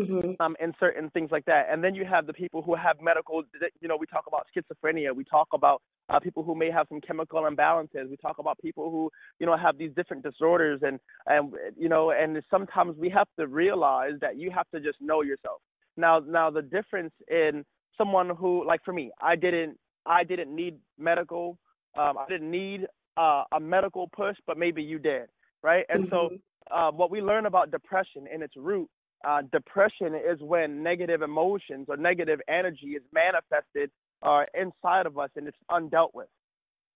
mm-hmm. 0.00 0.42
um, 0.42 0.56
in 0.60 0.72
certain 0.78 1.10
things 1.10 1.30
like 1.30 1.44
that. 1.46 1.66
And 1.70 1.82
then 1.82 1.94
you 1.94 2.04
have 2.04 2.26
the 2.26 2.32
people 2.32 2.62
who 2.62 2.74
have 2.74 2.96
medical, 3.00 3.42
you 3.80 3.88
know, 3.88 3.96
we 3.96 4.06
talk 4.06 4.24
about 4.26 4.46
schizophrenia. 4.54 5.14
We 5.14 5.24
talk 5.24 5.48
about 5.52 5.82
uh, 6.08 6.18
people 6.20 6.42
who 6.42 6.54
may 6.54 6.70
have 6.70 6.86
some 6.88 7.00
chemical 7.00 7.42
imbalances. 7.42 8.08
We 8.08 8.16
talk 8.16 8.38
about 8.38 8.58
people 8.58 8.90
who, 8.90 9.10
you 9.38 9.46
know, 9.46 9.56
have 9.56 9.78
these 9.78 9.90
different 9.96 10.22
disorders. 10.22 10.80
And, 10.82 10.98
and 11.26 11.52
you 11.76 11.88
know, 11.88 12.10
and 12.10 12.40
sometimes 12.50 12.96
we 12.98 13.10
have 13.10 13.28
to 13.38 13.46
realize 13.46 14.14
that 14.20 14.36
you 14.36 14.50
have 14.50 14.68
to 14.74 14.80
just 14.80 14.98
know 15.00 15.22
yourself. 15.22 15.60
Now, 15.96 16.20
now 16.20 16.50
the 16.50 16.62
difference 16.62 17.12
in 17.28 17.64
someone 17.96 18.30
who, 18.30 18.66
like 18.66 18.80
for 18.84 18.92
me, 18.92 19.10
I 19.20 19.36
didn't, 19.36 19.76
I 20.06 20.24
didn't 20.24 20.54
need 20.54 20.76
medical. 20.98 21.58
Um, 21.98 22.18
I 22.18 22.24
didn't 22.28 22.50
need 22.50 22.86
uh, 23.16 23.44
a 23.52 23.60
medical 23.60 24.08
push, 24.08 24.36
but 24.46 24.56
maybe 24.56 24.82
you 24.82 24.98
did, 24.98 25.26
right? 25.62 25.84
And 25.88 26.04
mm-hmm. 26.04 26.34
so, 26.34 26.38
uh, 26.70 26.90
what 26.92 27.10
we 27.10 27.20
learn 27.20 27.46
about 27.46 27.72
depression 27.72 28.26
in 28.32 28.42
its 28.42 28.54
root 28.56 28.88
uh, 29.26 29.42
depression 29.52 30.14
is 30.14 30.40
when 30.40 30.82
negative 30.82 31.22
emotions 31.22 31.86
or 31.88 31.96
negative 31.96 32.40
energy 32.48 32.96
is 32.96 33.02
manifested 33.12 33.90
uh, 34.22 34.44
inside 34.54 35.06
of 35.06 35.18
us 35.18 35.30
and 35.36 35.46
it's 35.48 35.56
undealt 35.70 36.10
with. 36.14 36.28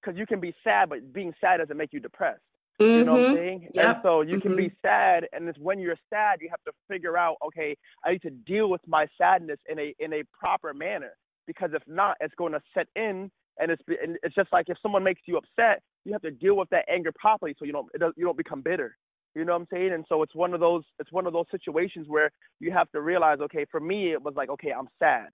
Because 0.02 0.18
you 0.18 0.26
can 0.26 0.40
be 0.40 0.54
sad, 0.62 0.90
but 0.90 1.12
being 1.12 1.32
sad 1.40 1.58
doesn't 1.58 1.76
make 1.76 1.92
you 1.92 2.00
depressed. 2.00 2.40
Mm-hmm. 2.80 2.92
You 2.92 3.04
know 3.04 3.12
what 3.12 3.20
I'm 3.20 3.26
mm-hmm. 3.26 3.36
saying? 3.36 3.68
Yep. 3.74 3.84
And 3.84 3.96
so 4.02 4.20
you 4.20 4.34
mm-hmm. 4.34 4.40
can 4.40 4.56
be 4.56 4.64
mm-hmm. 4.64 4.86
sad, 4.86 5.28
and 5.32 5.48
it's 5.48 5.58
when 5.58 5.78
you're 5.78 5.96
sad 6.10 6.40
you 6.40 6.48
have 6.50 6.62
to 6.64 6.72
figure 6.88 7.16
out, 7.16 7.36
okay, 7.46 7.76
I 8.04 8.12
need 8.12 8.22
to 8.22 8.30
deal 8.30 8.68
with 8.68 8.80
my 8.86 9.06
sadness 9.16 9.58
in 9.68 9.78
a 9.78 9.94
in 9.98 10.12
a 10.12 10.22
proper 10.38 10.74
manner. 10.74 11.12
Because 11.46 11.70
if 11.74 11.82
not, 11.86 12.16
it's 12.20 12.34
going 12.36 12.52
to 12.52 12.60
set 12.72 12.88
in, 12.96 13.30
and 13.58 13.70
it's 13.70 13.82
and 14.02 14.16
it's 14.22 14.34
just 14.34 14.52
like 14.52 14.68
if 14.68 14.76
someone 14.82 15.04
makes 15.04 15.22
you 15.26 15.36
upset, 15.36 15.82
you 16.04 16.12
have 16.12 16.22
to 16.22 16.30
deal 16.30 16.56
with 16.56 16.68
that 16.70 16.84
anger 16.88 17.12
properly, 17.12 17.54
so 17.58 17.64
you 17.64 17.72
don't 17.72 17.88
it 17.94 18.02
you 18.16 18.24
don't 18.24 18.36
become 18.36 18.60
bitter. 18.60 18.96
You 19.34 19.44
know 19.44 19.52
what 19.52 19.62
I'm 19.62 19.68
saying? 19.72 19.92
And 19.92 20.04
so 20.08 20.22
it's 20.22 20.34
one 20.34 20.54
of 20.54 20.60
those 20.60 20.82
it's 20.98 21.12
one 21.12 21.26
of 21.26 21.32
those 21.32 21.46
situations 21.50 22.06
where 22.08 22.30
you 22.60 22.70
have 22.70 22.90
to 22.92 23.00
realize, 23.00 23.38
okay, 23.40 23.64
for 23.70 23.80
me 23.80 24.12
it 24.12 24.22
was 24.22 24.34
like, 24.36 24.48
okay, 24.50 24.72
I'm 24.72 24.88
sad. 24.98 25.28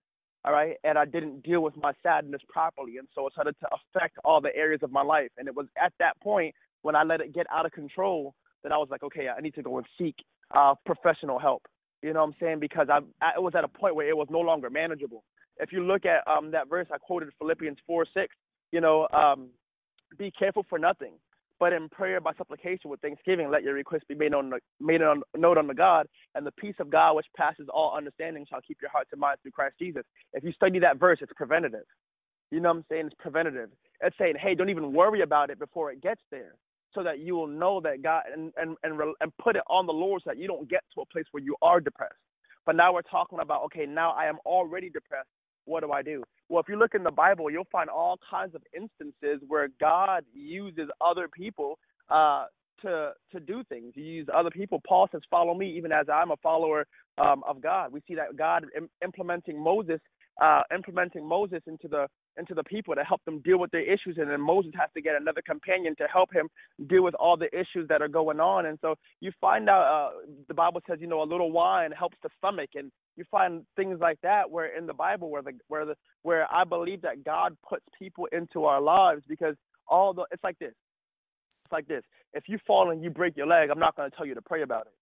All 0.45 0.53
right. 0.53 0.77
And 0.85 0.97
I 0.97 1.05
didn't 1.05 1.43
deal 1.43 1.61
with 1.61 1.77
my 1.77 1.93
sadness 2.03 2.41
properly. 2.49 2.97
And 2.97 3.07
so 3.15 3.27
it 3.27 3.35
started 3.35 3.57
to 3.61 3.69
affect 3.69 4.17
all 4.25 4.41
the 4.41 4.55
areas 4.57 4.81
of 4.83 4.91
my 4.91 5.03
life. 5.03 5.31
And 5.37 5.47
it 5.47 5.55
was 5.55 5.67
at 5.83 5.93
that 5.99 6.19
point 6.21 6.55
when 6.83 6.97
I 6.97 7.03
let 7.03 7.21
it 7.21 7.35
get 7.35 7.47
out 7.53 7.67
of 7.67 7.73
control 7.73 8.35
that 8.63 8.73
I 8.73 8.79
was 8.79 8.89
like, 8.91 9.03
okay, 9.03 9.29
I 9.29 9.41
need 9.41 9.55
to 9.55 9.63
go 9.63 9.77
and 9.77 9.87
seek 9.99 10.17
uh, 10.55 10.75
professional 10.87 11.39
help. 11.39 11.63
You 12.03 12.15
know 12.15 12.21
what 12.21 12.29
I'm 12.29 12.35
saying? 12.41 12.61
Because 12.61 12.89
I, 12.91 13.01
I 13.21 13.33
it 13.37 13.43
was 13.43 13.53
at 13.55 13.65
a 13.65 13.69
point 13.69 13.95
where 13.95 14.09
it 14.09 14.17
was 14.17 14.29
no 14.31 14.41
longer 14.41 14.71
manageable. 14.71 15.25
If 15.59 15.73
you 15.73 15.85
look 15.85 16.07
at 16.07 16.27
um, 16.27 16.51
that 16.53 16.71
verse 16.71 16.87
I 16.91 16.97
quoted, 16.97 17.29
Philippians 17.39 17.77
4 17.87 18.07
6, 18.15 18.35
you 18.73 18.81
know, 18.81 19.07
um, 19.13 19.51
be 20.17 20.31
careful 20.31 20.65
for 20.71 20.79
nothing 20.79 21.13
but 21.61 21.75
in 21.75 21.89
prayer 21.91 22.21
by 22.21 22.33
supplication 22.39 22.91
with 22.91 23.01
thanksgiving, 23.01 23.51
let 23.51 23.63
your 23.63 23.75
request 23.75 24.09
be 24.09 24.15
made 24.15 24.35
on 24.35 24.53
made 24.81 25.03
on 25.03 25.23
note 25.37 25.59
unto 25.59 25.75
God, 25.75 26.07
and 26.35 26.47
the 26.47 26.53
peace 26.53 26.75
of 26.81 26.91
God 26.91 27.15
which 27.15 27.27
passes 27.37 27.69
all 27.73 27.95
understanding 27.97 28.47
shall 28.49 28.63
keep 28.67 28.79
your 28.81 28.91
hearts 28.91 29.11
and 29.13 29.21
minds 29.21 29.41
through 29.43 29.53
Christ 29.53 29.77
Jesus. 29.79 30.03
If 30.33 30.43
you 30.43 30.53
study 30.53 30.79
that 30.81 30.99
verse, 30.99 31.19
it's 31.21 31.33
preventative. 31.37 31.85
You 32.51 32.61
know 32.61 32.71
what 32.71 32.79
I'm 32.79 32.85
saying? 32.91 33.07
It's 33.07 33.17
preventative. 33.19 33.71
It's 34.03 34.17
saying, 34.19 34.35
hey, 34.41 34.55
don't 34.55 34.71
even 34.71 34.93
worry 34.93 35.21
about 35.21 35.51
it 35.51 35.59
before 35.59 35.93
it 35.93 36.03
gets 36.03 36.23
there, 36.31 36.55
so 36.95 37.03
that 37.05 37.21
you 37.21 37.37
will 37.37 37.47
know 37.47 37.81
that 37.83 38.03
God 38.03 38.23
and 38.35 38.53
and 38.57 38.77
and, 38.83 38.99
and 39.21 39.37
put 39.37 39.55
it 39.55 39.63
on 39.69 39.87
the 39.87 39.93
Lord 39.93 40.23
so 40.25 40.31
that 40.31 40.39
you 40.39 40.49
don't 40.49 40.69
get 40.69 40.83
to 40.95 41.03
a 41.03 41.07
place 41.07 41.27
where 41.31 41.43
you 41.43 41.57
are 41.63 41.81
depressed. 41.81 42.15
But 42.67 42.77
now 42.77 42.93
we're 42.95 43.03
talking 43.03 43.41
about, 43.41 43.65
okay, 43.65 43.87
now 43.87 44.13
I 44.13 44.27
am 44.27 44.39
already 44.47 44.91
depressed 44.91 45.29
what 45.71 45.83
do 45.83 45.93
I 45.93 46.03
do? 46.03 46.23
Well, 46.49 46.61
if 46.61 46.69
you 46.69 46.77
look 46.79 46.95
in 46.95 47.05
the 47.05 47.11
Bible, 47.11 47.51
you'll 47.51 47.69
find 47.71 47.89
all 47.89 48.19
kinds 48.29 48.55
of 48.55 48.63
instances 48.75 49.41
where 49.47 49.69
God 49.81 50.25
uses 50.35 50.89
other 51.01 51.29
people 51.29 51.79
uh, 52.11 52.47
to 52.83 53.13
to 53.33 53.41
do 53.41 53.63
things. 53.69 53.93
He 53.95 54.03
uses 54.03 54.31
other 54.35 54.51
people. 54.51 54.83
Paul 54.87 55.09
says, 55.13 55.23
"Follow 55.31 55.55
me," 55.55 55.71
even 55.77 55.93
as 55.93 56.07
I'm 56.13 56.33
a 56.33 56.37
follower 56.39 56.87
um, 57.19 57.43
of 57.47 57.61
God. 57.61 57.93
We 57.93 58.01
see 58.09 58.15
that 58.17 58.37
God 58.37 58.67
Im- 58.77 58.91
implementing 59.05 59.63
Moses, 59.63 60.01
uh, 60.41 60.63
implementing 60.75 61.27
Moses 61.27 61.61
into 61.67 61.89
the 61.89 62.07
into 62.39 62.55
the 62.55 62.65
people 62.65 62.95
to 62.95 63.05
help 63.05 63.23
them 63.25 63.41
deal 63.41 63.59
with 63.59 63.71
their 63.71 63.83
issues, 63.83 64.17
and 64.19 64.31
then 64.31 64.41
Moses 64.41 64.73
has 64.79 64.89
to 64.95 65.03
get 65.03 65.15
another 65.21 65.43
companion 65.47 65.95
to 65.97 66.07
help 66.13 66.33
him 66.33 66.49
deal 66.89 67.03
with 67.03 67.15
all 67.15 67.37
the 67.37 67.49
issues 67.55 67.87
that 67.89 68.01
are 68.01 68.09
going 68.09 68.41
on. 68.41 68.67
And 68.67 68.79
so 68.81 68.95
you 69.21 69.33
find 69.41 69.69
out 69.69 69.83
uh, 69.83 70.19
the 70.49 70.55
Bible 70.55 70.81
says, 70.89 70.99
you 71.01 71.07
know, 71.07 71.23
a 71.23 71.25
little 71.25 71.53
wine 71.53 71.91
helps 71.93 72.17
the 72.23 72.31
stomach, 72.39 72.71
and 72.75 72.91
you 73.17 73.25
find 73.31 73.65
things 73.77 73.99
like 74.01 74.19
that 74.23 74.51
where 74.51 74.77
in 74.77 74.87
the 74.87 74.95
Bible 74.95 75.31
where 75.31 75.43
the 75.43 75.53
where 75.69 75.85
the 75.85 75.95
where 76.23 76.53
I 76.53 76.65
believe 76.65 77.03
that 77.03 77.25
God 77.25 77.57
puts 77.69 77.85
people 77.99 78.27
into 78.33 78.65
our 78.65 78.81
lives 78.81 79.23
because 79.29 79.57
all 79.87 80.15
the 80.15 80.25
it's 80.31 80.45
like 80.45 80.59
this. 80.59 80.73
It's 81.65 81.73
like 81.73 81.87
this. 81.87 82.03
If 82.33 82.45
you 82.47 82.59
fall 82.67 82.91
and 82.91 83.03
you 83.03 83.11
break 83.11 83.37
your 83.37 83.47
leg, 83.47 83.71
I'm 83.71 83.79
not 83.79 83.97
going 83.97 84.11
to 84.11 84.17
tell 84.17 84.27
you 84.27 84.35
to 84.35 84.43
pray 84.43 84.63
about 84.63 84.87
it. 84.87 84.93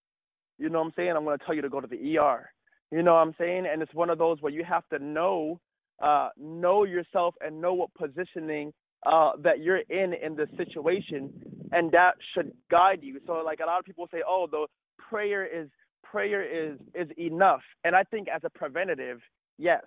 You 0.62 0.68
know 0.68 0.80
what 0.80 0.86
I'm 0.86 0.92
saying? 0.96 1.10
I'm 1.10 1.24
going 1.24 1.38
to 1.38 1.44
tell 1.44 1.54
you 1.54 1.62
to 1.62 1.68
go 1.68 1.80
to 1.80 1.86
the 1.86 2.18
ER. 2.18 2.50
You 2.90 3.02
know 3.02 3.14
what 3.14 3.20
I'm 3.20 3.34
saying? 3.38 3.66
And 3.70 3.82
it's 3.82 3.94
one 3.94 4.10
of 4.10 4.18
those 4.18 4.38
where 4.40 4.52
you 4.52 4.64
have 4.64 4.88
to 4.88 4.98
know 4.98 5.60
uh, 6.02 6.28
know 6.38 6.84
yourself 6.84 7.34
and 7.40 7.60
know 7.60 7.74
what 7.74 7.92
positioning 7.94 8.72
uh, 9.06 9.32
that 9.42 9.60
you're 9.60 9.78
in 9.78 10.14
in 10.14 10.36
the 10.36 10.46
situation, 10.56 11.32
and 11.72 11.90
that 11.92 12.12
should 12.34 12.52
guide 12.70 13.00
you. 13.02 13.20
So, 13.26 13.34
like 13.44 13.60
a 13.60 13.66
lot 13.66 13.78
of 13.78 13.84
people 13.84 14.08
say, 14.12 14.22
oh, 14.26 14.46
the 14.50 14.66
prayer 15.10 15.44
is 15.44 15.68
prayer 16.02 16.42
is 16.42 16.78
is 16.94 17.08
enough, 17.18 17.62
and 17.84 17.94
I 17.94 18.02
think 18.04 18.28
as 18.28 18.42
a 18.44 18.50
preventative, 18.50 19.20
yes. 19.58 19.82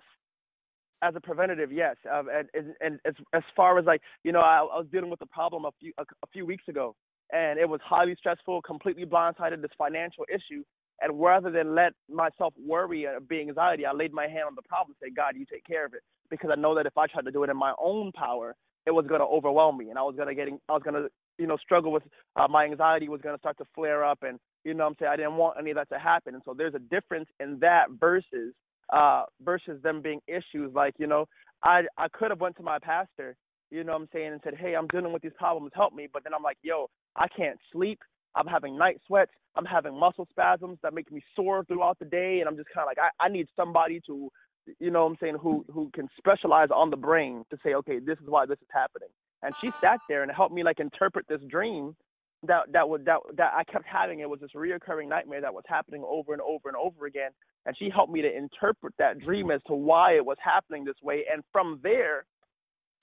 As 1.04 1.14
a 1.16 1.20
preventative, 1.20 1.72
yes. 1.72 1.96
Um, 2.10 2.28
and, 2.32 2.48
and, 2.54 2.74
and 2.80 3.00
as 3.04 3.14
as 3.32 3.42
far 3.56 3.76
as 3.78 3.84
like 3.84 4.00
you 4.22 4.30
know, 4.30 4.40
I, 4.40 4.58
I 4.58 4.78
was 4.78 4.86
dealing 4.92 5.10
with 5.10 5.20
a 5.20 5.26
problem 5.26 5.64
a 5.64 5.70
few 5.80 5.92
a, 5.98 6.02
a 6.02 6.26
few 6.32 6.46
weeks 6.46 6.64
ago, 6.68 6.94
and 7.32 7.58
it 7.58 7.68
was 7.68 7.80
highly 7.84 8.14
stressful, 8.16 8.62
completely 8.62 9.04
blindsided. 9.04 9.60
This 9.60 9.72
financial 9.76 10.24
issue, 10.32 10.62
and 11.02 11.20
rather 11.20 11.50
than 11.50 11.74
let 11.74 11.92
myself 12.10 12.54
worry 12.58 13.06
or 13.06 13.20
be 13.20 13.40
anxiety, 13.40 13.86
I 13.86 13.92
laid 13.92 14.12
my 14.12 14.24
hand 14.28 14.44
on 14.48 14.54
the 14.56 14.62
problem 14.62 14.96
and 15.00 15.08
said, 15.10 15.16
God, 15.16 15.36
you 15.36 15.46
take 15.46 15.64
care 15.64 15.86
of 15.86 15.94
it. 15.94 16.02
Because 16.30 16.50
I 16.52 16.60
know 16.60 16.74
that 16.76 16.86
if 16.86 16.96
I 16.98 17.06
tried 17.06 17.26
to 17.26 17.32
do 17.32 17.44
it 17.44 17.50
in 17.50 17.56
my 17.56 17.74
own 17.82 18.12
power, 18.12 18.54
it 18.86 18.90
was 18.90 19.06
going 19.06 19.20
to 19.20 19.26
overwhelm 19.26 19.78
me 19.78 19.90
and 19.90 19.98
I 19.98 20.02
was 20.02 20.16
going 20.16 20.28
to 20.28 20.34
getting 20.34 20.58
I 20.68 20.72
was 20.72 20.82
going 20.82 20.94
to 21.02 21.08
you 21.38 21.46
know 21.46 21.56
struggle 21.56 21.92
with 21.92 22.02
uh, 22.36 22.48
my 22.48 22.64
anxiety 22.64 23.08
was 23.08 23.20
going 23.20 23.34
to 23.34 23.40
start 23.40 23.58
to 23.58 23.64
flare 23.74 24.04
up 24.04 24.20
and 24.22 24.38
you 24.64 24.74
know 24.74 24.86
I'm 24.86 24.94
saying 24.98 25.10
I 25.12 25.16
didn't 25.16 25.36
want 25.36 25.58
any 25.58 25.70
of 25.70 25.76
that 25.76 25.88
to 25.90 25.98
happen. 25.98 26.34
And 26.34 26.42
so 26.44 26.54
there's 26.56 26.74
a 26.74 26.78
difference 26.80 27.28
in 27.40 27.58
that 27.60 27.86
versus 28.00 28.54
uh 28.92 29.24
versus 29.42 29.82
them 29.82 30.02
being 30.02 30.20
issues. 30.26 30.72
Like 30.74 30.94
you 30.98 31.06
know 31.06 31.26
I 31.62 31.82
I 31.98 32.08
could 32.12 32.30
have 32.30 32.40
went 32.40 32.56
to 32.56 32.62
my 32.62 32.78
pastor 32.78 33.36
you 33.70 33.84
know 33.84 33.92
what 33.92 34.02
I'm 34.02 34.08
saying 34.12 34.32
and 34.32 34.40
said 34.44 34.54
hey 34.58 34.74
I'm 34.74 34.88
dealing 34.88 35.12
with 35.12 35.22
these 35.22 35.32
problems. 35.38 35.72
Help 35.74 35.94
me. 35.94 36.08
But 36.12 36.24
then 36.24 36.34
I'm 36.34 36.42
like 36.42 36.58
yo 36.62 36.88
I 37.16 37.28
can't 37.28 37.58
sleep 37.72 38.00
I'm 38.34 38.46
having 38.46 38.76
night 38.76 39.00
sweats 39.06 39.32
I'm 39.54 39.64
having 39.64 39.98
muscle 39.98 40.26
spasms 40.30 40.78
that 40.82 40.94
make 40.94 41.10
me 41.12 41.22
sore 41.36 41.64
throughout 41.64 41.98
the 41.98 42.04
day 42.04 42.40
and 42.40 42.48
I'm 42.48 42.56
just 42.56 42.68
kind 42.74 42.84
of 42.84 42.88
like 42.88 42.98
I 42.98 43.26
I 43.26 43.28
need 43.28 43.48
somebody 43.56 44.00
to 44.06 44.30
you 44.78 44.90
know 44.90 45.06
I'm 45.06 45.16
saying, 45.20 45.36
who 45.40 45.64
who 45.72 45.90
can 45.94 46.08
specialize 46.16 46.68
on 46.74 46.90
the 46.90 46.96
brain 46.96 47.44
to 47.50 47.58
say, 47.64 47.74
okay, 47.74 47.98
this 47.98 48.18
is 48.18 48.28
why 48.28 48.46
this 48.46 48.58
is 48.60 48.68
happening. 48.72 49.08
And 49.42 49.54
she 49.60 49.70
sat 49.80 49.98
there 50.08 50.22
and 50.22 50.30
helped 50.30 50.54
me 50.54 50.62
like 50.62 50.80
interpret 50.80 51.26
this 51.28 51.40
dream 51.48 51.96
that 52.44 52.72
that 52.72 52.88
would 52.88 53.04
that 53.04 53.18
that 53.36 53.52
I 53.56 53.64
kept 53.64 53.84
having. 53.86 54.20
It 54.20 54.30
was 54.30 54.40
this 54.40 54.50
reoccurring 54.54 55.08
nightmare 55.08 55.40
that 55.40 55.52
was 55.52 55.64
happening 55.66 56.04
over 56.06 56.32
and 56.32 56.42
over 56.42 56.68
and 56.68 56.76
over 56.76 57.06
again. 57.06 57.30
And 57.66 57.76
she 57.76 57.90
helped 57.90 58.12
me 58.12 58.22
to 58.22 58.36
interpret 58.36 58.94
that 58.98 59.20
dream 59.20 59.50
as 59.50 59.60
to 59.66 59.74
why 59.74 60.12
it 60.14 60.24
was 60.24 60.36
happening 60.42 60.84
this 60.84 61.00
way. 61.02 61.24
And 61.32 61.42
from 61.52 61.80
there, 61.82 62.24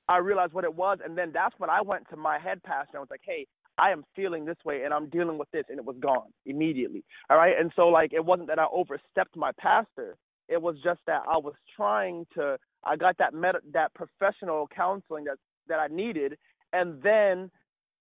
I 0.07 0.17
realized 0.17 0.53
what 0.53 0.65
it 0.65 0.73
was. 0.73 0.99
And 1.03 1.17
then 1.17 1.31
that's 1.33 1.55
when 1.57 1.69
I 1.69 1.81
went 1.81 2.09
to 2.09 2.17
my 2.17 2.39
head 2.39 2.61
pastor 2.63 2.97
and 2.97 3.01
was 3.01 3.09
like, 3.11 3.21
hey, 3.23 3.47
I 3.79 3.91
am 3.91 4.03
feeling 4.15 4.45
this 4.45 4.57
way 4.65 4.83
and 4.83 4.93
I'm 4.93 5.09
dealing 5.09 5.37
with 5.37 5.49
this. 5.51 5.63
And 5.69 5.79
it 5.79 5.85
was 5.85 5.95
gone 5.99 6.31
immediately. 6.45 7.03
All 7.29 7.37
right. 7.37 7.53
And 7.57 7.71
so, 7.75 7.87
like, 7.87 8.13
it 8.13 8.23
wasn't 8.23 8.49
that 8.49 8.59
I 8.59 8.65
overstepped 8.71 9.35
my 9.35 9.51
pastor, 9.59 10.17
it 10.49 10.61
was 10.61 10.75
just 10.83 10.99
that 11.07 11.21
I 11.29 11.37
was 11.37 11.53
trying 11.75 12.25
to. 12.33 12.57
I 12.83 12.95
got 12.95 13.17
that 13.19 13.33
med- 13.33 13.57
that 13.73 13.93
professional 13.93 14.67
counseling 14.75 15.25
that 15.25 15.37
that 15.67 15.79
I 15.79 15.87
needed, 15.87 16.37
and 16.73 17.01
then 17.03 17.51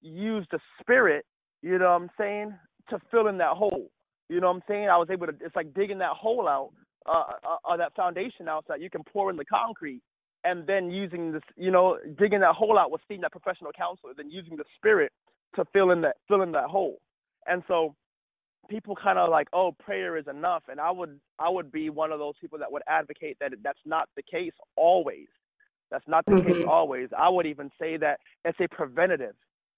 use 0.01 0.47
the 0.51 0.59
spirit. 0.81 1.27
You 1.63 1.79
know 1.79 1.91
what 1.91 2.03
I'm 2.03 2.11
saying 2.17 2.55
to 2.89 2.99
fill 3.11 3.27
in 3.27 3.39
that 3.39 3.57
hole. 3.57 3.91
You 4.29 4.41
know 4.41 4.49
what 4.49 4.57
I'm 4.57 4.63
saying? 4.67 4.89
I 4.89 4.97
was 4.97 5.09
able 5.11 5.27
to. 5.27 5.35
It's 5.41 5.55
like 5.55 5.75
digging 5.75 5.99
that 5.99 6.13
hole 6.13 6.49
out, 6.49 6.71
uh, 7.07 7.25
uh, 7.45 7.73
uh 7.73 7.77
that 7.77 7.95
foundation 7.95 8.49
out, 8.49 8.65
so 8.67 8.73
that 8.73 8.81
you 8.81 8.89
can 8.89 9.03
pour 9.05 9.31
in 9.31 9.37
the 9.37 9.45
concrete, 9.45 10.01
and 10.45 10.67
then 10.67 10.91
using 10.91 11.33
this. 11.33 11.43
You 11.57 11.71
know, 11.71 11.99
digging 12.19 12.41
that 12.41 12.55
hole 12.55 12.79
out 12.79 12.91
with 12.91 13.03
seeing 13.09 13.21
that 13.21 13.33
professional 13.33 13.73
counselor, 13.73 14.15
then 14.17 14.31
using 14.31 14.57
the 14.57 14.65
spirit 14.77 15.13
to 15.57 15.65
fill 15.73 15.91
in 15.91 16.01
that 16.03 16.17
fill 16.27 16.43
in 16.43 16.53
that 16.53 16.65
hole. 16.65 16.99
And 17.47 17.63
so 17.69 17.95
people 18.69 18.95
kind 18.95 19.19
of 19.19 19.31
like, 19.31 19.49
oh, 19.53 19.73
prayer 19.73 20.17
is 20.17 20.27
enough, 20.29 20.65
and 20.69 20.81
I 20.81 20.91
would 20.91 21.19
I 21.39 21.49
would 21.49 21.73
be 21.73 21.91
one 21.91 22.13
of 22.13 22.19
those 22.19 22.35
people 22.41 22.59
that 22.59 22.71
would 22.71 22.83
advocate 22.89 23.37
that 23.41 23.53
that's 23.63 23.79
not 23.85 24.09
the 24.17 24.23
case 24.23 24.53
always. 24.77 25.27
That's 25.91 26.07
not 26.07 26.27
the 26.27 26.33
mm-hmm. 26.33 26.53
case 26.53 26.65
always. 26.69 27.09
I 27.17 27.29
would 27.29 27.47
even 27.47 27.71
say 27.81 27.97
that 27.97 28.21
it's 28.45 28.59
a 28.61 28.69
preventative. 28.69 29.35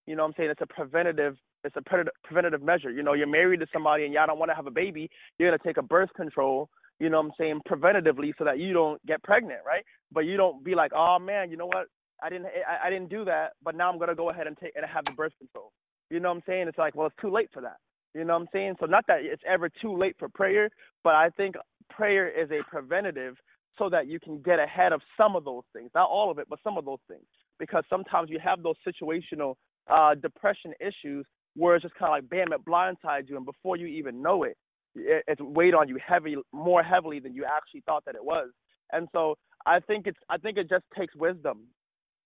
You 0.07 0.17
know 0.17 0.23
what 0.23 0.29
I'm 0.31 0.35
saying? 0.37 0.51
It's 0.51 0.61
a 0.61 0.67
preventative 0.67 1.37
it's 1.65 1.77
a 1.77 1.83
pre- 1.83 2.05
preventative 2.25 2.63
measure. 2.63 2.91
You 2.91 3.03
know, 3.03 3.13
you're 3.13 3.27
married 3.27 3.61
to 3.61 3.67
somebody 3.73 4.05
and 4.05 4.15
y'all 4.15 4.27
don't 4.27 4.39
want 4.39 4.51
to 4.51 4.55
have 4.55 4.67
a 4.67 4.71
baby, 4.71 5.11
you're 5.39 5.51
gonna 5.51 5.63
take 5.65 5.77
a 5.77 5.83
birth 5.83 6.11
control. 6.15 6.69
You 6.99 7.09
know 7.09 7.19
what 7.19 7.27
I'm 7.27 7.33
saying? 7.39 7.61
Preventatively, 7.69 8.33
so 8.37 8.45
that 8.45 8.59
you 8.59 8.73
don't 8.73 9.05
get 9.07 9.23
pregnant, 9.23 9.61
right? 9.67 9.85
But 10.13 10.27
you 10.27 10.37
don't 10.37 10.63
be 10.65 10.75
like, 10.75 10.93
oh 10.95 11.19
man, 11.19 11.51
you 11.51 11.57
know 11.57 11.67
what? 11.67 11.87
I 12.23 12.31
didn't 12.31 12.47
I, 12.47 12.89
I 12.89 12.91
didn't 12.91 13.11
do 13.11 13.25
that, 13.27 13.53
but 13.63 13.75
now 13.75 13.91
I'm 13.91 13.99
gonna 13.99 14.15
go 14.15 14.31
ahead 14.31 14.47
and 14.47 14.57
take 14.59 14.73
and 14.77 14.85
have 14.87 15.05
the 15.05 15.13
birth 15.13 15.33
control. 15.39 15.73
You 16.11 16.21
know 16.21 16.29
what 16.31 16.37
I'm 16.37 16.43
saying? 16.47 16.69
It's 16.69 16.79
like, 16.79 16.95
well, 16.95 17.07
it's 17.09 17.17
too 17.21 17.31
late 17.31 17.51
for 17.53 17.63
that. 17.63 17.77
You 18.15 18.25
know 18.25 18.35
what 18.35 18.43
I'm 18.43 18.49
saying? 18.53 18.77
So 18.81 18.87
not 18.87 19.07
that 19.09 19.21
it's 19.23 19.43
ever 19.49 19.69
too 19.69 19.97
late 19.97 20.17
for 20.19 20.29
prayer, 20.29 20.71
but 21.05 21.15
I 21.15 21.31
think 21.31 21.55
prayer 21.91 22.29
is 22.29 22.51
a 22.51 22.63
preventative 22.69 23.37
so 23.79 23.89
that 23.91 24.09
you 24.09 24.21
can 24.21 24.41
get 24.43 24.59
ahead 24.59 24.93
of 24.93 25.01
some 25.17 25.37
of 25.37 25.45
those 25.45 25.63
things. 25.73 25.91
Not 25.95 26.09
all 26.11 26.31
of 26.31 26.39
it, 26.39 26.47
but 26.51 26.59
some 26.65 26.77
of 26.77 26.85
those 26.85 26.99
things. 27.09 27.25
Because 27.59 27.85
sometimes 27.89 28.31
you 28.31 28.39
have 28.43 28.63
those 28.63 28.77
situational 28.87 29.55
uh, 29.91 30.15
depression 30.17 30.73
issues 30.81 31.27
where 31.57 31.77
it's 31.77 31.83
just 31.83 31.95
kind 31.95 32.11
of 32.11 32.17
like 32.25 32.31
bam, 32.31 32.53
it 32.53 32.65
blindsides 32.65 33.29
you, 33.29 33.37
and 33.37 33.47
before 33.47 33.77
you 33.77 33.87
even 33.87 34.23
know 34.23 34.45
it, 34.45 34.57
it, 34.95 35.25
it's 35.29 35.41
weighed 35.41 35.75
on 35.75 35.89
you 35.89 35.99
heavy, 36.07 36.37
more 36.53 36.83
heavily 36.83 37.21
than 37.21 37.35
you 37.35 37.45
actually 37.45 37.83
thought 37.87 38.05
that 38.07 38.15
it 38.15 38.25
was. 38.25 38.51
And 38.93 39.09
so 39.13 39.37
I 39.67 39.81
think 39.81 40.07
it's 40.07 40.19
I 40.29 40.39
think 40.39 40.59
it 40.59 40.69
just 40.69 40.85
takes 40.99 41.15
wisdom 41.15 41.67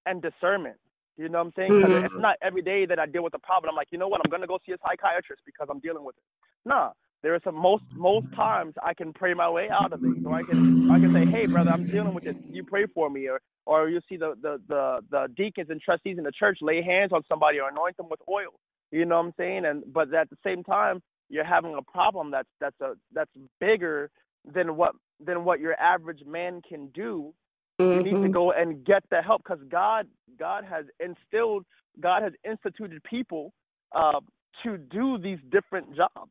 and 0.07 0.23
discernment 0.23 0.77
you 1.17 1.29
know 1.29 1.39
what 1.39 1.47
I'm 1.47 1.53
saying? 1.57 1.73
Mm-hmm. 1.73 2.05
it's 2.07 2.15
not 2.19 2.37
every 2.43 2.63
day 2.63 2.87
that 2.87 2.99
I 2.99 3.07
deal 3.07 3.23
with 3.23 3.35
a 3.35 3.39
problem. 3.39 3.71
I'm 3.71 3.77
like, 3.77 3.89
you 3.91 3.99
know 3.99 4.09
what? 4.09 4.21
I'm 4.25 4.31
gonna 4.31 4.47
go 4.47 4.59
see 4.67 4.73
a 4.73 4.77
psychiatrist 4.79 5.43
because 5.47 5.69
I'm 5.71 5.79
dealing 5.79 6.05
with 6.05 6.17
it. 6.17 6.23
Nah, 6.69 6.91
there 7.23 7.35
are 7.35 7.41
some 7.45 7.55
most 7.55 7.85
most 7.95 8.27
times 8.35 8.75
I 8.83 8.95
can 8.95 9.13
pray 9.13 9.33
my 9.33 9.49
way 9.49 9.69
out 9.71 9.93
of 9.93 10.03
it. 10.03 10.17
So 10.25 10.33
I 10.33 10.43
can 10.43 10.91
I 10.91 10.99
can 10.99 11.15
say, 11.15 11.31
hey 11.31 11.47
brother, 11.47 11.71
I'm 11.71 11.87
dealing 11.87 12.15
with 12.15 12.25
this. 12.25 12.35
You 12.51 12.65
pray 12.65 12.87
for 12.93 13.09
me, 13.11 13.29
or 13.29 13.41
or 13.65 13.89
you 13.89 14.01
see 14.09 14.17
the 14.17 14.35
the 14.43 14.61
the 14.69 15.01
the 15.11 15.29
deacons 15.37 15.71
and 15.71 15.81
trustees 15.81 16.19
in 16.19 16.25
the 16.25 16.33
church 16.33 16.59
lay 16.61 16.83
hands 16.83 17.13
on 17.13 17.23
somebody 17.29 17.61
or 17.61 17.69
anoint 17.69 17.97
them 17.97 18.09
with 18.11 18.21
oil. 18.29 18.59
You 18.91 19.05
know 19.05 19.19
what 19.19 19.27
I'm 19.27 19.35
saying? 19.37 19.67
And 19.67 19.85
but 19.93 20.13
at 20.13 20.31
the 20.31 20.37
same 20.45 20.65
time, 20.65 21.01
you're 21.29 21.45
having 21.45 21.77
a 21.79 21.83
problem 21.83 22.33
that's 22.33 22.49
that's 22.61 22.81
a 22.81 22.95
that's 23.13 23.31
bigger 23.61 24.11
than 24.53 24.77
what 24.77 24.97
than 25.25 25.45
what 25.45 25.61
your 25.61 25.75
average 25.75 26.25
man 26.27 26.61
can 26.69 26.89
do 26.89 27.33
Mm-hmm. 27.81 27.93
You 27.99 28.05
need 28.05 28.11
to 28.11 28.16
mm-hmm. 28.16 28.33
go 28.33 28.53
and 28.53 28.85
get 28.85 29.03
the 29.11 29.20
help 29.20 29.43
because 29.43 29.62
God, 29.68 30.07
God 30.39 30.64
has 30.64 30.85
instilled, 31.01 31.64
God 32.01 32.22
has 32.22 32.33
instituted 32.49 33.03
people 33.03 33.53
uh, 33.95 34.20
to 34.62 34.79
do 34.79 35.18
these 35.18 35.39
different 35.51 35.95
jobs. 35.97 36.31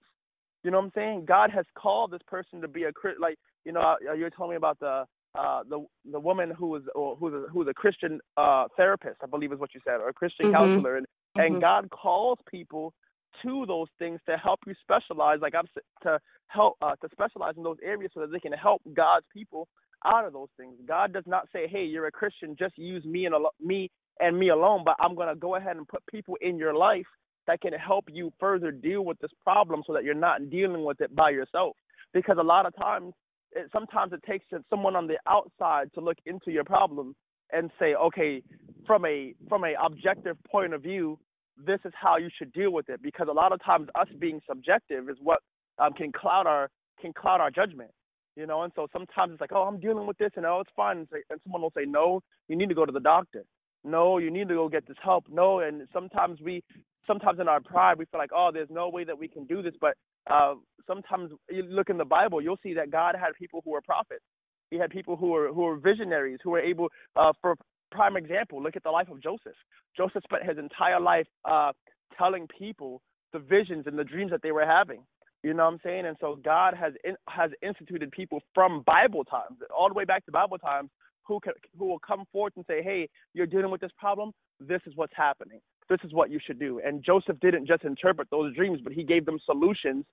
You 0.64 0.72
know 0.72 0.78
what 0.78 0.86
I'm 0.86 0.92
saying? 0.96 1.26
God 1.26 1.50
has 1.52 1.66
called 1.78 2.12
this 2.12 2.22
person 2.28 2.62
to 2.62 2.68
be 2.68 2.84
a 2.84 2.92
like 3.20 3.38
you 3.66 3.74
know 3.74 3.82
uh, 3.82 4.14
you're 4.14 4.30
telling 4.30 4.52
me 4.52 4.56
about 4.56 4.80
the 4.80 5.04
uh, 5.38 5.64
the 5.68 5.86
the 6.12 6.20
woman 6.20 6.52
who 6.52 6.68
was 6.68 6.84
or 6.96 7.16
who's 7.18 7.34
a, 7.34 7.50
who's 7.52 7.68
a 7.68 7.74
Christian 7.74 8.20
uh, 8.38 8.66
therapist, 8.78 9.18
I 9.22 9.26
believe 9.26 9.52
is 9.52 9.60
what 9.60 9.74
you 9.74 9.82
said, 9.86 9.96
or 9.96 10.10
a 10.10 10.14
Christian 10.14 10.48
mm-hmm. 10.48 10.56
counselor, 10.56 10.98
and 10.98 11.06
mm-hmm. 11.06 11.54
and 11.54 11.62
God 11.62 11.90
calls 11.90 12.40
people 12.50 12.94
to 13.42 13.66
those 13.66 13.88
things 14.00 14.20
to 14.30 14.38
help 14.38 14.60
you 14.68 14.74
specialize, 14.82 15.40
like 15.42 15.56
I'm 15.56 15.66
to 16.04 16.20
help 16.48 16.78
uh, 16.82 16.96
to 17.02 17.10
specialize 17.12 17.56
in 17.58 17.64
those 17.64 17.78
areas 17.84 18.12
so 18.14 18.22
that 18.22 18.32
they 18.32 18.40
can 18.40 18.54
help 18.54 18.82
God's 18.94 19.26
people 19.34 19.68
out 20.06 20.26
of 20.26 20.34
those 20.34 20.50
things. 20.58 20.76
God 20.86 21.14
does 21.14 21.26
not 21.26 21.48
say, 21.54 21.68
"Hey, 21.68 21.84
you're 21.84 22.08
a 22.08 22.12
Christian, 22.12 22.56
just 22.56 22.78
use 22.78 23.04
me 23.06 23.26
and 23.26 23.36
al- 23.36 23.54
me 23.60 23.90
and 24.20 24.38
me 24.38 24.50
alone," 24.50 24.84
but 24.84 24.96
I'm 25.00 25.16
going 25.16 25.30
to 25.30 25.36
go 25.36 25.56
ahead 25.56 25.78
and 25.78 25.88
put 25.88 26.06
people 26.08 26.36
in 26.42 26.58
your 26.58 26.74
life 26.74 27.08
that 27.48 27.62
can 27.62 27.74
help 27.74 28.06
you 28.10 28.32
further 28.40 28.72
deal 28.72 29.04
with 29.04 29.20
this 29.20 29.32
problem 29.44 29.84
so 29.86 29.94
that 29.94 30.04
you're 30.04 30.14
not 30.14 30.50
dealing 30.50 30.84
with 30.84 31.02
it 31.02 31.14
by 31.16 31.30
yourself. 31.30 31.76
Because 32.14 32.38
a 32.40 32.44
lot 32.44 32.66
of 32.66 32.76
times, 32.76 33.14
it, 33.52 33.70
sometimes 33.72 34.14
it 34.14 34.24
takes 34.24 34.46
someone 34.70 34.96
on 34.96 35.08
the 35.08 35.18
outside 35.28 35.92
to 35.94 36.02
look 36.02 36.18
into 36.26 36.52
your 36.52 36.64
problem 36.64 37.16
and 37.52 37.72
say, 37.80 37.96
"Okay, 37.96 38.42
from 38.86 39.06
a 39.06 39.34
from 39.50 39.64
a 39.64 39.74
objective 39.82 40.38
point 40.44 40.74
of 40.74 40.82
view, 40.82 41.20
this 41.58 41.80
is 41.86 41.94
how 41.96 42.18
you 42.18 42.30
should 42.38 42.52
deal 42.54 42.72
with 42.72 42.90
it." 42.90 43.02
Because 43.02 43.28
a 43.30 43.34
lot 43.34 43.52
of 43.52 43.62
times, 43.64 43.90
us 43.96 44.10
being 44.20 44.42
subjective 44.48 45.10
is 45.10 45.18
what 45.22 45.42
um, 45.80 45.94
can 45.94 46.12
cloud 46.12 46.48
our 46.48 46.70
can 47.00 47.14
cloud 47.14 47.42
our 47.42 47.52
judgment 47.52 47.92
you 48.36 48.46
know. 48.46 48.64
And 48.64 48.74
so 48.76 48.88
sometimes 48.92 49.34
it's 49.34 49.42
like, 49.42 49.54
oh, 49.54 49.64
I'm 49.64 49.80
dealing 49.80 50.08
with 50.08 50.18
this, 50.18 50.32
and 50.36 50.46
oh, 50.46 50.60
it's 50.62 50.72
fine. 50.76 50.98
And, 50.98 51.08
say, 51.12 51.20
and 51.30 51.40
someone 51.44 51.62
will 51.62 51.74
say, 51.76 51.86
no, 51.86 52.22
you 52.48 52.56
need 52.56 52.70
to 52.70 52.76
go 52.76 52.86
to 52.86 52.92
the 52.92 53.00
doctor. 53.00 53.44
No, 53.84 54.18
you 54.18 54.32
need 54.32 54.48
to 54.48 54.56
go 54.56 54.70
get 54.70 54.88
this 54.88 54.98
help. 55.04 55.26
No, 55.30 55.60
and 55.60 55.88
sometimes 55.92 56.40
we, 56.42 56.64
sometimes 57.06 57.40
in 57.40 57.48
our 57.48 57.60
pride, 57.60 57.98
we 57.98 58.06
feel 58.06 58.20
like, 58.20 58.32
oh, 58.34 58.50
there's 58.54 58.70
no 58.70 58.90
way 58.90 59.04
that 59.04 59.18
we 59.18 59.28
can 59.28 59.46
do 59.46 59.62
this. 59.62 59.74
But 59.80 59.96
uh, 60.30 60.56
sometimes 60.88 61.32
you 61.50 61.64
look 61.64 61.90
in 61.90 61.98
the 61.98 62.06
Bible, 62.06 62.42
you'll 62.42 62.60
see 62.64 62.74
that 62.76 62.92
God 62.92 63.16
had 63.20 63.34
people 63.38 63.62
who 63.66 63.72
were 63.72 63.82
prophets. 63.82 64.24
He 64.72 64.78
had 64.80 64.90
people 64.90 65.16
who 65.16 65.28
were 65.28 65.50
who 65.54 65.62
were 65.62 65.78
visionaries, 65.78 66.40
who 66.44 66.52
were 66.52 66.62
able, 66.62 66.88
uh, 67.16 67.34
for 67.42 67.56
prime 67.92 68.18
example, 68.18 68.62
look 68.64 68.76
at 68.76 68.84
the 68.84 68.90
life 68.90 69.10
of 69.10 69.22
Joseph. 69.22 69.54
Joseph 69.96 70.24
spent 70.24 70.44
his 70.48 70.58
entire 70.58 71.00
life 71.00 71.28
uh, 71.46 71.72
telling 72.18 72.48
people 72.48 73.02
the 73.34 73.40
visions 73.40 73.86
and 73.86 74.00
the 74.00 74.04
dreams 74.04 74.32
that 74.32 74.42
they 74.42 74.52
were 74.52 74.66
having. 74.66 75.02
You 75.44 75.54
know 75.54 75.66
what 75.66 75.74
I'm 75.74 75.80
saying? 75.84 76.06
And 76.06 76.16
so 76.22 76.40
God 76.44 76.74
has 76.74 76.94
in, 77.04 77.16
has 77.28 77.52
instituted 77.62 78.12
people 78.12 78.42
from 78.54 78.82
Bible 78.86 79.26
times, 79.26 79.60
all 79.76 79.90
the 79.90 79.94
way 79.94 80.06
back 80.06 80.26
to 80.26 80.32
Bible 80.32 80.58
times, 80.58 80.90
who 81.28 81.40
can, 81.42 81.54
who 81.78 81.86
will 81.86 82.00
come 82.00 82.24
forth 82.32 82.54
and 82.56 82.66
say, 82.66 82.82
"Hey, 82.82 83.10
you're 83.34 83.46
dealing 83.46 83.70
with 83.70 83.82
this 83.82 83.92
problem. 83.98 84.32
This 84.60 84.82
is 84.86 84.94
what's 84.96 85.14
happening. 85.16 85.60
This 85.90 86.00
is 86.06 86.14
what 86.14 86.32
you 86.32 86.40
should 86.46 86.60
do." 86.60 86.82
And 86.84 87.04
Joseph 87.04 87.40
didn't 87.42 87.68
just 87.68 87.84
interpret 87.84 88.30
those 88.32 88.56
dreams, 88.56 88.80
but 88.84 88.94
he 88.94 89.04
gave 89.04 89.26
them 89.26 89.40
solutions 89.46 90.06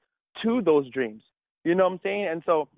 to 0.42 0.60
those 0.62 0.90
dreams. 0.90 1.22
You 1.64 1.74
know 1.76 1.84
what 1.84 1.94
I'm 1.94 2.00
saying? 2.02 2.28
And 2.28 2.42
so 2.44 2.68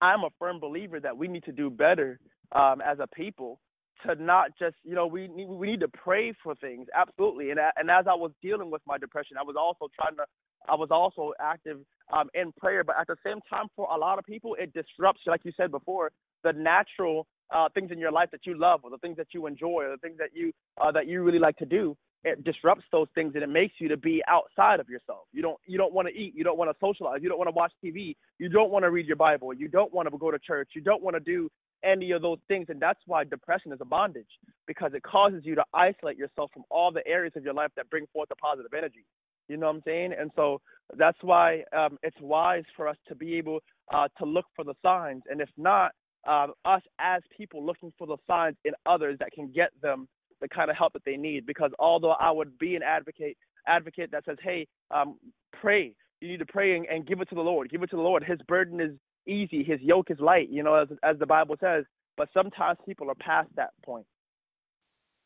I'm 0.00 0.24
a 0.24 0.30
firm 0.38 0.60
believer 0.60 0.98
that 1.00 1.16
we 1.16 1.28
need 1.28 1.44
to 1.44 1.52
do 1.52 1.68
better 1.68 2.18
um, 2.52 2.80
as 2.80 2.98
a 3.00 3.06
people 3.06 3.60
to 4.06 4.14
not 4.16 4.50
just 4.58 4.76
you 4.84 4.94
know 4.94 5.06
we 5.06 5.28
need 5.28 5.48
we 5.48 5.68
need 5.68 5.80
to 5.80 5.88
pray 5.88 6.32
for 6.42 6.54
things 6.56 6.88
absolutely 6.94 7.50
and 7.50 7.60
and 7.76 7.90
as 7.90 8.06
I 8.08 8.14
was 8.14 8.32
dealing 8.42 8.70
with 8.70 8.82
my 8.86 8.98
depression 8.98 9.36
I 9.38 9.44
was 9.44 9.54
also 9.58 9.88
trying 9.94 10.16
to 10.16 10.24
I 10.68 10.74
was 10.74 10.88
also 10.90 11.32
active 11.40 11.78
um, 12.12 12.28
in 12.34 12.52
prayer, 12.52 12.84
but 12.84 12.96
at 13.00 13.06
the 13.06 13.16
same 13.24 13.40
time, 13.48 13.66
for 13.76 13.88
a 13.92 13.96
lot 13.96 14.18
of 14.18 14.24
people, 14.24 14.56
it 14.58 14.72
disrupts, 14.72 15.22
like 15.26 15.40
you 15.44 15.52
said 15.56 15.70
before, 15.70 16.10
the 16.44 16.52
natural 16.52 17.26
uh, 17.50 17.68
things 17.74 17.90
in 17.90 17.98
your 17.98 18.12
life 18.12 18.30
that 18.32 18.46
you 18.46 18.58
love, 18.58 18.80
or 18.82 18.90
the 18.90 18.98
things 18.98 19.16
that 19.16 19.28
you 19.32 19.46
enjoy, 19.46 19.84
or 19.84 19.90
the 19.90 19.96
things 19.98 20.18
that 20.18 20.30
you 20.34 20.52
uh, 20.80 20.90
that 20.92 21.06
you 21.06 21.22
really 21.22 21.38
like 21.38 21.56
to 21.58 21.66
do. 21.66 21.96
it 22.24 22.44
disrupts 22.44 22.84
those 22.92 23.08
things 23.14 23.32
and 23.34 23.42
it 23.42 23.48
makes 23.48 23.74
you 23.78 23.88
to 23.88 23.96
be 23.96 24.22
outside 24.28 24.80
of 24.80 24.88
yourself. 24.88 25.22
You 25.32 25.42
don't 25.42 25.58
you 25.66 25.78
don't 25.78 25.92
want 25.92 26.08
to 26.08 26.14
eat, 26.14 26.34
you 26.36 26.44
don't 26.44 26.58
want 26.58 26.70
to 26.70 26.76
socialize, 26.80 27.20
you 27.22 27.28
don't 27.28 27.38
want 27.38 27.48
to 27.48 27.54
watch 27.54 27.72
TV, 27.84 28.16
you 28.38 28.48
don't 28.48 28.70
want 28.70 28.84
to 28.84 28.90
read 28.90 29.06
your 29.06 29.16
Bible, 29.16 29.52
you 29.52 29.68
don't 29.68 29.92
want 29.92 30.10
to 30.10 30.16
go 30.16 30.30
to 30.30 30.38
church, 30.38 30.70
you 30.74 30.80
don't 30.80 31.02
want 31.02 31.16
to 31.16 31.20
do 31.20 31.50
any 31.84 32.12
of 32.12 32.22
those 32.22 32.38
things 32.46 32.66
and 32.68 32.80
that's 32.80 33.00
why 33.06 33.24
depression 33.24 33.72
is 33.72 33.78
a 33.80 33.84
bondage 33.84 34.28
because 34.66 34.92
it 34.94 35.02
causes 35.02 35.42
you 35.44 35.56
to 35.56 35.64
isolate 35.74 36.16
yourself 36.16 36.50
from 36.52 36.62
all 36.70 36.92
the 36.92 37.06
areas 37.06 37.32
of 37.36 37.44
your 37.44 37.54
life 37.54 37.70
that 37.76 37.90
bring 37.90 38.06
forth 38.12 38.30
a 38.30 38.36
positive 38.36 38.72
energy. 38.72 39.04
You 39.48 39.56
know 39.56 39.66
what 39.66 39.76
I'm 39.76 39.82
saying? 39.84 40.14
And 40.18 40.30
so 40.36 40.60
that's 40.96 41.18
why 41.22 41.62
um, 41.76 41.98
it's 42.02 42.20
wise 42.20 42.64
for 42.76 42.88
us 42.88 42.96
to 43.08 43.14
be 43.14 43.34
able 43.36 43.60
uh, 43.92 44.08
to 44.18 44.24
look 44.24 44.46
for 44.54 44.64
the 44.64 44.74
signs 44.82 45.22
and 45.30 45.40
if 45.40 45.48
not 45.56 45.92
um, 46.26 46.52
us 46.64 46.82
as 47.00 47.22
people 47.36 47.64
looking 47.64 47.92
for 47.98 48.06
the 48.06 48.16
signs 48.26 48.56
in 48.64 48.72
others 48.86 49.16
that 49.18 49.32
can 49.32 49.50
get 49.52 49.70
them 49.82 50.06
the 50.40 50.48
kind 50.48 50.70
of 50.70 50.76
help 50.76 50.92
that 50.92 51.04
they 51.04 51.16
need. 51.16 51.46
Because 51.46 51.70
although 51.78 52.12
I 52.12 52.30
would 52.30 52.58
be 52.58 52.76
an 52.76 52.82
advocate 52.82 53.36
advocate 53.66 54.10
that 54.12 54.24
says, 54.24 54.36
hey, 54.42 54.66
um, 54.90 55.18
pray. 55.60 55.94
You 56.20 56.28
need 56.28 56.38
to 56.38 56.46
pray 56.46 56.76
and, 56.76 56.86
and 56.86 57.06
give 57.06 57.20
it 57.20 57.28
to 57.30 57.34
the 57.34 57.40
Lord. 57.40 57.70
Give 57.70 57.82
it 57.82 57.90
to 57.90 57.96
the 57.96 58.02
Lord. 58.02 58.24
His 58.24 58.38
burden 58.46 58.80
is 58.80 58.92
easy. 59.26 59.64
His 59.64 59.80
yoke 59.80 60.10
is 60.10 60.18
light. 60.20 60.48
You 60.50 60.62
know, 60.62 60.74
as 60.74 60.88
as 61.02 61.18
the 61.18 61.26
Bible 61.26 61.56
says. 61.60 61.84
But 62.16 62.28
sometimes 62.34 62.78
people 62.86 63.10
are 63.10 63.14
past 63.14 63.48
that 63.56 63.70
point. 63.84 64.06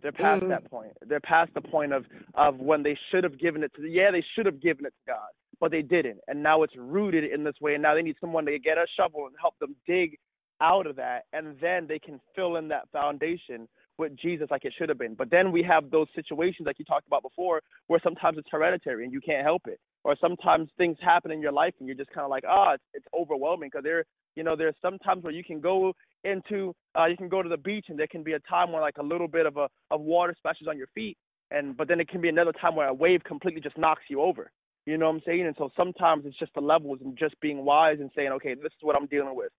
They're 0.02 0.12
past 0.12 0.42
mm. 0.42 0.48
that 0.48 0.70
point. 0.70 0.92
They're 1.06 1.20
past 1.20 1.52
the 1.54 1.60
point 1.60 1.92
of 1.92 2.04
of 2.34 2.58
when 2.58 2.82
they 2.82 2.96
should 3.10 3.24
have 3.24 3.38
given 3.38 3.62
it 3.62 3.72
to. 3.76 3.86
Yeah, 3.86 4.10
they 4.10 4.24
should 4.34 4.46
have 4.46 4.60
given 4.60 4.86
it 4.86 4.90
to 4.90 5.12
God, 5.12 5.28
but 5.60 5.70
they 5.70 5.82
didn't. 5.82 6.20
And 6.28 6.42
now 6.42 6.62
it's 6.62 6.74
rooted 6.76 7.24
in 7.24 7.44
this 7.44 7.54
way. 7.60 7.74
And 7.74 7.82
now 7.82 7.94
they 7.94 8.02
need 8.02 8.16
someone 8.20 8.44
to 8.46 8.58
get 8.58 8.78
a 8.78 8.86
shovel 8.98 9.26
and 9.26 9.34
help 9.40 9.58
them 9.58 9.74
dig 9.86 10.18
out 10.60 10.86
of 10.86 10.96
that, 10.96 11.24
and 11.32 11.56
then 11.60 11.86
they 11.86 11.98
can 11.98 12.20
fill 12.34 12.56
in 12.56 12.68
that 12.68 12.88
foundation 12.92 13.68
with 13.98 14.16
Jesus 14.16 14.48
like 14.50 14.64
it 14.64 14.74
should 14.76 14.88
have 14.88 14.98
been. 14.98 15.14
But 15.14 15.30
then 15.30 15.52
we 15.52 15.62
have 15.62 15.90
those 15.90 16.06
situations 16.14 16.66
like 16.66 16.78
you 16.78 16.84
talked 16.84 17.06
about 17.06 17.22
before 17.22 17.60
where 17.86 18.00
sometimes 18.02 18.38
it's 18.38 18.48
hereditary 18.50 19.04
and 19.04 19.12
you 19.12 19.20
can't 19.20 19.44
help 19.44 19.62
it. 19.66 19.78
Or 20.04 20.16
sometimes 20.20 20.68
things 20.76 20.96
happen 21.00 21.30
in 21.30 21.40
your 21.40 21.52
life 21.52 21.74
and 21.78 21.88
you're 21.88 21.96
just 21.96 22.10
kind 22.10 22.24
of 22.24 22.30
like, 22.30 22.44
ah, 22.48 22.68
oh, 22.70 22.74
it's, 22.74 22.84
it's 22.94 23.06
overwhelming 23.14 23.70
because 23.72 23.84
there, 23.84 24.04
you 24.36 24.44
know, 24.44 24.54
there's 24.54 24.76
sometimes 24.80 25.24
where 25.24 25.32
you 25.32 25.42
can 25.42 25.60
go 25.60 25.92
into, 26.24 26.74
uh, 26.98 27.06
you 27.06 27.16
can 27.16 27.28
go 27.28 27.42
to 27.42 27.48
the 27.48 27.56
beach 27.56 27.86
and 27.88 27.98
there 27.98 28.06
can 28.06 28.22
be 28.22 28.34
a 28.34 28.40
time 28.40 28.72
where 28.72 28.80
like 28.80 28.98
a 28.98 29.02
little 29.02 29.28
bit 29.28 29.46
of 29.46 29.56
a 29.56 29.68
of 29.90 30.00
water 30.00 30.34
splashes 30.36 30.68
on 30.68 30.76
your 30.76 30.88
feet, 30.94 31.16
and 31.50 31.76
but 31.76 31.88
then 31.88 32.00
it 32.00 32.08
can 32.08 32.20
be 32.20 32.28
another 32.28 32.52
time 32.52 32.74
where 32.74 32.88
a 32.88 32.94
wave 32.94 33.22
completely 33.24 33.60
just 33.60 33.78
knocks 33.78 34.02
you 34.08 34.20
over. 34.20 34.50
You 34.86 34.96
know 34.96 35.06
what 35.06 35.16
I'm 35.16 35.22
saying? 35.26 35.46
And 35.46 35.54
so 35.58 35.70
sometimes 35.76 36.24
it's 36.26 36.38
just 36.38 36.54
the 36.54 36.60
levels 36.60 37.00
and 37.04 37.18
just 37.18 37.38
being 37.40 37.64
wise 37.64 37.98
and 38.00 38.10
saying, 38.14 38.30
okay, 38.32 38.54
this 38.54 38.66
is 38.66 38.82
what 38.82 38.96
I'm 38.96 39.06
dealing 39.06 39.34
with. 39.34 39.50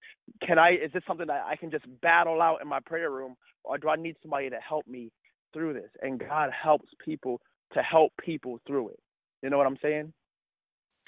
Can 0.45 0.58
I? 0.58 0.72
Is 0.72 0.91
this 0.94 1.04
something 1.06 1.28
that 1.28 1.44
I 1.45 1.58
can 1.58 1.70
just 1.70 1.86
battle 2.02 2.41
out 2.41 2.62
in 2.62 2.68
my 2.68 2.80
prayer 2.86 3.12
room, 3.12 3.36
or 3.64 3.78
do 3.78 3.90
I 3.90 3.98
need 3.98 4.16
somebody 4.22 4.49
to 4.49 4.58
help 4.58 4.88
me 4.88 5.12
through 5.54 5.74
this? 5.74 5.90
And 6.02 6.20
God 6.20 6.49
helps 6.52 6.88
people 7.04 7.41
to 7.74 7.82
help 7.82 8.14
people 8.24 8.60
through 8.66 8.90
it. 8.90 8.99
You 9.44 9.49
know 9.49 9.58
what 9.58 9.68
I'm 9.68 9.78
saying? 9.82 10.14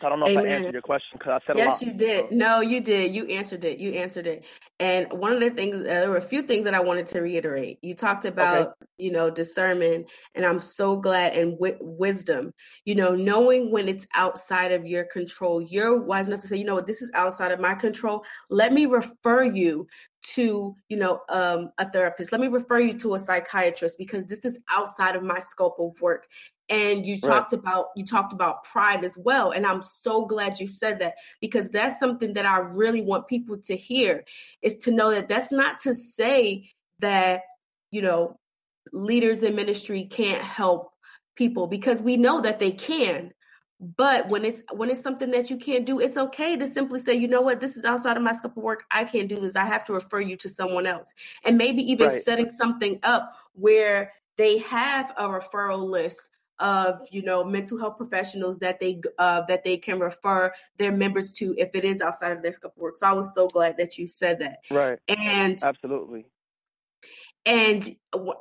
I 0.03 0.09
don't 0.09 0.19
know 0.19 0.27
Amen. 0.27 0.45
if 0.45 0.51
I 0.51 0.55
answered 0.55 0.73
your 0.73 0.81
question 0.81 1.17
because 1.17 1.33
I 1.33 1.45
said 1.45 1.57
yes, 1.57 1.65
a 1.65 1.69
lot. 1.69 1.81
Yes, 1.81 1.81
you 1.81 1.93
did. 1.93 2.31
No, 2.31 2.61
you 2.61 2.81
did. 2.81 3.15
You 3.15 3.25
answered 3.27 3.63
it. 3.63 3.79
You 3.79 3.91
answered 3.93 4.27
it. 4.27 4.45
And 4.79 5.11
one 5.11 5.33
of 5.33 5.39
the 5.39 5.49
things, 5.49 5.75
uh, 5.75 5.83
there 5.83 6.09
were 6.09 6.17
a 6.17 6.21
few 6.21 6.41
things 6.41 6.63
that 6.65 6.73
I 6.73 6.79
wanted 6.79 7.07
to 7.07 7.21
reiterate. 7.21 7.79
You 7.81 7.95
talked 7.95 8.25
about, 8.25 8.59
okay. 8.59 8.71
you 8.97 9.11
know, 9.11 9.29
discernment, 9.29 10.09
and 10.35 10.45
I'm 10.45 10.61
so 10.61 10.95
glad 10.97 11.33
and 11.33 11.53
w- 11.53 11.77
wisdom. 11.79 12.53
You 12.85 12.95
know, 12.95 13.15
knowing 13.15 13.71
when 13.71 13.89
it's 13.89 14.07
outside 14.13 14.71
of 14.71 14.85
your 14.85 15.05
control. 15.05 15.61
You're 15.61 16.01
wise 16.01 16.27
enough 16.27 16.41
to 16.41 16.47
say, 16.47 16.57
you 16.57 16.65
know 16.65 16.75
what, 16.75 16.87
this 16.87 17.01
is 17.01 17.11
outside 17.13 17.51
of 17.51 17.59
my 17.59 17.75
control. 17.75 18.23
Let 18.49 18.73
me 18.73 18.85
refer 18.85 19.43
you 19.43 19.87
to 20.35 20.75
you 20.87 20.97
know 20.97 21.21
um, 21.29 21.71
a 21.77 21.89
therapist. 21.89 22.31
Let 22.31 22.41
me 22.41 22.47
refer 22.47 22.79
you 22.79 22.97
to 22.99 23.15
a 23.15 23.19
psychiatrist 23.19 23.97
because 23.97 24.25
this 24.25 24.45
is 24.45 24.59
outside 24.69 25.15
of 25.15 25.23
my 25.23 25.39
scope 25.39 25.77
of 25.79 25.99
work. 26.01 26.27
And 26.69 27.03
you 27.05 27.15
right. 27.15 27.23
talked 27.23 27.53
about 27.53 27.87
you 27.95 28.05
talked 28.05 28.33
about 28.33 28.63
pride 28.63 29.03
as 29.03 29.17
well. 29.17 29.51
And 29.51 29.65
i'm 29.65 29.81
so 29.81 30.25
glad 30.25 30.59
you 30.59 30.67
said 30.67 30.99
that 30.99 31.15
because 31.41 31.69
that's 31.69 31.99
something 31.99 32.33
that 32.33 32.45
i 32.45 32.57
really 32.59 33.01
want 33.01 33.27
people 33.27 33.57
to 33.57 33.75
hear 33.75 34.23
is 34.61 34.77
to 34.77 34.91
know 34.91 35.11
that 35.11 35.27
that's 35.27 35.51
not 35.51 35.79
to 35.79 35.95
say 35.95 36.69
that 36.99 37.41
you 37.91 38.01
know 38.01 38.37
leaders 38.91 39.43
in 39.43 39.55
ministry 39.55 40.05
can't 40.05 40.43
help 40.43 40.91
people 41.35 41.67
because 41.67 42.01
we 42.01 42.17
know 42.17 42.41
that 42.41 42.59
they 42.59 42.71
can 42.71 43.31
but 43.79 44.27
when 44.27 44.43
it's 44.43 44.61
when 44.73 44.89
it's 44.89 45.01
something 45.01 45.31
that 45.31 45.49
you 45.49 45.57
can't 45.57 45.85
do 45.85 45.99
it's 45.99 46.17
okay 46.17 46.57
to 46.57 46.67
simply 46.67 46.99
say 46.99 47.13
you 47.13 47.27
know 47.27 47.41
what 47.41 47.61
this 47.61 47.77
is 47.77 47.85
outside 47.85 48.17
of 48.17 48.23
my 48.23 48.33
scope 48.33 48.57
of 48.57 48.63
work 48.63 48.83
i 48.91 49.03
can't 49.03 49.29
do 49.29 49.39
this 49.39 49.55
i 49.55 49.65
have 49.65 49.85
to 49.85 49.93
refer 49.93 50.19
you 50.19 50.35
to 50.35 50.49
someone 50.49 50.85
else 50.85 51.13
and 51.45 51.57
maybe 51.57 51.81
even 51.89 52.09
right. 52.09 52.21
setting 52.23 52.49
something 52.49 52.99
up 53.03 53.33
where 53.53 54.11
they 54.35 54.57
have 54.57 55.13
a 55.17 55.23
referral 55.23 55.89
list 55.89 56.29
of 56.59 57.07
you 57.11 57.21
know 57.21 57.43
mental 57.43 57.77
health 57.77 57.97
professionals 57.97 58.59
that 58.59 58.79
they 58.79 59.01
uh, 59.17 59.41
that 59.47 59.63
they 59.63 59.77
can 59.77 59.99
refer 59.99 60.51
their 60.77 60.91
members 60.91 61.31
to 61.31 61.55
if 61.57 61.69
it 61.73 61.85
is 61.85 62.01
outside 62.01 62.31
of 62.31 62.41
their 62.41 62.53
scope 62.53 62.73
of 62.75 62.81
work. 62.81 62.97
So 62.97 63.07
I 63.07 63.13
was 63.13 63.33
so 63.33 63.47
glad 63.47 63.77
that 63.77 63.97
you 63.97 64.07
said 64.07 64.39
that. 64.39 64.59
Right. 64.69 64.99
And 65.07 65.61
absolutely. 65.63 66.25
And 67.49 67.95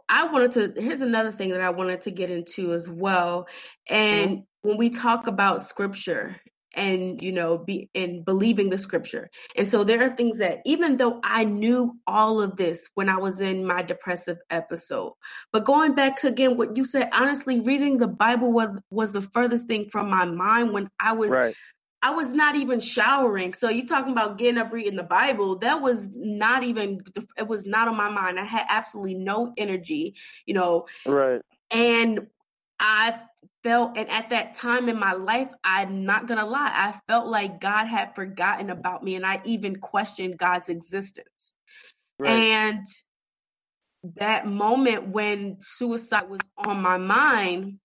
I 0.08 0.26
wanted 0.30 0.74
to. 0.74 0.82
Here's 0.82 1.00
another 1.00 1.32
thing 1.32 1.50
that 1.50 1.62
I 1.62 1.70
wanted 1.70 2.02
to 2.02 2.10
get 2.10 2.30
into 2.30 2.74
as 2.74 2.86
well. 2.86 3.48
And 3.88 4.30
mm-hmm. 4.30 4.68
when 4.68 4.76
we 4.76 4.90
talk 4.90 5.26
about 5.26 5.62
scripture 5.62 6.36
and 6.74 7.22
you 7.22 7.32
know 7.32 7.56
be 7.56 7.88
in 7.94 8.22
believing 8.22 8.68
the 8.68 8.78
scripture 8.78 9.30
and 9.56 9.68
so 9.68 9.84
there 9.84 10.04
are 10.04 10.14
things 10.14 10.38
that 10.38 10.58
even 10.66 10.98
though 10.98 11.18
i 11.24 11.42
knew 11.42 11.96
all 12.06 12.42
of 12.42 12.56
this 12.56 12.88
when 12.94 13.08
i 13.08 13.16
was 13.16 13.40
in 13.40 13.66
my 13.66 13.80
depressive 13.80 14.36
episode 14.50 15.14
but 15.50 15.64
going 15.64 15.94
back 15.94 16.20
to 16.20 16.28
again 16.28 16.58
what 16.58 16.76
you 16.76 16.84
said 16.84 17.08
honestly 17.12 17.60
reading 17.60 17.96
the 17.96 18.06
bible 18.06 18.52
was 18.52 18.68
was 18.90 19.12
the 19.12 19.22
furthest 19.22 19.66
thing 19.66 19.88
from 19.90 20.10
my 20.10 20.26
mind 20.26 20.72
when 20.72 20.88
i 21.00 21.12
was 21.12 21.30
right. 21.30 21.54
I 22.00 22.10
was 22.10 22.32
not 22.32 22.54
even 22.54 22.80
showering. 22.80 23.54
So 23.54 23.68
you 23.68 23.86
talking 23.86 24.12
about 24.12 24.38
getting 24.38 24.58
up 24.58 24.72
reading 24.72 24.96
the 24.96 25.02
Bible? 25.02 25.58
That 25.58 25.80
was 25.80 26.06
not 26.14 26.62
even. 26.62 27.02
It 27.36 27.48
was 27.48 27.66
not 27.66 27.88
on 27.88 27.96
my 27.96 28.10
mind. 28.10 28.38
I 28.38 28.44
had 28.44 28.66
absolutely 28.68 29.14
no 29.14 29.52
energy, 29.56 30.14
you 30.46 30.54
know. 30.54 30.86
Right. 31.04 31.42
And 31.70 32.28
I 32.78 33.20
felt, 33.64 33.98
and 33.98 34.08
at 34.08 34.30
that 34.30 34.54
time 34.54 34.88
in 34.88 34.98
my 34.98 35.12
life, 35.12 35.48
I'm 35.64 36.04
not 36.04 36.28
gonna 36.28 36.46
lie, 36.46 36.70
I 36.72 36.98
felt 37.08 37.26
like 37.26 37.60
God 37.60 37.86
had 37.86 38.14
forgotten 38.14 38.70
about 38.70 39.02
me, 39.02 39.16
and 39.16 39.26
I 39.26 39.40
even 39.44 39.76
questioned 39.76 40.38
God's 40.38 40.68
existence. 40.68 41.52
Right. 42.18 42.30
And 42.30 42.86
that 44.16 44.46
moment 44.46 45.08
when 45.08 45.56
suicide 45.60 46.30
was 46.30 46.40
on 46.56 46.80
my 46.80 46.98
mind, 46.98 47.80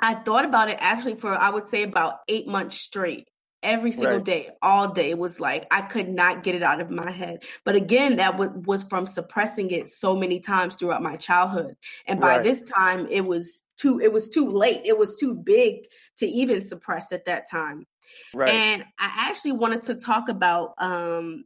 I 0.00 0.14
thought 0.14 0.44
about 0.44 0.70
it 0.70 0.78
actually 0.80 1.16
for 1.16 1.32
I 1.32 1.50
would 1.50 1.68
say 1.68 1.82
about 1.82 2.20
eight 2.28 2.46
months 2.46 2.76
straight 2.76 3.28
every 3.62 3.92
single 3.92 4.16
right. 4.16 4.24
day, 4.24 4.48
all 4.62 4.92
day. 4.92 5.10
It 5.10 5.18
was 5.18 5.40
like 5.40 5.66
I 5.70 5.82
could 5.82 6.08
not 6.08 6.42
get 6.42 6.54
it 6.54 6.62
out 6.62 6.80
of 6.80 6.90
my 6.90 7.10
head. 7.10 7.42
But 7.64 7.74
again, 7.74 8.16
that 8.16 8.32
w- 8.32 8.62
was 8.64 8.84
from 8.84 9.06
suppressing 9.06 9.70
it 9.70 9.90
so 9.90 10.16
many 10.16 10.40
times 10.40 10.76
throughout 10.76 11.02
my 11.02 11.16
childhood. 11.16 11.76
And 12.06 12.20
by 12.20 12.36
right. 12.36 12.44
this 12.44 12.62
time, 12.62 13.06
it 13.10 13.24
was 13.24 13.62
too 13.76 14.00
it 14.00 14.12
was 14.12 14.28
too 14.28 14.48
late. 14.48 14.82
It 14.84 14.98
was 14.98 15.16
too 15.16 15.34
big 15.34 15.86
to 16.18 16.26
even 16.26 16.60
suppress 16.60 17.12
at 17.12 17.26
that 17.26 17.50
time. 17.50 17.86
Right. 18.34 18.48
And 18.48 18.82
I 18.98 19.10
actually 19.28 19.52
wanted 19.52 19.82
to 19.82 19.94
talk 19.94 20.28
about 20.28 20.74
um 20.78 21.44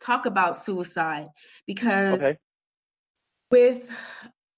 talk 0.00 0.26
about 0.26 0.56
suicide 0.56 1.28
because 1.66 2.22
okay. 2.22 2.36
with 3.50 3.88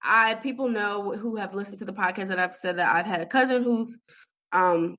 I 0.03 0.35
people 0.35 0.69
know 0.69 1.15
who 1.15 1.35
have 1.35 1.53
listened 1.53 1.79
to 1.79 1.85
the 1.85 1.93
podcast 1.93 2.27
that 2.27 2.39
I've 2.39 2.55
said 2.55 2.77
that 2.77 2.95
I've 2.95 3.05
had 3.05 3.21
a 3.21 3.25
cousin 3.25 3.63
who's 3.63 3.97
um 4.51 4.95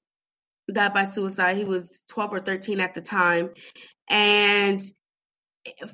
died 0.72 0.94
by 0.94 1.04
suicide. 1.04 1.56
He 1.56 1.64
was 1.64 2.02
12 2.08 2.34
or 2.34 2.40
13 2.40 2.80
at 2.80 2.94
the 2.94 3.00
time. 3.00 3.50
And 4.08 4.82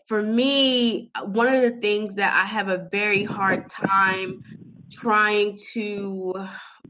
for 0.06 0.22
me, 0.22 1.10
one 1.24 1.54
of 1.54 1.62
the 1.62 1.80
things 1.80 2.14
that 2.16 2.34
I 2.34 2.46
have 2.46 2.68
a 2.68 2.88
very 2.90 3.24
hard 3.24 3.68
time 3.68 4.42
trying 4.90 5.58
to 5.72 6.46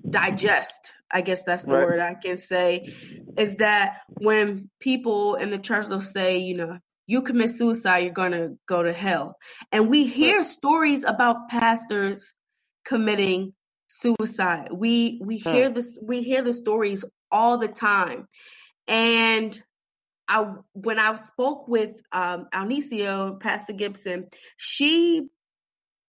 digest, 0.09 0.93
I 1.11 1.21
guess 1.21 1.43
that's 1.43 1.65
the 1.65 1.75
right. 1.75 1.87
word 1.87 2.01
I 2.01 2.15
can 2.15 2.39
say, 2.39 2.93
is 3.37 3.57
that 3.57 3.99
when 4.21 4.71
people 4.81 5.35
in 5.35 5.51
the 5.51 5.59
church 5.59 5.89
will 5.89 6.01
say, 6.01 6.39
you 6.39 6.57
know, 6.57 6.79
you 7.09 7.23
commit 7.23 7.51
suicide, 7.51 8.01
you're 8.01 8.13
going 8.13 8.33
to 8.33 8.57
go 8.69 8.83
to 8.83 8.93
hell. 8.93 9.37
And 9.73 9.89
we 9.89 10.07
hear 10.07 10.45
stories 10.45 11.05
about 11.05 11.49
pastors 11.49 12.35
committing 12.85 13.55
suicide. 13.89 14.69
We 14.71 15.19
we 15.25 15.39
hear 15.39 15.71
this 15.71 15.99
we 16.01 16.23
hear 16.23 16.43
the 16.43 16.53
stories 16.53 17.05
all 17.33 17.57
the 17.57 17.69
time. 17.69 18.29
And 18.87 19.61
I 20.29 20.53
when 20.75 20.99
I 20.99 21.19
spoke 21.21 21.67
with 21.67 21.97
um 22.13 22.47
Alnicia, 22.55 23.41
Pastor 23.41 23.73
Gibson, 23.73 24.27
she 24.59 25.29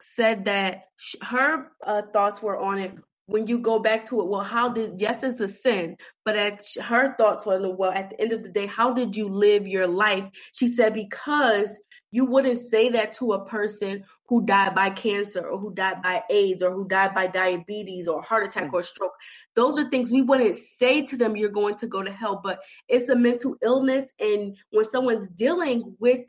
said 0.02 0.46
that 0.46 0.84
she, 0.98 1.18
her 1.22 1.72
uh, 1.86 2.02
thoughts 2.14 2.42
were 2.42 2.58
on 2.58 2.78
it 2.78 2.94
when 3.30 3.48
you 3.48 3.60
go 3.60 3.80
back 3.80 4.04
to 4.04 4.20
it 4.20 4.28
well 4.28 4.44
how 4.44 4.70
did 4.70 5.00
yes 5.00 5.24
it's 5.24 5.40
a 5.40 5.48
sin 5.48 5.96
but 6.26 6.36
at 6.36 6.66
her 6.82 7.16
thoughts 7.18 7.46
were 7.46 7.60
well 7.76 7.92
at 7.92 8.10
the 8.10 8.22
end 8.22 8.32
of 8.32 8.44
the 8.44 8.50
day 8.50 8.66
how 8.66 8.94
did 8.94 9.16
you 9.16 9.28
live 9.28 9.68
your 9.68 9.88
life 9.88 10.26
she 10.52 10.68
said 10.68 10.94
because 10.94 11.78
you 12.12 12.26
wouldn't 12.26 12.60
say 12.60 12.90
that 12.90 13.14
to 13.14 13.34
a 13.34 13.46
person 13.46 14.04
who 14.28 14.46
died 14.46 14.74
by 14.74 14.90
cancer 14.90 15.48
or 15.48 15.60
who 15.60 15.74
died 15.74 16.02
by 16.02 16.24
AIDS 16.30 16.64
or 16.64 16.72
who 16.72 16.88
died 16.88 17.14
by 17.14 17.28
diabetes 17.28 18.08
or 18.08 18.22
heart 18.22 18.46
attack 18.46 18.72
mm. 18.72 18.74
or 18.74 18.84
stroke. 18.84 19.14
Those 19.56 19.78
are 19.78 19.90
things 19.90 20.10
we 20.10 20.22
wouldn't 20.22 20.58
say 20.58 21.06
to 21.06 21.18
them, 21.18 21.38
you're 21.38 21.50
going 21.50 21.76
to 21.78 21.88
go 21.88 22.04
to 22.04 22.12
hell, 22.12 22.40
but 22.44 22.60
it's 22.88 23.10
a 23.10 23.16
mental 23.16 23.56
illness. 23.62 24.06
And 24.20 24.58
when 24.72 24.86
someone's 24.86 25.30
dealing 25.30 25.96
with 26.00 26.22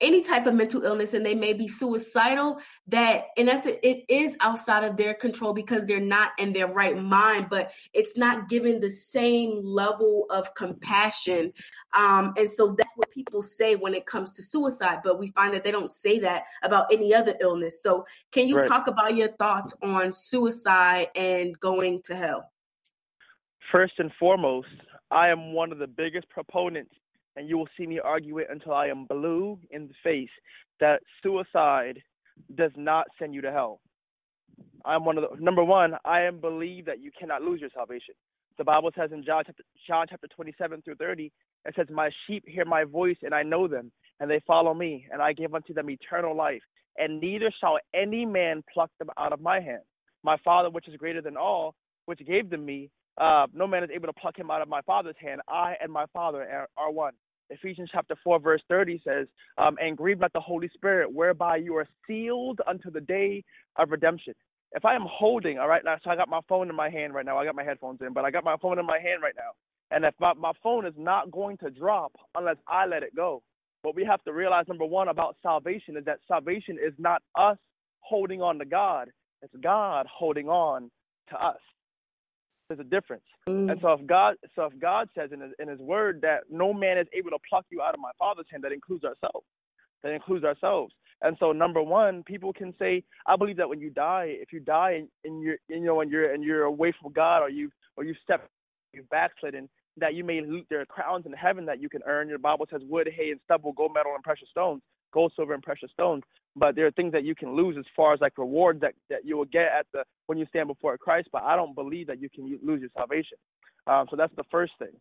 any 0.00 0.22
type 0.22 0.46
of 0.46 0.54
mental 0.54 0.82
illness 0.82 1.12
and 1.12 1.24
they 1.24 1.34
may 1.34 1.52
be 1.52 1.68
suicidal 1.68 2.58
that 2.86 3.24
in 3.36 3.48
essence 3.48 3.76
it 3.82 4.04
is 4.08 4.36
outside 4.40 4.84
of 4.84 4.96
their 4.96 5.14
control 5.14 5.52
because 5.52 5.84
they're 5.86 6.00
not 6.00 6.30
in 6.38 6.52
their 6.52 6.66
right 6.66 6.96
mind 6.96 7.46
but 7.50 7.72
it's 7.92 8.16
not 8.16 8.48
given 8.48 8.80
the 8.80 8.90
same 8.90 9.60
level 9.62 10.26
of 10.30 10.54
compassion. 10.54 11.52
Um, 11.94 12.32
and 12.36 12.48
so 12.48 12.74
that's 12.76 12.90
what 12.96 13.10
people 13.10 13.42
say 13.42 13.76
when 13.76 13.94
it 13.94 14.06
comes 14.06 14.32
to 14.32 14.42
suicide 14.42 15.00
but 15.04 15.18
we 15.18 15.28
find 15.28 15.54
that 15.54 15.64
they 15.64 15.72
don't 15.72 15.90
say 15.90 16.18
that 16.20 16.44
about 16.62 16.92
any 16.92 17.14
other 17.14 17.36
illness. 17.40 17.82
So 17.82 18.04
can 18.32 18.48
you 18.48 18.56
right. 18.56 18.68
talk 18.68 18.86
about 18.86 19.16
your 19.16 19.28
thoughts 19.38 19.74
on 19.82 20.12
suicide 20.12 21.08
and 21.14 21.58
going 21.60 22.00
to 22.04 22.16
hell? 22.16 22.50
First 23.70 23.94
and 23.98 24.10
foremost 24.18 24.68
i 25.10 25.28
am 25.28 25.52
one 25.52 25.72
of 25.72 25.78
the 25.78 25.86
biggest 25.86 26.28
proponents 26.28 26.92
and 27.40 27.48
you 27.48 27.56
will 27.56 27.68
see 27.74 27.86
me 27.86 27.98
argue 27.98 28.36
it 28.36 28.48
until 28.50 28.74
I 28.74 28.88
am 28.88 29.06
blue 29.06 29.58
in 29.70 29.88
the 29.88 29.94
face 30.04 30.28
that 30.78 31.00
suicide 31.22 32.02
does 32.54 32.70
not 32.76 33.06
send 33.18 33.34
you 33.34 33.40
to 33.40 33.50
hell. 33.50 33.80
I'm 34.84 35.06
one 35.06 35.16
of 35.16 35.24
the 35.24 35.42
number 35.42 35.64
one, 35.64 35.94
I 36.04 36.20
am 36.20 36.38
believe 36.38 36.84
that 36.84 37.00
you 37.00 37.10
cannot 37.18 37.40
lose 37.40 37.58
your 37.62 37.70
salvation. 37.74 38.14
The 38.58 38.64
Bible 38.64 38.90
says 38.94 39.10
in 39.10 39.24
John 39.24 39.44
chapter, 39.46 39.62
John 39.86 40.06
chapter 40.10 40.26
27 40.28 40.82
through 40.82 40.96
30, 40.96 41.32
it 41.64 41.74
says, 41.74 41.86
My 41.90 42.10
sheep 42.26 42.44
hear 42.46 42.66
my 42.66 42.84
voice, 42.84 43.16
and 43.22 43.34
I 43.34 43.42
know 43.42 43.66
them, 43.66 43.90
and 44.20 44.30
they 44.30 44.42
follow 44.46 44.74
me, 44.74 45.06
and 45.10 45.22
I 45.22 45.32
give 45.32 45.54
unto 45.54 45.72
them 45.72 45.88
eternal 45.88 46.36
life, 46.36 46.60
and 46.98 47.22
neither 47.22 47.50
shall 47.58 47.78
any 47.94 48.26
man 48.26 48.62
pluck 48.70 48.90
them 48.98 49.08
out 49.18 49.32
of 49.32 49.40
my 49.40 49.60
hand. 49.60 49.82
My 50.22 50.36
Father, 50.44 50.68
which 50.68 50.88
is 50.88 50.96
greater 50.96 51.22
than 51.22 51.38
all, 51.38 51.74
which 52.04 52.20
gave 52.26 52.50
them 52.50 52.66
me, 52.66 52.90
uh, 53.18 53.46
no 53.54 53.66
man 53.66 53.84
is 53.84 53.90
able 53.94 54.08
to 54.08 54.12
pluck 54.12 54.38
him 54.38 54.50
out 54.50 54.62
of 54.62 54.68
my 54.68 54.82
Father's 54.82 55.16
hand. 55.18 55.40
I 55.48 55.74
and 55.82 55.90
my 55.90 56.04
Father 56.12 56.42
are, 56.42 56.68
are 56.76 56.90
one. 56.90 57.14
Ephesians 57.50 57.90
chapter 57.92 58.14
4, 58.22 58.38
verse 58.40 58.62
30 58.68 59.02
says, 59.04 59.26
um, 59.58 59.76
And 59.80 59.96
grieve 59.96 60.20
not 60.20 60.32
the 60.32 60.40
Holy 60.40 60.68
Spirit, 60.74 61.12
whereby 61.12 61.56
you 61.56 61.76
are 61.76 61.86
sealed 62.06 62.60
unto 62.66 62.90
the 62.90 63.00
day 63.00 63.44
of 63.76 63.90
redemption. 63.90 64.34
If 64.72 64.84
I 64.84 64.94
am 64.94 65.06
holding, 65.10 65.58
all 65.58 65.68
right, 65.68 65.84
now, 65.84 65.96
so 66.02 66.10
I 66.10 66.16
got 66.16 66.28
my 66.28 66.40
phone 66.48 66.70
in 66.70 66.76
my 66.76 66.88
hand 66.88 67.12
right 67.12 67.26
now. 67.26 67.38
I 67.38 67.44
got 67.44 67.56
my 67.56 67.64
headphones 67.64 68.00
in, 68.02 68.12
but 68.12 68.24
I 68.24 68.30
got 68.30 68.44
my 68.44 68.56
phone 68.62 68.78
in 68.78 68.86
my 68.86 68.98
hand 68.98 69.22
right 69.22 69.34
now. 69.36 69.50
And 69.90 70.04
if 70.04 70.14
my, 70.20 70.32
my 70.34 70.52
phone 70.62 70.86
is 70.86 70.94
not 70.96 71.30
going 71.32 71.56
to 71.58 71.70
drop 71.70 72.12
unless 72.36 72.56
I 72.68 72.86
let 72.86 73.02
it 73.02 73.16
go, 73.16 73.42
what 73.82 73.96
we 73.96 74.04
have 74.04 74.22
to 74.24 74.32
realize, 74.32 74.66
number 74.68 74.84
one, 74.84 75.08
about 75.08 75.36
salvation 75.42 75.96
is 75.96 76.04
that 76.04 76.18
salvation 76.28 76.78
is 76.84 76.92
not 76.98 77.22
us 77.34 77.56
holding 78.00 78.42
on 78.42 78.58
to 78.58 78.64
God, 78.64 79.08
it's 79.42 79.54
God 79.62 80.06
holding 80.06 80.48
on 80.48 80.90
to 81.30 81.36
us. 81.36 81.58
There's 82.70 82.78
a 82.78 82.84
difference. 82.84 83.24
Mm. 83.48 83.72
And 83.72 83.80
so 83.82 83.94
if 83.94 84.06
God 84.06 84.36
so 84.54 84.66
if 84.66 84.78
God 84.78 85.08
says 85.18 85.30
in 85.32 85.40
his, 85.40 85.50
in 85.58 85.66
his 85.66 85.80
word 85.80 86.20
that 86.22 86.42
no 86.48 86.72
man 86.72 86.98
is 86.98 87.08
able 87.12 87.30
to 87.30 87.38
pluck 87.48 87.66
you 87.68 87.82
out 87.82 87.94
of 87.94 88.00
my 88.00 88.12
father's 88.16 88.46
hand, 88.48 88.62
that 88.62 88.70
includes 88.70 89.04
ourselves. 89.04 89.44
That 90.04 90.12
includes 90.12 90.44
ourselves. 90.44 90.94
And 91.20 91.36
so 91.40 91.50
number 91.50 91.82
one, 91.82 92.22
people 92.22 92.52
can 92.52 92.72
say, 92.78 93.02
I 93.26 93.34
believe 93.34 93.56
that 93.56 93.68
when 93.68 93.80
you 93.80 93.90
die, 93.90 94.36
if 94.40 94.52
you 94.52 94.60
die 94.60 94.92
and, 94.92 95.08
and 95.24 95.42
you're 95.42 95.56
you 95.66 95.80
know 95.80 96.00
and 96.00 96.12
you're 96.12 96.32
and 96.32 96.44
you're 96.44 96.62
away 96.62 96.94
from 97.02 97.12
God 97.12 97.40
or 97.40 97.50
you 97.50 97.72
or 97.96 98.04
you 98.04 98.14
step 98.22 98.48
you've 98.92 99.10
backslidden, 99.10 99.68
that 99.96 100.14
you 100.14 100.22
may 100.22 100.40
loot 100.40 100.64
their 100.70 100.86
crowns 100.86 101.26
in 101.26 101.32
heaven 101.32 101.66
that 101.66 101.82
you 101.82 101.88
can 101.88 102.02
earn. 102.06 102.28
Your 102.28 102.38
Bible 102.38 102.66
says 102.70 102.82
wood, 102.88 103.08
hay, 103.12 103.32
and 103.32 103.40
stubble, 103.46 103.72
gold, 103.72 103.94
metal, 103.94 104.14
and 104.14 104.22
precious 104.22 104.48
stones, 104.48 104.80
gold, 105.12 105.32
silver, 105.36 105.54
and 105.54 105.62
precious 105.62 105.90
stones 105.92 106.22
but 106.56 106.74
there 106.74 106.86
are 106.86 106.90
things 106.92 107.12
that 107.12 107.24
you 107.24 107.34
can 107.34 107.54
lose 107.54 107.76
as 107.78 107.84
far 107.96 108.12
as 108.12 108.20
like 108.20 108.36
rewards 108.36 108.80
that, 108.80 108.94
that 109.08 109.24
you 109.24 109.36
will 109.36 109.44
get 109.46 109.66
at 109.66 109.86
the 109.92 110.04
when 110.26 110.38
you 110.38 110.46
stand 110.46 110.68
before 110.68 110.96
Christ. 110.98 111.28
But 111.32 111.42
I 111.42 111.56
don't 111.56 111.74
believe 111.74 112.06
that 112.08 112.20
you 112.20 112.28
can 112.28 112.58
lose 112.62 112.80
your 112.80 112.90
salvation. 112.96 113.38
Um, 113.86 114.06
so 114.10 114.16
that's 114.16 114.34
the 114.36 114.44
first 114.50 114.72
thing. 114.78 114.92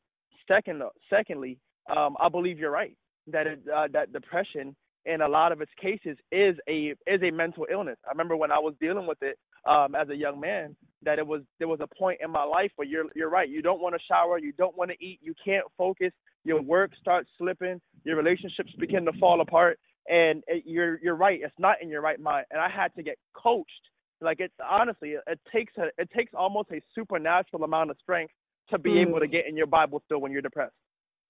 Second, 0.48 0.82
secondly, 1.10 1.58
um, 1.96 2.16
I 2.20 2.30
believe 2.30 2.60
you're 2.60 2.72
right 2.72 2.96
that 3.28 3.48
it, 3.48 3.60
uh, 3.74 3.88
that 3.94 4.14
depression 4.14 4.76
in 5.06 5.22
a 5.22 5.28
lot 5.28 5.52
of 5.52 5.62
its 5.62 5.72
cases 5.82 6.18
is 6.32 6.56
a 6.68 6.94
is 7.08 7.22
a 7.24 7.32
mental 7.32 7.66
illness. 7.72 7.98
I 8.06 8.12
remember 8.12 8.36
when 8.36 8.52
I 8.52 8.60
was 8.60 8.76
dealing 8.80 9.08
with 9.08 9.22
it 9.22 9.38
um, 9.68 9.96
as 9.96 10.10
a 10.10 10.16
young 10.16 10.40
man 10.40 10.76
that 11.04 11.18
it 11.18 11.26
was 11.26 11.42
there 11.58 11.68
was 11.68 11.80
a 11.82 11.88
point 11.96 12.20
in 12.24 12.30
my 12.30 12.44
life 12.44 12.72
where 12.76 12.88
you're 12.88 13.06
you're 13.16 13.30
right. 13.30 13.50
You 13.50 13.62
don't 13.62 13.82
want 13.82 13.96
to 13.96 14.02
shower, 14.08 14.38
you 14.38 14.54
don't 14.54 14.78
want 14.78 14.92
to 14.92 15.04
eat, 15.04 15.20
you 15.22 15.34
can't 15.44 15.66
focus. 15.78 16.12
Your 16.46 16.62
work 16.62 16.92
starts 17.00 17.30
slipping, 17.38 17.82
your 18.04 18.16
relationships 18.16 18.72
begin 18.80 19.04
to 19.06 19.12
fall 19.20 19.42
apart, 19.42 19.78
and 20.10 20.44
it, 20.48 20.64
you're 20.66 21.00
you're 21.02 21.16
right. 21.16 21.40
It's 21.42 21.54
not 21.60 21.78
in 21.82 21.90
your 21.90 22.02
right 22.02 22.20
mind, 22.20 22.46
and 22.52 22.60
I 22.60 22.70
had 22.70 22.94
to 22.96 23.04
get 23.04 23.18
coached. 23.34 23.70
Like 24.22 24.40
it's 24.40 24.54
honestly, 24.68 25.12
it, 25.12 25.22
it 25.28 25.40
takes 25.54 25.74
a 25.78 25.88
it 25.98 26.10
takes 26.16 26.34
almost 26.34 26.70
a 26.72 26.82
supernatural 26.96 27.64
amount 27.64 27.92
of 27.92 27.98
strength 28.02 28.34
to 28.72 28.78
be 28.78 28.92
mm. 28.92 29.08
able 29.08 29.20
to 29.20 29.28
get 29.28 29.48
in 29.48 29.56
your 29.56 29.68
Bible 29.68 30.02
still 30.06 30.20
when 30.20 30.32
you're 30.32 30.42
depressed. 30.42 30.74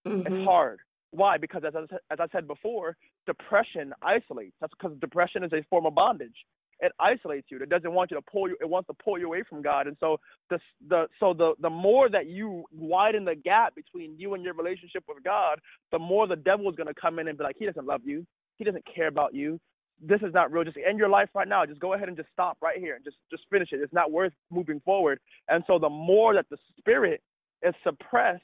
Mm-hmm. 0.07 0.33
It's 0.33 0.45
hard. 0.45 0.79
Why? 1.11 1.37
Because 1.37 1.63
as 1.65 1.73
I, 1.75 2.13
as 2.13 2.19
I 2.19 2.27
said 2.31 2.47
before, 2.47 2.95
depression 3.25 3.93
isolates. 4.01 4.55
That's 4.61 4.73
because 4.79 4.97
depression 4.99 5.43
is 5.43 5.51
a 5.53 5.63
form 5.69 5.85
of 5.85 5.95
bondage. 5.95 6.35
It 6.81 6.93
isolates 6.99 7.47
you. 7.51 7.57
It 7.61 7.69
doesn't 7.69 7.91
want 7.91 8.11
you 8.11 8.17
to 8.17 8.23
pull 8.31 8.47
you. 8.47 8.55
It 8.61 8.69
wants 8.69 8.87
to 8.87 8.93
pull 9.03 9.19
you 9.19 9.25
away 9.25 9.43
from 9.49 9.61
God. 9.61 9.87
And 9.87 9.97
so 9.99 10.17
the 10.49 10.59
the 10.87 11.07
so 11.19 11.33
the 11.33 11.53
the 11.59 11.69
more 11.69 12.09
that 12.09 12.27
you 12.27 12.63
widen 12.71 13.25
the 13.25 13.35
gap 13.35 13.75
between 13.75 14.15
you 14.17 14.33
and 14.33 14.43
your 14.43 14.53
relationship 14.53 15.03
with 15.07 15.21
God, 15.23 15.59
the 15.91 15.99
more 15.99 16.25
the 16.25 16.37
devil 16.37 16.69
is 16.69 16.75
going 16.77 16.87
to 16.87 16.93
come 16.93 17.19
in 17.19 17.27
and 17.27 17.37
be 17.37 17.43
like, 17.43 17.57
He 17.59 17.65
doesn't 17.65 17.85
love 17.85 18.01
you. 18.05 18.25
He 18.59 18.65
doesn't 18.65 18.85
care 18.93 19.07
about 19.07 19.33
you. 19.33 19.59
This 20.01 20.21
is 20.21 20.33
not 20.33 20.51
real. 20.51 20.63
Just 20.63 20.77
end 20.77 20.99
your 20.99 21.09
life 21.09 21.29
right 21.33 21.47
now. 21.47 21.65
Just 21.65 21.79
go 21.79 21.93
ahead 21.93 22.07
and 22.07 22.15
just 22.15 22.29
stop 22.31 22.57
right 22.61 22.77
here 22.77 22.95
and 22.95 23.03
just 23.03 23.17
just 23.31 23.43
finish 23.51 23.69
it. 23.71 23.81
It's 23.81 23.93
not 23.93 24.11
worth 24.11 24.33
moving 24.51 24.81
forward. 24.85 25.19
And 25.49 25.63
so 25.67 25.79
the 25.79 25.89
more 25.89 26.33
that 26.35 26.45
the 26.49 26.57
spirit 26.77 27.21
is 27.63 27.73
suppressed, 27.83 28.43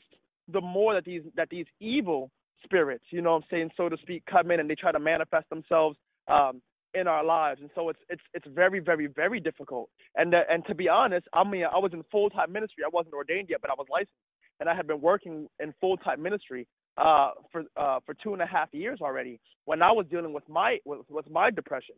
the 0.51 0.61
more 0.61 0.93
that 0.95 1.05
these 1.05 1.21
that 1.35 1.49
these 1.49 1.67
evil 1.79 2.31
spirits, 2.63 3.05
you 3.11 3.21
know 3.21 3.31
what 3.33 3.43
I'm 3.43 3.49
saying, 3.51 3.69
so 3.77 3.89
to 3.89 3.97
speak, 4.01 4.23
come 4.29 4.51
in 4.51 4.59
and 4.59 4.69
they 4.69 4.75
try 4.75 4.91
to 4.91 4.99
manifest 4.99 5.49
themselves 5.49 5.97
um, 6.27 6.61
in 6.93 7.07
our 7.07 7.23
lives. 7.23 7.61
And 7.61 7.69
so 7.75 7.89
it's 7.89 7.99
it's 8.09 8.21
it's 8.33 8.47
very 8.53 8.79
very 8.79 9.07
very 9.07 9.39
difficult. 9.39 9.89
And 10.15 10.33
uh, 10.33 10.39
and 10.49 10.65
to 10.67 10.75
be 10.75 10.89
honest, 10.89 11.27
I 11.33 11.43
mean 11.43 11.63
I 11.65 11.77
was 11.77 11.91
in 11.93 12.03
full 12.11 12.29
time 12.29 12.51
ministry. 12.51 12.83
I 12.85 12.89
wasn't 12.91 13.15
ordained 13.15 13.47
yet, 13.49 13.61
but 13.61 13.71
I 13.71 13.75
was 13.77 13.87
licensed, 13.91 14.11
and 14.59 14.69
I 14.69 14.75
had 14.75 14.87
been 14.87 15.01
working 15.01 15.47
in 15.59 15.73
full 15.79 15.97
time 15.97 16.21
ministry 16.21 16.67
uh, 16.97 17.31
for 17.51 17.63
uh, 17.77 17.99
for 18.05 18.13
two 18.15 18.33
and 18.33 18.41
a 18.41 18.45
half 18.45 18.69
years 18.73 18.99
already 19.01 19.39
when 19.65 19.81
I 19.81 19.91
was 19.91 20.05
dealing 20.09 20.33
with 20.33 20.47
my 20.49 20.77
with, 20.85 21.01
with 21.09 21.29
my 21.29 21.51
depression, 21.51 21.95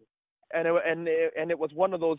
and 0.54 0.68
it, 0.68 0.74
and 0.86 1.08
it, 1.08 1.34
and 1.40 1.52
it 1.52 1.60
was 1.60 1.72
one 1.74 1.94
of 1.94 2.00
those. 2.00 2.18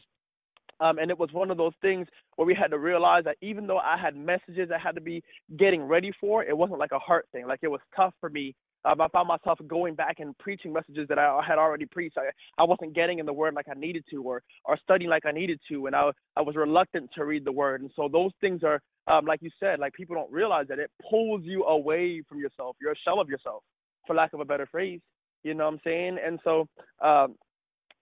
Um, 0.80 0.98
and 0.98 1.10
it 1.10 1.18
was 1.18 1.30
one 1.32 1.50
of 1.50 1.56
those 1.56 1.72
things 1.82 2.06
where 2.36 2.46
we 2.46 2.54
had 2.54 2.68
to 2.68 2.78
realize 2.78 3.24
that 3.24 3.36
even 3.40 3.66
though 3.66 3.78
I 3.78 3.96
had 4.00 4.14
messages 4.14 4.70
I 4.72 4.78
had 4.78 4.94
to 4.94 5.00
be 5.00 5.24
getting 5.58 5.82
ready 5.82 6.12
for, 6.20 6.44
it 6.44 6.56
wasn't 6.56 6.78
like 6.78 6.92
a 6.92 7.00
heart 7.00 7.26
thing. 7.32 7.48
Like 7.48 7.60
it 7.62 7.68
was 7.68 7.80
tough 7.96 8.14
for 8.20 8.30
me 8.30 8.54
um, 8.84 9.00
I 9.00 9.08
found 9.08 9.28
myself 9.28 9.58
going 9.66 9.94
back 9.94 10.20
and 10.20 10.36
preaching 10.38 10.72
messages 10.72 11.08
that 11.08 11.18
I 11.18 11.40
had 11.46 11.58
already 11.58 11.86
preached. 11.86 12.16
I, 12.16 12.30
I 12.60 12.64
wasn't 12.64 12.94
getting 12.94 13.18
in 13.18 13.26
the 13.26 13.32
word 13.32 13.54
like 13.54 13.66
I 13.68 13.78
needed 13.78 14.04
to, 14.10 14.22
or 14.22 14.42
or 14.64 14.78
studying 14.82 15.10
like 15.10 15.26
I 15.26 15.32
needed 15.32 15.60
to, 15.70 15.86
and 15.86 15.96
I 15.96 16.10
I 16.36 16.42
was 16.42 16.56
reluctant 16.56 17.10
to 17.14 17.24
read 17.24 17.44
the 17.44 17.52
word. 17.52 17.80
And 17.80 17.90
so 17.96 18.08
those 18.10 18.30
things 18.40 18.62
are, 18.62 18.80
um, 19.08 19.24
like 19.24 19.42
you 19.42 19.50
said, 19.58 19.78
like 19.78 19.92
people 19.94 20.14
don't 20.14 20.30
realize 20.30 20.66
that 20.68 20.78
it 20.78 20.90
pulls 21.08 21.42
you 21.44 21.64
away 21.64 22.22
from 22.28 22.38
yourself. 22.38 22.76
You're 22.80 22.92
a 22.92 22.98
shell 23.04 23.20
of 23.20 23.28
yourself, 23.28 23.62
for 24.06 24.14
lack 24.14 24.32
of 24.32 24.40
a 24.40 24.44
better 24.44 24.66
phrase. 24.66 25.00
You 25.44 25.54
know 25.54 25.64
what 25.64 25.74
I'm 25.74 25.80
saying? 25.84 26.18
And 26.24 26.38
so, 26.44 26.68
um, 27.00 27.36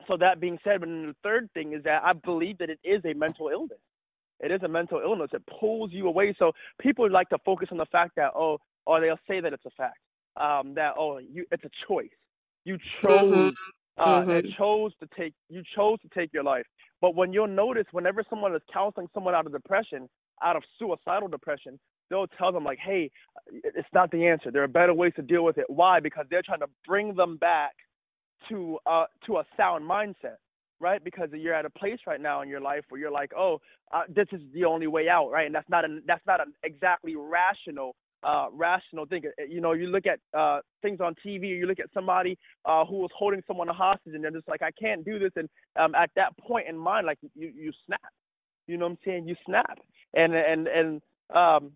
so 0.09 0.17
that 0.19 0.41
being 0.41 0.59
said, 0.65 0.81
but 0.81 0.89
the 0.89 1.15
third 1.23 1.49
thing 1.55 1.73
is 1.75 1.83
that 1.85 2.03
I 2.05 2.13
believe 2.13 2.59
that 2.59 2.71
it 2.71 2.81
is 2.85 3.03
a 3.05 3.15
mental 3.15 3.49
illness. 3.49 3.79
It 4.41 4.51
is 4.51 4.63
a 4.63 4.69
mental 4.69 5.01
illness. 5.01 5.31
It 5.33 5.43
pulls 5.59 5.93
you 5.93 6.09
away. 6.09 6.35
So 6.39 6.53
people 6.81 7.11
like 7.11 7.29
to 7.31 7.39
focus 7.45 7.69
on 7.73 7.79
the 7.79 7.87
fact 7.87 8.13
that 8.17 8.33
oh, 8.35 8.59
or 8.85 9.01
they'll 9.01 9.19
say 9.29 9.41
that 9.41 9.53
it's 9.53 9.65
a 9.65 9.71
fact 9.71 9.99
um, 10.37 10.75
that 10.75 10.95
oh 10.99 11.19
you 11.19 11.47
it's 11.51 11.65
a 11.65 11.71
choice. 11.89 12.09
You 12.65 12.79
chose 13.03 13.35
mm-hmm. 13.35 13.49
Uh, 13.99 14.21
mm-hmm. 14.21 14.49
chose 14.59 14.93
to 15.01 15.09
take 15.19 15.33
you 15.49 15.63
chose 15.75 15.99
to 16.03 16.09
take 16.19 16.33
your 16.33 16.45
life. 16.45 16.67
But 17.01 17.15
when 17.15 17.33
you'll 17.33 17.47
notice, 17.47 17.87
whenever 17.93 18.23
someone 18.29 18.55
is 18.55 18.63
counseling 18.73 19.09
someone 19.15 19.35
out 19.35 19.47
of 19.47 19.53
depression, 19.53 20.09
out 20.43 20.57
of 20.57 20.63
suicidal 20.79 21.29
depression, 21.29 21.79
they'll 22.11 22.27
tell 22.39 22.53
them 22.53 22.65
like, 22.65 22.79
"Hey, 22.79 23.11
it's 23.53 23.89
not 23.93 24.11
the 24.11 24.27
answer. 24.27 24.51
There 24.51 24.63
are 24.63 24.69
better 24.69 24.95
ways 24.95 25.13
to 25.17 25.23
deal 25.23 25.45
with 25.45 25.59
it." 25.59 25.69
Why? 25.69 26.01
Because 26.01 26.27
they're 26.31 26.43
trying 26.43 26.61
to 26.61 26.71
bring 26.87 27.15
them 27.15 27.37
back 27.37 27.75
to 28.49 28.79
uh 28.87 29.07
to 29.27 29.39
a 29.39 29.45
sound 29.57 29.89
mindset, 29.89 30.37
right? 30.81 31.03
Because 31.03 31.31
you're 31.33 31.55
at 31.55 31.65
a 31.65 31.71
place 31.71 31.99
right 32.07 32.21
now 32.21 32.43
in 32.43 32.49
your 32.49 32.61
life 32.61 32.85
where 32.89 33.01
you're 33.01 33.11
like, 33.11 33.33
"Oh, 33.37 33.61
uh, 33.93 34.05
this 34.09 34.29
is 34.33 34.41
the 34.53 34.65
only 34.65 34.87
way 34.87 35.09
out," 35.09 35.31
right? 35.31 35.47
And 35.47 35.55
that's 35.55 35.69
not 35.69 35.85
an 35.85 36.03
that's 36.07 36.27
not 36.27 36.41
an 36.41 36.53
exactly 36.63 37.17
rational 37.17 37.97
uh, 38.23 38.49
rational 38.53 39.07
thinker. 39.07 39.33
Uh, 39.41 39.45
you 39.45 39.61
know, 39.61 39.73
you 39.73 39.87
look 39.87 40.05
at 40.07 40.19
uh, 40.39 40.61
things 40.83 41.01
on 41.01 41.15
TV, 41.25 41.43
or 41.43 41.55
you 41.55 41.67
look 41.67 41.81
at 41.81 41.91
somebody 41.95 42.37
uh, 42.65 42.85
who 42.85 42.97
was 42.97 43.11
holding 43.17 43.43
someone 43.47 43.69
hostage, 43.69 44.15
and 44.15 44.25
they're 44.25 44.31
just 44.31 44.49
like, 44.49 44.63
I 44.63 44.71
can't 44.73 45.05
do 45.05 45.19
this. 45.19 45.31
And 45.37 45.49
um, 45.77 45.95
at 45.95 46.11
that 46.17 46.37
point 46.39 46.69
in 46.69 46.77
mind, 46.77 47.07
like 47.07 47.19
you, 47.35 47.53
you 47.55 47.73
snap. 47.87 48.01
You 48.67 48.77
know 48.77 48.87
what 48.87 48.93
I'm 48.93 48.99
saying? 49.05 49.29
You 49.29 49.37
snap. 49.47 49.79
And 50.15 50.35
and 50.35 50.69
and 50.69 51.03
um, 51.35 51.73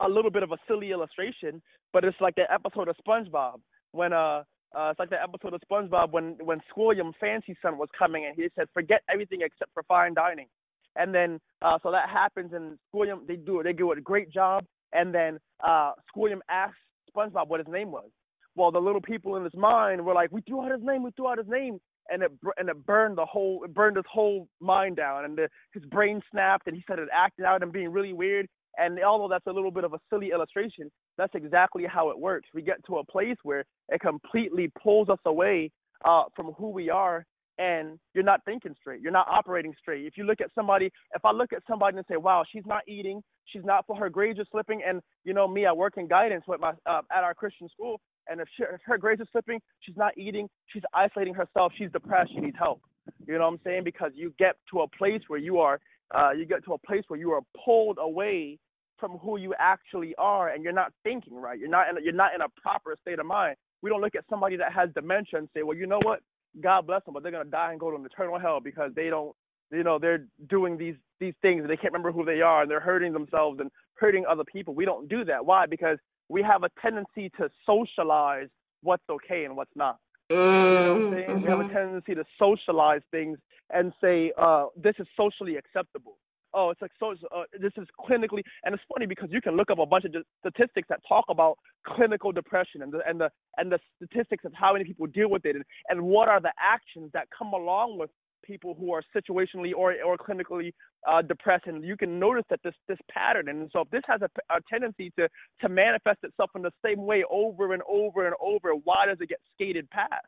a 0.00 0.08
little 0.08 0.30
bit 0.30 0.42
of 0.42 0.52
a 0.52 0.58
silly 0.68 0.90
illustration, 0.90 1.62
but 1.92 2.04
it's 2.04 2.20
like 2.20 2.34
that 2.36 2.52
episode 2.52 2.88
of 2.88 2.96
SpongeBob 3.06 3.60
when 3.92 4.12
uh 4.12 4.42
Uh, 4.74 4.90
it's 4.90 4.98
like 4.98 5.10
the 5.10 5.22
episode 5.22 5.54
of 5.54 5.60
SpongeBob 5.70 6.10
when 6.10 6.36
when 6.48 6.58
Squilliam 6.70 7.12
Fancyson 7.22 7.74
was 7.78 7.88
coming 7.96 8.26
and 8.26 8.34
he 8.34 8.48
said, 8.56 8.66
"Forget 8.74 9.02
everything 9.08 9.40
except 9.42 9.70
for 9.72 9.84
fine 9.84 10.14
dining." 10.14 10.48
And 10.96 11.14
then 11.14 11.30
uh, 11.62 11.78
so 11.82 11.92
that 11.92 12.08
happens 12.08 12.52
and 12.52 12.76
Squilliam 12.88 13.18
they 13.28 13.36
do 13.36 13.60
it. 13.60 13.64
They 13.64 13.72
do 13.72 13.92
a 13.92 14.00
great 14.00 14.30
job. 14.32 14.64
And 14.92 15.14
then 15.14 15.38
uh, 15.70 15.92
Squilliam 16.10 16.40
asks 16.48 16.82
SpongeBob 17.10 17.46
what 17.48 17.60
his 17.64 17.72
name 17.78 17.90
was. 17.92 18.10
Well, 18.56 18.72
the 18.72 18.80
little 18.88 19.00
people 19.12 19.36
in 19.36 19.44
his 19.44 19.54
mind 19.54 20.04
were 20.04 20.16
like, 20.20 20.30
"We 20.32 20.40
threw 20.42 20.60
out 20.64 20.72
his 20.72 20.82
name. 20.90 21.04
We 21.04 21.12
threw 21.12 21.28
out 21.30 21.38
his 21.38 21.48
name." 21.48 21.78
And 22.10 22.22
it 22.22 22.32
and 22.58 22.68
it 22.68 22.84
burned 22.84 23.16
the 23.16 23.24
whole 23.24 23.62
it 23.64 23.72
burned 23.72 23.96
his 23.96 24.04
whole 24.10 24.48
mind 24.60 24.96
down, 24.96 25.24
and 25.24 25.38
the, 25.38 25.48
his 25.72 25.84
brain 25.86 26.20
snapped, 26.30 26.66
and 26.66 26.76
he 26.76 26.82
started 26.82 27.08
acting 27.12 27.44
out 27.44 27.62
and 27.62 27.72
being 27.72 27.90
really 27.90 28.12
weird. 28.12 28.46
And 28.76 28.98
although 29.02 29.28
that's 29.28 29.46
a 29.46 29.52
little 29.52 29.70
bit 29.70 29.84
of 29.84 29.94
a 29.94 29.98
silly 30.10 30.30
illustration, 30.32 30.90
that's 31.16 31.34
exactly 31.34 31.84
how 31.86 32.10
it 32.10 32.18
works. 32.18 32.48
We 32.52 32.62
get 32.62 32.84
to 32.86 32.98
a 32.98 33.04
place 33.04 33.36
where 33.42 33.64
it 33.88 34.00
completely 34.00 34.70
pulls 34.82 35.08
us 35.08 35.18
away 35.24 35.70
uh, 36.04 36.24
from 36.34 36.52
who 36.58 36.70
we 36.70 36.90
are, 36.90 37.24
and 37.58 37.98
you're 38.14 38.24
not 38.24 38.40
thinking 38.44 38.74
straight. 38.80 39.00
You're 39.00 39.12
not 39.12 39.28
operating 39.28 39.74
straight. 39.80 40.06
If 40.06 40.16
you 40.16 40.24
look 40.24 40.40
at 40.40 40.50
somebody, 40.54 40.86
if 41.14 41.24
I 41.24 41.30
look 41.30 41.52
at 41.52 41.62
somebody 41.68 41.96
and 41.96 42.06
say, 42.08 42.16
"Wow, 42.16 42.44
she's 42.50 42.66
not 42.66 42.82
eating, 42.88 43.22
she's 43.46 43.64
not 43.64 43.86
for 43.86 43.96
her 43.96 44.10
grades 44.10 44.38
are 44.38 44.46
slipping," 44.50 44.82
and 44.86 45.00
you 45.24 45.32
know 45.34 45.46
me, 45.46 45.66
I 45.66 45.72
work 45.72 45.94
in 45.96 46.08
guidance 46.08 46.44
with 46.46 46.60
my 46.60 46.72
uh, 46.86 47.02
at 47.12 47.24
our 47.24 47.34
Christian 47.34 47.68
school, 47.68 48.00
and 48.28 48.40
if, 48.40 48.48
she, 48.56 48.62
if 48.64 48.80
her 48.84 48.98
grades 48.98 49.20
are 49.20 49.28
slipping, 49.32 49.60
she's 49.80 49.96
not 49.96 50.16
eating, 50.16 50.48
she's 50.66 50.82
isolating 50.92 51.34
herself, 51.34 51.72
she's 51.76 51.90
depressed, 51.92 52.32
she 52.32 52.40
needs 52.40 52.56
help. 52.58 52.80
You 53.26 53.34
know 53.34 53.40
what 53.40 53.54
I'm 53.54 53.60
saying? 53.64 53.84
Because 53.84 54.12
you 54.14 54.32
get 54.38 54.56
to 54.72 54.80
a 54.80 54.88
place 54.88 55.20
where 55.28 55.38
you 55.38 55.58
are, 55.58 55.80
uh, 56.14 56.30
you 56.30 56.46
get 56.46 56.64
to 56.64 56.74
a 56.74 56.78
place 56.78 57.02
where 57.08 57.18
you 57.18 57.32
are 57.32 57.42
pulled 57.64 57.98
away 58.00 58.58
from 58.98 59.18
who 59.18 59.38
you 59.38 59.54
actually 59.58 60.14
are 60.16 60.50
and 60.50 60.62
you're 60.62 60.72
not 60.72 60.92
thinking 61.02 61.34
right. 61.34 61.58
You're 61.58 61.68
not 61.68 61.88
in 61.88 62.02
you're 62.02 62.12
not 62.12 62.34
in 62.34 62.40
a 62.40 62.48
proper 62.60 62.96
state 63.02 63.18
of 63.18 63.26
mind. 63.26 63.56
We 63.82 63.90
don't 63.90 64.00
look 64.00 64.14
at 64.14 64.24
somebody 64.30 64.56
that 64.56 64.72
has 64.72 64.88
dementia 64.94 65.38
and 65.38 65.48
say, 65.54 65.62
well, 65.62 65.76
you 65.76 65.86
know 65.86 66.00
what? 66.02 66.20
God 66.62 66.86
bless 66.86 67.04
them, 67.04 67.14
but 67.14 67.22
they're 67.22 67.32
gonna 67.32 67.44
die 67.44 67.72
and 67.72 67.80
go 67.80 67.90
to 67.90 67.96
an 67.96 68.06
eternal 68.06 68.38
hell 68.38 68.60
because 68.60 68.92
they 68.94 69.10
don't, 69.10 69.34
you 69.72 69.82
know, 69.82 69.98
they're 69.98 70.24
doing 70.48 70.78
these 70.78 70.94
these 71.20 71.34
things 71.42 71.60
and 71.62 71.70
they 71.70 71.76
can't 71.76 71.92
remember 71.92 72.12
who 72.12 72.24
they 72.24 72.40
are 72.40 72.62
and 72.62 72.70
they're 72.70 72.80
hurting 72.80 73.12
themselves 73.12 73.60
and 73.60 73.70
hurting 73.94 74.24
other 74.26 74.44
people. 74.44 74.74
We 74.74 74.84
don't 74.84 75.08
do 75.08 75.24
that. 75.24 75.44
Why? 75.44 75.66
Because 75.66 75.98
we 76.28 76.42
have 76.42 76.62
a 76.62 76.70
tendency 76.80 77.30
to 77.38 77.48
socialize 77.66 78.48
what's 78.82 79.04
okay 79.10 79.44
and 79.44 79.56
what's 79.56 79.74
not. 79.76 79.98
You 80.30 80.36
know 80.36 80.94
what? 80.94 81.18
Mm-hmm. 81.18 81.42
We 81.42 81.50
have 81.50 81.60
a 81.60 81.64
mm-hmm. 81.64 81.72
tendency 81.72 82.14
to 82.14 82.24
socialize 82.38 83.02
things 83.10 83.38
and 83.70 83.92
say, 84.00 84.32
uh, 84.38 84.66
this 84.76 84.94
is 84.98 85.06
socially 85.16 85.56
acceptable 85.56 86.16
oh, 86.54 86.70
it's 86.70 86.80
like 86.80 86.92
so. 86.98 87.14
Uh, 87.34 87.42
this 87.60 87.72
is 87.76 87.86
clinically, 88.00 88.42
and 88.64 88.74
it's 88.74 88.82
funny 88.92 89.06
because 89.06 89.28
you 89.30 89.40
can 89.40 89.56
look 89.56 89.70
up 89.70 89.78
a 89.78 89.86
bunch 89.86 90.04
of 90.04 90.14
statistics 90.40 90.88
that 90.88 91.00
talk 91.06 91.24
about 91.28 91.58
clinical 91.86 92.32
depression 92.32 92.82
and 92.82 92.92
the 92.92 93.00
and 93.06 93.20
the 93.20 93.28
and 93.58 93.70
the 93.70 93.78
statistics 93.96 94.44
of 94.44 94.52
how 94.54 94.72
many 94.72 94.84
people 94.84 95.06
deal 95.06 95.28
with 95.28 95.44
it 95.44 95.56
and, 95.56 95.64
and 95.88 96.00
what 96.00 96.28
are 96.28 96.40
the 96.40 96.52
actions 96.58 97.10
that 97.12 97.28
come 97.36 97.52
along 97.52 97.98
with 97.98 98.10
people 98.46 98.76
who 98.78 98.92
are 98.92 99.02
situationally 99.16 99.72
or 99.76 99.94
or 100.04 100.16
clinically 100.16 100.72
uh, 101.08 101.22
depressed, 101.22 101.66
and 101.66 101.84
you 101.84 101.96
can 101.96 102.18
notice 102.18 102.44
that 102.50 102.60
this 102.62 102.74
this 102.88 102.98
pattern. 103.10 103.48
And 103.48 103.70
so, 103.72 103.80
if 103.80 103.90
this 103.90 104.02
has 104.06 104.20
a, 104.22 104.30
a 104.54 104.60
tendency 104.70 105.12
to 105.18 105.28
to 105.62 105.68
manifest 105.68 106.18
itself 106.22 106.50
in 106.54 106.62
the 106.62 106.72
same 106.84 107.04
way 107.06 107.24
over 107.30 107.72
and 107.72 107.82
over 107.88 108.26
and 108.26 108.34
over, 108.40 108.72
why 108.84 109.06
does 109.06 109.18
it 109.20 109.28
get 109.28 109.40
skated 109.54 109.88
past? 109.90 110.26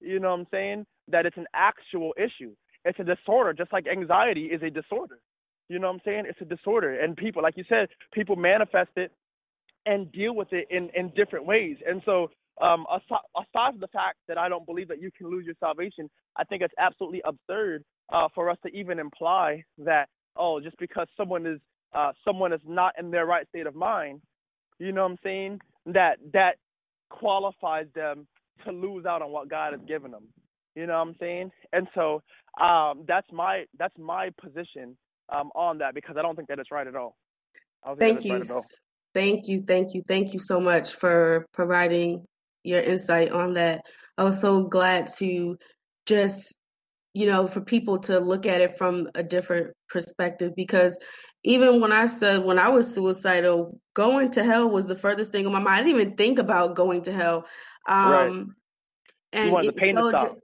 You 0.00 0.18
know 0.20 0.30
what 0.30 0.40
I'm 0.40 0.46
saying? 0.50 0.86
That 1.08 1.26
it's 1.26 1.36
an 1.36 1.46
actual 1.54 2.12
issue. 2.16 2.54
It's 2.84 2.98
a 2.98 3.04
disorder, 3.04 3.52
just 3.52 3.72
like 3.72 3.86
anxiety 3.86 4.46
is 4.46 4.62
a 4.62 4.70
disorder. 4.70 5.18
You 5.68 5.78
know 5.78 5.86
what 5.86 5.94
I'm 5.94 6.00
saying? 6.04 6.24
It's 6.28 6.40
a 6.40 6.44
disorder, 6.44 7.00
and 7.00 7.16
people, 7.16 7.42
like 7.42 7.56
you 7.56 7.64
said, 7.68 7.88
people 8.12 8.36
manifest 8.36 8.90
it 8.96 9.12
and 9.86 10.10
deal 10.12 10.34
with 10.34 10.52
it 10.52 10.66
in 10.70 10.90
in 10.94 11.12
different 11.14 11.46
ways. 11.46 11.76
And 11.86 12.02
so, 12.04 12.30
um, 12.60 12.84
aside, 12.92 13.44
from 13.52 13.80
the 13.80 13.88
fact 13.88 14.18
that 14.28 14.38
I 14.38 14.48
don't 14.48 14.66
believe 14.66 14.88
that 14.88 15.00
you 15.00 15.10
can 15.16 15.30
lose 15.30 15.46
your 15.46 15.54
salvation, 15.58 16.10
I 16.36 16.44
think 16.44 16.62
it's 16.62 16.74
absolutely 16.78 17.22
absurd 17.24 17.84
uh, 18.12 18.28
for 18.34 18.50
us 18.50 18.58
to 18.66 18.72
even 18.72 18.98
imply 18.98 19.64
that 19.78 20.08
oh, 20.36 20.60
just 20.60 20.78
because 20.78 21.06
someone 21.16 21.46
is 21.46 21.60
uh, 21.94 22.12
someone 22.24 22.52
is 22.52 22.60
not 22.66 22.94
in 22.98 23.10
their 23.10 23.26
right 23.26 23.46
state 23.48 23.66
of 23.66 23.74
mind, 23.74 24.20
you 24.78 24.92
know 24.92 25.02
what 25.02 25.12
I'm 25.12 25.18
saying? 25.22 25.60
That 25.86 26.18
that 26.32 26.56
qualifies 27.10 27.86
them 27.94 28.26
to 28.64 28.72
lose 28.72 29.04
out 29.04 29.22
on 29.22 29.30
what 29.30 29.48
God 29.48 29.72
has 29.72 29.82
given 29.86 30.10
them. 30.10 30.28
You 30.74 30.86
know 30.86 30.94
what 30.94 31.08
I'm 31.08 31.16
saying? 31.20 31.50
And 31.72 31.86
so 31.94 32.22
um, 32.62 33.04
that's 33.06 33.26
my 33.32 33.64
that's 33.78 33.96
my 33.98 34.30
position 34.42 34.96
um, 35.28 35.50
on 35.54 35.78
that 35.78 35.94
because 35.94 36.16
I 36.18 36.22
don't 36.22 36.36
think 36.36 36.48
that 36.48 36.58
it's 36.58 36.70
right 36.70 36.86
at 36.86 36.96
all. 36.96 37.16
Thank 37.98 38.24
you. 38.24 38.38
Right 38.38 38.62
thank 39.14 39.48
you. 39.48 39.62
Thank 39.66 39.94
you. 39.94 40.02
Thank 40.06 40.32
you 40.32 40.40
so 40.40 40.60
much 40.60 40.94
for 40.94 41.46
providing 41.52 42.24
your 42.64 42.80
insight 42.80 43.30
on 43.32 43.54
that. 43.54 43.82
I 44.16 44.24
was 44.24 44.40
so 44.40 44.64
glad 44.64 45.08
to 45.18 45.56
just, 46.06 46.54
you 47.14 47.26
know, 47.26 47.46
for 47.46 47.60
people 47.60 47.98
to 48.00 48.20
look 48.20 48.46
at 48.46 48.60
it 48.60 48.78
from 48.78 49.08
a 49.14 49.22
different 49.22 49.72
perspective 49.88 50.52
because 50.56 50.96
even 51.44 51.80
when 51.80 51.92
I 51.92 52.06
said 52.06 52.44
when 52.44 52.58
I 52.58 52.68
was 52.68 52.92
suicidal, 52.92 53.80
going 53.94 54.30
to 54.32 54.44
hell 54.44 54.68
was 54.68 54.86
the 54.86 54.96
furthest 54.96 55.32
thing 55.32 55.46
on 55.46 55.52
my 55.52 55.58
mind. 55.58 55.80
I 55.80 55.82
didn't 55.82 56.00
even 56.00 56.16
think 56.16 56.38
about 56.38 56.76
going 56.76 57.02
to 57.02 57.12
hell. 57.12 57.46
Um, 57.88 58.10
right. 58.10 58.46
And 59.32 59.46
you 59.46 59.52
wanted 59.52 59.68
the 59.68 59.72
pain 59.72 59.96
so, 59.96 60.10
to 60.10 60.18
stop. 60.18 60.38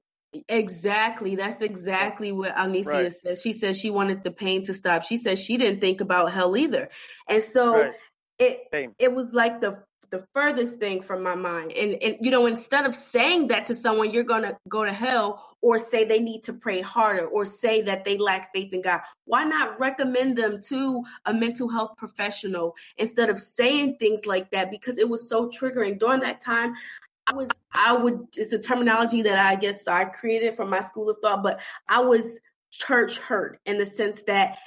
Exactly. 0.49 1.37
That's 1.37 1.63
exactly 1.63 2.33
what 2.33 2.55
Alnicia 2.55 2.87
right. 2.87 3.13
said. 3.13 3.39
She 3.39 3.53
said 3.53 3.77
she 3.77 3.91
wanted 3.91 4.25
the 4.25 4.31
pain 4.31 4.65
to 4.65 4.75
stop. 4.75 5.03
She 5.05 5.17
said 5.17 5.39
she 5.39 5.57
didn't 5.57 5.81
think 5.81 6.01
about 6.01 6.33
hell 6.33 6.57
either. 6.57 6.91
And 7.29 7.43
so 7.43 7.75
right. 7.75 7.93
it 8.39 8.61
Same. 8.73 8.93
it 8.99 9.13
was 9.13 9.33
like 9.33 9.61
the 9.61 9.83
the 10.11 10.27
furthest 10.35 10.79
thing 10.79 11.03
from 11.03 11.23
my 11.23 11.35
mind. 11.35 11.73
And 11.73 12.03
and 12.03 12.17
you 12.21 12.31
know, 12.31 12.47
instead 12.47 12.87
of 12.87 12.95
saying 12.95 13.49
that 13.49 13.67
to 13.67 13.77
someone 13.77 14.11
you're 14.11 14.25
gonna 14.25 14.59
go 14.69 14.85
to 14.85 14.93
hell 14.93 15.57
or 15.61 15.79
say 15.79 16.05
they 16.05 16.19
need 16.19 16.45
to 16.45 16.53
pray 16.53 16.81
harder 16.81 17.27
or 17.27 17.45
say 17.45 17.83
that 17.83 18.05
they 18.05 18.19
lack 18.19 18.53
faith 18.55 18.73
in 18.73 18.83
God, 18.83 19.01
why 19.25 19.45
not 19.45 19.79
recommend 19.79 20.37
them 20.37 20.61
to 20.69 21.05
a 21.25 21.35
mental 21.35 21.69
health 21.69 21.97
professional 21.97 22.75
instead 22.97 23.31
of 23.31 23.39
saying 23.39 23.97
things 23.99 24.27
like 24.27 24.51
that? 24.51 24.71
Because 24.71 24.99
it 24.99 25.09
was 25.09 25.29
so 25.29 25.49
triggering. 25.49 25.99
During 25.99 26.21
that 26.21 26.41
time, 26.41 26.75
I 27.27 27.35
was, 27.35 27.49
I 27.73 27.93
would, 27.93 28.29
it's 28.37 28.53
a 28.53 28.59
terminology 28.59 29.23
that 29.23 29.39
I 29.39 29.57
guess 29.57 29.87
I 29.87 30.07
created 30.07 30.57
from 30.57 30.71
my 30.71 30.81
school 30.81 31.11
of 31.11 31.19
thought, 31.21 31.43
but 31.43 31.61
I 31.87 32.01
was 32.01 32.41
church 32.71 33.19
hurt 33.19 33.61
in 33.67 33.79
the 33.79 33.87
sense 33.87 34.23
that 34.23 34.59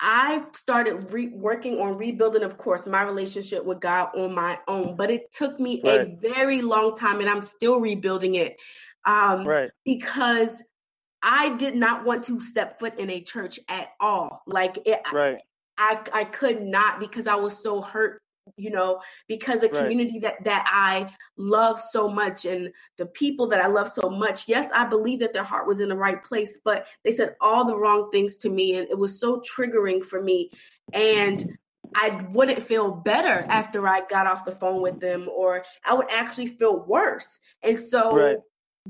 I 0.00 0.44
started 0.54 1.12
re- 1.12 1.32
working 1.34 1.80
on 1.80 1.96
rebuilding, 1.96 2.44
of 2.44 2.56
course, 2.56 2.86
my 2.86 3.02
relationship 3.02 3.64
with 3.64 3.80
God 3.80 4.10
on 4.14 4.34
my 4.34 4.58
own, 4.68 4.96
but 4.96 5.10
it 5.10 5.32
took 5.32 5.58
me 5.58 5.80
right. 5.84 6.02
a 6.02 6.16
very 6.20 6.62
long 6.62 6.94
time 6.96 7.20
and 7.20 7.28
I'm 7.28 7.42
still 7.42 7.80
rebuilding 7.80 8.36
it. 8.36 8.56
Um, 9.04 9.44
right. 9.44 9.70
Because 9.84 10.62
I 11.22 11.56
did 11.56 11.74
not 11.74 12.04
want 12.04 12.24
to 12.24 12.40
step 12.40 12.78
foot 12.78 12.98
in 12.98 13.10
a 13.10 13.20
church 13.20 13.58
at 13.68 13.88
all. 13.98 14.42
Like, 14.46 14.78
it, 14.86 15.00
right. 15.12 15.40
I, 15.76 16.00
I 16.12 16.24
could 16.24 16.62
not 16.62 17.00
because 17.00 17.26
I 17.26 17.36
was 17.36 17.58
so 17.58 17.80
hurt 17.80 18.20
you 18.56 18.70
know 18.70 19.00
because 19.26 19.62
a 19.62 19.68
community 19.68 20.18
that 20.18 20.42
that 20.44 20.64
i 20.72 21.10
love 21.36 21.80
so 21.80 22.08
much 22.08 22.44
and 22.44 22.72
the 22.96 23.06
people 23.06 23.46
that 23.46 23.62
i 23.62 23.66
love 23.66 23.88
so 23.88 24.08
much 24.08 24.48
yes 24.48 24.70
i 24.74 24.84
believe 24.84 25.20
that 25.20 25.32
their 25.32 25.44
heart 25.44 25.66
was 25.66 25.80
in 25.80 25.88
the 25.88 25.96
right 25.96 26.22
place 26.22 26.58
but 26.64 26.86
they 27.04 27.12
said 27.12 27.34
all 27.40 27.64
the 27.64 27.76
wrong 27.76 28.10
things 28.10 28.36
to 28.36 28.48
me 28.48 28.76
and 28.76 28.88
it 28.88 28.98
was 28.98 29.20
so 29.20 29.40
triggering 29.40 30.04
for 30.04 30.22
me 30.22 30.50
and 30.92 31.56
I 31.94 32.26
wouldn't 32.32 32.62
feel 32.62 32.90
better 32.90 33.46
after 33.48 33.88
I 33.88 34.02
got 34.10 34.26
off 34.26 34.44
the 34.44 34.52
phone 34.52 34.82
with 34.82 35.00
them, 35.00 35.26
or 35.34 35.64
I 35.86 35.94
would 35.94 36.10
actually 36.10 36.48
feel 36.48 36.84
worse. 36.84 37.38
And 37.62 37.78
so, 37.78 38.14
right 38.14 38.36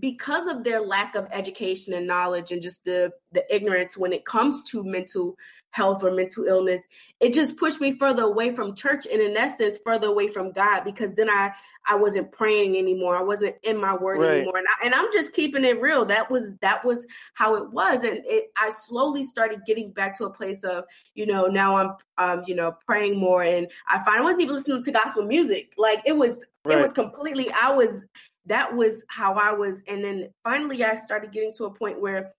because 0.01 0.47
of 0.47 0.65
their 0.65 0.81
lack 0.81 1.15
of 1.15 1.27
education 1.33 1.95
and 1.95 2.07
knowledge 2.07 2.53
and 2.53 2.63
just 2.63 2.85
the 2.85 3.11
the 3.33 3.45
ignorance 3.55 3.97
when 3.97 4.13
it 4.13 4.25
comes 4.25 4.63
to 4.65 4.83
mental 4.85 5.37
health 5.71 6.03
or 6.03 6.11
mental 6.11 6.45
illness 6.45 6.83
it 7.21 7.33
just 7.33 7.57
pushed 7.57 7.81
me 7.81 7.93
further 7.99 8.23
away 8.23 8.51
from 8.51 8.75
church 8.75 9.07
and 9.11 9.21
in 9.21 9.37
essence 9.37 9.79
further 9.85 10.09
away 10.09 10.27
from 10.29 10.51
god 10.53 10.83
because 10.83 11.13
then 11.15 11.29
i 11.29 11.53
i 11.89 11.95
wasn't 11.95 12.31
praying 12.31 12.77
anymore. 12.77 13.17
I 13.17 13.23
wasn't 13.23 13.57
in 13.63 13.79
my 13.79 13.97
word 13.97 14.21
right. 14.21 14.37
anymore. 14.37 14.59
And, 14.59 14.67
I, 14.69 14.87
and 14.87 14.95
i'm 14.95 15.13
just 15.13 15.33
keeping 15.33 15.65
it 15.65 15.81
real. 15.81 16.05
That 16.05 16.31
was 16.31 16.53
that 16.61 16.85
was 16.85 17.07
how 17.35 17.55
it 17.57 17.71
was. 17.71 18.05
And 18.05 18.21
it 18.25 18.51
i 18.57 18.71
slowly 18.71 19.25
started 19.25 19.61
getting 19.67 19.93
back 19.93 20.17
to 20.19 20.25
a 20.27 20.31
place 20.31 20.63
of 20.65 20.85
you 21.15 21.27
know 21.27 21.47
now 21.47 21.77
i'm 21.77 21.93
um 22.19 22.45
you 22.47 22.55
know 22.55 22.77
praying 22.87 23.19
more 23.19 23.43
and 23.43 23.71
i 23.89 24.03
find 24.05 24.21
i 24.21 24.23
wasn't 24.23 24.43
even 24.43 24.57
listening 24.57 24.83
to 24.83 24.93
gospel 24.93 25.25
music. 25.25 25.73
Like 25.77 26.01
it 26.05 26.17
was 26.17 26.39
right. 26.65 26.79
it 26.79 26.83
was 26.83 26.93
completely 26.93 27.51
i 27.61 27.71
was 27.71 28.05
that 28.49 28.75
was 28.75 29.05
how 29.09 29.35
I 29.35 29.53
was. 29.53 29.83
And 29.87 30.05
then 30.05 30.29
finally, 30.45 30.85
I 30.85 30.97
started 30.97 31.33
getting 31.33 31.55
to 31.55 31.65
a 31.65 31.75
point 31.75 32.01
where, 32.01 32.33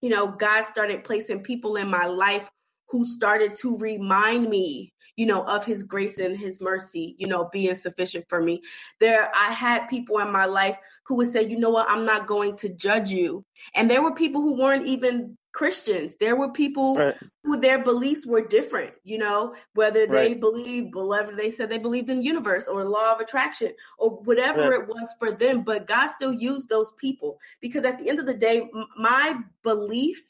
you 0.00 0.08
know, 0.08 0.28
God 0.28 0.64
started 0.64 1.04
placing 1.04 1.42
people 1.42 1.76
in 1.76 1.88
my 1.88 2.06
life 2.06 2.50
who 2.88 3.06
started 3.06 3.56
to 3.56 3.76
remind 3.78 4.50
me, 4.50 4.92
you 5.16 5.24
know, 5.24 5.44
of 5.44 5.64
his 5.64 5.82
grace 5.82 6.18
and 6.18 6.36
his 6.36 6.60
mercy, 6.60 7.16
you 7.18 7.26
know, 7.26 7.48
being 7.50 7.74
sufficient 7.74 8.26
for 8.28 8.42
me. 8.42 8.60
There, 9.00 9.32
I 9.34 9.50
had 9.50 9.86
people 9.86 10.18
in 10.18 10.30
my 10.30 10.44
life 10.44 10.76
who 11.06 11.16
would 11.16 11.32
say, 11.32 11.42
you 11.48 11.58
know 11.58 11.70
what, 11.70 11.88
I'm 11.88 12.04
not 12.04 12.26
going 12.26 12.56
to 12.56 12.68
judge 12.68 13.10
you. 13.10 13.44
And 13.74 13.90
there 13.90 14.02
were 14.02 14.14
people 14.14 14.42
who 14.42 14.58
weren't 14.58 14.86
even 14.86 15.38
Christians. 15.52 16.16
There 16.16 16.36
were 16.36 16.50
people 16.50 16.96
Right. 16.96 17.16
who 17.44 17.58
their 17.58 17.82
beliefs 17.82 18.24
were 18.24 18.40
different, 18.40 18.94
you 19.04 19.18
know, 19.18 19.54
whether 19.74 20.06
they 20.06 20.28
Right. 20.30 20.40
believed, 20.40 20.94
whatever 20.94 21.32
they 21.32 21.50
said 21.50 21.68
they 21.68 21.78
believed 21.78 22.08
in 22.08 22.18
the 22.18 22.24
universe 22.24 22.68
or 22.68 22.84
law 22.84 23.12
of 23.14 23.20
attraction 23.20 23.72
or 23.98 24.10
whatever 24.10 24.70
Right. 24.70 24.80
it 24.80 24.86
was 24.86 25.12
for 25.18 25.32
them. 25.32 25.62
But 25.62 25.86
God 25.86 26.08
still 26.08 26.32
used 26.32 26.68
those 26.68 26.92
people 26.92 27.38
because 27.60 27.84
at 27.84 27.98
the 27.98 28.08
end 28.08 28.18
of 28.20 28.26
the 28.26 28.34
day, 28.34 28.70
my 28.96 29.38
belief 29.62 30.24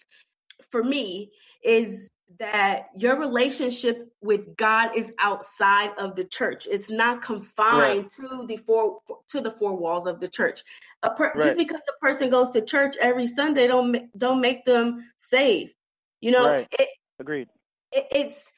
for 0.70 0.82
me 0.82 1.30
is 1.62 2.08
that 2.38 2.86
your 2.96 3.16
relationship 3.18 4.10
with 4.22 4.56
God 4.56 4.96
is 4.96 5.12
outside 5.18 5.90
of 5.98 6.16
the 6.16 6.24
church. 6.24 6.66
It's 6.70 6.88
not 6.88 7.20
confined 7.20 8.10
to 8.12 8.46
the 8.46 8.56
four 8.56 9.00
to 9.28 9.40
the 9.40 9.50
four 9.50 9.76
walls 9.76 10.06
of 10.06 10.18
the 10.18 10.28
church. 10.28 10.64
Per, 11.10 11.32
Right. 11.34 11.42
Just 11.42 11.56
because 11.58 11.80
a 11.88 12.04
person 12.04 12.30
goes 12.30 12.50
to 12.52 12.62
church 12.62 12.96
every 13.00 13.26
Sunday, 13.26 13.66
don't 13.66 14.08
don't 14.16 14.40
make 14.40 14.64
them 14.64 15.10
saved. 15.16 15.74
You 16.20 16.30
know, 16.30 16.46
Right. 16.46 16.68
it, 16.78 16.88
Agreed. 17.18 17.48
it, 17.90 18.06
it's 18.12 18.52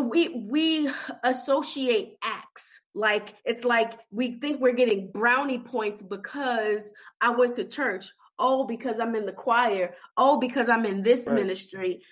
we 0.00 0.28
we 0.50 0.90
associate 1.22 2.16
acts 2.24 2.80
like 2.94 3.34
it's 3.44 3.64
like 3.64 3.92
we 4.10 4.40
think 4.40 4.60
we're 4.60 4.72
getting 4.72 5.12
brownie 5.12 5.60
points 5.60 6.02
because 6.02 6.92
I 7.20 7.30
went 7.30 7.54
to 7.54 7.64
church. 7.64 8.12
Oh, 8.38 8.66
because 8.66 8.98
I'm 8.98 9.14
in 9.14 9.24
the 9.26 9.32
choir. 9.32 9.94
Oh, 10.16 10.38
because 10.38 10.68
I'm 10.68 10.84
in 10.84 11.02
this 11.02 11.26
Right. 11.26 11.36
ministry. 11.36 12.02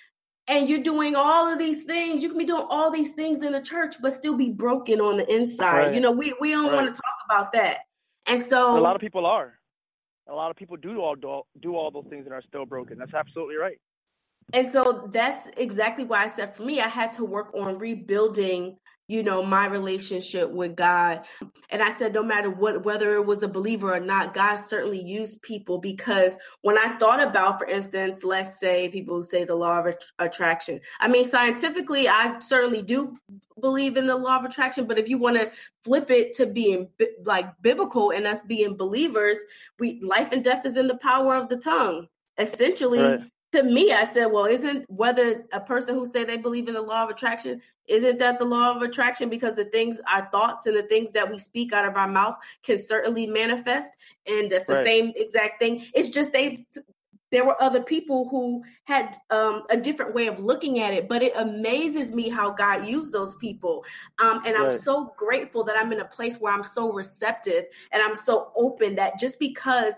And 0.46 0.68
you're 0.68 0.82
doing 0.82 1.16
all 1.16 1.50
of 1.50 1.58
these 1.58 1.84
things. 1.84 2.22
You 2.22 2.28
can 2.28 2.38
be 2.38 2.44
doing 2.44 2.66
all 2.68 2.90
these 2.90 3.12
things 3.12 3.42
in 3.42 3.52
the 3.52 3.62
church, 3.62 3.96
but 4.00 4.12
still 4.12 4.36
be 4.36 4.50
broken 4.50 5.00
on 5.00 5.16
the 5.16 5.34
inside. 5.34 5.94
You 5.94 6.00
know, 6.00 6.12
we, 6.12 6.34
we 6.38 6.50
don't 6.50 6.72
want 6.72 6.86
to 6.86 6.92
talk 6.92 7.14
about 7.24 7.52
that. 7.52 7.78
And 8.26 8.40
so 8.40 8.76
a 8.76 8.80
lot 8.80 8.94
of 8.94 9.00
people 9.00 9.26
are. 9.26 9.58
A 10.28 10.34
lot 10.34 10.50
of 10.50 10.56
people 10.56 10.76
do 10.76 11.00
all 11.00 11.14
do, 11.14 11.42
do 11.60 11.76
all 11.76 11.90
those 11.90 12.06
things 12.08 12.24
and 12.24 12.32
are 12.32 12.42
still 12.42 12.64
broken. 12.64 12.98
That's 12.98 13.12
absolutely 13.12 13.56
right. 13.56 13.78
And 14.52 14.70
so 14.70 15.08
that's 15.12 15.48
exactly 15.56 16.04
why 16.04 16.24
I 16.24 16.28
said 16.28 16.54
for 16.54 16.62
me, 16.62 16.80
I 16.80 16.88
had 16.88 17.12
to 17.12 17.24
work 17.24 17.52
on 17.54 17.78
rebuilding, 17.78 18.76
you 19.06 19.22
know, 19.22 19.42
my 19.42 19.66
relationship 19.66 20.50
with 20.50 20.76
God. 20.76 21.22
And 21.70 21.82
I 21.82 21.92
said, 21.92 22.14
no 22.14 22.22
matter 22.22 22.48
what, 22.50 22.84
whether 22.84 23.14
it 23.14 23.26
was 23.26 23.42
a 23.42 23.48
believer 23.48 23.94
or 23.94 24.00
not, 24.00 24.32
God 24.32 24.56
certainly 24.56 25.00
used 25.00 25.42
people 25.42 25.78
because 25.78 26.34
when 26.62 26.78
I 26.78 26.96
thought 26.96 27.22
about, 27.22 27.58
for 27.58 27.66
instance, 27.66 28.24
let's 28.24 28.58
say 28.58 28.88
people 28.88 29.16
who 29.16 29.22
say 29.22 29.44
the 29.44 29.54
law 29.54 29.80
of 29.80 29.94
attraction, 30.18 30.80
I 31.00 31.08
mean, 31.08 31.26
scientifically, 31.28 32.08
I 32.08 32.38
certainly 32.38 32.80
do 32.80 33.16
believe 33.60 33.96
in 33.96 34.06
the 34.06 34.16
law 34.16 34.38
of 34.38 34.44
attraction. 34.44 34.86
But 34.86 34.98
if 34.98 35.08
you 35.08 35.18
want 35.18 35.38
to 35.38 35.50
flip 35.82 36.10
it 36.10 36.32
to 36.34 36.46
being 36.46 36.88
like 37.24 37.46
biblical 37.60 38.10
and 38.10 38.26
us 38.26 38.40
being 38.46 38.76
believers, 38.76 39.38
we 39.78 40.00
life 40.00 40.30
and 40.32 40.42
death 40.42 40.64
is 40.64 40.76
in 40.76 40.88
the 40.88 40.96
power 40.96 41.36
of 41.36 41.48
the 41.50 41.56
tongue. 41.56 42.08
Essentially, 42.38 43.00
Right. 43.00 43.20
To 43.54 43.62
me, 43.62 43.92
I 43.92 44.04
said, 44.12 44.26
well, 44.26 44.46
isn't 44.46 44.84
whether 44.90 45.44
a 45.52 45.60
person 45.60 45.94
who 45.94 46.10
say 46.10 46.24
they 46.24 46.36
believe 46.36 46.66
in 46.66 46.74
the 46.74 46.82
law 46.82 47.04
of 47.04 47.10
attraction, 47.10 47.62
isn't 47.86 48.18
that 48.18 48.40
the 48.40 48.44
law 48.44 48.74
of 48.74 48.82
attraction? 48.82 49.28
Because 49.28 49.54
the 49.54 49.66
things, 49.66 50.00
our 50.12 50.28
thoughts 50.32 50.66
and 50.66 50.76
the 50.76 50.82
things 50.82 51.12
that 51.12 51.30
we 51.30 51.38
speak 51.38 51.72
out 51.72 51.84
of 51.84 51.96
our 51.96 52.08
mouth 52.08 52.36
can 52.64 52.78
certainly 52.78 53.26
manifest. 53.26 53.96
And 54.26 54.50
that's 54.50 54.64
the 54.64 54.74
Right. 54.74 54.84
same 54.84 55.12
exact 55.14 55.60
thing. 55.60 55.84
It's 55.94 56.08
just 56.08 56.32
they 56.32 56.66
there 57.34 57.44
were 57.44 57.60
other 57.60 57.82
people 57.82 58.28
who 58.28 58.62
had 58.84 59.16
um, 59.30 59.64
a 59.68 59.76
different 59.76 60.14
way 60.14 60.28
of 60.28 60.38
looking 60.38 60.78
at 60.78 60.94
it, 60.94 61.08
but 61.08 61.20
it 61.20 61.32
amazes 61.34 62.12
me 62.12 62.28
how 62.28 62.48
God 62.50 62.86
used 62.86 63.12
those 63.12 63.34
people. 63.36 63.84
Um, 64.20 64.42
and 64.46 64.56
I'm 64.56 64.78
so 64.78 65.12
grateful 65.16 65.64
that 65.64 65.76
I'm 65.76 65.92
in 65.92 65.98
a 65.98 66.04
place 66.04 66.38
where 66.38 66.52
I'm 66.52 66.62
so 66.62 66.92
receptive 66.92 67.64
and 67.90 68.00
I'm 68.00 68.14
so 68.14 68.52
open 68.54 68.94
that 68.96 69.18
just 69.18 69.40
because 69.40 69.94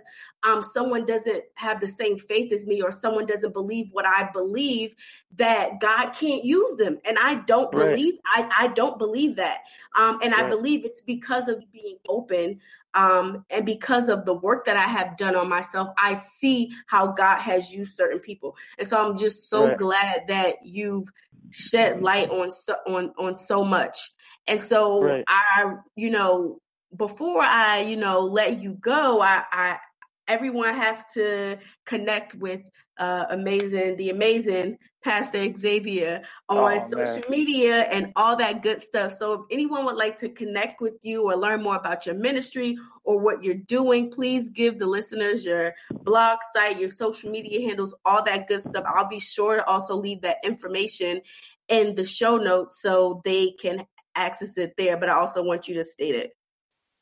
um, 0.47 0.63
someone 0.63 1.05
doesn't 1.05 1.43
have 1.55 1.81
the 1.81 1.89
same 1.89 2.19
faith 2.19 2.53
as 2.53 2.65
me 2.67 2.81
or 2.81 2.93
someone 2.93 3.27
doesn't 3.27 3.53
believe 3.53 3.89
what 3.93 4.07
I 4.07 4.31
believe, 4.33 4.95
that 5.35 5.81
God 5.81 6.11
can't 6.13 6.45
use 6.45 6.77
them. 6.77 6.99
And 7.05 7.19
I 7.19 7.37
don't 7.47 7.71
Right. 7.73 7.89
believe, 7.89 8.15
I, 8.25 8.49
I 8.59 8.67
don't 8.69 8.99
believe 8.99 9.37
that. 9.37 9.59
Um, 9.99 10.21
and 10.23 10.35
I 10.35 10.49
believe 10.49 10.85
it's 10.85 11.01
because 11.03 11.49
of 11.49 11.65
being 11.73 11.99
open 12.09 12.61
um, 12.95 13.45
and 13.51 13.67
because 13.67 14.09
of 14.09 14.25
the 14.25 14.35
work 14.35 14.65
that 14.65 14.77
I 14.77 14.85
have 14.85 15.17
done 15.19 15.37
on 15.37 15.49
myself, 15.49 15.89
I 15.99 16.15
see 16.15 16.71
how 16.87 17.09
God 17.09 17.39
has 17.41 17.73
used 17.73 17.95
certain 17.95 18.19
people, 18.19 18.57
and 18.79 18.89
so 18.89 18.99
I'm 18.99 19.19
just 19.19 19.51
so 19.51 19.67
Right. 19.67 19.77
glad 19.77 20.23
that 20.29 20.57
you've 20.65 21.07
shed 21.51 22.01
light 22.01 22.31
on 22.31 22.51
so, 22.51 22.75
on 22.87 23.13
on 23.19 23.37
so 23.37 23.63
much. 23.63 23.99
And 24.47 24.61
so 24.61 25.03
Right. 25.03 25.25
I, 25.29 25.75
you 25.95 26.11
know, 26.11 26.61
before 26.97 27.43
I, 27.43 27.81
you 27.81 27.97
know, 27.97 28.21
let 28.21 28.61
you 28.61 28.73
go, 28.73 29.21
I, 29.21 29.43
I 29.53 29.79
everyone 30.29 30.75
have 30.75 31.11
to 31.15 31.59
connect 31.85 32.35
with 32.35 32.63
uh, 32.99 33.27
amazing, 33.31 33.97
the 33.97 34.11
amazing 34.11 34.79
Pastor 35.05 35.53
Xavier 35.55 36.23
on 36.49 36.59
Oh, 36.59 36.89
social 36.89 37.23
man. 37.23 37.31
media 37.31 37.83
and 37.83 38.13
all 38.17 38.35
that 38.37 38.63
good 38.63 38.81
stuff. 38.81 39.13
So 39.13 39.33
if 39.35 39.41
anyone 39.51 39.85
would 39.85 39.97
like 39.97 40.17
to 40.19 40.29
connect 40.29 40.81
with 40.81 40.95
you 41.03 41.31
or 41.31 41.37
learn 41.37 41.63
more 41.63 41.77
about 41.77 42.07
your 42.07 42.15
ministry 42.15 42.77
or 43.05 43.21
what 43.21 43.45
you're 43.45 43.55
doing, 43.55 44.11
please 44.11 44.49
give 44.49 44.79
the 44.79 44.87
listeners 44.87 45.45
your 45.45 45.75
blog 46.03 46.39
site, 46.55 46.81
your 46.81 46.89
social 46.89 47.31
media 47.31 47.69
handles, 47.69 47.95
all 48.05 48.25
that 48.25 48.49
good 48.49 48.63
stuff. 48.63 48.85
I'll 48.87 49.09
be 49.09 49.21
sure 49.21 49.57
to 49.57 49.67
also 49.67 49.95
leave 49.95 50.23
that 50.23 50.39
information 50.43 51.21
in 51.69 51.95
the 51.95 52.05
show 52.05 52.37
notes 52.39 52.81
so 52.81 53.21
they 53.25 53.53
can 53.61 53.87
access 54.15 54.57
it 54.57 54.75
there. 54.77 54.97
But 54.97 55.11
I 55.11 55.15
also 55.15 55.43
want 55.43 55.69
you 55.69 55.75
to 55.75 55.85
state 55.85 56.15
it. 56.15 56.31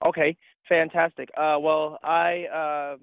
Okay, 0.04 0.36
fantastic. 0.68 1.30
Uh, 1.36 1.56
well, 1.60 1.98
I 2.02 2.44
uh, 2.52 2.96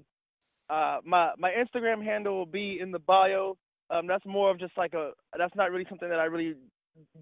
uh, 0.72 1.00
my 1.04 1.32
my 1.38 1.52
Instagram 1.52 2.04
handle 2.04 2.38
will 2.38 2.46
be 2.46 2.80
in 2.82 2.92
the 2.92 3.00
bio. 3.00 3.58
Um, 3.90 4.08
that's 4.08 4.26
more 4.26 4.50
of 4.50 4.60
just 4.60 4.78
like 4.78 4.94
a. 4.94 5.12
That's 5.38 5.56
not 5.56 5.70
really 5.70 5.86
something 5.90 6.10
that 6.10 6.20
I 6.20 6.26
really 6.26 6.56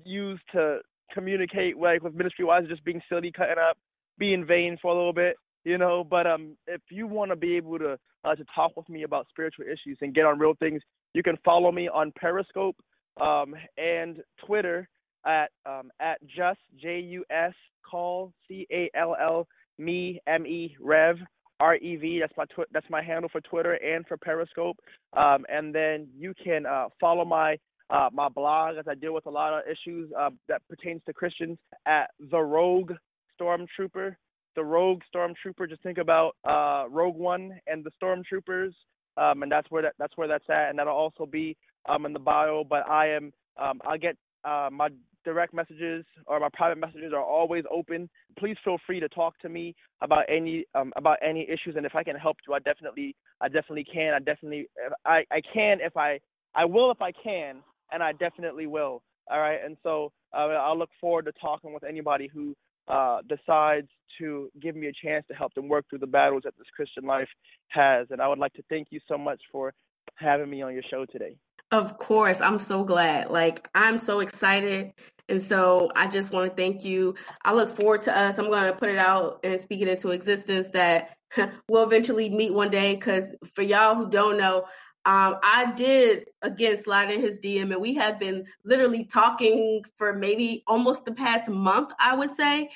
use 0.05 0.39
to 0.53 0.79
communicate 1.11 1.77
like 1.77 2.03
with 2.03 2.13
ministry 2.13 2.45
wise. 2.45 2.65
Just 2.69 2.85
being 2.85 3.01
silly, 3.09 3.31
cutting 3.31 3.55
up, 3.57 3.77
being 4.19 4.45
vain 4.45 4.77
for 4.79 4.91
a 4.91 4.95
little 4.95 5.13
bit, 5.13 5.35
you 5.63 5.79
know. 5.79 6.03
But 6.03 6.27
um, 6.27 6.55
if 6.67 6.81
you 6.91 7.07
want 7.07 7.31
to 7.31 7.35
be 7.35 7.57
able 7.57 7.79
to 7.79 7.97
uh, 8.23 8.35
to 8.35 8.45
talk 8.53 8.77
with 8.77 8.87
me 8.87 9.01
about 9.01 9.25
spiritual 9.29 9.65
issues 9.65 9.97
and 10.01 10.13
get 10.13 10.25
on 10.25 10.37
real 10.37 10.53
things, 10.59 10.83
you 11.13 11.23
can 11.23 11.35
follow 11.43 11.71
me 11.71 11.89
on 11.89 12.13
Periscope 12.19 12.75
um, 13.19 13.55
and 13.77 14.17
Twitter 14.45 14.87
at 15.25 15.49
um, 15.65 15.89
at 15.99 16.19
just 16.27 16.59
J 16.79 16.99
U 16.99 17.25
S 17.31 17.53
call 17.89 18.31
C 18.47 18.67
A 18.71 18.91
L 18.93 19.15
L 19.19 19.47
me 19.79 20.21
M 20.27 20.45
E 20.45 20.75
Rev 20.79 21.17
R 21.59 21.75
E 21.75 21.95
V. 21.95 22.19
That's 22.19 22.33
my 22.37 22.45
twi- 22.45 22.65
that's 22.71 22.89
my 22.89 23.01
handle 23.01 23.29
for 23.29 23.41
Twitter 23.41 23.73
and 23.73 24.05
for 24.07 24.17
Periscope. 24.17 24.77
Um, 25.13 25.45
and 25.49 25.73
then 25.73 26.07
you 26.17 26.33
can 26.43 26.65
uh, 26.65 26.87
follow 26.99 27.25
my 27.25 27.57
uh, 27.89 28.09
my 28.13 28.29
blog 28.29 28.77
as 28.77 28.85
I 28.87 28.95
deal 28.95 29.13
with 29.13 29.25
a 29.25 29.29
lot 29.29 29.53
of 29.53 29.61
issues 29.67 30.11
uh, 30.17 30.29
that 30.47 30.61
pertains 30.69 31.01
to 31.07 31.13
Christians 31.13 31.57
at 31.85 32.11
the 32.31 32.39
Rogue 32.39 32.93
Stormtrooper. 33.39 34.15
The 34.55 34.63
Rogue 34.63 35.01
Stormtrooper. 35.13 35.69
Just 35.69 35.83
think 35.83 35.97
about 35.97 36.35
uh, 36.47 36.85
Rogue 36.89 37.15
One 37.15 37.59
and 37.67 37.83
the 37.83 37.91
Stormtroopers, 38.01 38.73
um, 39.17 39.43
and 39.43 39.51
that's 39.51 39.69
where 39.69 39.81
that, 39.83 39.93
that's 39.97 40.15
where 40.17 40.27
that's 40.27 40.49
at. 40.49 40.69
And 40.69 40.79
that'll 40.79 40.93
also 40.93 41.25
be 41.25 41.55
um, 41.87 42.05
in 42.05 42.13
the 42.13 42.19
bio. 42.19 42.63
But 42.63 42.87
I 42.89 43.09
am 43.09 43.31
um, 43.57 43.81
I 43.87 43.97
get 43.97 44.15
uh, 44.43 44.69
my 44.71 44.89
direct 45.29 45.53
messages 45.53 46.05
or 46.25 46.39
my 46.39 46.49
private 46.53 46.79
messages 46.79 47.13
are 47.13 47.23
always 47.23 47.63
open. 47.71 48.09
Please 48.37 48.57
feel 48.63 48.77
free 48.85 48.99
to 48.99 49.09
talk 49.09 49.37
to 49.39 49.49
me 49.49 49.75
about 50.01 50.23
any 50.27 50.65
um, 50.75 50.91
about 50.95 51.17
any 51.21 51.43
issues, 51.43 51.75
and 51.75 51.85
if 51.85 51.95
I 51.95 52.03
can 52.03 52.15
help 52.15 52.37
you, 52.47 52.53
I 52.53 52.59
definitely 52.59 53.15
I 53.41 53.47
definitely 53.47 53.85
can. 53.85 54.13
I 54.13 54.19
definitely 54.19 54.67
I 55.05 55.23
I 55.31 55.41
can 55.53 55.77
if 55.81 55.95
I 55.95 56.19
I 56.55 56.65
will 56.65 56.91
if 56.91 57.01
I 57.01 57.11
can, 57.11 57.57
and 57.91 58.01
I 58.01 58.13
definitely 58.13 58.67
will. 58.67 59.01
All 59.31 59.39
right, 59.39 59.59
and 59.63 59.77
so 59.83 60.11
uh, 60.33 60.47
I'll 60.65 60.77
look 60.77 60.89
forward 60.99 61.25
to 61.25 61.31
talking 61.33 61.73
with 61.73 61.83
anybody 61.83 62.27
who 62.33 62.55
uh, 62.87 63.19
decides 63.27 63.87
to 64.17 64.49
give 64.59 64.75
me 64.75 64.87
a 64.87 65.05
chance 65.05 65.23
to 65.27 65.35
help 65.35 65.53
them 65.53 65.67
work 65.67 65.85
through 65.89 65.99
the 65.99 66.07
battles 66.07 66.41
that 66.45 66.55
this 66.57 66.67
Christian 66.75 67.03
life 67.05 67.27
has. 67.67 68.07
And 68.09 68.19
I 68.19 68.27
would 68.27 68.39
like 68.39 68.53
to 68.53 68.63
thank 68.69 68.87
you 68.89 68.99
so 69.07 69.17
much 69.17 69.39
for 69.51 69.73
having 70.15 70.49
me 70.49 70.63
on 70.63 70.73
your 70.73 70.83
show 70.89 71.05
today. 71.05 71.35
Of 71.71 71.97
course, 71.99 72.41
I'm 72.41 72.59
so 72.59 72.83
glad. 72.83 73.29
Like, 73.29 73.69
I'm 73.75 73.99
so 73.99 74.21
excited. 74.21 74.91
And 75.27 75.41
so 75.41 75.91
I 75.95 76.07
just 76.07 76.31
want 76.31 76.49
to 76.49 76.55
thank 76.55 76.83
you. 76.83 77.13
I 77.45 77.53
look 77.53 77.69
forward 77.69 78.01
to 78.01 78.17
us. 78.17 78.39
I'm 78.39 78.49
going 78.49 78.65
to 78.65 78.77
put 78.77 78.89
it 78.89 78.97
out 78.97 79.39
and 79.43 79.61
speak 79.61 79.81
it 79.81 79.87
into 79.87 80.09
existence 80.09 80.67
that 80.73 81.15
we'll 81.69 81.83
eventually 81.83 82.29
meet 82.29 82.53
one 82.53 82.71
day. 82.71 82.95
Because 82.95 83.25
for 83.53 83.61
y'all 83.61 83.95
who 83.95 84.09
don't 84.09 84.37
know, 84.37 84.65
um, 85.05 85.35
I 85.43 85.71
did 85.75 86.25
again 86.41 86.81
slide 86.81 87.11
in 87.11 87.21
his 87.21 87.39
DM, 87.39 87.71
and 87.71 87.81
we 87.81 87.93
have 87.95 88.19
been 88.19 88.45
literally 88.65 89.05
talking 89.05 89.83
for 89.97 90.13
maybe 90.13 90.63
almost 90.67 91.05
the 91.05 91.13
past 91.13 91.47
month, 91.49 91.91
I 91.99 92.15
would 92.15 92.35
say. 92.35 92.69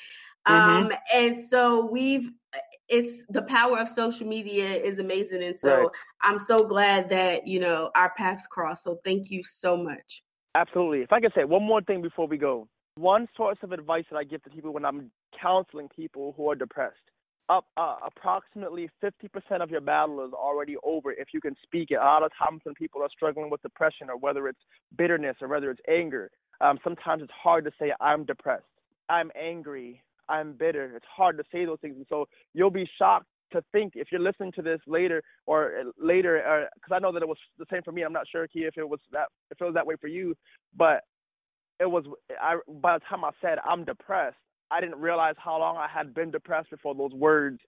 Um, 0.46 0.92
and 1.14 1.36
so 1.40 1.86
we've 1.86 2.30
it's 2.94 3.24
the 3.30 3.42
power 3.44 3.80
of 3.80 3.90
social 3.90 4.28
media 4.28 4.70
is 4.70 5.00
amazing 5.00 5.44
and 5.44 5.58
so 5.58 5.76
Right. 5.76 5.88
i'm 6.22 6.40
so 6.40 6.66
glad 6.66 7.10
that 7.10 7.48
you 7.48 7.60
know 7.60 7.90
our 7.96 8.14
paths 8.16 8.46
cross 8.48 8.84
so 8.84 9.00
thank 9.04 9.32
you 9.32 9.44
so 9.44 9.76
much 9.76 10.24
Absolutely. 10.56 11.00
If 11.00 11.12
I 11.12 11.20
could 11.20 11.34
say 11.36 11.46
one 11.46 11.64
more 11.64 11.82
thing 11.82 12.02
before 12.02 12.28
we 12.28 12.38
go, 12.38 12.68
one 12.96 13.28
source 13.36 13.58
of 13.64 13.72
advice 13.72 14.06
that 14.12 14.18
I 14.18 14.24
give 14.24 14.44
to 14.44 14.52
people 14.52 14.72
when 14.72 14.86
I'm 14.86 15.10
counseling 15.40 15.90
people 15.90 16.34
who 16.38 16.50
are 16.50 16.56
depressed, 16.56 16.96
up 17.50 17.66
uh, 17.76 17.96
approximately 18.06 18.90
50% 19.04 19.62
of 19.62 19.70
your 19.70 19.82
battle 19.82 20.24
is 20.26 20.32
already 20.32 20.76
over 20.84 21.12
if 21.12 21.30
you 21.34 21.42
can 21.42 21.56
speak 21.64 21.90
it. 21.90 21.96
A 21.96 22.06
lot 22.06 22.24
of 22.24 22.32
times 22.38 22.62
when 22.64 22.76
people 22.76 23.02
are 23.02 23.10
struggling 23.10 23.50
with 23.50 23.62
depression 23.64 24.10
or 24.10 24.18
whether 24.18 24.48
it's 24.48 24.62
bitterness 24.96 25.36
or 25.42 25.48
whether 25.48 25.72
it's 25.72 25.82
anger, 25.90 26.30
um, 26.62 26.78
sometimes 26.84 27.24
it's 27.24 27.32
hard 27.32 27.66
to 27.66 27.72
say 27.80 27.92
I'm 28.00 28.24
depressed, 28.24 28.64
I'm 29.10 29.32
angry, 29.36 30.04
I'm 30.30 30.54
bitter. 30.54 30.96
It's 30.96 31.06
hard 31.16 31.38
to 31.38 31.44
say 31.52 31.66
those 31.66 31.80
things, 31.82 31.96
and 31.98 32.06
so 32.10 32.26
you'll 32.54 32.70
be 32.70 32.90
shocked 32.98 33.28
to 33.52 33.64
think 33.72 33.94
if 33.96 34.08
you're 34.12 34.22
listening 34.22 34.52
to 34.54 34.62
this 34.62 34.80
later 34.88 35.22
or 35.46 35.74
uh, 35.80 35.92
later, 36.04 36.68
because 36.76 36.92
uh, 36.92 36.96
I 36.96 37.00
know 37.00 37.12
that 37.12 37.22
it 37.22 37.28
was 37.28 37.38
the 37.58 37.66
same 37.72 37.84
for 37.84 37.92
me. 37.92 38.02
I'm 38.02 38.14
not 38.14 38.28
sure, 38.32 38.48
Key, 38.48 38.62
if 38.62 38.78
it 38.78 38.88
was 38.88 39.00
that 39.12 39.28
if 39.52 39.62
it 39.62 39.64
was 39.64 39.74
that 39.76 39.86
way 39.86 39.96
for 40.00 40.08
you, 40.08 40.36
but 40.76 41.02
it 41.80 41.90
was. 41.90 42.06
I 42.42 42.58
by 42.82 42.98
the 42.98 43.06
time 43.10 43.24
I 43.24 43.32
said 43.42 43.60
I'm 43.66 43.86
depressed, 43.86 44.38
I 44.72 44.82
didn't 44.82 45.00
realize 45.00 45.36
how 45.38 45.60
long 45.60 45.78
I 45.78 45.88
had 45.88 46.14
been 46.14 46.32
depressed 46.32 46.70
before 46.72 46.96
those 46.96 47.14
words 47.14 47.60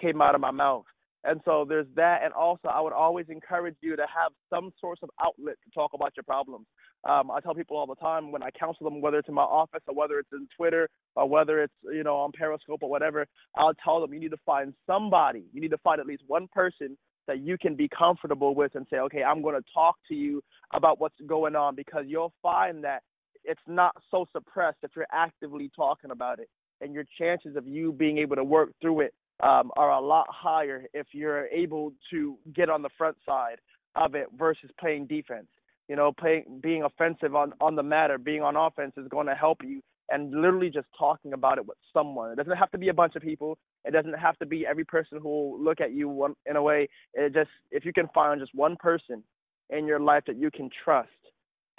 came 0.00 0.22
out 0.22 0.34
of 0.34 0.40
my 0.40 0.50
mouth. 0.50 0.84
And 1.24 1.40
so 1.44 1.64
there's 1.68 1.86
that. 1.94 2.20
And 2.24 2.32
also, 2.32 2.68
I 2.68 2.80
would 2.80 2.92
always 2.92 3.26
encourage 3.28 3.76
you 3.80 3.94
to 3.96 4.02
have 4.02 4.32
some 4.50 4.72
source 4.80 4.98
of 5.02 5.10
outlet 5.22 5.56
to 5.64 5.70
talk 5.70 5.92
about 5.94 6.12
your 6.16 6.24
problems. 6.24 6.66
Um, 7.08 7.30
I 7.30 7.40
tell 7.40 7.54
people 7.54 7.76
all 7.76 7.86
the 7.86 7.94
time 7.96 8.32
when 8.32 8.42
I 8.42 8.50
counsel 8.50 8.84
them, 8.84 9.00
whether 9.00 9.18
it's 9.18 9.28
in 9.28 9.34
my 9.34 9.42
office 9.42 9.82
or 9.86 9.94
whether 9.94 10.18
it's 10.18 10.32
in 10.32 10.48
Twitter 10.56 10.88
or 11.14 11.28
whether 11.28 11.62
it's 11.62 11.74
you 11.84 12.02
know 12.02 12.16
on 12.16 12.32
Periscope 12.32 12.82
or 12.82 12.90
whatever, 12.90 13.26
I'll 13.56 13.74
tell 13.84 14.00
them 14.00 14.12
you 14.12 14.20
need 14.20 14.30
to 14.30 14.36
find 14.44 14.74
somebody. 14.86 15.44
You 15.52 15.60
need 15.60 15.70
to 15.70 15.78
find 15.78 16.00
at 16.00 16.06
least 16.06 16.22
one 16.26 16.48
person 16.52 16.96
that 17.28 17.40
you 17.40 17.56
can 17.56 17.76
be 17.76 17.88
comfortable 17.96 18.54
with 18.54 18.74
and 18.74 18.86
say, 18.90 18.96
okay, 18.98 19.22
I'm 19.22 19.42
going 19.42 19.54
to 19.54 19.64
talk 19.72 19.94
to 20.08 20.14
you 20.14 20.42
about 20.74 21.00
what's 21.00 21.14
going 21.26 21.54
on 21.54 21.76
because 21.76 22.04
you'll 22.08 22.32
find 22.42 22.82
that 22.82 23.02
it's 23.44 23.60
not 23.68 23.94
so 24.10 24.26
suppressed 24.32 24.78
if 24.82 24.90
you're 24.96 25.06
actively 25.12 25.70
talking 25.74 26.10
about 26.10 26.40
it, 26.40 26.48
and 26.80 26.92
your 26.92 27.04
chances 27.18 27.56
of 27.56 27.66
you 27.66 27.92
being 27.92 28.18
able 28.18 28.36
to 28.36 28.44
work 28.44 28.70
through 28.80 29.00
it 29.00 29.14
um, 29.40 29.70
are 29.76 29.90
a 29.90 30.00
lot 30.00 30.26
higher 30.30 30.84
if 30.94 31.08
you're 31.12 31.46
able 31.46 31.92
to 32.10 32.38
get 32.54 32.70
on 32.70 32.82
the 32.82 32.90
front 32.96 33.16
side 33.26 33.56
of 33.96 34.14
it 34.14 34.26
versus 34.38 34.70
playing 34.78 35.06
defense. 35.06 35.46
You 35.88 35.96
know, 35.96 36.12
playing 36.12 36.60
being 36.62 36.84
offensive 36.84 37.34
on 37.34 37.52
on 37.60 37.76
the 37.76 37.82
matter, 37.82 38.18
being 38.18 38.42
on 38.42 38.56
offense 38.56 38.92
is 38.96 39.08
going 39.08 39.26
to 39.26 39.34
help 39.34 39.58
you. 39.62 39.82
And 40.10 40.30
literally 40.30 40.68
just 40.68 40.88
talking 40.98 41.32
about 41.32 41.56
it 41.58 41.66
with 41.66 41.78
someone. 41.92 42.32
It 42.32 42.36
doesn't 42.36 42.56
have 42.56 42.70
to 42.72 42.78
be 42.78 42.88
a 42.88 42.94
bunch 42.94 43.16
of 43.16 43.22
people. 43.22 43.56
It 43.84 43.92
doesn't 43.92 44.12
have 44.12 44.36
to 44.38 44.46
be 44.46 44.66
every 44.66 44.84
person 44.84 45.18
who 45.22 45.28
will 45.28 45.62
look 45.62 45.80
at 45.80 45.92
you 45.92 46.08
one, 46.08 46.34
in 46.44 46.56
a 46.56 46.62
way. 46.62 46.88
It 47.14 47.32
just 47.32 47.50
if 47.70 47.84
you 47.84 47.92
can 47.92 48.08
find 48.14 48.40
just 48.40 48.54
one 48.54 48.76
person 48.76 49.22
in 49.70 49.86
your 49.86 50.00
life 50.00 50.24
that 50.26 50.36
you 50.38 50.50
can 50.50 50.68
trust 50.84 51.08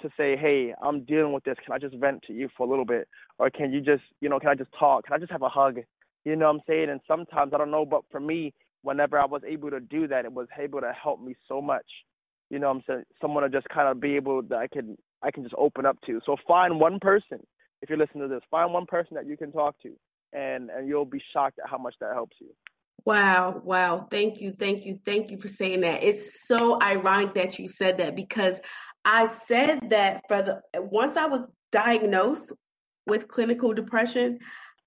to 0.02 0.08
say, 0.16 0.36
hey, 0.36 0.74
I'm 0.82 1.04
dealing 1.04 1.32
with 1.32 1.44
this. 1.44 1.56
Can 1.64 1.72
I 1.72 1.78
just 1.78 1.96
vent 1.96 2.22
to 2.26 2.32
you 2.32 2.48
for 2.56 2.66
a 2.66 2.70
little 2.70 2.84
bit? 2.84 3.08
Or 3.38 3.50
can 3.50 3.72
you 3.72 3.80
just, 3.80 4.02
you 4.20 4.28
know, 4.28 4.38
can 4.38 4.50
I 4.50 4.54
just 4.54 4.70
talk? 4.78 5.04
Can 5.04 5.14
I 5.14 5.18
just 5.18 5.32
have 5.32 5.42
a 5.42 5.48
hug? 5.48 5.78
You 6.24 6.36
know 6.36 6.46
what 6.46 6.56
I'm 6.56 6.60
saying? 6.66 6.90
And 6.90 7.00
sometimes, 7.06 7.52
I 7.54 7.58
don't 7.58 7.70
know, 7.70 7.84
but 7.84 8.02
for 8.10 8.20
me, 8.20 8.54
whenever 8.82 9.18
I 9.18 9.26
was 9.26 9.42
able 9.46 9.70
to 9.70 9.80
do 9.80 10.06
that, 10.08 10.24
it 10.24 10.32
was 10.32 10.48
able 10.58 10.80
to 10.80 10.92
help 10.92 11.20
me 11.20 11.34
so 11.48 11.60
much. 11.60 11.86
You 12.50 12.58
know 12.58 12.68
what 12.68 12.76
I'm 12.76 12.82
saying? 12.86 13.04
Someone 13.20 13.42
to 13.42 13.48
just 13.48 13.68
kind 13.68 13.88
of 13.88 14.00
be 14.00 14.16
able 14.16 14.42
that 14.42 14.58
I 14.58 14.68
can 14.68 14.96
I 15.22 15.30
can 15.30 15.42
just 15.42 15.54
open 15.56 15.86
up 15.86 15.96
to. 16.06 16.20
So 16.26 16.36
find 16.46 16.78
one 16.78 16.98
person, 17.00 17.40
if 17.82 17.88
you're 17.88 17.98
listening 17.98 18.28
to 18.28 18.34
this, 18.34 18.42
find 18.50 18.72
one 18.72 18.86
person 18.86 19.14
that 19.14 19.26
you 19.26 19.36
can 19.36 19.50
talk 19.50 19.74
to 19.82 19.92
and 20.32 20.70
and 20.70 20.86
you'll 20.86 21.04
be 21.04 21.22
shocked 21.32 21.58
at 21.62 21.70
how 21.70 21.78
much 21.78 21.94
that 22.00 22.12
helps 22.12 22.36
you. 22.40 22.48
Wow, 23.04 23.60
wow. 23.64 24.06
Thank 24.10 24.40
you, 24.40 24.52
thank 24.52 24.84
you, 24.86 24.98
thank 25.04 25.30
you 25.30 25.38
for 25.38 25.48
saying 25.48 25.80
that. 25.80 26.02
It's 26.02 26.46
so 26.46 26.80
ironic 26.80 27.34
that 27.34 27.58
you 27.58 27.68
said 27.68 27.98
that 27.98 28.16
because 28.16 28.56
I 29.04 29.26
said 29.26 29.90
that 29.90 30.22
for 30.28 30.42
the 30.42 30.60
once 30.80 31.16
I 31.16 31.26
was 31.26 31.46
diagnosed 31.70 32.52
with 33.06 33.28
clinical 33.28 33.74
depression, 33.74 34.38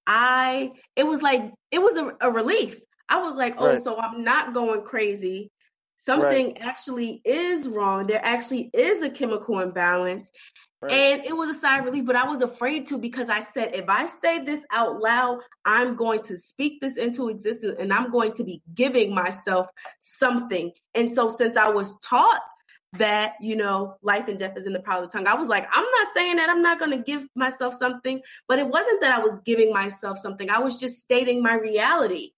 I 0.08 0.72
it 0.96 1.06
was 1.06 1.22
like 1.22 1.52
it 1.70 1.80
was 1.80 1.96
a, 1.96 2.16
a 2.20 2.30
relief. 2.32 2.80
I 3.08 3.20
was 3.20 3.36
like, 3.36 3.54
oh, 3.58 3.68
right. 3.68 3.82
so 3.82 3.96
I'm 3.96 4.24
not 4.24 4.52
going 4.52 4.82
crazy. 4.82 5.50
Something 5.94 6.46
right. 6.48 6.58
actually 6.60 7.20
is 7.24 7.68
wrong. 7.68 8.06
There 8.06 8.24
actually 8.24 8.70
is 8.72 9.02
a 9.02 9.10
chemical 9.10 9.60
imbalance. 9.60 10.30
Right. 10.80 10.92
And 10.92 11.24
it 11.24 11.36
was 11.36 11.50
a 11.50 11.58
sigh 11.58 11.78
of 11.78 11.86
relief, 11.86 12.04
but 12.04 12.14
I 12.14 12.24
was 12.24 12.40
afraid 12.40 12.86
to 12.88 12.98
because 12.98 13.28
I 13.28 13.40
said, 13.40 13.74
if 13.74 13.88
I 13.88 14.06
say 14.06 14.44
this 14.44 14.64
out 14.70 15.00
loud, 15.00 15.40
I'm 15.64 15.96
going 15.96 16.22
to 16.22 16.36
speak 16.36 16.80
this 16.80 16.96
into 16.96 17.28
existence 17.28 17.74
and 17.80 17.92
I'm 17.92 18.12
going 18.12 18.32
to 18.34 18.44
be 18.44 18.62
giving 18.74 19.12
myself 19.12 19.68
something. 19.98 20.70
And 20.94 21.10
so, 21.10 21.30
since 21.30 21.56
I 21.56 21.68
was 21.68 21.98
taught 21.98 22.42
that 22.94 23.34
you 23.40 23.54
know 23.54 23.96
life 24.02 24.28
and 24.28 24.38
death 24.38 24.56
is 24.56 24.66
in 24.66 24.72
the 24.72 24.80
power 24.80 25.02
of 25.02 25.10
the 25.10 25.18
tongue. 25.18 25.26
I 25.26 25.34
was 25.34 25.48
like 25.48 25.66
i'm 25.72 25.84
not 25.84 26.06
saying 26.14 26.36
that 26.36 26.48
i'm 26.48 26.62
not 26.62 26.78
going 26.78 26.90
to 26.90 26.98
give 26.98 27.26
myself 27.34 27.74
something 27.74 28.20
but 28.46 28.58
it 28.58 28.66
wasn't 28.66 29.00
that 29.02 29.18
i 29.18 29.22
was 29.22 29.38
giving 29.44 29.72
myself 29.72 30.18
something. 30.18 30.48
I 30.48 30.58
was 30.58 30.76
just 30.76 30.98
stating 30.98 31.42
my 31.42 31.54
reality. 31.54 32.30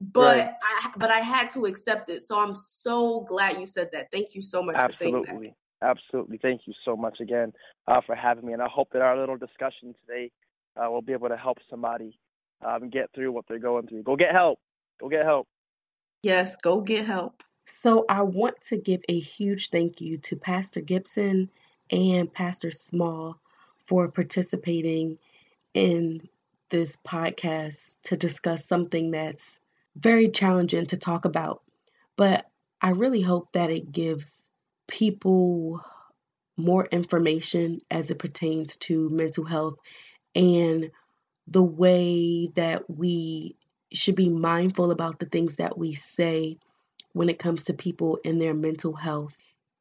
But 0.00 0.36
right. 0.36 0.50
i 0.62 0.90
but 0.96 1.10
i 1.10 1.20
had 1.20 1.50
to 1.50 1.66
accept 1.66 2.08
it. 2.08 2.22
So 2.22 2.40
i'm 2.40 2.56
so 2.56 3.20
glad 3.20 3.60
you 3.60 3.66
said 3.66 3.90
that. 3.92 4.10
Thank 4.10 4.34
you 4.34 4.42
so 4.42 4.62
much 4.62 4.76
absolutely. 4.76 5.54
Absolutely. 5.82 6.38
Thank 6.38 6.62
you 6.66 6.74
so 6.84 6.96
much 6.96 7.18
again 7.20 7.52
uh, 7.88 8.00
for 8.04 8.14
having 8.16 8.46
me. 8.46 8.52
And 8.52 8.62
i 8.62 8.68
hope 8.68 8.88
that 8.92 9.02
our 9.02 9.16
little 9.16 9.36
discussion 9.36 9.94
today 10.04 10.32
uh, 10.76 10.90
will 10.90 11.02
be 11.02 11.12
able 11.12 11.28
to 11.28 11.36
help 11.36 11.58
somebody 11.70 12.18
um, 12.66 12.90
get 12.90 13.10
through 13.14 13.30
what 13.30 13.44
they're 13.48 13.58
going 13.58 13.86
through. 13.86 14.02
Go 14.02 14.16
get 14.16 14.32
help. 14.32 14.58
Go 15.00 15.08
get 15.08 15.24
help. 15.24 15.46
Yes 16.24 16.56
go 16.62 16.80
get 16.80 17.06
help 17.06 17.42
so 17.80 18.04
I 18.08 18.22
want 18.22 18.60
to 18.68 18.76
give 18.76 19.02
a 19.08 19.18
huge 19.18 19.70
thank 19.70 20.00
you 20.00 20.18
to 20.18 20.36
Pastor 20.36 20.80
Gibson 20.80 21.50
and 21.90 22.32
Pastor 22.32 22.70
Small 22.70 23.38
for 23.86 24.08
participating 24.08 25.18
in 25.74 26.28
this 26.70 26.96
podcast 27.06 27.98
to 28.02 28.16
discuss 28.16 28.64
something 28.66 29.10
that's 29.10 29.58
very 29.96 30.28
challenging 30.28 30.86
to 30.86 30.96
talk 30.96 31.24
about. 31.24 31.62
But 32.16 32.46
I 32.80 32.90
really 32.90 33.20
hope 33.20 33.52
that 33.52 33.70
it 33.70 33.90
gives 33.90 34.48
people 34.86 35.82
more 36.56 36.86
information 36.86 37.80
as 37.90 38.10
it 38.10 38.18
pertains 38.18 38.76
to 38.76 39.08
mental 39.10 39.44
health 39.44 39.78
and 40.34 40.90
the 41.46 41.62
way 41.62 42.48
that 42.54 42.88
we 42.88 43.56
should 43.92 44.14
be 44.14 44.28
mindful 44.28 44.90
about 44.90 45.18
the 45.18 45.26
things 45.26 45.56
that 45.56 45.76
we 45.76 45.94
say 45.94 46.58
when 47.12 47.28
it 47.28 47.38
comes 47.38 47.64
to 47.64 47.74
people 47.74 48.18
and 48.24 48.40
their 48.40 48.54
mental 48.54 48.94
health. 48.94 49.36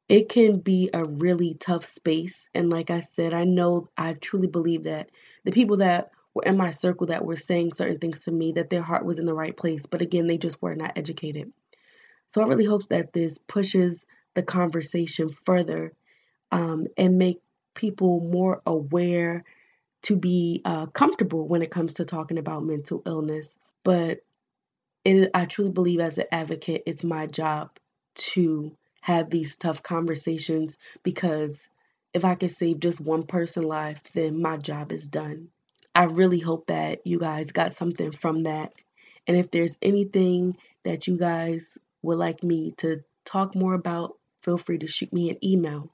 It 0.10 0.28
can 0.28 0.60
be 0.60 0.90
a 0.94 1.06
really 1.06 1.56
tough 1.56 1.86
space. 1.86 2.50
And 2.54 2.70
like 2.70 2.90
I 2.90 3.00
said, 3.00 3.34
I 3.34 3.46
know 3.46 3.88
I 3.98 4.14
truly 4.14 4.48
believe 4.48 4.84
that 4.84 5.10
the 5.46 5.52
people 5.52 5.78
that 5.78 6.12
were 6.34 6.44
in 6.44 6.58
my 6.58 6.72
circle 6.72 7.08
that 7.08 7.26
were 7.26 7.38
saying 7.38 7.74
certain 7.74 8.00
things 8.00 8.22
to 8.24 8.32
me, 8.32 8.52
that 8.54 8.70
their 8.70 8.82
heart 8.82 9.06
was 9.06 9.20
in 9.20 9.26
the 9.26 9.34
right 9.34 9.56
place. 9.56 9.86
But 9.86 10.02
again, 10.02 10.28
they 10.28 10.38
just 10.38 10.62
were 10.62 10.76
not 10.76 10.98
educated. 10.98 11.52
So 12.28 12.42
I 12.42 12.48
really 12.48 12.66
hope 12.66 12.88
that 12.90 13.14
this 13.14 13.38
pushes 13.38 14.06
the 14.34 14.44
conversation 14.44 15.30
further 15.30 15.94
um, 16.52 16.88
and 16.98 17.18
make 17.18 17.42
people 17.74 18.20
more 18.20 18.62
aware 18.66 19.44
to 20.04 20.16
be 20.16 20.62
uh, 20.66 20.88
comfortable 20.88 21.48
when 21.48 21.62
it 21.62 21.72
comes 21.72 21.96
to 21.96 22.06
talking 22.06 22.38
about 22.38 22.64
mental 22.64 23.04
illness. 23.06 23.58
But 23.84 24.20
it, 25.04 25.32
I 25.34 25.46
truly 25.46 25.72
believe 25.72 26.00
as 26.00 26.18
an 26.18 26.26
advocate, 26.32 26.84
it's 26.86 27.04
my 27.04 27.28
job 27.28 27.72
to 28.16 28.76
have 29.02 29.30
these 29.30 29.58
tough 29.58 29.82
conversations 29.82 30.78
because 31.04 31.68
if 32.14 32.26
I 32.26 32.36
can 32.36 32.50
save 32.50 32.80
just 32.80 33.00
one 33.00 33.24
person 33.24 33.64
life, 33.64 34.02
then 34.14 34.42
my 34.42 34.58
job 34.58 34.92
is 34.92 35.08
done. 35.08 35.48
I 35.96 36.06
really 36.06 36.40
hope 36.40 36.68
that 36.68 37.06
you 37.06 37.20
guys 37.20 37.52
got 37.52 37.74
something 37.74 38.12
from 38.12 38.44
that. 38.44 38.74
And 39.28 39.38
if 39.38 39.52
there's 39.52 39.78
anything 39.82 40.58
that 40.84 41.08
you 41.08 41.18
guys 41.18 41.78
would 42.02 42.18
like 42.18 42.44
me 42.44 42.72
to 42.78 43.04
talk 43.26 43.56
more 43.56 43.74
about, 43.74 44.18
feel 44.42 44.58
free 44.58 44.80
to 44.80 44.88
shoot 44.88 45.12
me 45.14 45.30
an 45.30 45.38
email. 45.44 45.92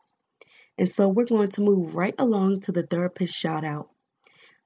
And 0.77 0.91
so 0.91 1.07
we're 1.07 1.25
going 1.25 1.49
to 1.51 1.61
move 1.61 1.95
right 1.95 2.15
along 2.17 2.61
to 2.61 2.71
the 2.71 2.83
therapist 2.83 3.35
shout 3.35 3.63
out. 3.63 3.89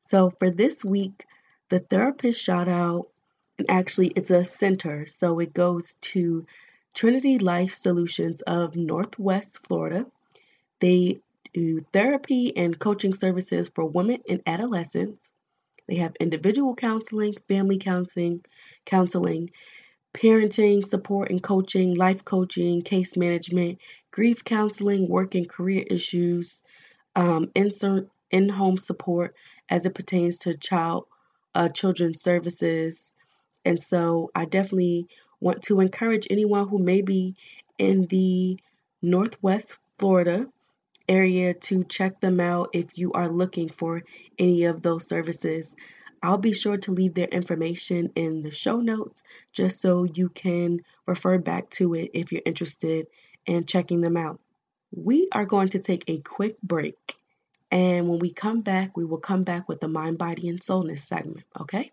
So 0.01 0.31
for 0.39 0.49
this 0.49 0.83
week, 0.83 1.25
the 1.69 1.79
therapist 1.79 2.41
shout 2.41 2.67
out 2.67 3.07
actually, 3.69 4.07
it's 4.07 4.31
a 4.31 4.43
center, 4.43 5.05
so 5.05 5.39
it 5.39 5.53
goes 5.53 5.95
to 6.01 6.45
Trinity 6.93 7.37
Life 7.37 7.73
Solutions 7.73 8.41
of 8.41 8.75
Northwest 8.75 9.57
Florida. 9.59 10.05
They 10.79 11.19
do 11.53 11.85
therapy 11.93 12.55
and 12.55 12.77
coaching 12.77 13.13
services 13.13 13.69
for 13.73 13.85
women 13.85 14.21
and 14.27 14.41
adolescents. 14.45 15.29
They 15.87 15.95
have 15.95 16.15
individual 16.19 16.75
counseling, 16.75 17.35
family 17.47 17.77
counseling, 17.77 18.43
counseling, 18.85 19.51
parenting, 20.13 20.85
support 20.85 21.29
and 21.29 21.41
coaching, 21.41 21.95
life 21.95 22.23
coaching, 22.25 22.81
case 22.81 23.15
management, 23.15 23.79
grief 24.11 24.43
counseling, 24.43 25.07
work 25.07 25.35
and 25.35 25.49
career 25.49 25.83
issues, 25.89 26.61
um, 27.15 27.51
in-home 27.55 28.77
support 28.77 29.35
as 29.69 29.85
it 29.85 29.95
pertains 29.95 30.39
to 30.39 30.57
child 30.57 31.05
uh, 31.55 31.69
children's 31.69 32.21
services, 32.21 33.11
and 33.65 33.81
so 33.81 34.31
I 34.35 34.45
definitely 34.45 35.07
want 35.39 35.63
to 35.63 35.79
encourage 35.79 36.27
anyone 36.29 36.67
who 36.67 36.79
may 36.79 37.01
be 37.01 37.35
in 37.77 38.05
the 38.07 38.59
Northwest 39.01 39.77
Florida 39.97 40.47
area 41.09 41.53
to 41.53 41.83
check 41.83 42.19
them 42.21 42.39
out 42.39 42.69
if 42.73 42.97
you 42.97 43.11
are 43.13 43.27
looking 43.27 43.69
for 43.69 44.03
any 44.37 44.65
of 44.65 44.81
those 44.81 45.07
services. 45.07 45.75
I'll 46.23 46.37
be 46.37 46.53
sure 46.53 46.77
to 46.77 46.91
leave 46.91 47.15
their 47.15 47.27
information 47.27 48.11
in 48.15 48.43
the 48.43 48.51
show 48.51 48.79
notes 48.79 49.23
just 49.51 49.81
so 49.81 50.03
you 50.03 50.29
can 50.29 50.81
refer 51.07 51.39
back 51.39 51.69
to 51.71 51.95
it 51.95 52.11
if 52.13 52.31
you're 52.31 52.43
interested 52.45 53.07
in 53.45 53.65
checking 53.65 54.01
them 54.01 54.17
out. 54.17 54.39
We 54.95 55.27
are 55.31 55.45
going 55.45 55.69
to 55.69 55.79
take 55.79 56.03
a 56.07 56.19
quick 56.19 56.61
break. 56.61 57.15
And 57.71 58.07
when 58.07 58.19
we 58.19 58.31
come 58.31 58.61
back, 58.61 58.95
we 58.97 59.05
will 59.05 59.19
come 59.19 59.43
back 59.43 59.67
with 59.69 59.79
the 59.79 59.87
mind, 59.87 60.17
body, 60.17 60.49
and 60.49 60.61
soulness 60.61 61.03
segment, 61.05 61.45
okay? 61.59 61.91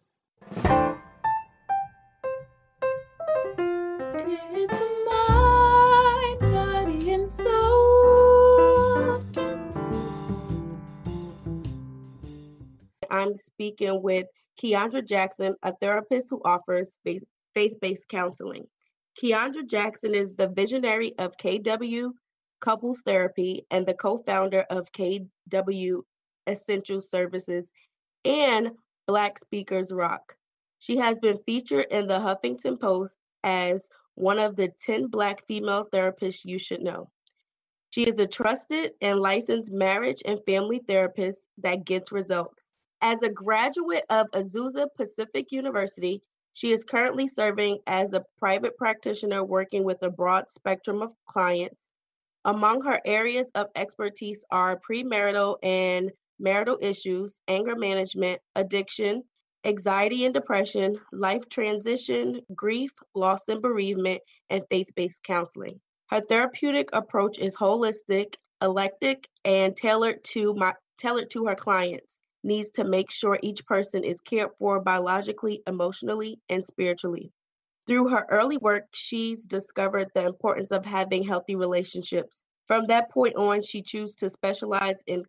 I'm 13.29 13.37
speaking 13.37 14.03
with 14.03 14.27
Keandra 14.59 15.07
Jackson, 15.07 15.55
a 15.63 15.75
therapist 15.83 16.29
who 16.31 16.41
offers 16.47 16.89
faith 17.05 17.25
based 17.55 18.09
counseling. 18.09 18.67
Keandra 19.23 19.69
Jackson 19.69 20.15
is 20.15 20.33
the 20.33 20.49
visionary 20.49 21.13
of 21.19 21.37
KW 21.37 22.13
Couples 22.63 23.03
Therapy 23.05 23.67
and 23.71 23.85
the 23.85 23.93
co 23.93 24.23
founder 24.25 24.65
of 24.71 24.91
KW 24.93 26.01
Essential 26.47 27.03
Services 27.03 27.71
and 28.25 28.71
Black 29.07 29.39
Speakers 29.39 29.93
Rock. 29.93 30.35
She 30.79 30.97
has 30.97 31.19
been 31.19 31.37
featured 31.45 31.89
in 31.91 32.07
the 32.07 32.19
Huffington 32.19 32.81
Post 32.81 33.13
as 33.45 33.87
one 34.15 34.39
of 34.39 34.57
the 34.57 34.73
10 34.87 35.09
Black 35.09 35.47
female 35.47 35.87
therapists 35.93 36.47
you 36.47 36.59
should 36.59 36.81
know. 36.81 37.11
She 37.91 38.05
is 38.05 38.19
a 38.19 38.27
trusted 38.27 38.93
and 39.03 39.21
licensed 39.21 39.71
marriage 39.71 40.23
and 40.25 40.43
family 40.47 40.81
therapist 40.89 41.41
that 41.59 41.85
gets 41.85 42.11
results. 42.11 42.68
As 43.01 43.23
a 43.23 43.29
graduate 43.29 44.05
of 44.11 44.27
Azusa 44.33 44.89
Pacific 44.97 45.53
University, 45.53 46.21
she 46.53 46.73
is 46.73 46.83
currently 46.83 47.29
serving 47.29 47.79
as 47.87 48.13
a 48.13 48.25
private 48.39 48.77
practitioner 48.77 49.45
working 49.45 49.85
with 49.85 50.03
a 50.03 50.11
broad 50.11 50.51
spectrum 50.51 51.01
of 51.03 51.13
clients. 51.25 51.95
Among 52.45 52.81
her 52.81 53.01
areas 53.05 53.47
of 53.55 53.69
expertise 53.77 54.45
are 54.51 54.81
premarital 54.81 55.59
and 55.63 56.11
marital 56.41 56.77
issues, 56.81 57.41
anger 57.47 57.77
management, 57.77 58.43
addiction, 58.57 59.23
anxiety 59.65 60.25
and 60.25 60.35
depression, 60.35 61.01
life 61.13 61.49
transition, 61.49 62.41
grief, 62.57 62.91
loss 63.15 63.47
and 63.47 63.63
bereavement, 63.63 64.21
and 64.51 64.65
faith 64.71 64.89
based 64.97 65.23
counseling. 65.23 65.81
Her 66.09 66.21
therapeutic 66.21 66.89
approach 66.93 67.39
is 67.39 67.55
holistic, 67.55 68.35
eclectic, 68.61 69.29
and 69.45 69.77
tailored 69.77 70.25
to 70.35 70.53
my, 70.55 70.75
tailored 70.97 71.31
to 71.31 71.47
her 71.47 71.55
clients 71.55 72.18
needs 72.43 72.71
to 72.71 72.85
make 72.85 73.11
sure 73.11 73.39
each 73.43 73.65
person 73.67 74.05
is 74.05 74.21
cared 74.21 74.51
for 74.59 74.81
biologically, 74.81 75.63
emotionally, 75.67 76.41
and 76.49 76.65
spiritually. 76.65 77.33
Through 77.87 78.09
her 78.09 78.27
early 78.31 78.59
work, 78.59 78.85
she's 78.93 79.47
discovered 79.47 80.11
the 80.15 80.25
importance 80.27 80.71
of 80.71 80.85
having 80.85 81.25
healthy 81.25 81.57
relationships. 81.57 82.47
From 82.67 82.85
that 82.87 83.11
point 83.11 83.37
on, 83.37 83.63
she 83.63 83.83
chose 83.83 84.15
to 84.17 84.31
specialize 84.31 85.03
in 85.07 85.25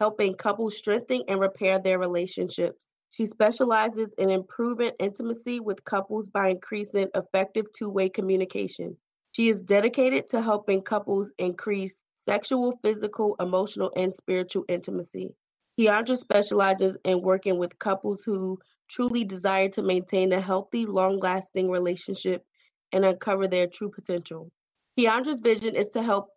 helping 0.00 0.34
couples 0.34 0.76
strengthen 0.76 1.22
and 1.28 1.40
repair 1.40 1.78
their 1.78 1.98
relationships. 1.98 2.86
She 3.10 3.26
specializes 3.26 4.14
in 4.18 4.30
improving 4.30 4.92
intimacy 4.98 5.60
with 5.60 5.84
couples 5.84 6.28
by 6.28 6.48
increasing 6.48 7.08
effective 7.14 7.66
two 7.72 7.90
way 7.90 8.08
communication. 8.08 8.96
She 9.32 9.48
is 9.48 9.60
dedicated 9.60 10.28
to 10.30 10.40
helping 10.40 10.82
couples 10.82 11.32
increase 11.38 11.96
sexual, 12.14 12.78
physical, 12.82 13.36
emotional, 13.40 13.92
and 13.96 14.14
spiritual 14.14 14.64
intimacy. 14.68 15.34
Keandra 15.78 16.16
specializes 16.16 16.96
in 17.04 17.20
working 17.20 17.58
with 17.58 17.78
couples 17.78 18.22
who 18.24 18.58
truly 18.88 19.24
desire 19.24 19.68
to 19.70 19.82
maintain 19.82 20.32
a 20.32 20.40
healthy, 20.40 20.86
long 20.86 21.18
lasting 21.18 21.70
relationship 21.70 22.44
and 22.92 23.04
uncover 23.04 23.48
their 23.48 23.66
true 23.66 23.90
potential. 23.90 24.50
Keandra's 24.98 25.40
vision 25.40 25.74
is 25.74 25.88
to 25.88 26.02
help 26.02 26.28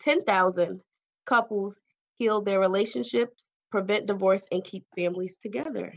10,000 0.00 0.80
couples 1.26 1.80
heal 2.18 2.40
their 2.40 2.58
relationships, 2.58 3.50
prevent 3.70 4.06
divorce, 4.06 4.44
and 4.50 4.64
keep 4.64 4.84
families 4.96 5.36
together. 5.40 5.94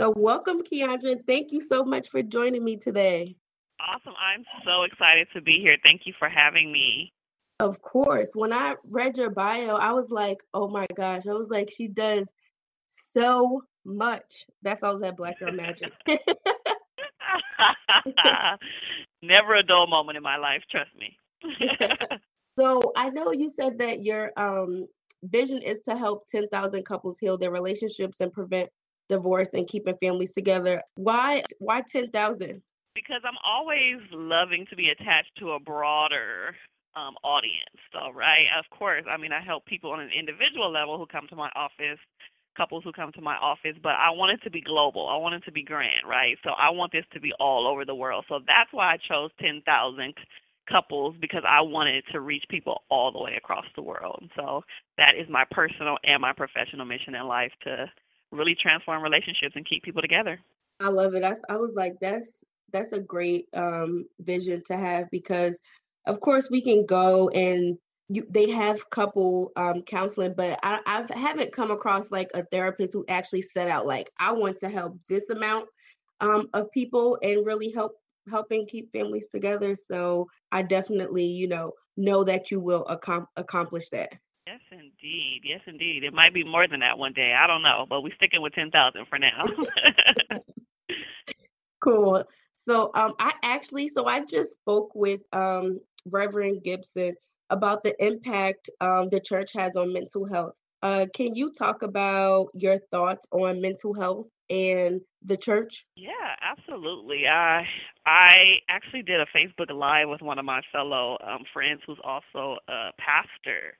So, 0.00 0.14
welcome, 0.16 0.62
Keandra, 0.62 1.12
and 1.12 1.26
thank 1.26 1.52
you 1.52 1.60
so 1.60 1.84
much 1.84 2.08
for 2.08 2.22
joining 2.22 2.64
me 2.64 2.76
today. 2.76 3.36
Awesome. 3.78 4.14
I'm 4.18 4.44
so 4.64 4.84
excited 4.84 5.28
to 5.34 5.42
be 5.42 5.58
here. 5.60 5.76
Thank 5.84 6.02
you 6.06 6.14
for 6.18 6.28
having 6.28 6.72
me. 6.72 7.12
Of 7.60 7.80
course. 7.80 8.30
When 8.34 8.52
I 8.52 8.74
read 8.84 9.16
your 9.16 9.30
bio, 9.30 9.76
I 9.76 9.92
was 9.92 10.10
like, 10.10 10.38
oh 10.52 10.68
my 10.68 10.86
gosh. 10.94 11.26
I 11.26 11.32
was 11.32 11.48
like, 11.48 11.70
she 11.70 11.88
does 11.88 12.26
so 13.12 13.62
much. 13.84 14.46
That's 14.62 14.82
all 14.82 14.98
that 14.98 15.16
black 15.16 15.38
girl 15.38 15.52
magic. 15.52 15.92
Never 19.22 19.56
a 19.56 19.62
dull 19.62 19.86
moment 19.86 20.16
in 20.16 20.22
my 20.22 20.36
life, 20.36 20.62
trust 20.70 20.90
me. 20.98 21.16
so 22.58 22.92
I 22.96 23.10
know 23.10 23.32
you 23.32 23.50
said 23.50 23.78
that 23.78 24.02
your 24.02 24.32
um, 24.36 24.86
vision 25.22 25.62
is 25.62 25.80
to 25.80 25.96
help 25.96 26.26
10,000 26.28 26.84
couples 26.84 27.18
heal 27.18 27.38
their 27.38 27.50
relationships 27.50 28.20
and 28.20 28.32
prevent 28.32 28.68
divorce 29.08 29.50
and 29.52 29.68
keeping 29.68 29.96
families 30.00 30.32
together. 30.32 30.82
Why 30.94 31.42
why 31.58 31.82
10,000? 31.82 32.62
Because 32.94 33.22
I'm 33.24 33.38
always 33.44 33.98
loving 34.12 34.66
to 34.70 34.76
be 34.76 34.90
attached 34.90 35.32
to 35.38 35.52
a 35.52 35.60
broader 35.60 36.54
um, 36.96 37.14
audience. 37.22 37.78
So, 37.92 38.12
right, 38.12 38.46
of 38.58 38.64
course, 38.76 39.04
I 39.08 39.16
mean, 39.16 39.32
I 39.32 39.42
help 39.42 39.66
people 39.66 39.90
on 39.90 40.00
an 40.00 40.10
individual 40.16 40.70
level 40.70 40.98
who 40.98 41.06
come 41.06 41.26
to 41.30 41.36
my 41.36 41.50
office, 41.54 41.98
couples 42.56 42.84
who 42.84 42.92
come 42.92 43.12
to 43.12 43.20
my 43.20 43.36
office, 43.36 43.76
but 43.82 43.92
I 43.96 44.10
want 44.10 44.32
it 44.32 44.44
to 44.44 44.50
be 44.50 44.60
global. 44.60 45.08
I 45.08 45.16
want 45.16 45.34
it 45.34 45.44
to 45.44 45.52
be 45.52 45.62
grand, 45.62 46.06
right? 46.08 46.36
So, 46.44 46.50
I 46.50 46.70
want 46.70 46.92
this 46.92 47.04
to 47.14 47.20
be 47.20 47.32
all 47.40 47.66
over 47.66 47.84
the 47.84 47.94
world. 47.94 48.24
So, 48.28 48.40
that's 48.46 48.72
why 48.72 48.94
I 48.94 48.98
chose 49.08 49.30
10,000 49.40 50.14
couples 50.70 51.16
because 51.20 51.42
I 51.48 51.60
wanted 51.60 52.04
to 52.12 52.20
reach 52.20 52.44
people 52.48 52.82
all 52.88 53.10
the 53.10 53.18
way 53.18 53.34
across 53.36 53.66
the 53.74 53.82
world. 53.82 54.24
So, 54.36 54.62
that 54.98 55.14
is 55.18 55.28
my 55.28 55.44
personal 55.50 55.98
and 56.04 56.20
my 56.20 56.32
professional 56.32 56.86
mission 56.86 57.14
in 57.14 57.26
life 57.26 57.52
to 57.64 57.90
really 58.32 58.56
transform 58.60 59.02
relationships 59.02 59.54
and 59.54 59.68
keep 59.68 59.82
people 59.82 60.02
together. 60.02 60.40
I 60.80 60.88
love 60.88 61.14
it. 61.14 61.22
I, 61.22 61.34
I 61.48 61.56
was 61.56 61.74
like, 61.74 62.00
that's 62.00 62.42
that's 62.72 62.92
a 62.92 63.00
great 63.00 63.48
um, 63.54 64.06
vision 64.20 64.62
to 64.66 64.76
have 64.76 65.10
because 65.10 65.60
of 66.06 66.20
course 66.20 66.50
we 66.50 66.60
can 66.60 66.86
go 66.86 67.28
and 67.30 67.78
you, 68.08 68.26
they 68.28 68.50
have 68.50 68.90
couple 68.90 69.52
um, 69.56 69.82
counseling, 69.82 70.34
but 70.36 70.58
I, 70.62 70.80
I 70.86 71.18
haven't 71.18 71.52
come 71.52 71.70
across 71.70 72.10
like 72.10 72.30
a 72.34 72.44
therapist 72.44 72.92
who 72.92 73.04
actually 73.08 73.42
set 73.42 73.68
out 73.68 73.86
like 73.86 74.10
I 74.18 74.32
want 74.32 74.58
to 74.58 74.68
help 74.68 74.98
this 75.08 75.30
amount 75.30 75.66
um, 76.20 76.48
of 76.52 76.70
people 76.72 77.18
and 77.22 77.46
really 77.46 77.70
help 77.70 77.92
helping 78.30 78.66
keep 78.66 78.92
families 78.92 79.28
together. 79.28 79.74
So 79.74 80.28
I 80.52 80.62
definitely, 80.62 81.24
you 81.24 81.48
know, 81.48 81.72
know 81.96 82.24
that 82.24 82.50
you 82.50 82.60
will 82.60 82.86
ac- 82.90 83.24
accomplish 83.36 83.88
that. 83.90 84.12
Yes, 84.46 84.60
indeed. 84.70 85.42
Yes, 85.44 85.60
indeed. 85.66 86.04
It 86.04 86.12
might 86.12 86.34
be 86.34 86.44
more 86.44 86.66
than 86.66 86.80
that 86.80 86.98
one 86.98 87.12
day. 87.12 87.32
I 87.32 87.46
don't 87.46 87.62
know, 87.62 87.86
but 87.88 88.02
we're 88.02 88.14
sticking 88.16 88.42
with 88.42 88.52
ten 88.52 88.70
thousand 88.70 89.06
for 89.08 89.18
now. 89.18 89.44
cool. 91.80 92.24
So 92.62 92.90
um, 92.94 93.14
I 93.18 93.32
actually, 93.42 93.88
so 93.88 94.06
I 94.06 94.24
just 94.24 94.52
spoke 94.52 94.92
with 94.94 95.20
um, 95.32 95.80
Reverend 96.06 96.62
Gibson 96.62 97.14
about 97.50 97.82
the 97.82 97.94
impact 98.04 98.70
um, 98.80 99.08
the 99.10 99.20
church 99.20 99.52
has 99.54 99.76
on 99.76 99.92
mental 99.92 100.26
health. 100.26 100.54
Uh, 100.82 101.06
can 101.14 101.34
you 101.34 101.52
talk 101.52 101.82
about 101.82 102.48
your 102.54 102.78
thoughts 102.90 103.26
on 103.30 103.60
mental 103.60 103.94
health 103.94 104.26
and 104.50 105.00
the 105.22 105.36
church? 105.36 105.84
Yeah, 105.96 106.10
absolutely. 106.40 107.26
I 107.28 107.62
I 108.04 108.58
actually 108.68 109.02
did 109.02 109.20
a 109.20 109.26
Facebook 109.26 109.72
Live 109.72 110.08
with 110.08 110.22
one 110.22 110.38
of 110.38 110.44
my 110.44 110.60
fellow 110.72 111.18
um, 111.26 111.44
friends 111.52 111.80
who's 111.86 112.00
also 112.02 112.58
a 112.68 112.90
pastor 112.98 113.76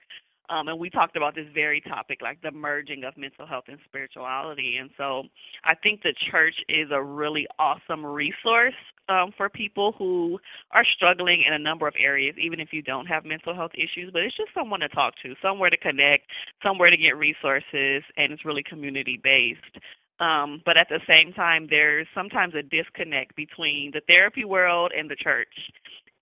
um, 0.53 0.69
and 0.69 0.79
we 0.79 0.91
talked 0.91 1.17
about 1.17 1.35
this 1.35 1.47
very 1.55 1.81
topic, 1.81 2.19
like 2.21 2.43
the 2.43 2.51
merging 2.51 3.05
of 3.05 3.17
mental 3.17 3.47
health 3.47 3.65
and 3.69 3.79
spirituality. 3.89 4.77
And 4.79 4.91
so 4.99 5.23
I 5.65 5.75
think 5.75 6.03
the 6.03 6.15
church 6.31 6.55
is 6.69 6.89
a 6.93 7.03
really 7.03 7.47
awesome 7.59 8.05
resource 8.05 8.75
um, 9.09 9.33
for 9.37 9.49
people 9.49 9.95
who 9.97 10.39
are 10.73 10.85
struggling 10.95 11.45
in 11.47 11.55
a 11.55 11.59
number 11.59 11.89
of 11.89 11.95
areas, 11.99 12.35
even 12.39 12.61
if 12.61 12.69
you 12.73 12.83
don't 12.83 13.07
have 13.07 13.25
mental 13.25 13.55
health 13.55 13.73
issues. 13.75 14.11
But 14.13 14.23
it's 14.23 14.37
just 14.37 14.51
someone 14.55 14.81
to 14.81 14.89
talk 14.89 15.15
to, 15.23 15.35
somewhere 15.41 15.71
to 15.71 15.79
connect, 15.79 16.25
somewhere 16.63 16.91
to 16.91 16.97
get 16.97 17.17
resources, 17.17 18.03
and 18.17 18.33
it's 18.33 18.45
really 18.45 18.63
community 18.63 19.19
based. 19.23 19.83
Um, 20.21 20.61
but 20.67 20.77
at 20.77 20.89
the 20.89 21.01
same 21.11 21.33
time, 21.33 21.67
there's 21.69 22.07
sometimes 22.15 22.55
a 22.55 22.63
disconnect 22.63 23.35
between 23.35 23.91
the 23.93 24.03
therapy 24.07 24.45
world 24.45 24.93
and 24.97 25.11
the 25.11 25.17
church. 25.17 25.49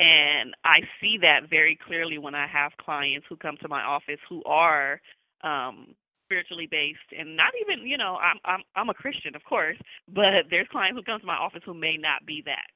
And 0.00 0.56
I 0.64 0.80
see 1.00 1.18
that 1.22 1.50
very 1.50 1.78
clearly 1.86 2.18
when 2.18 2.36
I 2.36 2.48
have 2.48 2.72
clients 2.84 3.26
who 3.30 3.36
come 3.38 3.58
to 3.62 3.68
my 3.68 3.82
office 3.82 4.20
who 4.30 4.44
are 4.46 5.00
um 5.44 5.96
spiritually 6.26 6.68
based 6.70 7.10
and 7.18 7.36
not 7.36 7.52
even, 7.62 7.86
you 7.88 7.98
know, 7.98 8.16
I'm 8.18 8.38
I'm 8.46 8.62
I'm 8.76 8.90
a 8.90 8.94
Christian, 8.94 9.36
of 9.36 9.44
course, 9.44 9.78
but 10.08 10.48
there's 10.50 10.68
clients 10.72 10.98
who 10.98 11.04
come 11.04 11.20
to 11.20 11.26
my 11.26 11.36
office 11.36 11.62
who 11.66 11.74
may 11.74 11.98
not 11.98 12.26
be 12.26 12.42
that. 12.46 12.70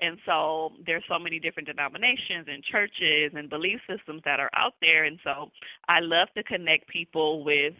And 0.00 0.18
so 0.26 0.72
there's 0.86 1.04
so 1.10 1.18
many 1.20 1.40
different 1.40 1.68
denominations 1.68 2.48
and 2.48 2.64
churches 2.64 3.32
and 3.36 3.50
belief 3.50 3.80
systems 3.90 4.22
that 4.26 4.40
are 4.40 4.50
out 4.56 4.74
there 4.82 5.04
and 5.06 5.18
so 5.24 5.50
I 5.88 6.00
love 6.00 6.28
to 6.36 6.44
connect 6.44 6.88
people 6.88 7.44
with 7.44 7.74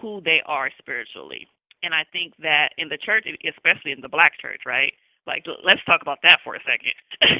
who 0.00 0.22
they 0.24 0.42
are 0.46 0.70
spiritually 0.78 1.48
And 1.84 1.94
I 1.94 2.04
think 2.12 2.34
that 2.40 2.70
in 2.78 2.90
the 2.90 2.98
church, 2.98 3.26
especially 3.48 3.92
in 3.92 4.02
the 4.02 4.08
black 4.10 4.34
church, 4.40 4.62
right? 4.66 4.94
Like, 5.26 5.46
let's 5.64 5.80
talk 5.86 6.02
about 6.02 6.18
that 6.24 6.38
for 6.42 6.56
a 6.56 6.60
second, 6.66 6.98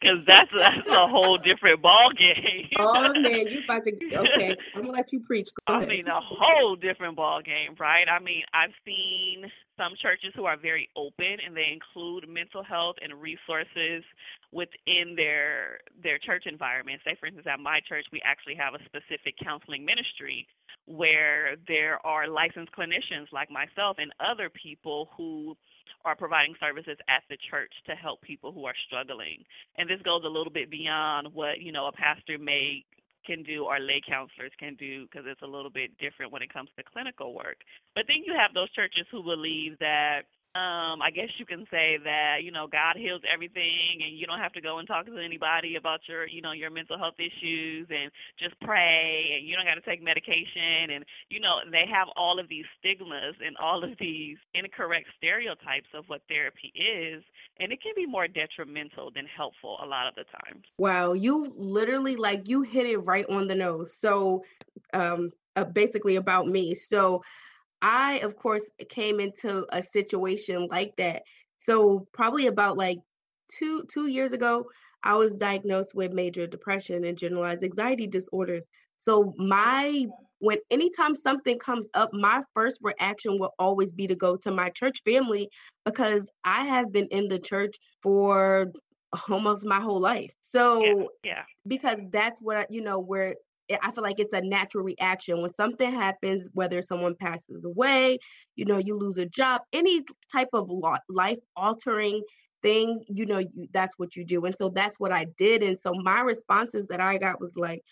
because 0.00 0.18
that's 0.24 0.50
that's 0.56 0.86
a 0.88 1.06
whole 1.08 1.36
different 1.36 1.82
ball 1.82 2.10
game. 2.16 2.68
oh 2.78 3.12
man, 3.14 3.48
you 3.48 3.60
about 3.64 3.82
to 3.84 3.90
okay? 3.90 4.54
I'm 4.74 4.82
gonna 4.82 4.92
let 4.92 5.12
you 5.12 5.18
preach. 5.18 5.48
Go 5.66 5.74
I 5.74 5.86
mean, 5.86 6.06
a 6.06 6.20
whole 6.20 6.76
different 6.76 7.16
ball 7.16 7.42
game, 7.42 7.74
right? 7.80 8.06
I 8.08 8.22
mean, 8.22 8.44
I've 8.54 8.70
seen 8.86 9.50
some 9.76 9.94
churches 10.00 10.32
who 10.36 10.44
are 10.44 10.56
very 10.56 10.88
open 10.96 11.42
and 11.44 11.56
they 11.56 11.74
include 11.74 12.28
mental 12.28 12.62
health 12.62 12.96
and 13.02 13.20
resources 13.20 14.04
within 14.52 15.16
their 15.16 15.80
their 16.02 16.18
church 16.18 16.44
environment. 16.46 17.00
Say, 17.04 17.16
for 17.18 17.26
instance, 17.26 17.48
at 17.50 17.58
my 17.58 17.80
church, 17.88 18.06
we 18.12 18.22
actually 18.24 18.54
have 18.54 18.74
a 18.74 18.84
specific 18.84 19.34
counseling 19.42 19.84
ministry 19.84 20.46
where 20.86 21.56
there 21.66 22.04
are 22.06 22.28
licensed 22.28 22.72
clinicians 22.78 23.26
like 23.32 23.50
myself 23.50 23.96
and 23.98 24.12
other 24.20 24.50
people 24.50 25.08
who 25.16 25.56
are 26.04 26.16
providing 26.16 26.54
services 26.60 26.98
at 27.08 27.22
the 27.28 27.36
church 27.50 27.72
to 27.86 27.94
help 27.94 28.20
people 28.22 28.52
who 28.52 28.64
are 28.64 28.74
struggling. 28.86 29.44
And 29.78 29.88
this 29.88 30.02
goes 30.02 30.22
a 30.24 30.28
little 30.28 30.52
bit 30.52 30.70
beyond 30.70 31.28
what, 31.32 31.60
you 31.60 31.72
know, 31.72 31.86
a 31.86 31.92
pastor 31.92 32.38
may 32.38 32.84
can 33.24 33.42
do 33.42 33.64
or 33.64 33.78
lay 33.78 34.02
counselors 34.06 34.50
can 34.58 34.74
do 34.74 35.06
because 35.06 35.24
it's 35.26 35.42
a 35.42 35.46
little 35.46 35.70
bit 35.70 35.96
different 35.98 36.32
when 36.32 36.42
it 36.42 36.52
comes 36.52 36.68
to 36.76 36.82
clinical 36.82 37.34
work. 37.34 37.62
But 37.94 38.04
then 38.08 38.26
you 38.26 38.34
have 38.34 38.52
those 38.52 38.70
churches 38.72 39.06
who 39.10 39.22
believe 39.22 39.78
that 39.78 40.26
um 40.54 41.00
i 41.00 41.10
guess 41.10 41.28
you 41.38 41.46
can 41.46 41.64
say 41.70 41.98
that 42.02 42.42
you 42.42 42.50
know 42.50 42.66
god 42.70 42.96
heals 42.96 43.22
everything 43.32 44.04
and 44.04 44.18
you 44.18 44.26
don't 44.26 44.38
have 44.38 44.52
to 44.52 44.60
go 44.60 44.78
and 44.78 44.88
talk 44.88 45.06
to 45.06 45.16
anybody 45.18 45.76
about 45.76 46.00
your 46.08 46.26
you 46.26 46.42
know 46.42 46.52
your 46.52 46.70
mental 46.70 46.98
health 46.98 47.16
issues 47.18 47.86
and 47.90 48.10
just 48.38 48.58
pray 48.60 49.32
and 49.36 49.46
you 49.46 49.56
don't 49.56 49.66
got 49.66 49.74
to 49.74 49.88
take 49.88 50.02
medication 50.02 50.92
and 50.92 51.04
you 51.30 51.40
know 51.40 51.64
they 51.70 51.84
have 51.90 52.08
all 52.16 52.38
of 52.38 52.48
these 52.48 52.64
stigmas 52.78 53.34
and 53.44 53.56
all 53.56 53.82
of 53.82 53.90
these 53.98 54.36
incorrect 54.54 55.06
stereotypes 55.16 55.88
of 55.94 56.04
what 56.08 56.20
therapy 56.28 56.72
is 56.76 57.22
and 57.60 57.72
it 57.72 57.80
can 57.82 57.92
be 57.96 58.06
more 58.06 58.28
detrimental 58.28 59.10
than 59.14 59.26
helpful 59.26 59.78
a 59.82 59.86
lot 59.86 60.06
of 60.06 60.14
the 60.14 60.24
times 60.24 60.64
Wow, 60.78 61.12
you 61.12 61.52
literally 61.56 62.16
like 62.16 62.48
you 62.48 62.62
hit 62.62 62.86
it 62.86 62.98
right 62.98 63.26
on 63.28 63.46
the 63.46 63.54
nose. 63.54 63.94
So, 63.94 64.44
um, 64.92 65.30
uh, 65.54 65.64
basically 65.64 66.16
about 66.16 66.48
me. 66.48 66.74
So, 66.74 67.22
I, 67.82 68.20
of 68.20 68.36
course, 68.36 68.64
came 68.90 69.20
into 69.20 69.66
a 69.72 69.82
situation 69.82 70.68
like 70.70 70.96
that. 70.98 71.22
So, 71.58 72.06
probably 72.12 72.46
about 72.46 72.78
like 72.78 72.98
two 73.48 73.84
two 73.92 74.06
years 74.08 74.32
ago, 74.32 74.66
I 75.02 75.14
was 75.16 75.34
diagnosed 75.34 75.94
with 75.94 76.12
major 76.12 76.46
depression 76.46 77.04
and 77.04 77.18
generalized 77.18 77.64
anxiety 77.64 78.06
disorders. 78.06 78.66
So, 78.96 79.34
my 79.38 80.06
when 80.40 80.58
anytime 80.70 81.16
something 81.16 81.58
comes 81.58 81.88
up, 81.94 82.10
my 82.12 82.42
first 82.54 82.78
reaction 82.82 83.38
will 83.38 83.54
always 83.58 83.92
be 83.92 84.06
to 84.08 84.16
go 84.16 84.36
to 84.38 84.50
my 84.52 84.70
church 84.70 85.02
family 85.04 85.50
because 85.84 86.30
I 86.44 86.64
have 86.66 86.92
been 86.92 87.08
in 87.10 87.28
the 87.28 87.38
church 87.38 87.76
for 88.02 88.72
almost 89.28 89.64
my 89.64 89.80
whole 89.80 90.00
life. 90.00 90.32
So 90.42 91.08
yeah 91.24 91.44
because 91.66 91.98
that's 92.10 92.40
what 92.40 92.56
I- 92.56 92.66
you 92.70 92.80
know 92.82 92.98
where 92.98 93.36
I 93.82 93.90
feel 93.92 94.02
like 94.02 94.18
it's 94.18 94.34
a 94.34 94.40
natural 94.40 94.84
reaction 94.84 95.40
when 95.40 95.52
something 95.52 95.92
happens, 95.92 96.48
whether 96.54 96.82
someone 96.82 97.14
passes 97.14 97.64
away, 97.64 98.18
you 98.56 98.64
know, 98.64 98.78
you 98.78 98.96
lose 98.96 99.18
a 99.18 99.26
job, 99.26 99.62
any 99.72 100.02
type 100.32 100.48
of 100.52 100.70
life 101.08 101.38
altering 101.56 102.22
thing, 102.62 103.04
you 103.08 103.26
know, 103.26 103.38
you, 103.38 103.68
that's 103.72 103.98
what 103.98 104.16
you 104.16 104.24
do. 104.24 104.44
And 104.44 104.56
so 104.56 104.68
that's 104.68 104.98
what 104.98 105.12
I 105.12 105.26
did. 105.36 105.62
And 105.62 105.78
so 105.78 105.92
my 105.94 106.20
responses 106.20 106.86
that 106.88 107.00
I 107.00 107.18
got 107.18 107.40
was 107.40 107.56
like, 107.56 107.82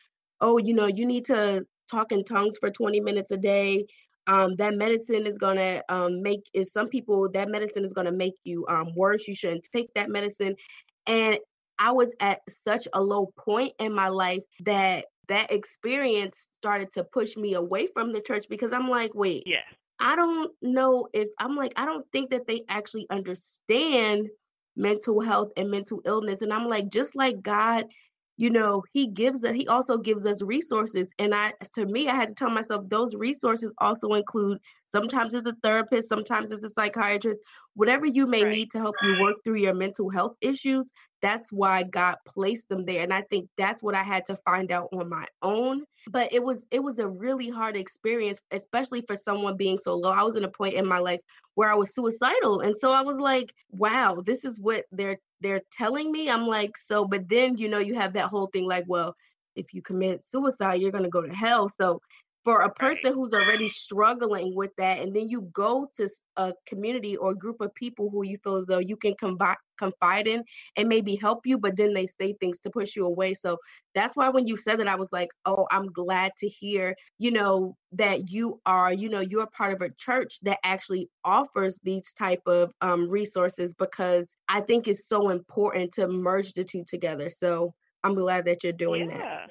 oh, 0.41 0.59
you 0.59 0.75
know, 0.75 0.87
you 0.87 1.07
need 1.07 1.25
to 1.27 1.65
talk 1.91 2.13
in 2.13 2.25
tongues 2.25 2.57
for 2.59 2.71
20 2.71 3.01
minutes 3.01 3.31
a 3.31 3.37
day. 3.37 3.85
Um, 4.27 4.55
that 4.57 4.75
medicine 4.75 5.27
is 5.27 5.39
gonna 5.39 5.83
um, 5.89 6.23
make 6.23 6.43
is 6.55 6.73
some 6.73 6.89
people 6.89 7.29
that 7.33 7.49
medicine 7.49 7.85
is 7.85 7.93
gonna 7.93 8.13
make 8.13 8.35
you 8.45 8.67
um, 8.69 8.93
worse. 8.95 9.27
You 9.27 9.35
shouldn't 9.35 9.67
take 9.75 9.93
that 9.95 10.09
medicine. 10.09 10.55
And 11.07 11.39
I 11.79 11.93
was 11.93 12.09
at 12.21 12.41
such 12.49 12.87
a 12.93 13.03
low 13.03 13.33
point 13.39 13.73
in 13.79 13.95
my 13.95 14.09
life 14.09 14.43
that 14.65 15.07
that 15.31 15.51
experience 15.51 16.49
started 16.61 16.93
to 16.93 17.05
push 17.05 17.37
me 17.37 17.55
away 17.55 17.89
from 17.95 18.13
the 18.13 18.21
church 18.21 18.47
because 18.51 18.73
I'm 18.73 18.89
like, 18.89 19.15
wait, 19.15 19.45
yes 19.47 19.65
I 20.01 20.17
don't 20.17 20.51
know 20.63 21.09
if 21.13 21.29
I'm 21.39 21.57
like, 21.57 21.75
I 21.77 21.85
don't 21.85 22.07
think 22.11 22.31
that 22.31 22.47
they 22.47 22.65
actually 22.69 23.07
understand 23.11 24.29
mental 24.77 25.21
health 25.21 25.53
and 25.57 25.71
mental 25.71 26.01
illness. 26.07 26.41
And 26.41 26.53
I'm 26.53 26.69
like, 26.69 26.89
just 26.89 27.15
like 27.15 27.43
God, 27.43 27.85
you 28.39 28.49
know, 28.49 28.83
He 28.95 29.09
gives 29.09 29.45
us, 29.45 29.55
He 29.55 29.69
also 29.69 29.99
gives 29.99 30.25
us 30.25 30.41
resources. 30.41 31.11
And 31.19 31.35
I, 31.35 31.53
to 31.75 31.85
me, 31.85 32.09
I 32.09 32.15
had 32.15 32.29
to 32.29 32.35
tell 32.35 32.49
myself 32.49 32.89
those 32.89 33.15
resources 33.15 33.75
also 33.79 34.15
include 34.15 34.59
sometimes 34.87 35.35
it's 35.35 35.47
a 35.47 35.55
therapist, 35.63 36.09
sometimes 36.09 36.51
it's 36.51 36.65
a 36.65 36.71
psychiatrist, 36.71 37.41
whatever 37.75 38.07
you 38.07 38.27
may 38.27 38.43
right 38.43 38.53
need 38.53 38.71
to 38.71 38.79
help 38.79 38.97
you 39.03 39.21
work 39.21 39.37
through 39.45 39.59
your 39.59 39.75
mental 39.75 40.09
health 40.09 40.37
issues. 40.41 40.91
That's 41.23 41.53
why 41.53 41.83
God 41.83 42.17
placed 42.27 42.69
them 42.69 42.85
there. 42.85 43.03
And 43.03 43.13
I 43.13 43.23
think 43.23 43.49
that's 43.57 43.83
what 43.83 43.95
I 43.95 44.03
had 44.03 44.25
to 44.27 44.37
find 44.37 44.73
out 44.73 44.89
on 44.93 45.09
my 45.09 45.27
own. 45.43 45.85
But 46.09 46.33
it 46.33 46.43
was 46.43 46.65
it 46.71 46.83
was 46.83 46.99
a 46.99 47.09
really 47.09 47.49
hard 47.49 47.77
experience, 47.77 48.41
especially 48.51 49.03
for 49.03 49.17
someone 49.17 49.57
being 49.57 49.79
so 49.79 49.95
low. 49.95 50.11
I 50.11 50.23
was 50.23 50.37
in 50.37 50.45
a 50.45 50.49
point 50.49 50.75
in 50.75 50.87
my 50.87 50.99
life 50.99 51.21
where 51.55 51.71
I 51.71 51.75
was 51.75 51.95
suicidal. 51.95 52.61
And 52.61 52.77
so 52.77 52.93
I 52.93 53.03
was 53.03 53.19
like, 53.19 53.53
wow, 53.71 54.23
this 54.25 54.45
is 54.45 54.61
what 54.61 54.85
they're 54.93 55.19
they're 55.41 55.63
telling 55.73 56.11
me. 56.11 56.31
I'm 56.31 56.47
like, 56.47 56.77
so 56.77 57.05
but 57.05 57.29
then 57.29 57.57
you 57.57 57.69
know 57.69 57.79
you 57.79 57.95
have 57.97 58.15
that 58.15 58.29
whole 58.29 58.49
thing 58.49 58.67
like, 58.67 58.85
well, 58.87 59.15
if 59.57 59.75
you 59.75 59.83
commit 59.83 60.25
suicide, 60.25 60.81
you're 60.81 60.93
gonna 60.93 61.09
go 61.11 61.23
to 61.23 61.35
hell. 61.35 61.69
So 61.69 62.01
for 62.45 62.63
a 62.63 62.73
person 62.73 63.13
who's 63.13 63.35
already 63.35 63.69
struggling 63.69 64.55
with 64.55 64.71
that, 64.79 65.01
and 65.01 65.15
then 65.15 65.29
you 65.29 65.43
go 65.53 65.89
to 65.97 66.09
a 66.37 66.55
community 66.67 67.17
or 67.17 67.35
group 67.35 67.61
of 67.61 67.75
people 67.75 68.09
who 68.11 68.25
you 68.25 68.39
feel 68.43 68.57
as 68.57 68.67
though 68.67 68.79
you 68.79 68.97
can 68.97 69.15
confide 69.15 69.57
confide 69.81 70.27
in 70.27 70.45
and 70.77 70.89
maybe 70.89 71.17
help 71.17 71.41
you, 71.45 71.59
but 71.59 71.77
then 71.77 71.93
they 71.95 72.07
say 72.07 72.35
things 72.35 72.61
to 72.61 72.71
push 72.71 72.95
you 72.97 73.07
away. 73.07 73.35
So 73.35 73.57
that's 73.95 74.15
why 74.15 74.29
when 74.29 74.47
you 74.47 74.57
said 74.57 74.79
that, 74.81 74.89
I 74.89 74.97
was 74.97 75.13
like, 75.13 75.31
oh, 75.47 75.67
I'm 75.71 75.87
glad 75.87 76.33
to 76.39 76.49
hear, 76.49 76.95
you 77.19 77.31
know, 77.31 77.77
that 77.93 78.31
you 78.31 78.61
are, 78.67 78.93
you 78.93 79.09
know, 79.09 79.21
you're 79.21 79.49
part 79.49 79.73
of 79.73 79.81
a 79.83 79.91
church 79.99 80.39
that 80.43 80.59
actually 80.65 81.09
offers 81.25 81.79
these 81.83 82.13
type 82.13 82.43
of 82.47 82.73
um, 82.81 83.11
resources 83.11 83.75
because 83.75 84.37
I 84.49 84.61
think 84.61 84.87
it's 84.87 85.09
so 85.09 85.31
important 85.31 85.93
to 85.95 86.07
merge 86.07 86.53
the 86.53 86.65
two 86.65 86.85
together. 86.87 87.29
So 87.31 87.75
I'm 88.05 88.15
glad 88.15 88.45
that 88.45 88.63
you're 88.63 88.73
doing 88.73 89.09
that. 89.09 89.51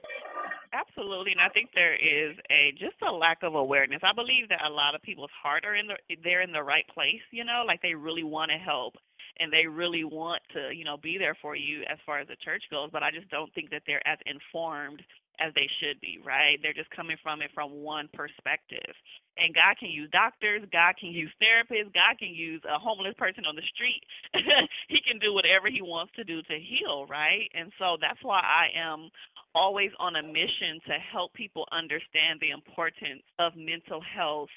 Absolutely. 0.74 1.32
And 1.32 1.42
I 1.42 1.50
think 1.50 1.70
there 1.74 1.96
is 1.96 2.36
a 2.52 2.72
just 2.74 2.96
a 3.08 3.12
lack 3.12 3.40
of 3.44 3.56
awareness. 3.56 4.02
I 4.04 4.14
believe 4.14 4.50
that 4.50 4.64
a 4.66 4.70
lot 4.70 4.94
of 4.94 5.02
people's 5.02 5.32
heart 5.42 5.66
are 5.66 5.76
in 5.76 5.88
the 5.88 5.96
they're 6.24 6.42
in 6.42 6.52
the 6.52 6.64
right 6.64 6.86
place, 6.94 7.22
you 7.32 7.44
know, 7.44 7.64
like 7.66 7.82
they 7.82 7.96
really 7.96 8.24
want 8.24 8.52
to 8.52 8.58
help 8.58 8.94
and 9.40 9.52
they 9.52 9.66
really 9.68 10.04
want 10.04 10.42
to, 10.54 10.76
you 10.76 10.84
know, 10.84 10.98
be 10.98 11.18
there 11.18 11.36
for 11.42 11.56
you 11.56 11.82
as 11.90 11.98
far 12.06 12.20
as 12.20 12.28
the 12.28 12.36
church 12.44 12.64
goes, 12.70 12.90
but 12.92 13.04
I 13.04 13.12
just 13.12 13.30
don't 13.30 13.54
think 13.54 13.70
that 13.72 13.84
they're 13.88 14.06
as 14.08 14.20
informed 14.26 15.02
as 15.40 15.54
they 15.56 15.68
should 15.80 16.00
be, 16.02 16.20
right? 16.20 16.60
They're 16.62 16.76
just 16.76 16.92
coming 16.92 17.18
from 17.24 17.42
it 17.42 17.50
from 17.56 17.72
one 17.82 18.10
perspective. 18.14 18.92
And 19.40 19.56
God 19.56 19.80
can 19.80 19.90
use 19.90 20.12
doctors, 20.12 20.68
God 20.72 21.00
can 21.00 21.16
use 21.16 21.32
therapists, 21.40 21.96
God 21.96 22.20
can 22.20 22.36
use 22.36 22.62
a 22.68 22.78
homeless 22.78 23.16
person 23.18 23.48
on 23.48 23.56
the 23.56 23.64
street. 23.74 24.04
he 24.92 25.00
can 25.00 25.18
do 25.20 25.34
whatever 25.34 25.72
he 25.72 25.82
wants 25.82 26.12
to 26.20 26.24
do 26.28 26.44
to 26.44 26.56
heal, 26.60 27.08
right? 27.08 27.48
And 27.56 27.72
so 27.80 27.96
that's 28.02 28.20
why 28.22 28.44
I 28.44 28.76
am 28.76 29.10
always 29.56 29.92
on 30.00 30.16
a 30.18 30.24
mission 30.24 30.84
to 30.88 31.00
help 31.00 31.34
people 31.34 31.66
understand 31.72 32.44
the 32.44 32.52
importance 32.52 33.24
of 33.40 33.56
mental 33.56 34.04
health 34.04 34.52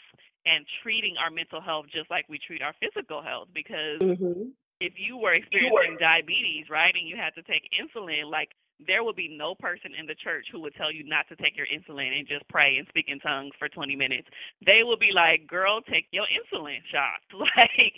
and 0.44 0.66
treating 0.82 1.14
our 1.22 1.30
mental 1.30 1.60
health 1.60 1.86
just 1.94 2.10
like 2.10 2.26
we 2.28 2.38
treat 2.44 2.62
our 2.62 2.74
physical 2.82 3.22
health 3.22 3.48
because 3.54 4.02
hmm 4.02 4.50
if 4.82 4.94
you 4.98 5.16
were 5.16 5.34
experiencing 5.34 5.96
diabetes, 6.00 6.66
right, 6.68 6.92
and 6.94 7.06
you 7.06 7.16
had 7.16 7.34
to 7.38 7.42
take 7.46 7.62
insulin, 7.70 8.30
like 8.30 8.50
there 8.86 9.04
would 9.04 9.16
be 9.16 9.28
no 9.28 9.54
person 9.54 9.92
in 9.98 10.06
the 10.06 10.14
church 10.14 10.46
who 10.52 10.60
would 10.60 10.74
tell 10.74 10.92
you 10.92 11.04
not 11.04 11.28
to 11.28 11.36
take 11.36 11.56
your 11.56 11.66
insulin 11.66 12.18
and 12.18 12.26
just 12.28 12.46
pray 12.48 12.76
and 12.78 12.86
speak 12.88 13.06
in 13.08 13.18
tongues 13.20 13.52
for 13.58 13.68
20 13.68 13.96
minutes. 13.96 14.28
They 14.64 14.82
would 14.84 14.98
be 15.00 15.10
like, 15.14 15.46
"Girl, 15.46 15.80
take 15.82 16.06
your 16.12 16.26
insulin 16.28 16.80
shot." 16.90 17.20
Like, 17.56 17.92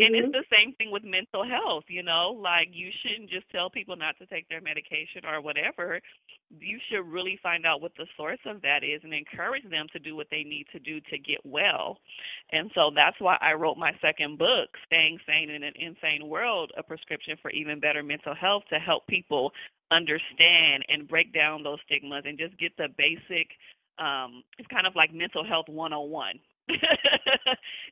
and 0.00 0.14
it's 0.14 0.28
hmm 0.28 0.32
the 0.32 0.44
same 0.50 0.72
thing 0.74 0.90
with 0.90 1.04
mental 1.04 1.44
health, 1.44 1.84
you 1.88 2.02
know? 2.02 2.30
Like 2.40 2.68
you 2.72 2.90
shouldn't 3.02 3.30
just 3.30 3.48
tell 3.50 3.70
people 3.70 3.96
not 3.96 4.16
to 4.18 4.26
take 4.26 4.48
their 4.48 4.60
medication 4.60 5.24
or 5.26 5.40
whatever. 5.40 6.00
You 6.60 6.78
should 6.88 7.06
really 7.06 7.38
find 7.42 7.66
out 7.66 7.80
what 7.80 7.92
the 7.96 8.06
source 8.16 8.38
of 8.46 8.62
that 8.62 8.84
is 8.84 9.00
and 9.04 9.12
encourage 9.14 9.68
them 9.70 9.86
to 9.92 9.98
do 9.98 10.16
what 10.16 10.28
they 10.30 10.42
need 10.44 10.66
to 10.72 10.78
do 10.78 11.00
to 11.10 11.18
get 11.18 11.40
well. 11.44 11.98
And 12.52 12.70
so 12.74 12.90
that's 12.94 13.20
why 13.20 13.36
I 13.40 13.52
wrote 13.54 13.76
my 13.76 13.92
second 14.00 14.38
book, 14.38 14.68
Staying 14.86 15.18
Sane 15.26 15.50
in 15.50 15.62
an 15.62 15.74
Insane 15.76 16.28
World, 16.28 16.72
a 16.76 16.82
prescription 16.82 17.36
for 17.42 17.50
even 17.50 17.80
better 17.80 18.02
mental 18.02 18.34
health 18.34 18.62
to 18.70 18.78
help 18.78 19.06
people 19.06 19.52
understand 19.90 20.84
and 20.88 21.08
break 21.08 21.32
down 21.32 21.62
those 21.62 21.78
stigmas 21.86 22.24
and 22.26 22.38
just 22.38 22.58
get 22.58 22.72
the 22.76 22.88
basic 22.96 23.48
um 23.98 24.42
it's 24.58 24.68
kind 24.68 24.86
of 24.86 24.94
like 24.94 25.12
mental 25.12 25.44
health 25.44 25.66
101. 25.68 26.38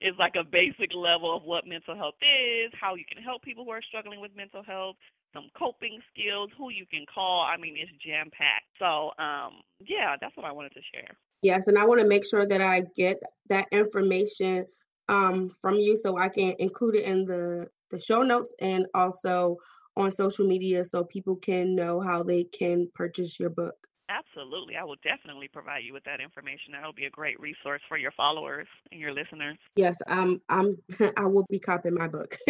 it's 0.00 0.18
like 0.18 0.34
a 0.38 0.44
basic 0.44 0.94
level 0.94 1.34
of 1.34 1.42
what 1.42 1.66
mental 1.66 1.96
health 1.96 2.14
is, 2.20 2.70
how 2.78 2.94
you 2.94 3.04
can 3.10 3.22
help 3.22 3.42
people 3.42 3.64
who 3.64 3.70
are 3.70 3.80
struggling 3.82 4.20
with 4.20 4.30
mental 4.36 4.62
health, 4.62 4.96
some 5.32 5.48
coping 5.58 5.98
skills, 6.12 6.50
who 6.58 6.68
you 6.68 6.84
can 6.84 7.06
call. 7.12 7.40
I 7.42 7.56
mean, 7.56 7.74
it's 7.78 7.90
jam 8.04 8.30
packed. 8.30 8.68
So, 8.78 9.10
um 9.22 9.62
yeah, 9.80 10.16
that's 10.20 10.36
what 10.36 10.46
I 10.46 10.52
wanted 10.52 10.72
to 10.74 10.80
share. 10.92 11.16
Yes, 11.42 11.66
and 11.66 11.78
I 11.78 11.84
want 11.84 12.00
to 12.00 12.06
make 12.06 12.24
sure 12.24 12.46
that 12.46 12.60
I 12.60 12.82
get 12.94 13.18
that 13.48 13.66
information 13.72 14.66
um, 15.08 15.50
from 15.60 15.74
you 15.76 15.96
so 15.96 16.18
I 16.18 16.28
can 16.28 16.54
include 16.58 16.96
it 16.96 17.04
in 17.04 17.24
the, 17.24 17.68
the 17.90 17.98
show 17.98 18.22
notes 18.22 18.52
and 18.60 18.86
also 18.94 19.56
on 19.96 20.12
social 20.12 20.46
media 20.46 20.84
so 20.84 21.04
people 21.04 21.36
can 21.36 21.74
know 21.74 22.00
how 22.00 22.22
they 22.22 22.44
can 22.44 22.88
purchase 22.94 23.40
your 23.40 23.50
book? 23.50 23.74
Absolutely. 24.08 24.76
I 24.76 24.84
will 24.84 24.96
definitely 25.02 25.48
provide 25.48 25.82
you 25.84 25.92
with 25.92 26.04
that 26.04 26.20
information. 26.20 26.72
That'll 26.72 26.92
be 26.92 27.06
a 27.06 27.10
great 27.10 27.40
resource 27.40 27.80
for 27.88 27.96
your 27.96 28.12
followers 28.12 28.68
and 28.92 29.00
your 29.00 29.12
listeners. 29.12 29.58
Yes, 29.74 29.98
I'm 30.06 30.40
I'm 30.48 30.76
I 31.16 31.24
will 31.24 31.44
be 31.50 31.58
copying 31.58 31.96
my 31.96 32.06
book. 32.06 32.38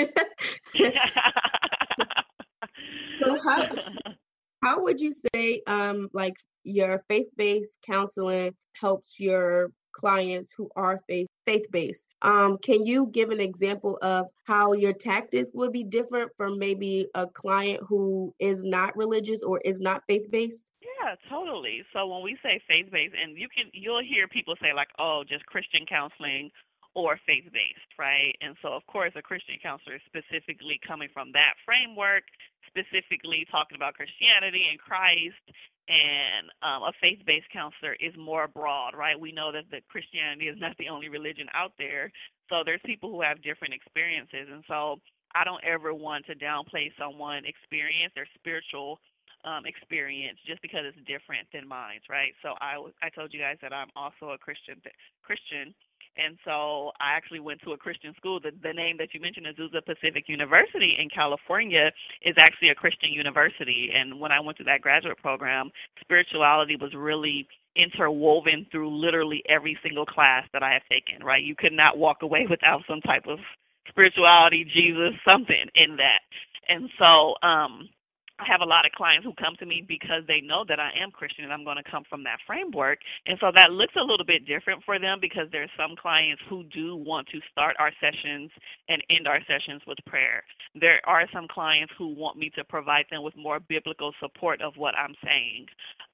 so 3.23 3.39
how 3.43 3.69
how 4.63 4.83
would 4.83 5.01
you 5.01 5.13
say 5.35 5.63
um 5.67 6.11
like 6.13 6.37
your 6.65 7.03
faith-based 7.09 7.79
counseling 7.87 8.55
helps 8.75 9.19
your 9.19 9.71
clients 9.97 10.53
who 10.57 10.69
are 10.77 11.01
faith 11.09 11.27
faith-based. 11.47 12.05
Um, 12.23 12.59
can 12.59 12.85
you 12.85 13.09
give 13.13 13.31
an 13.31 13.41
example 13.41 13.99
of 14.03 14.27
how 14.47 14.73
your 14.73 14.93
tactics 14.93 15.51
would 15.55 15.73
be 15.73 15.85
different 15.85 16.33
from 16.37 16.59
maybe 16.59 17.07
a 17.15 17.27
client 17.27 17.81
who 17.89 18.35
is 18.41 18.65
not 18.65 18.97
religious 18.97 19.43
or 19.43 19.61
is 19.65 19.81
not 19.81 20.03
faith-based? 20.09 20.73
Yeah, 20.83 21.15
totally. 21.31 21.83
So 21.93 22.07
when 22.09 22.23
we 22.23 22.37
say 22.43 22.61
faith-based, 22.69 23.15
and 23.15 23.39
you 23.39 23.49
can 23.49 23.71
you'll 23.73 24.03
hear 24.03 24.27
people 24.29 24.55
say 24.61 24.73
like, 24.75 24.89
oh, 24.99 25.23
just 25.27 25.47
Christian 25.47 25.87
counseling 25.89 26.51
or 26.97 27.21
faith-based, 27.29 27.93
right? 28.01 28.33
And 28.41 28.57
so 28.65 28.73
of 28.73 28.81
course 28.89 29.13
a 29.15 29.23
Christian 29.23 29.61
counselor 29.61 30.01
is 30.01 30.05
specifically 30.09 30.81
coming 30.81 31.13
from 31.13 31.31
that 31.37 31.61
framework, 31.69 32.25
specifically 32.73 33.45
talking 33.53 33.77
about 33.77 33.95
Christianity 33.95 34.65
and 34.73 34.81
Christ 34.81 35.37
and 35.87 36.51
um, 36.67 36.83
a 36.83 36.93
faith-based 36.99 37.47
counselor 37.53 37.95
is 38.03 38.11
more 38.19 38.49
broad, 38.49 38.99
right? 38.99 39.15
We 39.15 39.31
know 39.31 39.53
that 39.53 39.71
the 39.71 39.79
Christianity 39.87 40.51
is 40.51 40.59
not 40.59 40.75
the 40.79 40.89
only 40.91 41.09
religion 41.09 41.47
out 41.55 41.73
there, 41.79 42.11
so 42.51 42.63
there's 42.65 42.83
people 42.85 43.11
who 43.11 43.23
have 43.23 43.43
different 43.43 43.75
experiences, 43.75 44.51
and 44.51 44.65
so 44.67 44.99
I 45.35 45.45
don't 45.45 45.63
ever 45.63 45.95
want 45.95 46.27
to 46.27 46.35
downplay 46.35 46.91
someone's 46.99 47.47
experience, 47.47 48.11
their 48.15 48.27
spiritual 48.35 48.99
um, 49.45 49.63
experience, 49.63 50.39
just 50.43 50.63
because 50.63 50.83
it's 50.91 50.99
different 51.07 51.47
than 51.55 51.69
mine, 51.69 52.03
right? 52.11 52.35
So 52.43 52.59
I 52.59 52.83
I 52.99 53.11
told 53.15 53.31
you 53.31 53.39
guys 53.39 53.59
that 53.63 53.73
I'm 53.73 53.91
also 53.95 54.35
a 54.35 54.39
Christian 54.39 54.83
Christian, 55.23 55.71
and 56.17 56.39
so 56.45 56.93
I 57.01 57.17
actually 57.17 57.41
went 57.41 57.61
to 57.63 57.73
a 57.73 57.77
Christian 57.77 58.15
school. 58.17 58.41
The, 58.41 58.51
the 58.63 58.73
name 58.73 58.97
that 58.99 59.13
you 59.13 59.21
mentioned, 59.21 59.47
Azusa 59.47 59.85
Pacific 59.85 60.25
University 60.29 60.97
in 60.99 61.09
California, 61.09 61.91
is 62.23 62.35
actually 62.41 62.71
a 62.71 62.75
Christian 62.75 63.13
university. 63.13 63.91
And 63.95 64.19
when 64.19 64.33
I 64.33 64.41
went 64.41 64.59
to 64.59 64.65
that 64.65 64.81
graduate 64.81 65.19
program, 65.19 65.71
spirituality 66.01 66.77
was 66.81 66.93
really 66.95 67.47
interwoven 67.77 68.67
through 68.71 68.89
literally 68.91 69.43
every 69.49 69.79
single 69.83 70.07
class 70.07 70.45
that 70.53 70.63
I 70.63 70.73
have 70.73 70.83
taken, 70.89 71.25
right? 71.25 71.43
You 71.43 71.55
could 71.55 71.73
not 71.73 71.99
walk 71.99 72.19
away 72.23 72.47
without 72.51 72.83
some 72.89 73.01
type 73.03 73.25
of 73.29 73.39
spirituality, 73.89 74.65
Jesus, 74.65 75.13
something 75.25 75.67
in 75.75 75.97
that. 75.97 76.25
And 76.69 76.89
so, 76.99 77.35
um, 77.47 77.89
I 78.39 78.45
have 78.53 78.61
a 78.61 78.69
lot 78.69 78.85
of 78.85 78.93
clients 78.93 79.25
who 79.25 79.33
come 79.35 79.57
to 79.61 79.67
me 79.67 79.85
because 79.87 80.23
they 80.29 80.41
know 80.41 80.65
that 80.69 80.81
I 80.81 80.91
am 81.01 81.11
Christian 81.11 81.45
and 81.45 81.53
I'm 81.53 81.65
going 81.65 81.79
to 81.81 81.91
come 81.91 82.05
from 82.09 82.25
that 82.25 82.39
framework. 82.47 82.99
And 83.27 83.39
so 83.41 83.51
that 83.55 83.73
looks 83.73 83.95
a 83.97 84.05
little 84.05 84.27
bit 84.27 84.47
different 84.47 84.85
for 84.85 84.99
them 84.99 85.19
because 85.21 85.49
there's 85.53 85.71
some 85.77 85.97
clients 85.97 86.43
who 86.49 86.65
do 86.65 86.97
want 86.97 87.29
to 87.29 87.41
start 87.51 87.77
our 87.79 87.93
sessions 88.01 88.51
and 88.89 89.03
end 89.11 89.27
our 89.27 89.41
sessions 89.49 89.83
with 89.87 89.99
prayer. 90.07 90.45
There 90.75 91.01
are 91.07 91.25
some 91.33 91.49
clients 91.49 91.95
who 91.97 92.15
want 92.15 92.37
me 92.37 92.51
to 92.57 92.65
provide 92.65 93.07
them 93.11 93.23
with 93.23 93.37
more 93.37 93.61
biblical 93.61 94.13
support 94.21 94.61
of 94.61 94.75
what 94.77 94.95
I'm 94.97 95.15
saying. 95.25 95.67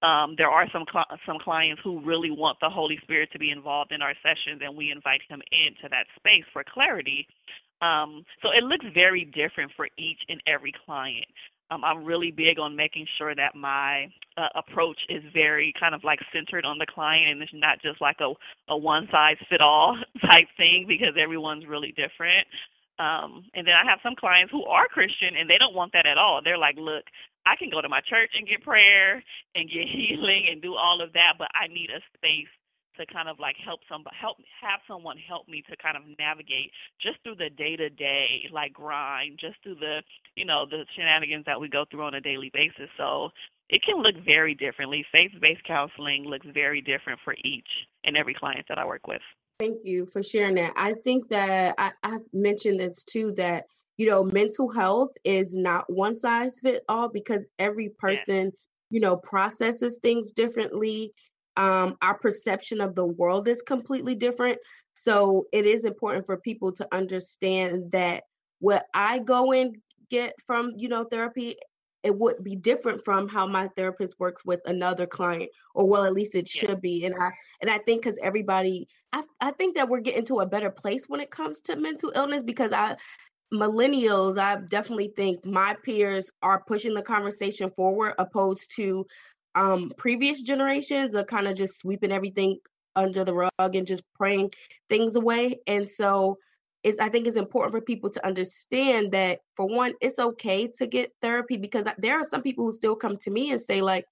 Um, 0.02 0.34
there 0.38 0.50
are 0.50 0.66
some 0.72 0.84
cl- 0.90 1.10
some 1.26 1.38
clients 1.42 1.82
who 1.82 2.00
really 2.04 2.30
want 2.30 2.58
the 2.60 2.70
Holy 2.70 2.98
Spirit 3.02 3.30
to 3.32 3.38
be 3.38 3.50
involved 3.50 3.92
in 3.92 4.02
our 4.02 4.14
sessions 4.22 4.62
and 4.64 4.76
we 4.76 4.92
invite 4.92 5.22
him 5.28 5.42
into 5.50 5.88
that 5.90 6.06
space 6.16 6.44
for 6.52 6.62
clarity. 6.62 7.26
Um, 7.82 8.24
so 8.42 8.50
it 8.54 8.62
looks 8.62 8.86
very 8.94 9.24
different 9.24 9.72
for 9.76 9.88
each 9.98 10.20
and 10.28 10.40
every 10.46 10.72
client 10.86 11.26
um, 11.72 11.84
I'm 11.84 12.04
really 12.04 12.30
big 12.30 12.58
on 12.58 12.76
making 12.76 13.06
sure 13.18 13.34
that 13.34 13.54
my 13.54 14.06
uh, 14.36 14.48
approach 14.56 14.98
is 15.08 15.22
very 15.32 15.72
kind 15.78 15.94
of 15.94 16.04
like 16.04 16.18
centered 16.32 16.64
on 16.64 16.78
the 16.78 16.86
client 16.86 17.30
and 17.32 17.42
it's 17.42 17.52
not 17.54 17.80
just 17.82 18.00
like 18.00 18.16
a, 18.20 18.32
a 18.72 18.76
one 18.76 19.08
size 19.10 19.36
fit 19.48 19.60
all 19.60 19.96
type 20.30 20.48
thing 20.56 20.84
because 20.88 21.14
everyone's 21.20 21.66
really 21.66 21.94
different. 21.96 22.46
Um, 22.98 23.44
and 23.54 23.66
then 23.66 23.74
I 23.74 23.88
have 23.88 24.00
some 24.02 24.14
clients 24.14 24.52
who 24.52 24.64
are 24.64 24.86
Christian 24.86 25.34
and 25.38 25.48
they 25.48 25.58
don't 25.58 25.74
want 25.74 25.92
that 25.92 26.06
at 26.06 26.18
all. 26.18 26.40
They're 26.44 26.58
like, 26.58 26.76
look, 26.76 27.04
I 27.46 27.56
can 27.56 27.70
go 27.70 27.80
to 27.80 27.88
my 27.88 28.00
church 28.06 28.30
and 28.36 28.46
get 28.46 28.62
prayer 28.62 29.22
and 29.54 29.68
get 29.68 29.88
healing 29.90 30.48
and 30.50 30.62
do 30.62 30.74
all 30.74 31.00
of 31.02 31.12
that, 31.14 31.34
but 31.38 31.48
I 31.54 31.68
need 31.68 31.90
a 31.90 32.00
space 32.16 32.52
to 32.96 33.06
kind 33.06 33.28
of 33.28 33.38
like 33.38 33.56
help 33.64 33.80
some 33.88 34.04
help 34.18 34.36
have 34.60 34.80
someone 34.86 35.16
help 35.16 35.48
me 35.48 35.62
to 35.70 35.76
kind 35.76 35.96
of 35.96 36.02
navigate 36.18 36.70
just 37.00 37.18
through 37.22 37.36
the 37.36 37.50
day 37.50 37.76
to 37.76 37.88
day 37.88 38.48
like 38.52 38.72
grind, 38.72 39.38
just 39.40 39.56
through 39.62 39.76
the 39.76 40.02
you 40.36 40.44
know 40.44 40.66
the 40.68 40.84
shenanigans 40.96 41.44
that 41.46 41.60
we 41.60 41.68
go 41.68 41.84
through 41.90 42.04
on 42.04 42.14
a 42.14 42.20
daily 42.20 42.50
basis. 42.52 42.90
So 42.96 43.30
it 43.68 43.82
can 43.82 44.02
look 44.02 44.16
very 44.24 44.54
differently. 44.54 45.04
Faith 45.12 45.32
based 45.40 45.64
counseling 45.64 46.24
looks 46.24 46.46
very 46.52 46.80
different 46.80 47.20
for 47.24 47.34
each 47.44 47.68
and 48.04 48.16
every 48.16 48.34
client 48.34 48.66
that 48.68 48.78
I 48.78 48.84
work 48.84 49.06
with. 49.06 49.22
Thank 49.58 49.78
you 49.84 50.06
for 50.06 50.22
sharing 50.22 50.56
that. 50.56 50.72
I 50.76 50.94
think 51.04 51.28
that 51.28 51.74
I, 51.78 51.92
I've 52.02 52.26
mentioned 52.32 52.80
this 52.80 53.04
too 53.04 53.32
that 53.36 53.64
you 53.96 54.08
know 54.08 54.24
mental 54.24 54.68
health 54.68 55.12
is 55.24 55.54
not 55.54 55.90
one 55.90 56.16
size 56.16 56.60
fit 56.60 56.84
all 56.88 57.08
because 57.08 57.46
every 57.58 57.88
person 57.88 58.52
you 58.90 59.00
know 59.00 59.16
processes 59.16 59.98
things 60.02 60.32
differently 60.32 61.12
um, 61.56 61.96
our 62.02 62.18
perception 62.18 62.80
of 62.80 62.94
the 62.94 63.04
world 63.04 63.48
is 63.48 63.62
completely 63.62 64.14
different. 64.14 64.58
So 64.94 65.46
it 65.52 65.66
is 65.66 65.84
important 65.84 66.26
for 66.26 66.36
people 66.36 66.72
to 66.72 66.88
understand 66.92 67.92
that 67.92 68.24
what 68.60 68.86
I 68.94 69.18
go 69.18 69.52
and 69.52 69.76
get 70.10 70.34
from, 70.46 70.72
you 70.76 70.88
know, 70.88 71.04
therapy, 71.04 71.56
it 72.02 72.16
would 72.16 72.42
be 72.42 72.56
different 72.56 73.04
from 73.04 73.28
how 73.28 73.46
my 73.46 73.68
therapist 73.76 74.14
works 74.18 74.44
with 74.44 74.60
another 74.66 75.06
client, 75.06 75.50
or 75.74 75.88
well, 75.88 76.04
at 76.04 76.12
least 76.12 76.34
it 76.34 76.48
should 76.48 76.68
yeah. 76.68 76.74
be. 76.76 77.04
And 77.04 77.14
I 77.14 77.30
and 77.60 77.70
I 77.70 77.78
think 77.78 78.02
because 78.02 78.18
everybody, 78.22 78.88
I 79.12 79.22
I 79.40 79.52
think 79.52 79.76
that 79.76 79.88
we're 79.88 80.00
getting 80.00 80.24
to 80.26 80.40
a 80.40 80.46
better 80.46 80.70
place 80.70 81.08
when 81.08 81.20
it 81.20 81.30
comes 81.30 81.60
to 81.60 81.76
mental 81.76 82.12
illness 82.14 82.42
because 82.42 82.72
I 82.72 82.96
millennials, 83.52 84.38
I 84.38 84.56
definitely 84.56 85.12
think 85.14 85.44
my 85.44 85.76
peers 85.84 86.30
are 86.42 86.64
pushing 86.66 86.94
the 86.94 87.02
conversation 87.02 87.70
forward 87.70 88.14
opposed 88.18 88.74
to 88.76 89.06
um 89.54 89.92
previous 89.96 90.42
generations 90.42 91.14
are 91.14 91.24
kind 91.24 91.46
of 91.46 91.56
just 91.56 91.78
sweeping 91.78 92.12
everything 92.12 92.58
under 92.96 93.24
the 93.24 93.34
rug 93.34 93.74
and 93.74 93.86
just 93.86 94.02
praying 94.14 94.50
things 94.88 95.16
away 95.16 95.58
and 95.66 95.88
so 95.88 96.36
it's 96.82 96.98
i 96.98 97.08
think 97.08 97.26
it's 97.26 97.36
important 97.36 97.72
for 97.72 97.80
people 97.80 98.10
to 98.10 98.24
understand 98.26 99.12
that 99.12 99.40
for 99.56 99.66
one 99.66 99.92
it's 100.00 100.18
okay 100.18 100.66
to 100.66 100.86
get 100.86 101.12
therapy 101.20 101.56
because 101.56 101.86
there 101.98 102.18
are 102.18 102.24
some 102.24 102.42
people 102.42 102.64
who 102.64 102.72
still 102.72 102.96
come 102.96 103.16
to 103.16 103.30
me 103.30 103.50
and 103.50 103.60
say 103.60 103.80
like 103.80 104.04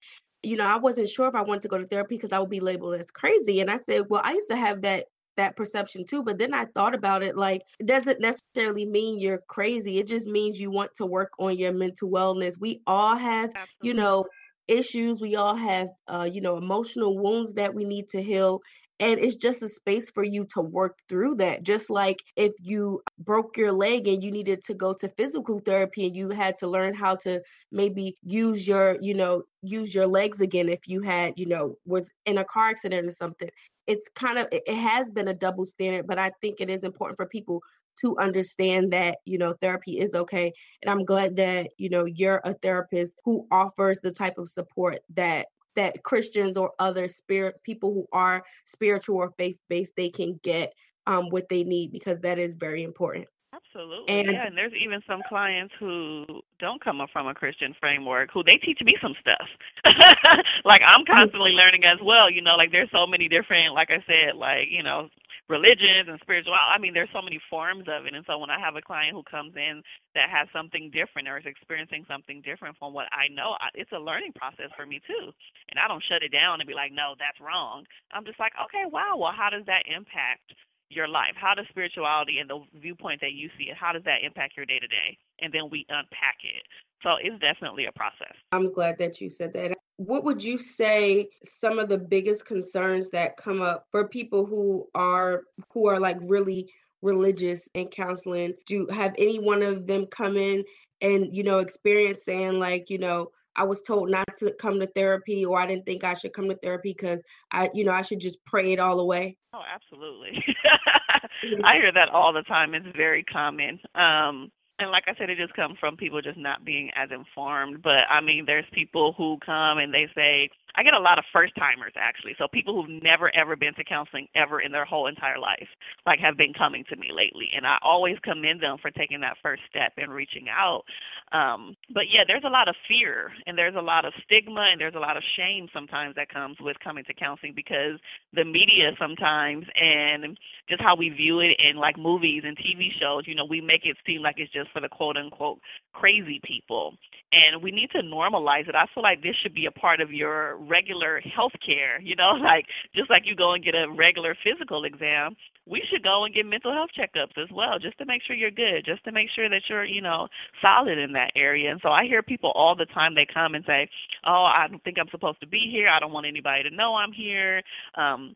you 0.43 0.57
know 0.57 0.65
i 0.65 0.77
wasn't 0.77 1.07
sure 1.07 1.27
if 1.27 1.35
i 1.35 1.41
wanted 1.41 1.61
to 1.61 1.67
go 1.67 1.77
to 1.77 1.87
therapy 1.87 2.15
because 2.15 2.31
i 2.31 2.39
would 2.39 2.49
be 2.49 2.59
labeled 2.59 2.95
as 2.95 3.11
crazy 3.11 3.59
and 3.59 3.69
i 3.69 3.77
said 3.77 4.03
well 4.09 4.21
i 4.23 4.33
used 4.33 4.49
to 4.49 4.55
have 4.55 4.81
that 4.81 5.05
that 5.37 5.55
perception 5.55 6.05
too 6.05 6.21
but 6.23 6.37
then 6.37 6.53
i 6.53 6.65
thought 6.65 6.93
about 6.93 7.23
it 7.23 7.37
like 7.37 7.61
it 7.79 7.85
doesn't 7.85 8.19
necessarily 8.19 8.85
mean 8.85 9.17
you're 9.17 9.41
crazy 9.47 9.97
it 9.97 10.07
just 10.07 10.27
means 10.27 10.59
you 10.59 10.69
want 10.69 10.93
to 10.95 11.05
work 11.05 11.31
on 11.39 11.57
your 11.57 11.71
mental 11.71 12.09
wellness 12.09 12.59
we 12.59 12.81
all 12.85 13.15
have 13.15 13.49
Absolutely. 13.55 13.87
you 13.87 13.93
know 13.93 14.25
issues. 14.67 15.19
We 15.19 15.35
all 15.35 15.55
have, 15.55 15.89
uh, 16.07 16.29
you 16.31 16.41
know, 16.41 16.57
emotional 16.57 17.17
wounds 17.17 17.53
that 17.53 17.73
we 17.73 17.85
need 17.85 18.09
to 18.09 18.21
heal. 18.21 18.61
And 18.99 19.19
it's 19.19 19.35
just 19.35 19.63
a 19.63 19.69
space 19.69 20.11
for 20.11 20.23
you 20.23 20.45
to 20.53 20.61
work 20.61 20.99
through 21.09 21.35
that. 21.37 21.63
Just 21.63 21.89
like 21.89 22.17
if 22.35 22.51
you 22.61 23.01
broke 23.17 23.57
your 23.57 23.71
leg 23.71 24.07
and 24.07 24.23
you 24.23 24.31
needed 24.31 24.63
to 24.65 24.75
go 24.75 24.93
to 24.93 25.09
physical 25.17 25.57
therapy 25.57 26.05
and 26.05 26.15
you 26.15 26.29
had 26.29 26.55
to 26.57 26.67
learn 26.67 26.93
how 26.93 27.15
to 27.15 27.41
maybe 27.71 28.15
use 28.21 28.67
your, 28.67 28.97
you 29.01 29.15
know, 29.15 29.41
use 29.63 29.95
your 29.95 30.05
legs 30.05 30.39
again 30.39 30.69
if 30.69 30.87
you 30.87 31.01
had, 31.01 31.33
you 31.35 31.47
know, 31.47 31.75
was 31.83 32.03
in 32.27 32.37
a 32.37 32.45
car 32.45 32.69
accident 32.69 33.07
or 33.07 33.11
something. 33.13 33.49
It's 33.87 34.07
kind 34.09 34.37
of, 34.37 34.47
it 34.51 34.71
has 34.71 35.09
been 35.09 35.29
a 35.29 35.33
double 35.33 35.65
standard, 35.65 36.05
but 36.05 36.19
I 36.19 36.31
think 36.39 36.61
it 36.61 36.69
is 36.69 36.83
important 36.83 37.17
for 37.17 37.25
people 37.25 37.63
to 37.99 38.17
understand 38.17 38.91
that 38.91 39.17
you 39.25 39.37
know 39.37 39.53
therapy 39.61 39.99
is 39.99 40.15
okay 40.15 40.51
and 40.81 40.91
i'm 40.91 41.05
glad 41.05 41.35
that 41.35 41.69
you 41.77 41.89
know 41.89 42.05
you're 42.05 42.41
a 42.45 42.53
therapist 42.55 43.19
who 43.23 43.47
offers 43.51 43.99
the 44.01 44.11
type 44.11 44.37
of 44.37 44.49
support 44.49 44.99
that 45.13 45.47
that 45.75 46.03
christians 46.03 46.57
or 46.57 46.71
other 46.79 47.07
spirit 47.07 47.55
people 47.63 47.93
who 47.93 48.07
are 48.11 48.43
spiritual 48.65 49.17
or 49.17 49.31
faith 49.37 49.57
based 49.69 49.93
they 49.95 50.09
can 50.09 50.39
get 50.43 50.73
um, 51.07 51.29
what 51.29 51.49
they 51.49 51.63
need 51.63 51.91
because 51.91 52.19
that 52.21 52.37
is 52.37 52.53
very 52.53 52.83
important 52.83 53.27
Absolutely. 53.53 54.07
And, 54.07 54.31
yeah, 54.31 54.47
and 54.47 54.57
there's 54.57 54.71
even 54.73 55.01
some 55.07 55.21
clients 55.27 55.73
who 55.79 56.25
don't 56.59 56.83
come 56.83 57.01
up 57.01 57.09
from 57.11 57.27
a 57.27 57.33
Christian 57.33 57.75
framework 57.79 58.29
who 58.33 58.43
they 58.43 58.55
teach 58.55 58.79
me 58.81 58.93
some 59.01 59.13
stuff. 59.19 59.47
like 60.65 60.81
I'm 60.85 61.05
constantly 61.05 61.51
learning 61.51 61.83
as 61.83 61.99
well, 62.03 62.31
you 62.31 62.41
know, 62.41 62.55
like 62.55 62.71
there's 62.71 62.89
so 62.91 63.05
many 63.05 63.27
different 63.27 63.73
like 63.73 63.89
I 63.89 64.03
said, 64.07 64.37
like, 64.37 64.67
you 64.69 64.83
know, 64.83 65.09
religions 65.51 66.07
and 66.07 66.15
spiritual. 66.23 66.55
I 66.55 66.79
mean, 66.79 66.95
there's 66.95 67.11
so 67.11 67.21
many 67.21 67.43
forms 67.51 67.85
of 67.91 68.07
it. 68.07 68.15
And 68.15 68.23
so 68.23 68.39
when 68.39 68.49
I 68.49 68.57
have 68.57 68.79
a 68.79 68.81
client 68.81 69.11
who 69.11 69.27
comes 69.27 69.51
in 69.59 69.83
that 70.15 70.31
has 70.31 70.47
something 70.55 70.87
different 70.95 71.27
or 71.27 71.35
is 71.37 71.45
experiencing 71.45 72.07
something 72.07 72.39
different 72.41 72.79
from 72.79 72.95
what 72.95 73.11
I 73.11 73.27
know, 73.27 73.59
I, 73.59 73.67
it's 73.75 73.91
a 73.91 73.99
learning 73.99 74.31
process 74.39 74.71
for 74.79 74.87
me 74.87 75.03
too. 75.03 75.35
And 75.69 75.75
I 75.75 75.91
don't 75.91 76.03
shut 76.07 76.23
it 76.23 76.31
down 76.31 76.63
and 76.63 76.67
be 76.67 76.73
like, 76.73 76.95
no, 76.95 77.19
that's 77.19 77.37
wrong. 77.43 77.83
I'm 78.15 78.23
just 78.23 78.39
like, 78.39 78.55
okay, 78.55 78.87
wow, 78.87 79.19
well, 79.19 79.35
how 79.35 79.51
does 79.51 79.67
that 79.67 79.83
impact? 79.91 80.55
Your 80.91 81.07
life? 81.07 81.33
How 81.35 81.53
does 81.55 81.65
spirituality 81.69 82.39
and 82.39 82.49
the 82.49 82.59
viewpoint 82.79 83.21
that 83.21 83.33
you 83.33 83.49
see 83.57 83.65
it, 83.65 83.77
how 83.77 83.91
does 83.91 84.03
that 84.03 84.23
impact 84.23 84.57
your 84.57 84.65
day 84.65 84.79
to 84.79 84.87
day? 84.87 85.17
And 85.39 85.53
then 85.53 85.69
we 85.69 85.85
unpack 85.89 86.37
it. 86.43 86.63
So 87.03 87.11
it's 87.21 87.39
definitely 87.39 87.85
a 87.85 87.91
process. 87.91 88.35
I'm 88.51 88.71
glad 88.71 88.97
that 88.99 89.21
you 89.21 89.29
said 89.29 89.53
that. 89.53 89.75
What 89.97 90.23
would 90.23 90.43
you 90.43 90.57
say 90.57 91.29
some 91.43 91.79
of 91.79 91.89
the 91.89 91.97
biggest 91.97 92.45
concerns 92.45 93.09
that 93.11 93.37
come 93.37 93.61
up 93.61 93.87
for 93.91 94.07
people 94.07 94.45
who 94.45 94.87
are 94.95 95.43
who 95.71 95.87
are 95.87 95.99
like 95.99 96.17
really 96.21 96.71
religious 97.01 97.67
in 97.73 97.87
counseling? 97.87 98.53
Do 98.65 98.87
have 98.87 99.15
any 99.17 99.39
one 99.39 99.63
of 99.63 99.87
them 99.87 100.05
come 100.07 100.37
in 100.37 100.63
and 101.01 101.35
you 101.35 101.43
know 101.43 101.59
experience 101.59 102.23
saying 102.23 102.59
like, 102.59 102.89
you 102.89 102.97
know, 102.97 103.31
I 103.55 103.63
was 103.63 103.81
told 103.81 104.09
not 104.09 104.27
to 104.37 104.53
come 104.59 104.79
to 104.79 104.87
therapy 104.87 105.45
or 105.45 105.59
I 105.59 105.67
didn't 105.67 105.85
think 105.85 106.03
I 106.03 106.13
should 106.13 106.33
come 106.33 106.49
to 106.49 106.55
therapy 106.55 106.93
because 106.97 107.21
I, 107.51 107.69
you 107.73 107.83
know, 107.83 107.91
I 107.91 108.01
should 108.01 108.19
just 108.19 108.43
pray 108.45 108.73
it 108.73 108.79
all 108.79 108.99
away. 108.99 109.37
Oh, 109.53 109.61
absolutely. 109.73 110.43
I 111.63 111.75
hear 111.75 111.91
that 111.91 112.09
all 112.09 112.33
the 112.33 112.43
time. 112.43 112.73
It's 112.73 112.85
very 112.95 113.23
common. 113.23 113.79
Um 113.95 114.51
and 114.79 114.89
like 114.89 115.03
I 115.07 115.13
said, 115.15 115.29
it 115.29 115.37
just 115.37 115.53
comes 115.53 115.77
from 115.79 115.95
people 115.95 116.21
just 116.23 116.39
not 116.39 116.65
being 116.65 116.89
as 116.95 117.09
informed. 117.11 117.83
But 117.83 118.09
I 118.09 118.19
mean, 118.19 118.45
there's 118.47 118.65
people 118.73 119.13
who 119.15 119.37
come 119.45 119.77
and 119.77 119.93
they 119.93 120.07
say, 120.15 120.49
I 120.75 120.83
get 120.83 120.93
a 120.93 120.99
lot 120.99 121.17
of 121.17 121.25
first 121.33 121.53
timers 121.55 121.93
actually. 121.95 122.35
So 122.37 122.47
people 122.47 122.73
who've 122.75 123.01
never 123.03 123.33
ever 123.35 123.55
been 123.55 123.73
to 123.75 123.83
counseling 123.83 124.27
ever 124.35 124.61
in 124.61 124.71
their 124.71 124.85
whole 124.85 125.07
entire 125.07 125.39
life, 125.39 125.67
like 126.05 126.19
have 126.19 126.37
been 126.37 126.53
coming 126.53 126.83
to 126.89 126.95
me 126.95 127.09
lately. 127.13 127.49
And 127.55 127.65
I 127.65 127.77
always 127.83 128.17
commend 128.23 128.61
them 128.61 128.77
for 128.81 128.91
taking 128.91 129.21
that 129.21 129.37
first 129.41 129.61
step 129.69 129.93
and 129.97 130.11
reaching 130.11 130.47
out. 130.49 130.83
Um, 131.31 131.75
but 131.93 132.11
yeah, 132.11 132.23
there's 132.27 132.43
a 132.45 132.51
lot 132.51 132.67
of 132.67 132.75
fear 132.87 133.31
and 133.45 133.57
there's 133.57 133.75
a 133.75 133.81
lot 133.81 134.05
of 134.05 134.13
stigma 134.25 134.67
and 134.71 134.79
there's 134.79 134.95
a 134.95 134.99
lot 134.99 135.17
of 135.17 135.23
shame 135.37 135.67
sometimes 135.73 136.15
that 136.15 136.29
comes 136.29 136.57
with 136.59 136.77
coming 136.83 137.03
to 137.05 137.13
counseling 137.13 137.53
because 137.55 137.99
the 138.33 138.43
media 138.43 138.91
sometimes 138.99 139.65
and 139.75 140.37
just 140.69 140.81
how 140.81 140.95
we 140.95 141.09
view 141.09 141.39
it 141.39 141.55
in 141.59 141.77
like 141.77 141.97
movies 141.97 142.43
and 142.45 142.57
TV 142.57 142.89
shows, 142.99 143.23
you 143.27 143.35
know, 143.35 143.45
we 143.45 143.61
make 143.61 143.81
it 143.85 143.97
seem 144.05 144.21
like 144.21 144.35
it's 144.37 144.51
just 144.51 144.71
for 144.71 144.81
the 144.81 144.89
quote 144.89 145.17
unquote 145.17 145.59
crazy 145.93 146.41
people. 146.43 146.93
And 147.31 147.63
we 147.63 147.71
need 147.71 147.89
to 147.91 148.01
normalize 148.01 148.67
it. 148.67 148.75
I 148.75 148.85
feel 148.93 149.03
like 149.03 149.23
this 149.23 149.35
should 149.41 149.53
be 149.53 149.65
a 149.65 149.71
part 149.71 150.01
of 150.01 150.11
your 150.11 150.57
regular 150.67 151.21
health 151.35 151.53
care, 151.65 151.99
you 152.01 152.15
know, 152.15 152.31
like 152.41 152.65
just 152.95 153.09
like 153.09 153.23
you 153.25 153.35
go 153.35 153.53
and 153.53 153.63
get 153.63 153.75
a 153.75 153.89
regular 153.89 154.35
physical 154.43 154.85
exam, 154.85 155.35
we 155.65 155.81
should 155.89 156.03
go 156.03 156.25
and 156.25 156.33
get 156.33 156.45
mental 156.45 156.73
health 156.73 156.89
checkups 156.97 157.41
as 157.41 157.49
well, 157.53 157.79
just 157.79 157.97
to 157.99 158.05
make 158.05 158.21
sure 158.25 158.35
you're 158.35 158.51
good, 158.51 158.85
just 158.85 159.03
to 159.05 159.11
make 159.11 159.29
sure 159.35 159.49
that 159.49 159.61
you're, 159.69 159.85
you 159.85 160.01
know, 160.01 160.27
solid 160.61 160.97
in 160.97 161.11
that 161.13 161.31
area. 161.35 161.71
And 161.71 161.79
so 161.83 161.89
I 161.89 162.05
hear 162.05 162.23
people 162.23 162.51
all 162.55 162.75
the 162.75 162.85
time 162.93 163.15
they 163.15 163.27
come 163.31 163.55
and 163.55 163.63
say, 163.65 163.87
"Oh, 164.25 164.43
I 164.45 164.67
don't 164.69 164.83
think 164.83 164.97
I'm 164.99 165.09
supposed 165.09 165.39
to 165.41 165.47
be 165.47 165.69
here. 165.71 165.89
I 165.89 165.99
don't 165.99 166.13
want 166.13 166.25
anybody 166.25 166.63
to 166.63 166.75
know 166.75 166.95
I'm 166.95 167.13
here." 167.13 167.61
Um 167.95 168.35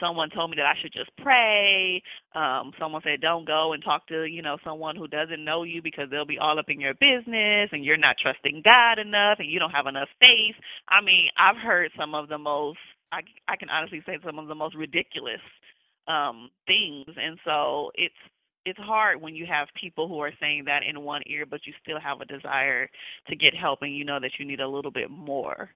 someone 0.00 0.30
told 0.30 0.50
me 0.50 0.56
that 0.56 0.66
I 0.66 0.74
should 0.80 0.92
just 0.92 1.10
pray. 1.22 2.02
Um, 2.34 2.72
someone 2.78 3.02
said 3.04 3.20
don't 3.20 3.46
go 3.46 3.72
and 3.72 3.82
talk 3.82 4.06
to, 4.08 4.24
you 4.24 4.42
know, 4.42 4.56
someone 4.64 4.96
who 4.96 5.08
doesn't 5.08 5.44
know 5.44 5.62
you 5.62 5.82
because 5.82 6.08
they'll 6.10 6.26
be 6.26 6.38
all 6.38 6.58
up 6.58 6.66
in 6.68 6.80
your 6.80 6.94
business 6.94 7.70
and 7.72 7.84
you're 7.84 7.96
not 7.96 8.16
trusting 8.20 8.62
God 8.64 8.98
enough 8.98 9.38
and 9.38 9.50
you 9.50 9.58
don't 9.58 9.70
have 9.70 9.86
enough 9.86 10.08
faith. 10.20 10.56
I 10.88 11.00
mean, 11.00 11.28
I've 11.38 11.56
heard 11.56 11.90
some 11.98 12.14
of 12.14 12.28
the 12.28 12.38
most 12.38 12.78
I 13.12 13.20
I 13.48 13.56
can 13.56 13.70
honestly 13.70 14.02
say 14.06 14.18
some 14.24 14.38
of 14.38 14.48
the 14.48 14.54
most 14.54 14.74
ridiculous 14.74 15.42
um 16.08 16.50
things 16.66 17.06
and 17.16 17.38
so 17.44 17.90
it's 17.94 18.14
it's 18.66 18.78
hard 18.78 19.20
when 19.20 19.34
you 19.34 19.46
have 19.46 19.68
people 19.80 20.08
who 20.08 20.18
are 20.20 20.32
saying 20.40 20.64
that 20.66 20.82
in 20.88 21.02
one 21.02 21.22
ear 21.26 21.46
but 21.46 21.60
you 21.66 21.72
still 21.82 22.00
have 22.00 22.20
a 22.20 22.24
desire 22.24 22.88
to 23.28 23.36
get 23.36 23.54
help 23.54 23.80
and 23.82 23.96
you 23.96 24.04
know 24.04 24.18
that 24.20 24.32
you 24.38 24.44
need 24.44 24.60
a 24.60 24.68
little 24.68 24.90
bit 24.90 25.10
more. 25.10 25.70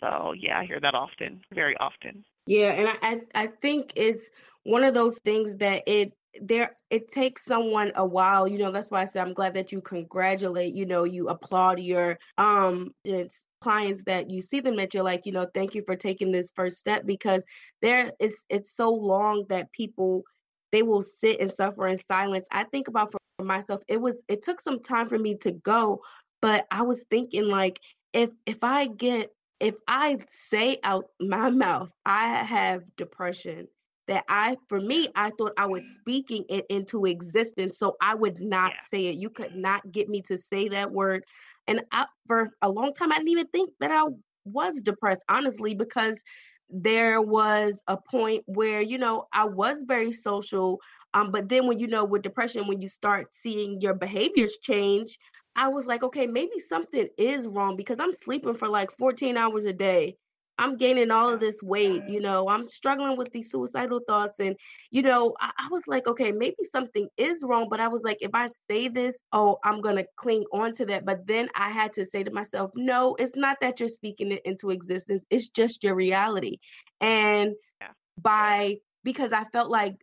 So, 0.00 0.34
yeah, 0.36 0.58
I 0.58 0.66
hear 0.66 0.80
that 0.80 0.94
often, 0.94 1.40
very 1.54 1.76
often. 1.78 2.24
Yeah, 2.46 2.70
and 2.72 2.88
I 3.34 3.42
I 3.44 3.46
think 3.46 3.92
it's 3.96 4.28
one 4.64 4.84
of 4.84 4.94
those 4.94 5.18
things 5.24 5.56
that 5.56 5.82
it 5.86 6.12
there 6.40 6.76
it 6.90 7.10
takes 7.12 7.44
someone 7.44 7.92
a 7.94 8.04
while, 8.06 8.48
you 8.48 8.58
know, 8.58 8.72
that's 8.72 8.90
why 8.90 9.02
I 9.02 9.04
said 9.04 9.26
I'm 9.26 9.34
glad 9.34 9.54
that 9.54 9.70
you 9.70 9.80
congratulate, 9.82 10.74
you 10.74 10.86
know, 10.86 11.04
you 11.04 11.28
applaud 11.28 11.78
your 11.80 12.18
um 12.38 12.92
it's 13.04 13.44
clients 13.60 14.02
that 14.04 14.30
you 14.30 14.42
see 14.42 14.60
them 14.60 14.76
that 14.76 14.92
you're 14.94 15.02
like, 15.04 15.26
you 15.26 15.32
know, 15.32 15.46
thank 15.54 15.74
you 15.74 15.82
for 15.84 15.94
taking 15.94 16.32
this 16.32 16.50
first 16.56 16.78
step 16.78 17.06
because 17.06 17.44
there 17.80 18.12
is 18.18 18.44
it's 18.48 18.74
so 18.74 18.90
long 18.90 19.44
that 19.48 19.70
people 19.72 20.24
they 20.72 20.82
will 20.82 21.02
sit 21.02 21.38
and 21.40 21.52
suffer 21.52 21.86
in 21.86 21.98
silence. 21.98 22.46
I 22.50 22.64
think 22.64 22.88
about 22.88 23.12
for 23.12 23.44
myself, 23.44 23.82
it 23.88 24.00
was 24.00 24.22
it 24.28 24.42
took 24.42 24.60
some 24.60 24.80
time 24.82 25.08
for 25.08 25.18
me 25.18 25.36
to 25.38 25.52
go, 25.52 26.00
but 26.40 26.66
I 26.70 26.82
was 26.82 27.04
thinking 27.10 27.44
like 27.46 27.78
if 28.12 28.30
if 28.46 28.64
I 28.64 28.86
get 28.86 29.30
if 29.62 29.76
I 29.88 30.18
say 30.30 30.78
out 30.84 31.06
my 31.20 31.50
mouth, 31.50 31.90
I 32.04 32.44
have 32.44 32.82
depression, 32.96 33.68
that 34.08 34.24
I, 34.28 34.56
for 34.68 34.80
me, 34.80 35.08
I 35.14 35.30
thought 35.38 35.52
I 35.56 35.66
was 35.66 35.84
speaking 35.94 36.44
it 36.50 36.66
into 36.68 37.06
existence. 37.06 37.78
So 37.78 37.96
I 38.02 38.14
would 38.16 38.40
not 38.40 38.72
Yeah. 38.72 38.80
say 38.90 39.06
it. 39.06 39.16
You 39.16 39.30
could 39.30 39.54
not 39.56 39.92
get 39.92 40.08
me 40.10 40.22
to 40.22 40.36
say 40.36 40.68
that 40.70 40.92
word. 40.92 41.24
And 41.68 41.82
I, 41.92 42.06
for 42.26 42.50
a 42.62 42.70
long 42.70 42.92
time, 42.94 43.12
I 43.12 43.18
didn't 43.18 43.30
even 43.30 43.48
think 43.48 43.70
that 43.80 43.92
I 43.92 44.08
was 44.44 44.82
depressed, 44.82 45.24
honestly, 45.28 45.74
because 45.74 46.20
there 46.68 47.22
was 47.22 47.82
a 47.86 47.96
point 47.96 48.42
where, 48.46 48.80
you 48.80 48.98
know, 48.98 49.28
I 49.32 49.44
was 49.46 49.84
very 49.84 50.12
social. 50.12 50.80
Um, 51.14 51.30
but 51.30 51.48
then 51.48 51.66
when, 51.68 51.78
you 51.78 51.86
know, 51.86 52.04
with 52.04 52.22
depression, 52.22 52.66
when 52.66 52.80
you 52.80 52.88
start 52.88 53.36
seeing 53.36 53.80
your 53.80 53.94
behaviors 53.94 54.58
change, 54.58 55.18
I 55.56 55.68
was 55.68 55.86
like, 55.86 56.02
okay, 56.02 56.26
maybe 56.26 56.58
something 56.58 57.08
is 57.18 57.46
wrong 57.46 57.76
because 57.76 58.00
I'm 58.00 58.12
sleeping 58.12 58.54
for 58.54 58.68
like 58.68 58.90
14 58.98 59.36
hours 59.36 59.64
a 59.64 59.72
day. 59.72 60.16
I'm 60.58 60.76
gaining 60.76 61.10
all 61.10 61.30
of 61.32 61.40
this 61.40 61.62
weight, 61.62 62.04
you 62.06 62.20
know, 62.20 62.48
I'm 62.48 62.68
struggling 62.68 63.16
with 63.16 63.32
these 63.32 63.50
suicidal 63.50 64.00
thoughts. 64.06 64.38
And, 64.38 64.56
you 64.90 65.02
know, 65.02 65.34
I, 65.40 65.50
I 65.58 65.68
was 65.70 65.86
like, 65.86 66.06
okay, 66.06 66.30
maybe 66.32 66.64
something 66.70 67.08
is 67.16 67.42
wrong. 67.44 67.68
But 67.70 67.80
I 67.80 67.88
was 67.88 68.02
like, 68.02 68.18
if 68.20 68.30
I 68.34 68.48
say 68.68 68.88
this, 68.88 69.16
oh, 69.32 69.58
I'm 69.64 69.80
going 69.80 69.96
to 69.96 70.06
cling 70.16 70.44
on 70.52 70.72
to 70.74 70.86
that. 70.86 71.04
But 71.04 71.26
then 71.26 71.48
I 71.56 71.70
had 71.70 71.92
to 71.94 72.06
say 72.06 72.22
to 72.22 72.30
myself, 72.30 72.70
no, 72.76 73.14
it's 73.16 73.36
not 73.36 73.56
that 73.60 73.80
you're 73.80 73.88
speaking 73.88 74.30
it 74.32 74.42
into 74.44 74.70
existence, 74.70 75.24
it's 75.30 75.48
just 75.48 75.82
your 75.82 75.94
reality. 75.94 76.58
And 77.00 77.54
Yeah. 77.80 77.92
by, 78.20 78.76
because 79.04 79.32
I 79.32 79.44
felt 79.44 79.70
like 79.70 79.96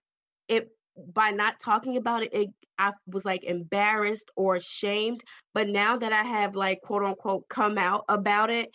it, 0.47 0.69
by 1.13 1.31
not 1.31 1.59
talking 1.59 1.97
about 1.97 2.23
it, 2.23 2.33
it 2.33 2.49
I 2.77 2.93
was 3.07 3.25
like 3.25 3.43
embarrassed 3.43 4.31
or 4.35 4.55
ashamed. 4.55 5.21
But 5.53 5.67
now 5.69 5.97
that 5.97 6.13
I 6.13 6.23
have 6.23 6.55
like 6.55 6.81
quote 6.81 7.03
unquote 7.03 7.47
come 7.49 7.77
out 7.77 8.05
about 8.09 8.49
it, 8.49 8.69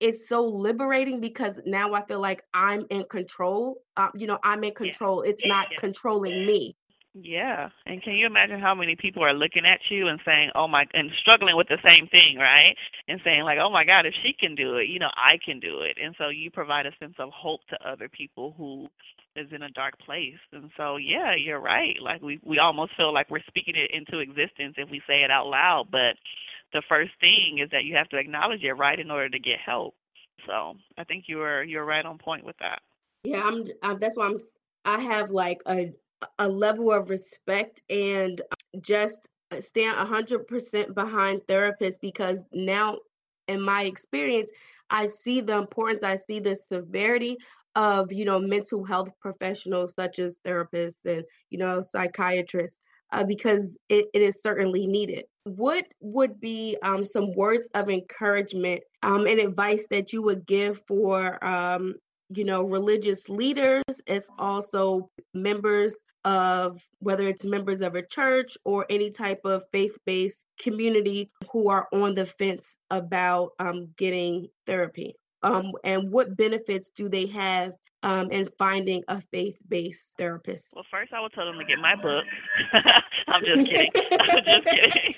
it's 0.00 0.28
so 0.28 0.44
liberating 0.44 1.20
because 1.20 1.56
now 1.66 1.94
I 1.94 2.04
feel 2.06 2.20
like 2.20 2.42
I'm 2.54 2.86
in 2.90 3.04
control. 3.10 3.76
Uh, 3.96 4.08
you 4.14 4.26
know, 4.26 4.38
I'm 4.42 4.64
in 4.64 4.74
Yeah. 4.80 4.92
control. 4.92 5.22
It's 5.22 5.44
not 5.44 5.68
Yeah. 5.70 5.78
controlling 5.78 6.44
me. 6.44 6.76
Yeah. 7.14 7.68
And 7.86 8.02
can 8.02 8.14
you 8.14 8.26
imagine 8.26 8.60
how 8.60 8.74
many 8.74 8.96
people 8.96 9.24
are 9.24 9.34
looking 9.34 9.66
at 9.66 9.80
you 9.90 10.08
and 10.08 10.20
saying, 10.24 10.50
"Oh 10.54 10.68
my," 10.68 10.86
and 10.94 11.10
struggling 11.20 11.56
with 11.56 11.68
the 11.68 11.78
same 11.86 12.06
thing, 12.08 12.36
right? 12.38 12.76
And 13.08 13.20
saying 13.24 13.42
like, 13.42 13.58
"Oh 13.60 13.70
my 13.70 13.84
God, 13.84 14.06
if 14.06 14.14
she 14.22 14.32
can 14.32 14.54
do 14.54 14.76
it, 14.76 14.88
you 14.88 15.00
know, 15.00 15.10
I 15.16 15.38
can 15.44 15.58
do 15.58 15.80
it." 15.80 15.98
And 16.02 16.14
so 16.18 16.28
you 16.28 16.50
provide 16.50 16.86
a 16.86 16.92
sense 17.00 17.14
of 17.18 17.30
hope 17.32 17.60
to 17.70 17.88
other 17.88 18.08
people 18.08 18.54
who 18.56 18.88
is 19.36 19.48
in 19.52 19.62
a 19.62 19.70
dark 19.70 19.98
place. 19.98 20.38
And 20.52 20.70
so, 20.76 20.96
yeah, 20.96 21.34
you're 21.34 21.60
right. 21.60 21.96
Like 22.02 22.22
we 22.22 22.40
we 22.44 22.58
almost 22.58 22.96
feel 22.96 23.12
like 23.12 23.30
we're 23.30 23.42
speaking 23.46 23.74
it 23.76 23.90
into 23.94 24.20
existence 24.20 24.74
if 24.76 24.90
we 24.90 25.00
say 25.06 25.22
it 25.22 25.30
out 25.30 25.46
loud, 25.46 25.88
but 25.90 26.16
the 26.72 26.82
first 26.88 27.12
thing 27.20 27.58
is 27.62 27.70
that 27.70 27.84
you 27.84 27.96
have 27.96 28.08
to 28.10 28.18
acknowledge 28.18 28.62
it, 28.62 28.72
right, 28.72 28.98
in 28.98 29.10
order 29.10 29.28
to 29.28 29.38
get 29.38 29.58
help. 29.64 29.94
So, 30.46 30.74
I 30.96 31.04
think 31.04 31.24
you 31.26 31.38
were 31.38 31.62
you're 31.62 31.84
right 31.84 32.04
on 32.04 32.18
point 32.18 32.44
with 32.44 32.56
that. 32.60 32.80
Yeah, 33.24 33.42
I'm. 33.42 33.64
Uh, 33.82 33.94
that's 33.94 34.16
why 34.16 34.26
I'm. 34.26 34.38
I 34.84 35.00
have 35.00 35.30
like 35.30 35.60
a 35.66 35.92
a 36.38 36.48
level 36.48 36.92
of 36.92 37.10
respect 37.10 37.82
and 37.90 38.40
just 38.80 39.28
stand 39.60 39.98
a 39.98 40.04
hundred 40.04 40.46
percent 40.46 40.94
behind 40.94 41.42
therapists 41.42 42.00
because 42.00 42.38
now, 42.52 42.98
in 43.48 43.60
my 43.60 43.82
experience, 43.84 44.50
I 44.90 45.06
see 45.06 45.40
the 45.40 45.56
importance. 45.56 46.02
I 46.02 46.16
see 46.16 46.40
the 46.40 46.54
severity 46.54 47.38
of 47.76 48.12
you 48.12 48.24
know 48.24 48.38
mental 48.38 48.84
health 48.84 49.10
professionals 49.20 49.94
such 49.94 50.18
as 50.18 50.38
therapists 50.44 51.04
and 51.04 51.24
you 51.50 51.58
know 51.58 51.82
psychiatrists 51.82 52.80
uh, 53.12 53.24
because 53.24 53.76
it, 53.88 54.06
it 54.14 54.22
is 54.22 54.42
certainly 54.42 54.86
needed. 54.86 55.24
What 55.44 55.84
would 56.00 56.40
be 56.40 56.76
um, 56.82 57.06
some 57.06 57.32
words 57.34 57.68
of 57.74 57.90
encouragement 57.90 58.82
um, 59.02 59.26
and 59.26 59.40
advice 59.40 59.86
that 59.90 60.12
you 60.12 60.22
would 60.22 60.46
give 60.46 60.82
for 60.86 61.42
um, 61.44 61.94
you 62.30 62.44
know 62.44 62.62
religious 62.62 63.28
leaders 63.28 63.82
as 64.06 64.28
also 64.38 65.10
members 65.34 65.94
of 66.24 66.82
whether 66.98 67.26
it's 67.26 67.44
members 67.44 67.80
of 67.80 67.94
a 67.94 68.02
church 68.02 68.58
or 68.64 68.84
any 68.90 69.10
type 69.10 69.40
of 69.44 69.64
faith-based 69.72 70.44
community 70.60 71.30
who 71.50 71.70
are 71.70 71.88
on 71.94 72.14
the 72.14 72.26
fence 72.26 72.76
about 72.90 73.52
um, 73.58 73.88
getting 73.96 74.46
therapy 74.66 75.14
um, 75.42 75.72
and 75.84 76.10
what 76.10 76.36
benefits 76.36 76.90
do 76.90 77.08
they 77.08 77.26
have 77.26 77.72
um, 78.02 78.28
and 78.32 78.50
finding 78.58 79.02
a 79.08 79.20
faith-based 79.20 80.14
therapist? 80.16 80.72
Well, 80.74 80.86
first 80.90 81.12
I 81.12 81.20
would 81.20 81.32
tell 81.32 81.44
them 81.44 81.58
to 81.58 81.64
get 81.64 81.78
my 81.78 81.94
book. 81.96 82.24
I'm 83.28 83.44
just 83.44 83.68
kidding. 83.68 83.90
I'm 84.10 84.44
just 84.44 84.66
kidding. 84.66 85.14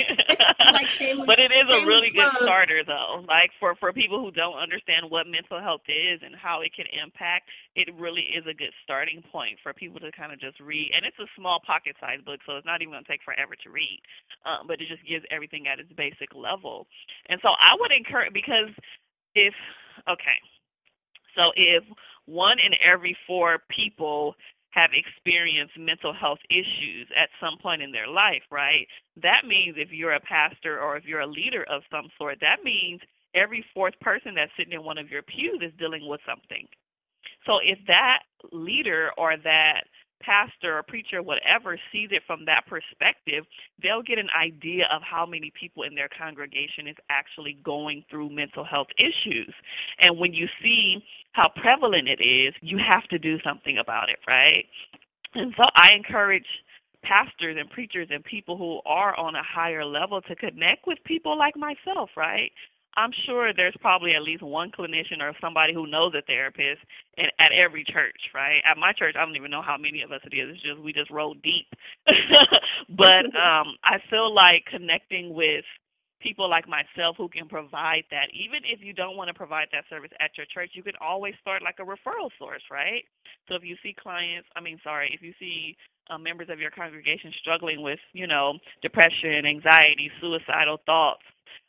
like 0.73 0.90
but 1.27 1.39
it 1.39 1.53
is 1.55 1.66
a 1.70 1.86
really 1.86 2.11
good 2.11 2.31
starter, 2.43 2.82
though. 2.86 3.24
Like 3.27 3.51
for 3.61 3.74
for 3.77 3.93
people 3.93 4.19
who 4.19 4.31
don't 4.31 4.59
understand 4.59 5.07
what 5.09 5.27
mental 5.27 5.61
health 5.61 5.86
is 5.86 6.20
and 6.24 6.35
how 6.35 6.61
it 6.62 6.74
can 6.74 6.86
impact, 6.90 7.49
it 7.77 7.89
really 7.94 8.27
is 8.35 8.44
a 8.51 8.55
good 8.55 8.74
starting 8.82 9.23
point 9.31 9.59
for 9.62 9.73
people 9.73 10.01
to 10.01 10.11
kind 10.11 10.32
of 10.32 10.40
just 10.40 10.59
read. 10.59 10.90
And 10.94 11.07
it's 11.07 11.19
a 11.19 11.31
small 11.39 11.61
pocket-sized 11.65 12.24
book, 12.24 12.40
so 12.47 12.57
it's 12.57 12.66
not 12.66 12.82
even 12.82 12.94
going 12.94 13.05
to 13.05 13.11
take 13.11 13.23
forever 13.23 13.55
to 13.62 13.70
read. 13.70 14.03
Um, 14.43 14.66
but 14.66 14.82
it 14.82 14.89
just 14.90 15.07
gives 15.07 15.24
everything 15.31 15.70
at 15.70 15.78
its 15.78 15.93
basic 15.94 16.35
level. 16.35 16.86
And 17.28 17.39
so 17.43 17.55
I 17.55 17.78
would 17.78 17.93
encourage 17.94 18.35
because 18.35 18.74
if 19.34 19.54
okay, 20.09 20.38
so 21.34 21.52
if 21.56 21.84
one 22.26 22.59
in 22.59 22.72
every 22.84 23.16
four 23.26 23.59
people 23.74 24.34
have 24.70 24.90
experienced 24.96 25.76
mental 25.78 26.14
health 26.14 26.38
issues 26.48 27.06
at 27.12 27.28
some 27.40 27.59
point 27.60 27.82
in 27.82 27.92
their 27.92 28.09
life, 28.09 28.42
right? 28.50 28.86
That 29.20 29.44
means 29.46 29.76
if 29.76 29.92
you're 29.92 30.14
a 30.14 30.20
pastor 30.20 30.80
or 30.80 30.96
if 30.96 31.04
you're 31.04 31.20
a 31.20 31.26
leader 31.26 31.64
of 31.68 31.82
some 31.90 32.09
sort, 32.16 32.38
that 32.40 32.64
means 32.64 33.00
every 33.34 33.64
fourth 33.74 33.94
person 34.00 34.34
that's 34.34 34.52
sitting 34.56 34.72
in 34.72 34.82
one 34.82 34.96
of 34.96 35.10
your 35.10 35.22
pews 35.22 35.60
is 35.60 35.72
dealing 35.78 36.09
with 36.09 36.20
something. 36.26 36.66
So 37.44 37.59
if 37.62 37.78
that 37.86 38.20
leader 38.50 39.10
or 39.18 39.36
that 39.36 39.84
pastor 40.24 40.78
or 40.78 40.82
preacher, 40.82 41.19
or 41.19 41.23
whatever, 41.23 41.78
sees 41.90 42.09
it 42.12 42.23
from 42.27 42.44
that 42.47 42.65
perspective, 42.66 43.44
they'll 43.82 44.03
get 44.03 44.19
an 44.19 44.31
idea 44.31 44.85
of 44.94 45.03
how 45.03 45.27
many 45.27 45.53
people 45.59 45.82
in 45.82 45.94
their 45.94 46.09
congregation 46.09 46.86
is 46.89 46.97
actually 47.11 47.59
going 47.65 48.05
through 48.11 48.31
mental 48.31 48.65
health 48.65 48.89
issues. 48.99 49.53
And 50.01 50.19
when 50.19 50.32
you 50.32 50.47
see 50.62 51.03
how 51.32 51.51
prevalent 51.55 52.09
it 52.09 52.23
is, 52.23 52.55
you 52.61 52.78
have 52.78 53.05
to 53.09 53.19
do 53.19 53.39
something 53.44 53.78
about 53.78 54.09
it, 54.09 54.19
right? 54.27 54.65
And 55.35 55.53
so 55.57 55.65
I 55.77 55.90
encourage 55.94 56.47
pastors 57.03 57.57
and 57.59 57.69
preachers 57.70 58.09
and 58.11 58.23
people 58.24 58.57
who 58.57 58.81
are 58.86 59.16
on 59.19 59.35
a 59.35 59.43
higher 59.43 59.85
level 59.85 60.20
to 60.23 60.36
connect 60.36 60.86
with 60.86 60.99
people 61.05 61.36
like 61.36 61.57
myself, 61.57 62.11
right? 62.16 62.53
I'm 62.97 63.10
sure 63.27 63.52
there's 63.55 63.77
probably 63.81 64.14
at 64.14 64.23
least 64.23 64.43
one 64.43 64.70
clinician 64.70 65.20
or 65.20 65.32
somebody 65.40 65.74
who 65.74 65.86
knows 65.86 66.14
a 66.14 66.23
therapist 66.23 66.81
in, 67.16 67.27
at 67.39 67.52
every 67.52 67.85
church, 67.85 68.20
right? 68.35 68.60
At 68.70 68.78
my 68.78 68.93
church, 68.93 69.16
I 69.19 69.24
don't 69.24 69.36
even 69.36 69.51
know 69.51 69.62
how 69.62 69.77
many 69.78 70.02
of 70.02 70.12
us 70.12 70.20
it 70.24 70.36
is. 70.36 70.55
It's 70.55 70.62
just 70.62 70.81
we 70.81 70.93
just 70.93 71.10
roll 71.10 71.35
deep. 71.35 71.69
but 72.97 73.27
um 73.39 73.77
I 73.85 73.98
feel 74.10 74.35
like 74.35 74.64
connecting 74.70 75.35
with 75.35 75.64
people 76.23 76.48
like 76.48 76.66
myself 76.69 77.16
who 77.19 77.28
can 77.28 77.48
provide 77.48 78.05
that. 78.10 78.28
Even 78.32 78.60
if 78.64 78.81
you 78.81 78.93
don't 78.94 79.16
want 79.16 79.28
to 79.28 79.35
provide 79.35 79.69
that 79.73 79.85
service 79.90 80.10
at 80.20 80.31
your 80.36 80.47
church, 80.52 80.70
you 80.74 80.82
can 80.82 80.94
always 81.01 81.35
start 81.40 81.62
like 81.62 81.77
a 81.81 81.85
referral 81.85 82.31
source, 82.39 82.62
right? 82.70 83.05
So 83.48 83.56
if 83.56 83.64
you 83.64 83.77
see 83.82 83.94
clients, 84.01 84.48
I 84.56 84.60
mean, 84.60 84.78
sorry, 84.85 85.10
if 85.12 85.23
you 85.23 85.35
see 85.40 85.77
uh, 86.10 86.19
members 86.19 86.48
of 86.51 86.60
your 86.60 86.70
congregation 86.70 87.32
struggling 87.40 87.82
with, 87.82 87.98
you 88.12 88.27
know, 88.27 88.55
depression, 88.82 89.47
anxiety, 89.47 90.10
suicidal 90.20 90.78
thoughts, 90.86 91.23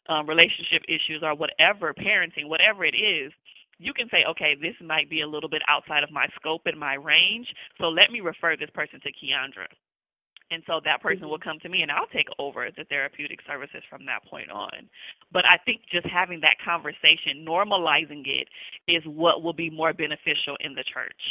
um, 0.10 0.28
relationship 0.28 0.84
issues 0.88 1.22
or 1.22 1.36
whatever, 1.36 1.94
parenting, 1.94 2.48
whatever 2.48 2.86
it 2.86 2.96
is, 2.96 3.32
you 3.80 3.94
can 3.94 4.08
say, 4.10 4.24
okay, 4.30 4.56
this 4.60 4.76
might 4.86 5.10
be 5.10 5.22
a 5.22 5.28
little 5.28 5.50
bit 5.50 5.62
outside 5.68 6.04
of 6.04 6.12
my 6.12 6.28
scope 6.36 6.62
and 6.66 6.80
my 6.80 6.94
range, 6.96 7.48
so 7.80 7.90
let 7.90 8.12
me 8.12 8.22
refer 8.22 8.56
this 8.56 8.70
person 8.74 9.00
to 9.02 9.10
Keandra. 9.10 9.68
And 10.52 10.62
so 10.68 10.80
that 10.86 11.02
person 11.02 11.28
will 11.28 11.40
mm-hmm. 11.40 11.50
come 11.50 11.60
to 11.64 11.70
me 11.70 11.82
and 11.82 11.92
I'll 11.92 12.12
take 12.14 12.28
over 12.38 12.70
the 12.78 12.84
therapeutic 12.86 13.40
services 13.48 13.82
from 13.90 14.06
that 14.06 14.22
point 14.30 14.52
on. 14.52 14.86
But 15.32 15.46
I 15.46 15.58
think 15.66 15.82
just 15.92 16.06
having 16.06 16.42
that 16.42 16.62
conversation, 16.64 17.42
normalizing 17.48 18.22
it, 18.28 18.48
is 18.88 19.02
what 19.06 19.42
will 19.42 19.54
be 19.54 19.70
more 19.70 19.94
beneficial 19.94 20.54
in 20.60 20.76
the 20.76 20.84
church. 20.94 21.24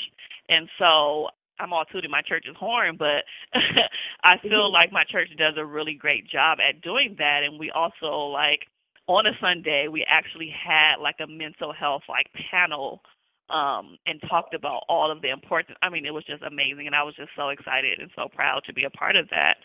And 0.49 0.69
so 0.79 1.29
I'm 1.59 1.73
all 1.73 1.85
tooting 1.85 2.11
my 2.11 2.23
church's 2.23 2.57
horn, 2.59 2.97
but 2.99 3.25
I 4.25 4.39
feel 4.43 4.51
mm-hmm. 4.53 4.75
like 4.75 4.93
my 4.93 5.05
church 5.05 5.29
does 5.37 5.55
a 5.57 5.65
really 5.65 5.95
great 5.95 6.29
job 6.29 6.59
at 6.61 6.83
doing 6.83 7.17
that. 7.19 7.41
And 7.45 7.59
we 7.59 7.71
also 7.71 8.31
like 8.33 8.61
on 9.07 9.27
a 9.27 9.33
Sunday 9.41 9.89
we 9.91 10.05
actually 10.09 10.51
had 10.53 10.97
like 11.01 11.17
a 11.21 11.27
mental 11.27 11.73
health 11.73 12.03
like 12.09 12.27
panel 12.51 13.03
um 13.51 13.99
and 14.07 14.23
talked 14.31 14.55
about 14.55 14.85
all 14.89 15.11
of 15.11 15.21
the 15.23 15.31
important 15.31 15.77
I 15.83 15.91
mean 15.91 16.07
it 16.07 16.15
was 16.15 16.25
just 16.25 16.43
amazing 16.43 16.87
and 16.87 16.95
I 16.95 17.03
was 17.03 17.17
just 17.17 17.31
so 17.37 17.49
excited 17.49 17.99
and 17.99 18.11
so 18.15 18.29
proud 18.33 18.63
to 18.67 18.73
be 18.73 18.85
a 18.85 18.91
part 18.91 19.17
of 19.17 19.29
that. 19.31 19.57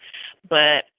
But 0.50 0.90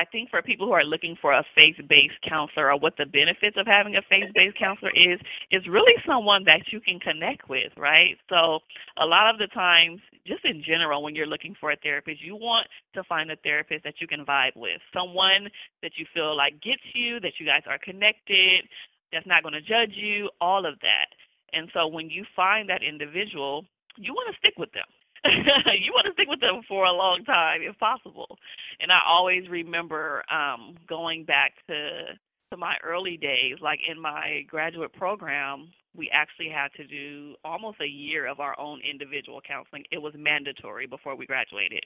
I 0.00 0.06
think 0.06 0.30
for 0.30 0.40
people 0.40 0.64
who 0.66 0.72
are 0.72 0.84
looking 0.84 1.14
for 1.20 1.34
a 1.34 1.44
faith-based 1.54 2.24
counselor 2.26 2.72
or 2.72 2.78
what 2.80 2.96
the 2.96 3.04
benefits 3.04 3.58
of 3.60 3.66
having 3.66 3.96
a 3.96 4.02
faith-based 4.08 4.56
counselor 4.56 4.92
is, 4.96 5.20
is 5.52 5.68
really 5.68 5.92
someone 6.08 6.44
that 6.44 6.72
you 6.72 6.80
can 6.80 6.98
connect 6.98 7.50
with, 7.50 7.68
right? 7.76 8.16
So 8.30 8.60
a 8.96 9.04
lot 9.04 9.28
of 9.28 9.36
the 9.36 9.48
times, 9.48 10.00
just 10.26 10.42
in 10.46 10.64
general, 10.64 11.02
when 11.02 11.14
you're 11.14 11.26
looking 11.26 11.54
for 11.60 11.70
a 11.70 11.76
therapist, 11.76 12.24
you 12.24 12.34
want 12.34 12.66
to 12.94 13.04
find 13.04 13.30
a 13.30 13.36
therapist 13.44 13.84
that 13.84 14.00
you 14.00 14.06
can 14.06 14.24
vibe 14.24 14.56
with, 14.56 14.80
someone 14.90 15.52
that 15.82 15.92
you 15.98 16.06
feel 16.14 16.34
like 16.34 16.54
gets 16.62 16.80
you, 16.94 17.20
that 17.20 17.36
you 17.38 17.44
guys 17.44 17.68
are 17.68 17.78
connected, 17.78 18.64
that's 19.12 19.26
not 19.26 19.42
going 19.42 19.52
to 19.52 19.60
judge 19.60 19.92
you, 19.92 20.30
all 20.40 20.64
of 20.64 20.80
that. 20.80 21.12
And 21.52 21.68
so 21.74 21.88
when 21.88 22.08
you 22.08 22.24
find 22.34 22.70
that 22.70 22.80
individual, 22.82 23.66
you 23.98 24.14
want 24.14 24.32
to 24.32 24.38
stick 24.38 24.56
with 24.56 24.72
them 24.72 24.88
you 25.80 25.92
want 25.92 26.06
to 26.06 26.12
stick 26.14 26.28
with 26.28 26.40
them 26.40 26.62
for 26.68 26.84
a 26.84 26.92
long 26.92 27.24
time 27.24 27.60
if 27.62 27.78
possible. 27.78 28.38
And 28.80 28.90
I 28.90 29.00
always 29.06 29.48
remember 29.48 30.22
um 30.30 30.76
going 30.88 31.24
back 31.24 31.52
to 31.68 32.16
to 32.50 32.56
my 32.56 32.74
early 32.82 33.16
days, 33.16 33.58
like 33.62 33.78
in 33.88 34.00
my 34.00 34.42
graduate 34.48 34.92
program, 34.92 35.68
we 35.96 36.10
actually 36.12 36.48
had 36.48 36.68
to 36.76 36.86
do 36.86 37.34
almost 37.44 37.78
a 37.80 37.86
year 37.86 38.26
of 38.26 38.38
our 38.38 38.58
own 38.58 38.80
individual 38.88 39.40
counseling. 39.46 39.84
It 39.90 39.98
was 39.98 40.14
mandatory 40.16 40.86
before 40.86 41.16
we 41.16 41.26
graduated. 41.26 41.82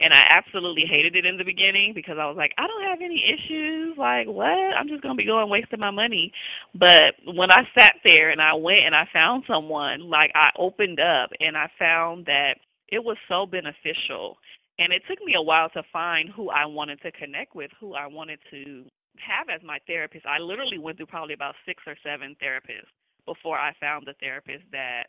And 0.00 0.12
I 0.12 0.24
absolutely 0.30 0.84
hated 0.88 1.16
it 1.16 1.24
in 1.24 1.38
the 1.38 1.44
beginning 1.44 1.92
because 1.94 2.16
I 2.20 2.26
was 2.26 2.36
like, 2.36 2.52
I 2.58 2.66
don't 2.66 2.88
have 2.88 3.00
any 3.02 3.22
issues. 3.24 3.96
Like, 3.96 4.26
what? 4.26 4.76
I'm 4.76 4.88
just 4.88 5.02
going 5.02 5.16
to 5.16 5.20
be 5.20 5.26
going 5.26 5.48
wasting 5.48 5.80
my 5.80 5.90
money. 5.90 6.32
But 6.74 7.16
when 7.24 7.50
I 7.50 7.64
sat 7.78 7.94
there 8.04 8.30
and 8.30 8.40
I 8.40 8.54
went 8.54 8.84
and 8.84 8.94
I 8.94 9.08
found 9.12 9.44
someone, 9.48 10.10
like, 10.10 10.32
I 10.34 10.50
opened 10.58 11.00
up 11.00 11.30
and 11.40 11.56
I 11.56 11.70
found 11.78 12.26
that 12.26 12.56
it 12.88 13.02
was 13.02 13.16
so 13.28 13.46
beneficial. 13.46 14.38
And 14.78 14.92
it 14.92 15.02
took 15.08 15.24
me 15.24 15.34
a 15.34 15.42
while 15.42 15.70
to 15.70 15.82
find 15.92 16.28
who 16.28 16.50
I 16.50 16.66
wanted 16.66 17.00
to 17.02 17.12
connect 17.12 17.54
with, 17.54 17.70
who 17.80 17.94
I 17.94 18.06
wanted 18.06 18.38
to 18.50 18.84
have 19.16 19.48
as 19.48 19.64
my 19.64 19.78
therapist. 19.86 20.26
I 20.26 20.38
literally 20.38 20.78
went 20.78 20.98
through 20.98 21.06
probably 21.06 21.34
about 21.34 21.54
six 21.64 21.82
or 21.86 21.96
seven 22.04 22.36
therapists 22.42 22.92
before 23.24 23.58
I 23.58 23.72
found 23.80 24.06
the 24.06 24.14
therapist 24.20 24.64
that 24.72 25.04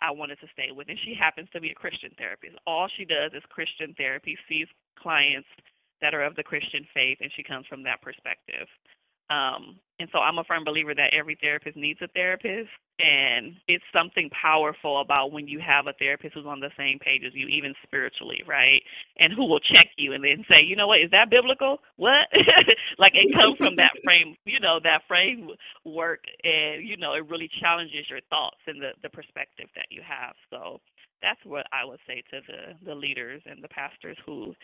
I 0.00 0.10
wanted 0.10 0.40
to 0.40 0.48
stay 0.52 0.74
with. 0.74 0.88
And 0.88 0.98
she 1.04 1.14
happens 1.14 1.48
to 1.52 1.60
be 1.60 1.70
a 1.70 1.74
Christian 1.74 2.10
therapist. 2.18 2.58
All 2.66 2.88
she 2.98 3.04
does 3.04 3.30
is 3.32 3.42
Christian 3.48 3.94
therapy, 3.96 4.36
sees 4.48 4.66
clients 4.98 5.48
that 6.02 6.14
are 6.14 6.24
of 6.24 6.34
the 6.34 6.42
Christian 6.42 6.84
faith, 6.92 7.18
and 7.20 7.30
she 7.36 7.44
comes 7.44 7.66
from 7.66 7.84
that 7.84 8.02
perspective. 8.02 8.66
Um, 9.30 9.78
and 10.00 10.08
so 10.10 10.18
I'm 10.18 10.38
a 10.38 10.44
firm 10.44 10.64
believer 10.64 10.94
that 10.94 11.14
every 11.14 11.38
therapist 11.40 11.76
needs 11.76 12.00
a 12.02 12.08
therapist. 12.08 12.68
And 12.98 13.56
it's 13.66 13.84
something 13.92 14.30
powerful 14.30 15.00
about 15.00 15.32
when 15.32 15.48
you 15.48 15.58
have 15.58 15.86
a 15.86 15.92
therapist 15.98 16.34
who's 16.34 16.46
on 16.46 16.60
the 16.60 16.70
same 16.76 16.98
page 17.00 17.22
as 17.26 17.32
you, 17.34 17.48
even 17.48 17.74
spiritually, 17.82 18.42
right? 18.46 18.82
And 19.18 19.32
who 19.32 19.48
will 19.48 19.60
check 19.60 19.88
you 19.96 20.12
and 20.12 20.22
then 20.22 20.44
say, 20.50 20.62
you 20.64 20.76
know 20.76 20.86
what, 20.86 21.00
is 21.00 21.10
that 21.10 21.30
biblical? 21.30 21.78
What? 21.96 22.28
like 22.98 23.12
it 23.14 23.34
comes 23.34 23.56
from 23.58 23.76
that 23.76 23.92
frame, 24.04 24.36
you 24.44 24.60
know, 24.60 24.78
that 24.84 25.02
framework. 25.08 26.20
And, 26.44 26.86
you 26.86 26.96
know, 26.96 27.14
it 27.14 27.28
really 27.28 27.50
challenges 27.60 28.06
your 28.08 28.20
thoughts 28.30 28.60
and 28.66 28.80
the, 28.80 28.90
the 29.02 29.10
perspective 29.10 29.66
that 29.74 29.86
you 29.90 30.02
have. 30.06 30.34
So 30.50 30.78
that's 31.22 31.40
what 31.44 31.66
I 31.72 31.84
would 31.84 32.00
say 32.06 32.22
to 32.30 32.40
the, 32.46 32.86
the 32.86 32.94
leaders 32.94 33.40
and 33.46 33.62
the 33.62 33.68
pastors 33.68 34.18
who 34.26 34.54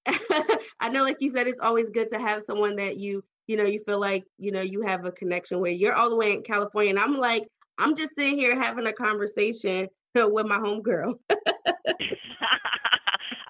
I 0.81 0.89
know, 0.89 1.05
like 1.05 1.21
you 1.21 1.31
said, 1.31 1.47
it's 1.47 1.61
always 1.61 1.89
good 1.91 2.11
to 2.11 2.19
have 2.19 2.43
someone 2.43 2.75
that 2.77 2.97
you, 2.97 3.23
you 3.47 3.57
know, 3.57 3.63
you 3.63 3.79
feel 3.79 4.01
like, 4.01 4.25
you 4.39 4.51
know, 4.51 4.61
you 4.61 4.83
have 4.83 5.05
a 5.05 5.13
connection 5.13 5.61
with. 5.61 5.79
You're 5.79 5.95
all 5.95 6.11
the 6.11 6.17
way 6.17 6.33
in 6.33 6.43
California, 6.43 6.91
and 6.91 6.99
I'm 6.99 7.17
like, 7.17 7.47
I'm 7.79 7.95
just 7.95 8.17
sitting 8.17 8.37
here 8.37 8.61
having 8.61 8.89
a 8.89 8.93
conversation 8.93 9.87
with 10.17 10.47
my 10.47 10.59
homegirl. 10.59 11.15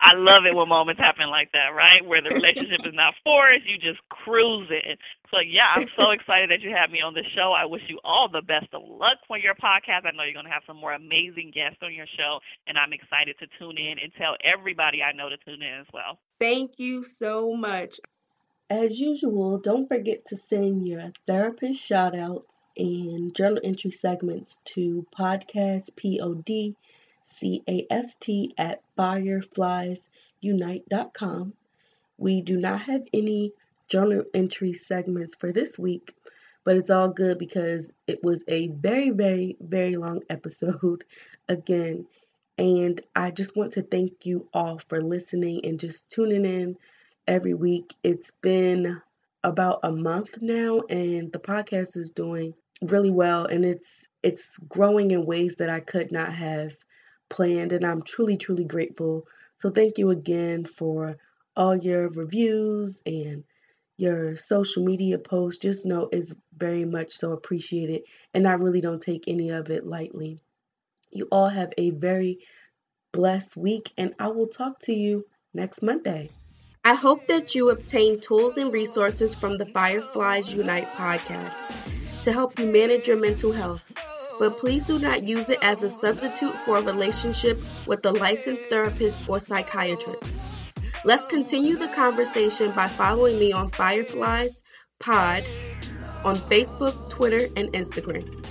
I 0.03 0.15
love 0.15 0.43
it 0.51 0.55
when 0.55 0.69
moments 0.69 1.01
happen 1.01 1.31
like 1.31 1.53
that, 1.53 1.71
right? 1.77 2.05
Where 2.05 2.21
the 2.21 2.35
relationship 2.35 2.85
is 2.85 2.93
not 2.93 3.15
forced, 3.23 3.65
you 3.71 3.79
just 3.79 4.01
cruise 4.09 4.67
it. 4.69 4.99
So 5.31 5.39
yeah, 5.39 5.71
I'm 5.77 5.89
so 5.97 6.11
excited 6.17 6.51
that 6.51 6.61
you 6.61 6.75
have 6.75 6.91
me 6.91 7.01
on 7.01 7.15
the 7.15 7.23
show. 7.37 7.53
I 7.53 7.67
wish 7.67 7.83
you 7.87 8.01
all 8.03 8.29
the 8.29 8.43
best 8.43 8.67
of 8.75 8.83
luck 8.83 9.19
for 9.29 9.39
your 9.39 9.55
podcast. 9.55 10.05
I 10.05 10.11
know 10.11 10.25
you're 10.25 10.35
gonna 10.35 10.51
have 10.51 10.67
some 10.67 10.77
more 10.77 10.93
amazing 10.93 11.53
guests 11.55 11.79
on 11.83 11.95
your 11.95 12.07
show, 12.19 12.41
and 12.67 12.77
I'm 12.77 12.93
excited 12.93 13.37
to 13.39 13.47
tune 13.61 13.79
in 13.79 14.03
and 14.03 14.13
tell 14.19 14.35
everybody 14.43 15.05
I 15.05 15.13
know 15.13 15.29
to 15.29 15.37
tune 15.37 15.63
in 15.63 15.81
as 15.81 15.87
well. 15.95 16.19
Thank 16.41 16.79
you 16.79 17.05
so 17.05 17.55
much. 17.55 18.01
As 18.69 18.99
usual, 18.99 19.59
don't 19.59 19.87
forget 19.87 20.27
to 20.27 20.37
send 20.37 20.89
your 20.89 21.13
therapist 21.29 21.81
shout 21.81 22.19
outs 22.19 22.49
and 22.77 23.35
journal 23.37 23.61
entry 23.63 23.93
segments 23.93 24.61
to 24.65 25.07
podcast 25.17 25.95
pod 25.95 26.45
C 27.37 27.63
A 27.69 27.87
S 27.91 28.17
T 28.19 28.55
at 28.59 28.83
firefliesunite.com. 28.99 31.53
We 32.19 32.41
do 32.41 32.59
not 32.59 32.83
have 32.83 33.03
any 33.13 33.53
journal 33.89 34.25
entry 34.35 34.73
segments 34.73 35.35
for 35.35 35.53
this 35.53 35.79
week, 35.79 36.15
but 36.65 36.77
it's 36.77 36.91
all 36.91 37.09
good 37.09 37.39
because 37.39 37.91
it 38.07 38.23
was 38.23 38.45
a 38.49 38.69
very, 38.69 39.11
very, 39.11 39.57
very 39.61 39.97
long 39.97 40.23
episode 40.31 41.05
again. 41.49 42.07
And 42.59 43.01
I 43.17 43.31
just 43.31 43.57
want 43.57 43.73
to 43.73 43.83
thank 43.83 44.27
you 44.27 44.49
all 44.53 44.79
for 44.89 45.01
listening 45.01 45.65
and 45.65 45.81
just 45.81 46.09
tuning 46.09 46.45
in 46.45 46.77
every 47.27 47.55
week. 47.55 47.95
It's 48.03 48.31
been 48.43 49.01
about 49.45 49.81
a 49.83 49.91
month 49.91 50.41
now 50.41 50.81
and 50.89 51.33
the 51.33 51.39
podcast 51.39 51.97
is 51.97 52.11
doing 52.11 52.55
really 52.83 53.11
well 53.11 53.47
and 53.47 53.65
it's 53.65 54.07
it's 54.23 54.57
growing 54.69 55.11
in 55.11 55.27
ways 55.27 55.57
that 55.57 55.69
I 55.69 55.81
could 55.81 56.13
not 56.13 56.33
have 56.33 56.73
planned, 57.33 57.73
and 57.73 57.85
I'm 57.85 58.03
truly, 58.03 58.37
truly 58.37 58.65
grateful. 58.65 59.27
So, 59.61 59.71
thank 59.71 59.99
you 59.99 60.11
again 60.11 60.65
for 60.65 61.17
all 61.57 61.77
your 61.77 62.09
reviews 62.11 62.95
and 63.05 63.43
your 63.97 64.37
social 64.37 64.85
media 64.85 65.19
posts. 65.19 65.63
Just 65.63 65.87
know 65.87 66.09
it's 66.13 66.35
very 66.57 66.85
much 66.85 67.13
so 67.13 67.33
appreciated, 67.33 68.03
and 68.35 68.47
I 68.47 68.53
really 68.53 68.81
don't 68.81 69.03
take 69.03 69.25
any 69.27 69.51
of 69.51 69.71
it 69.71 69.87
lightly. 69.87 70.39
You 71.11 71.27
all 71.33 71.49
have 71.49 71.73
a 71.79 71.91
very 71.91 72.39
blessed 73.13 73.57
week, 73.57 73.93
and 73.97 74.15
I 74.19 74.29
will 74.29 74.49
talk 74.49 74.81
to 74.83 74.93
you 74.93 75.27
next 75.55 75.83
Monday. 75.83 76.31
I 76.85 76.95
hope 76.95 77.27
that 77.29 77.55
you 77.55 77.71
obtain 77.71 78.21
tools 78.21 78.57
and 78.57 78.73
resources 78.73 79.35
from 79.35 79.57
the 79.57 79.67
Fireflies 79.67 80.53
Unite 80.53 80.89
podcast 80.89 82.23
to 82.23 82.33
help 82.33 82.59
you 82.59 82.67
manage 82.67 83.07
your 83.07 83.21
mental 83.21 83.53
health 83.53 83.83
but 84.39 84.59
please 84.59 84.87
do 84.87 84.99
not 84.99 85.23
use 85.23 85.51
it 85.51 85.59
as 85.63 85.83
a 85.83 85.91
substitute 85.91 86.55
for 86.65 86.79
a 86.79 86.83
relationship 86.83 87.59
with 87.87 88.05
a 88.05 88.11
licensed 88.13 88.69
therapist 88.69 89.29
or 89.29 89.39
psychiatrist. 89.41 90.35
Let's 91.05 91.25
continue 91.27 91.77
the 91.77 91.89
conversation 91.89 92.71
by 92.73 92.89
following 92.89 93.39
me 93.39 93.53
on 93.53 93.71
Fireflies 93.71 94.63
Pod 95.01 95.45
on 96.25 96.37
Facebook, 96.37 97.11
Twitter, 97.11 97.49
and 97.57 97.73
Instagram. 97.73 98.42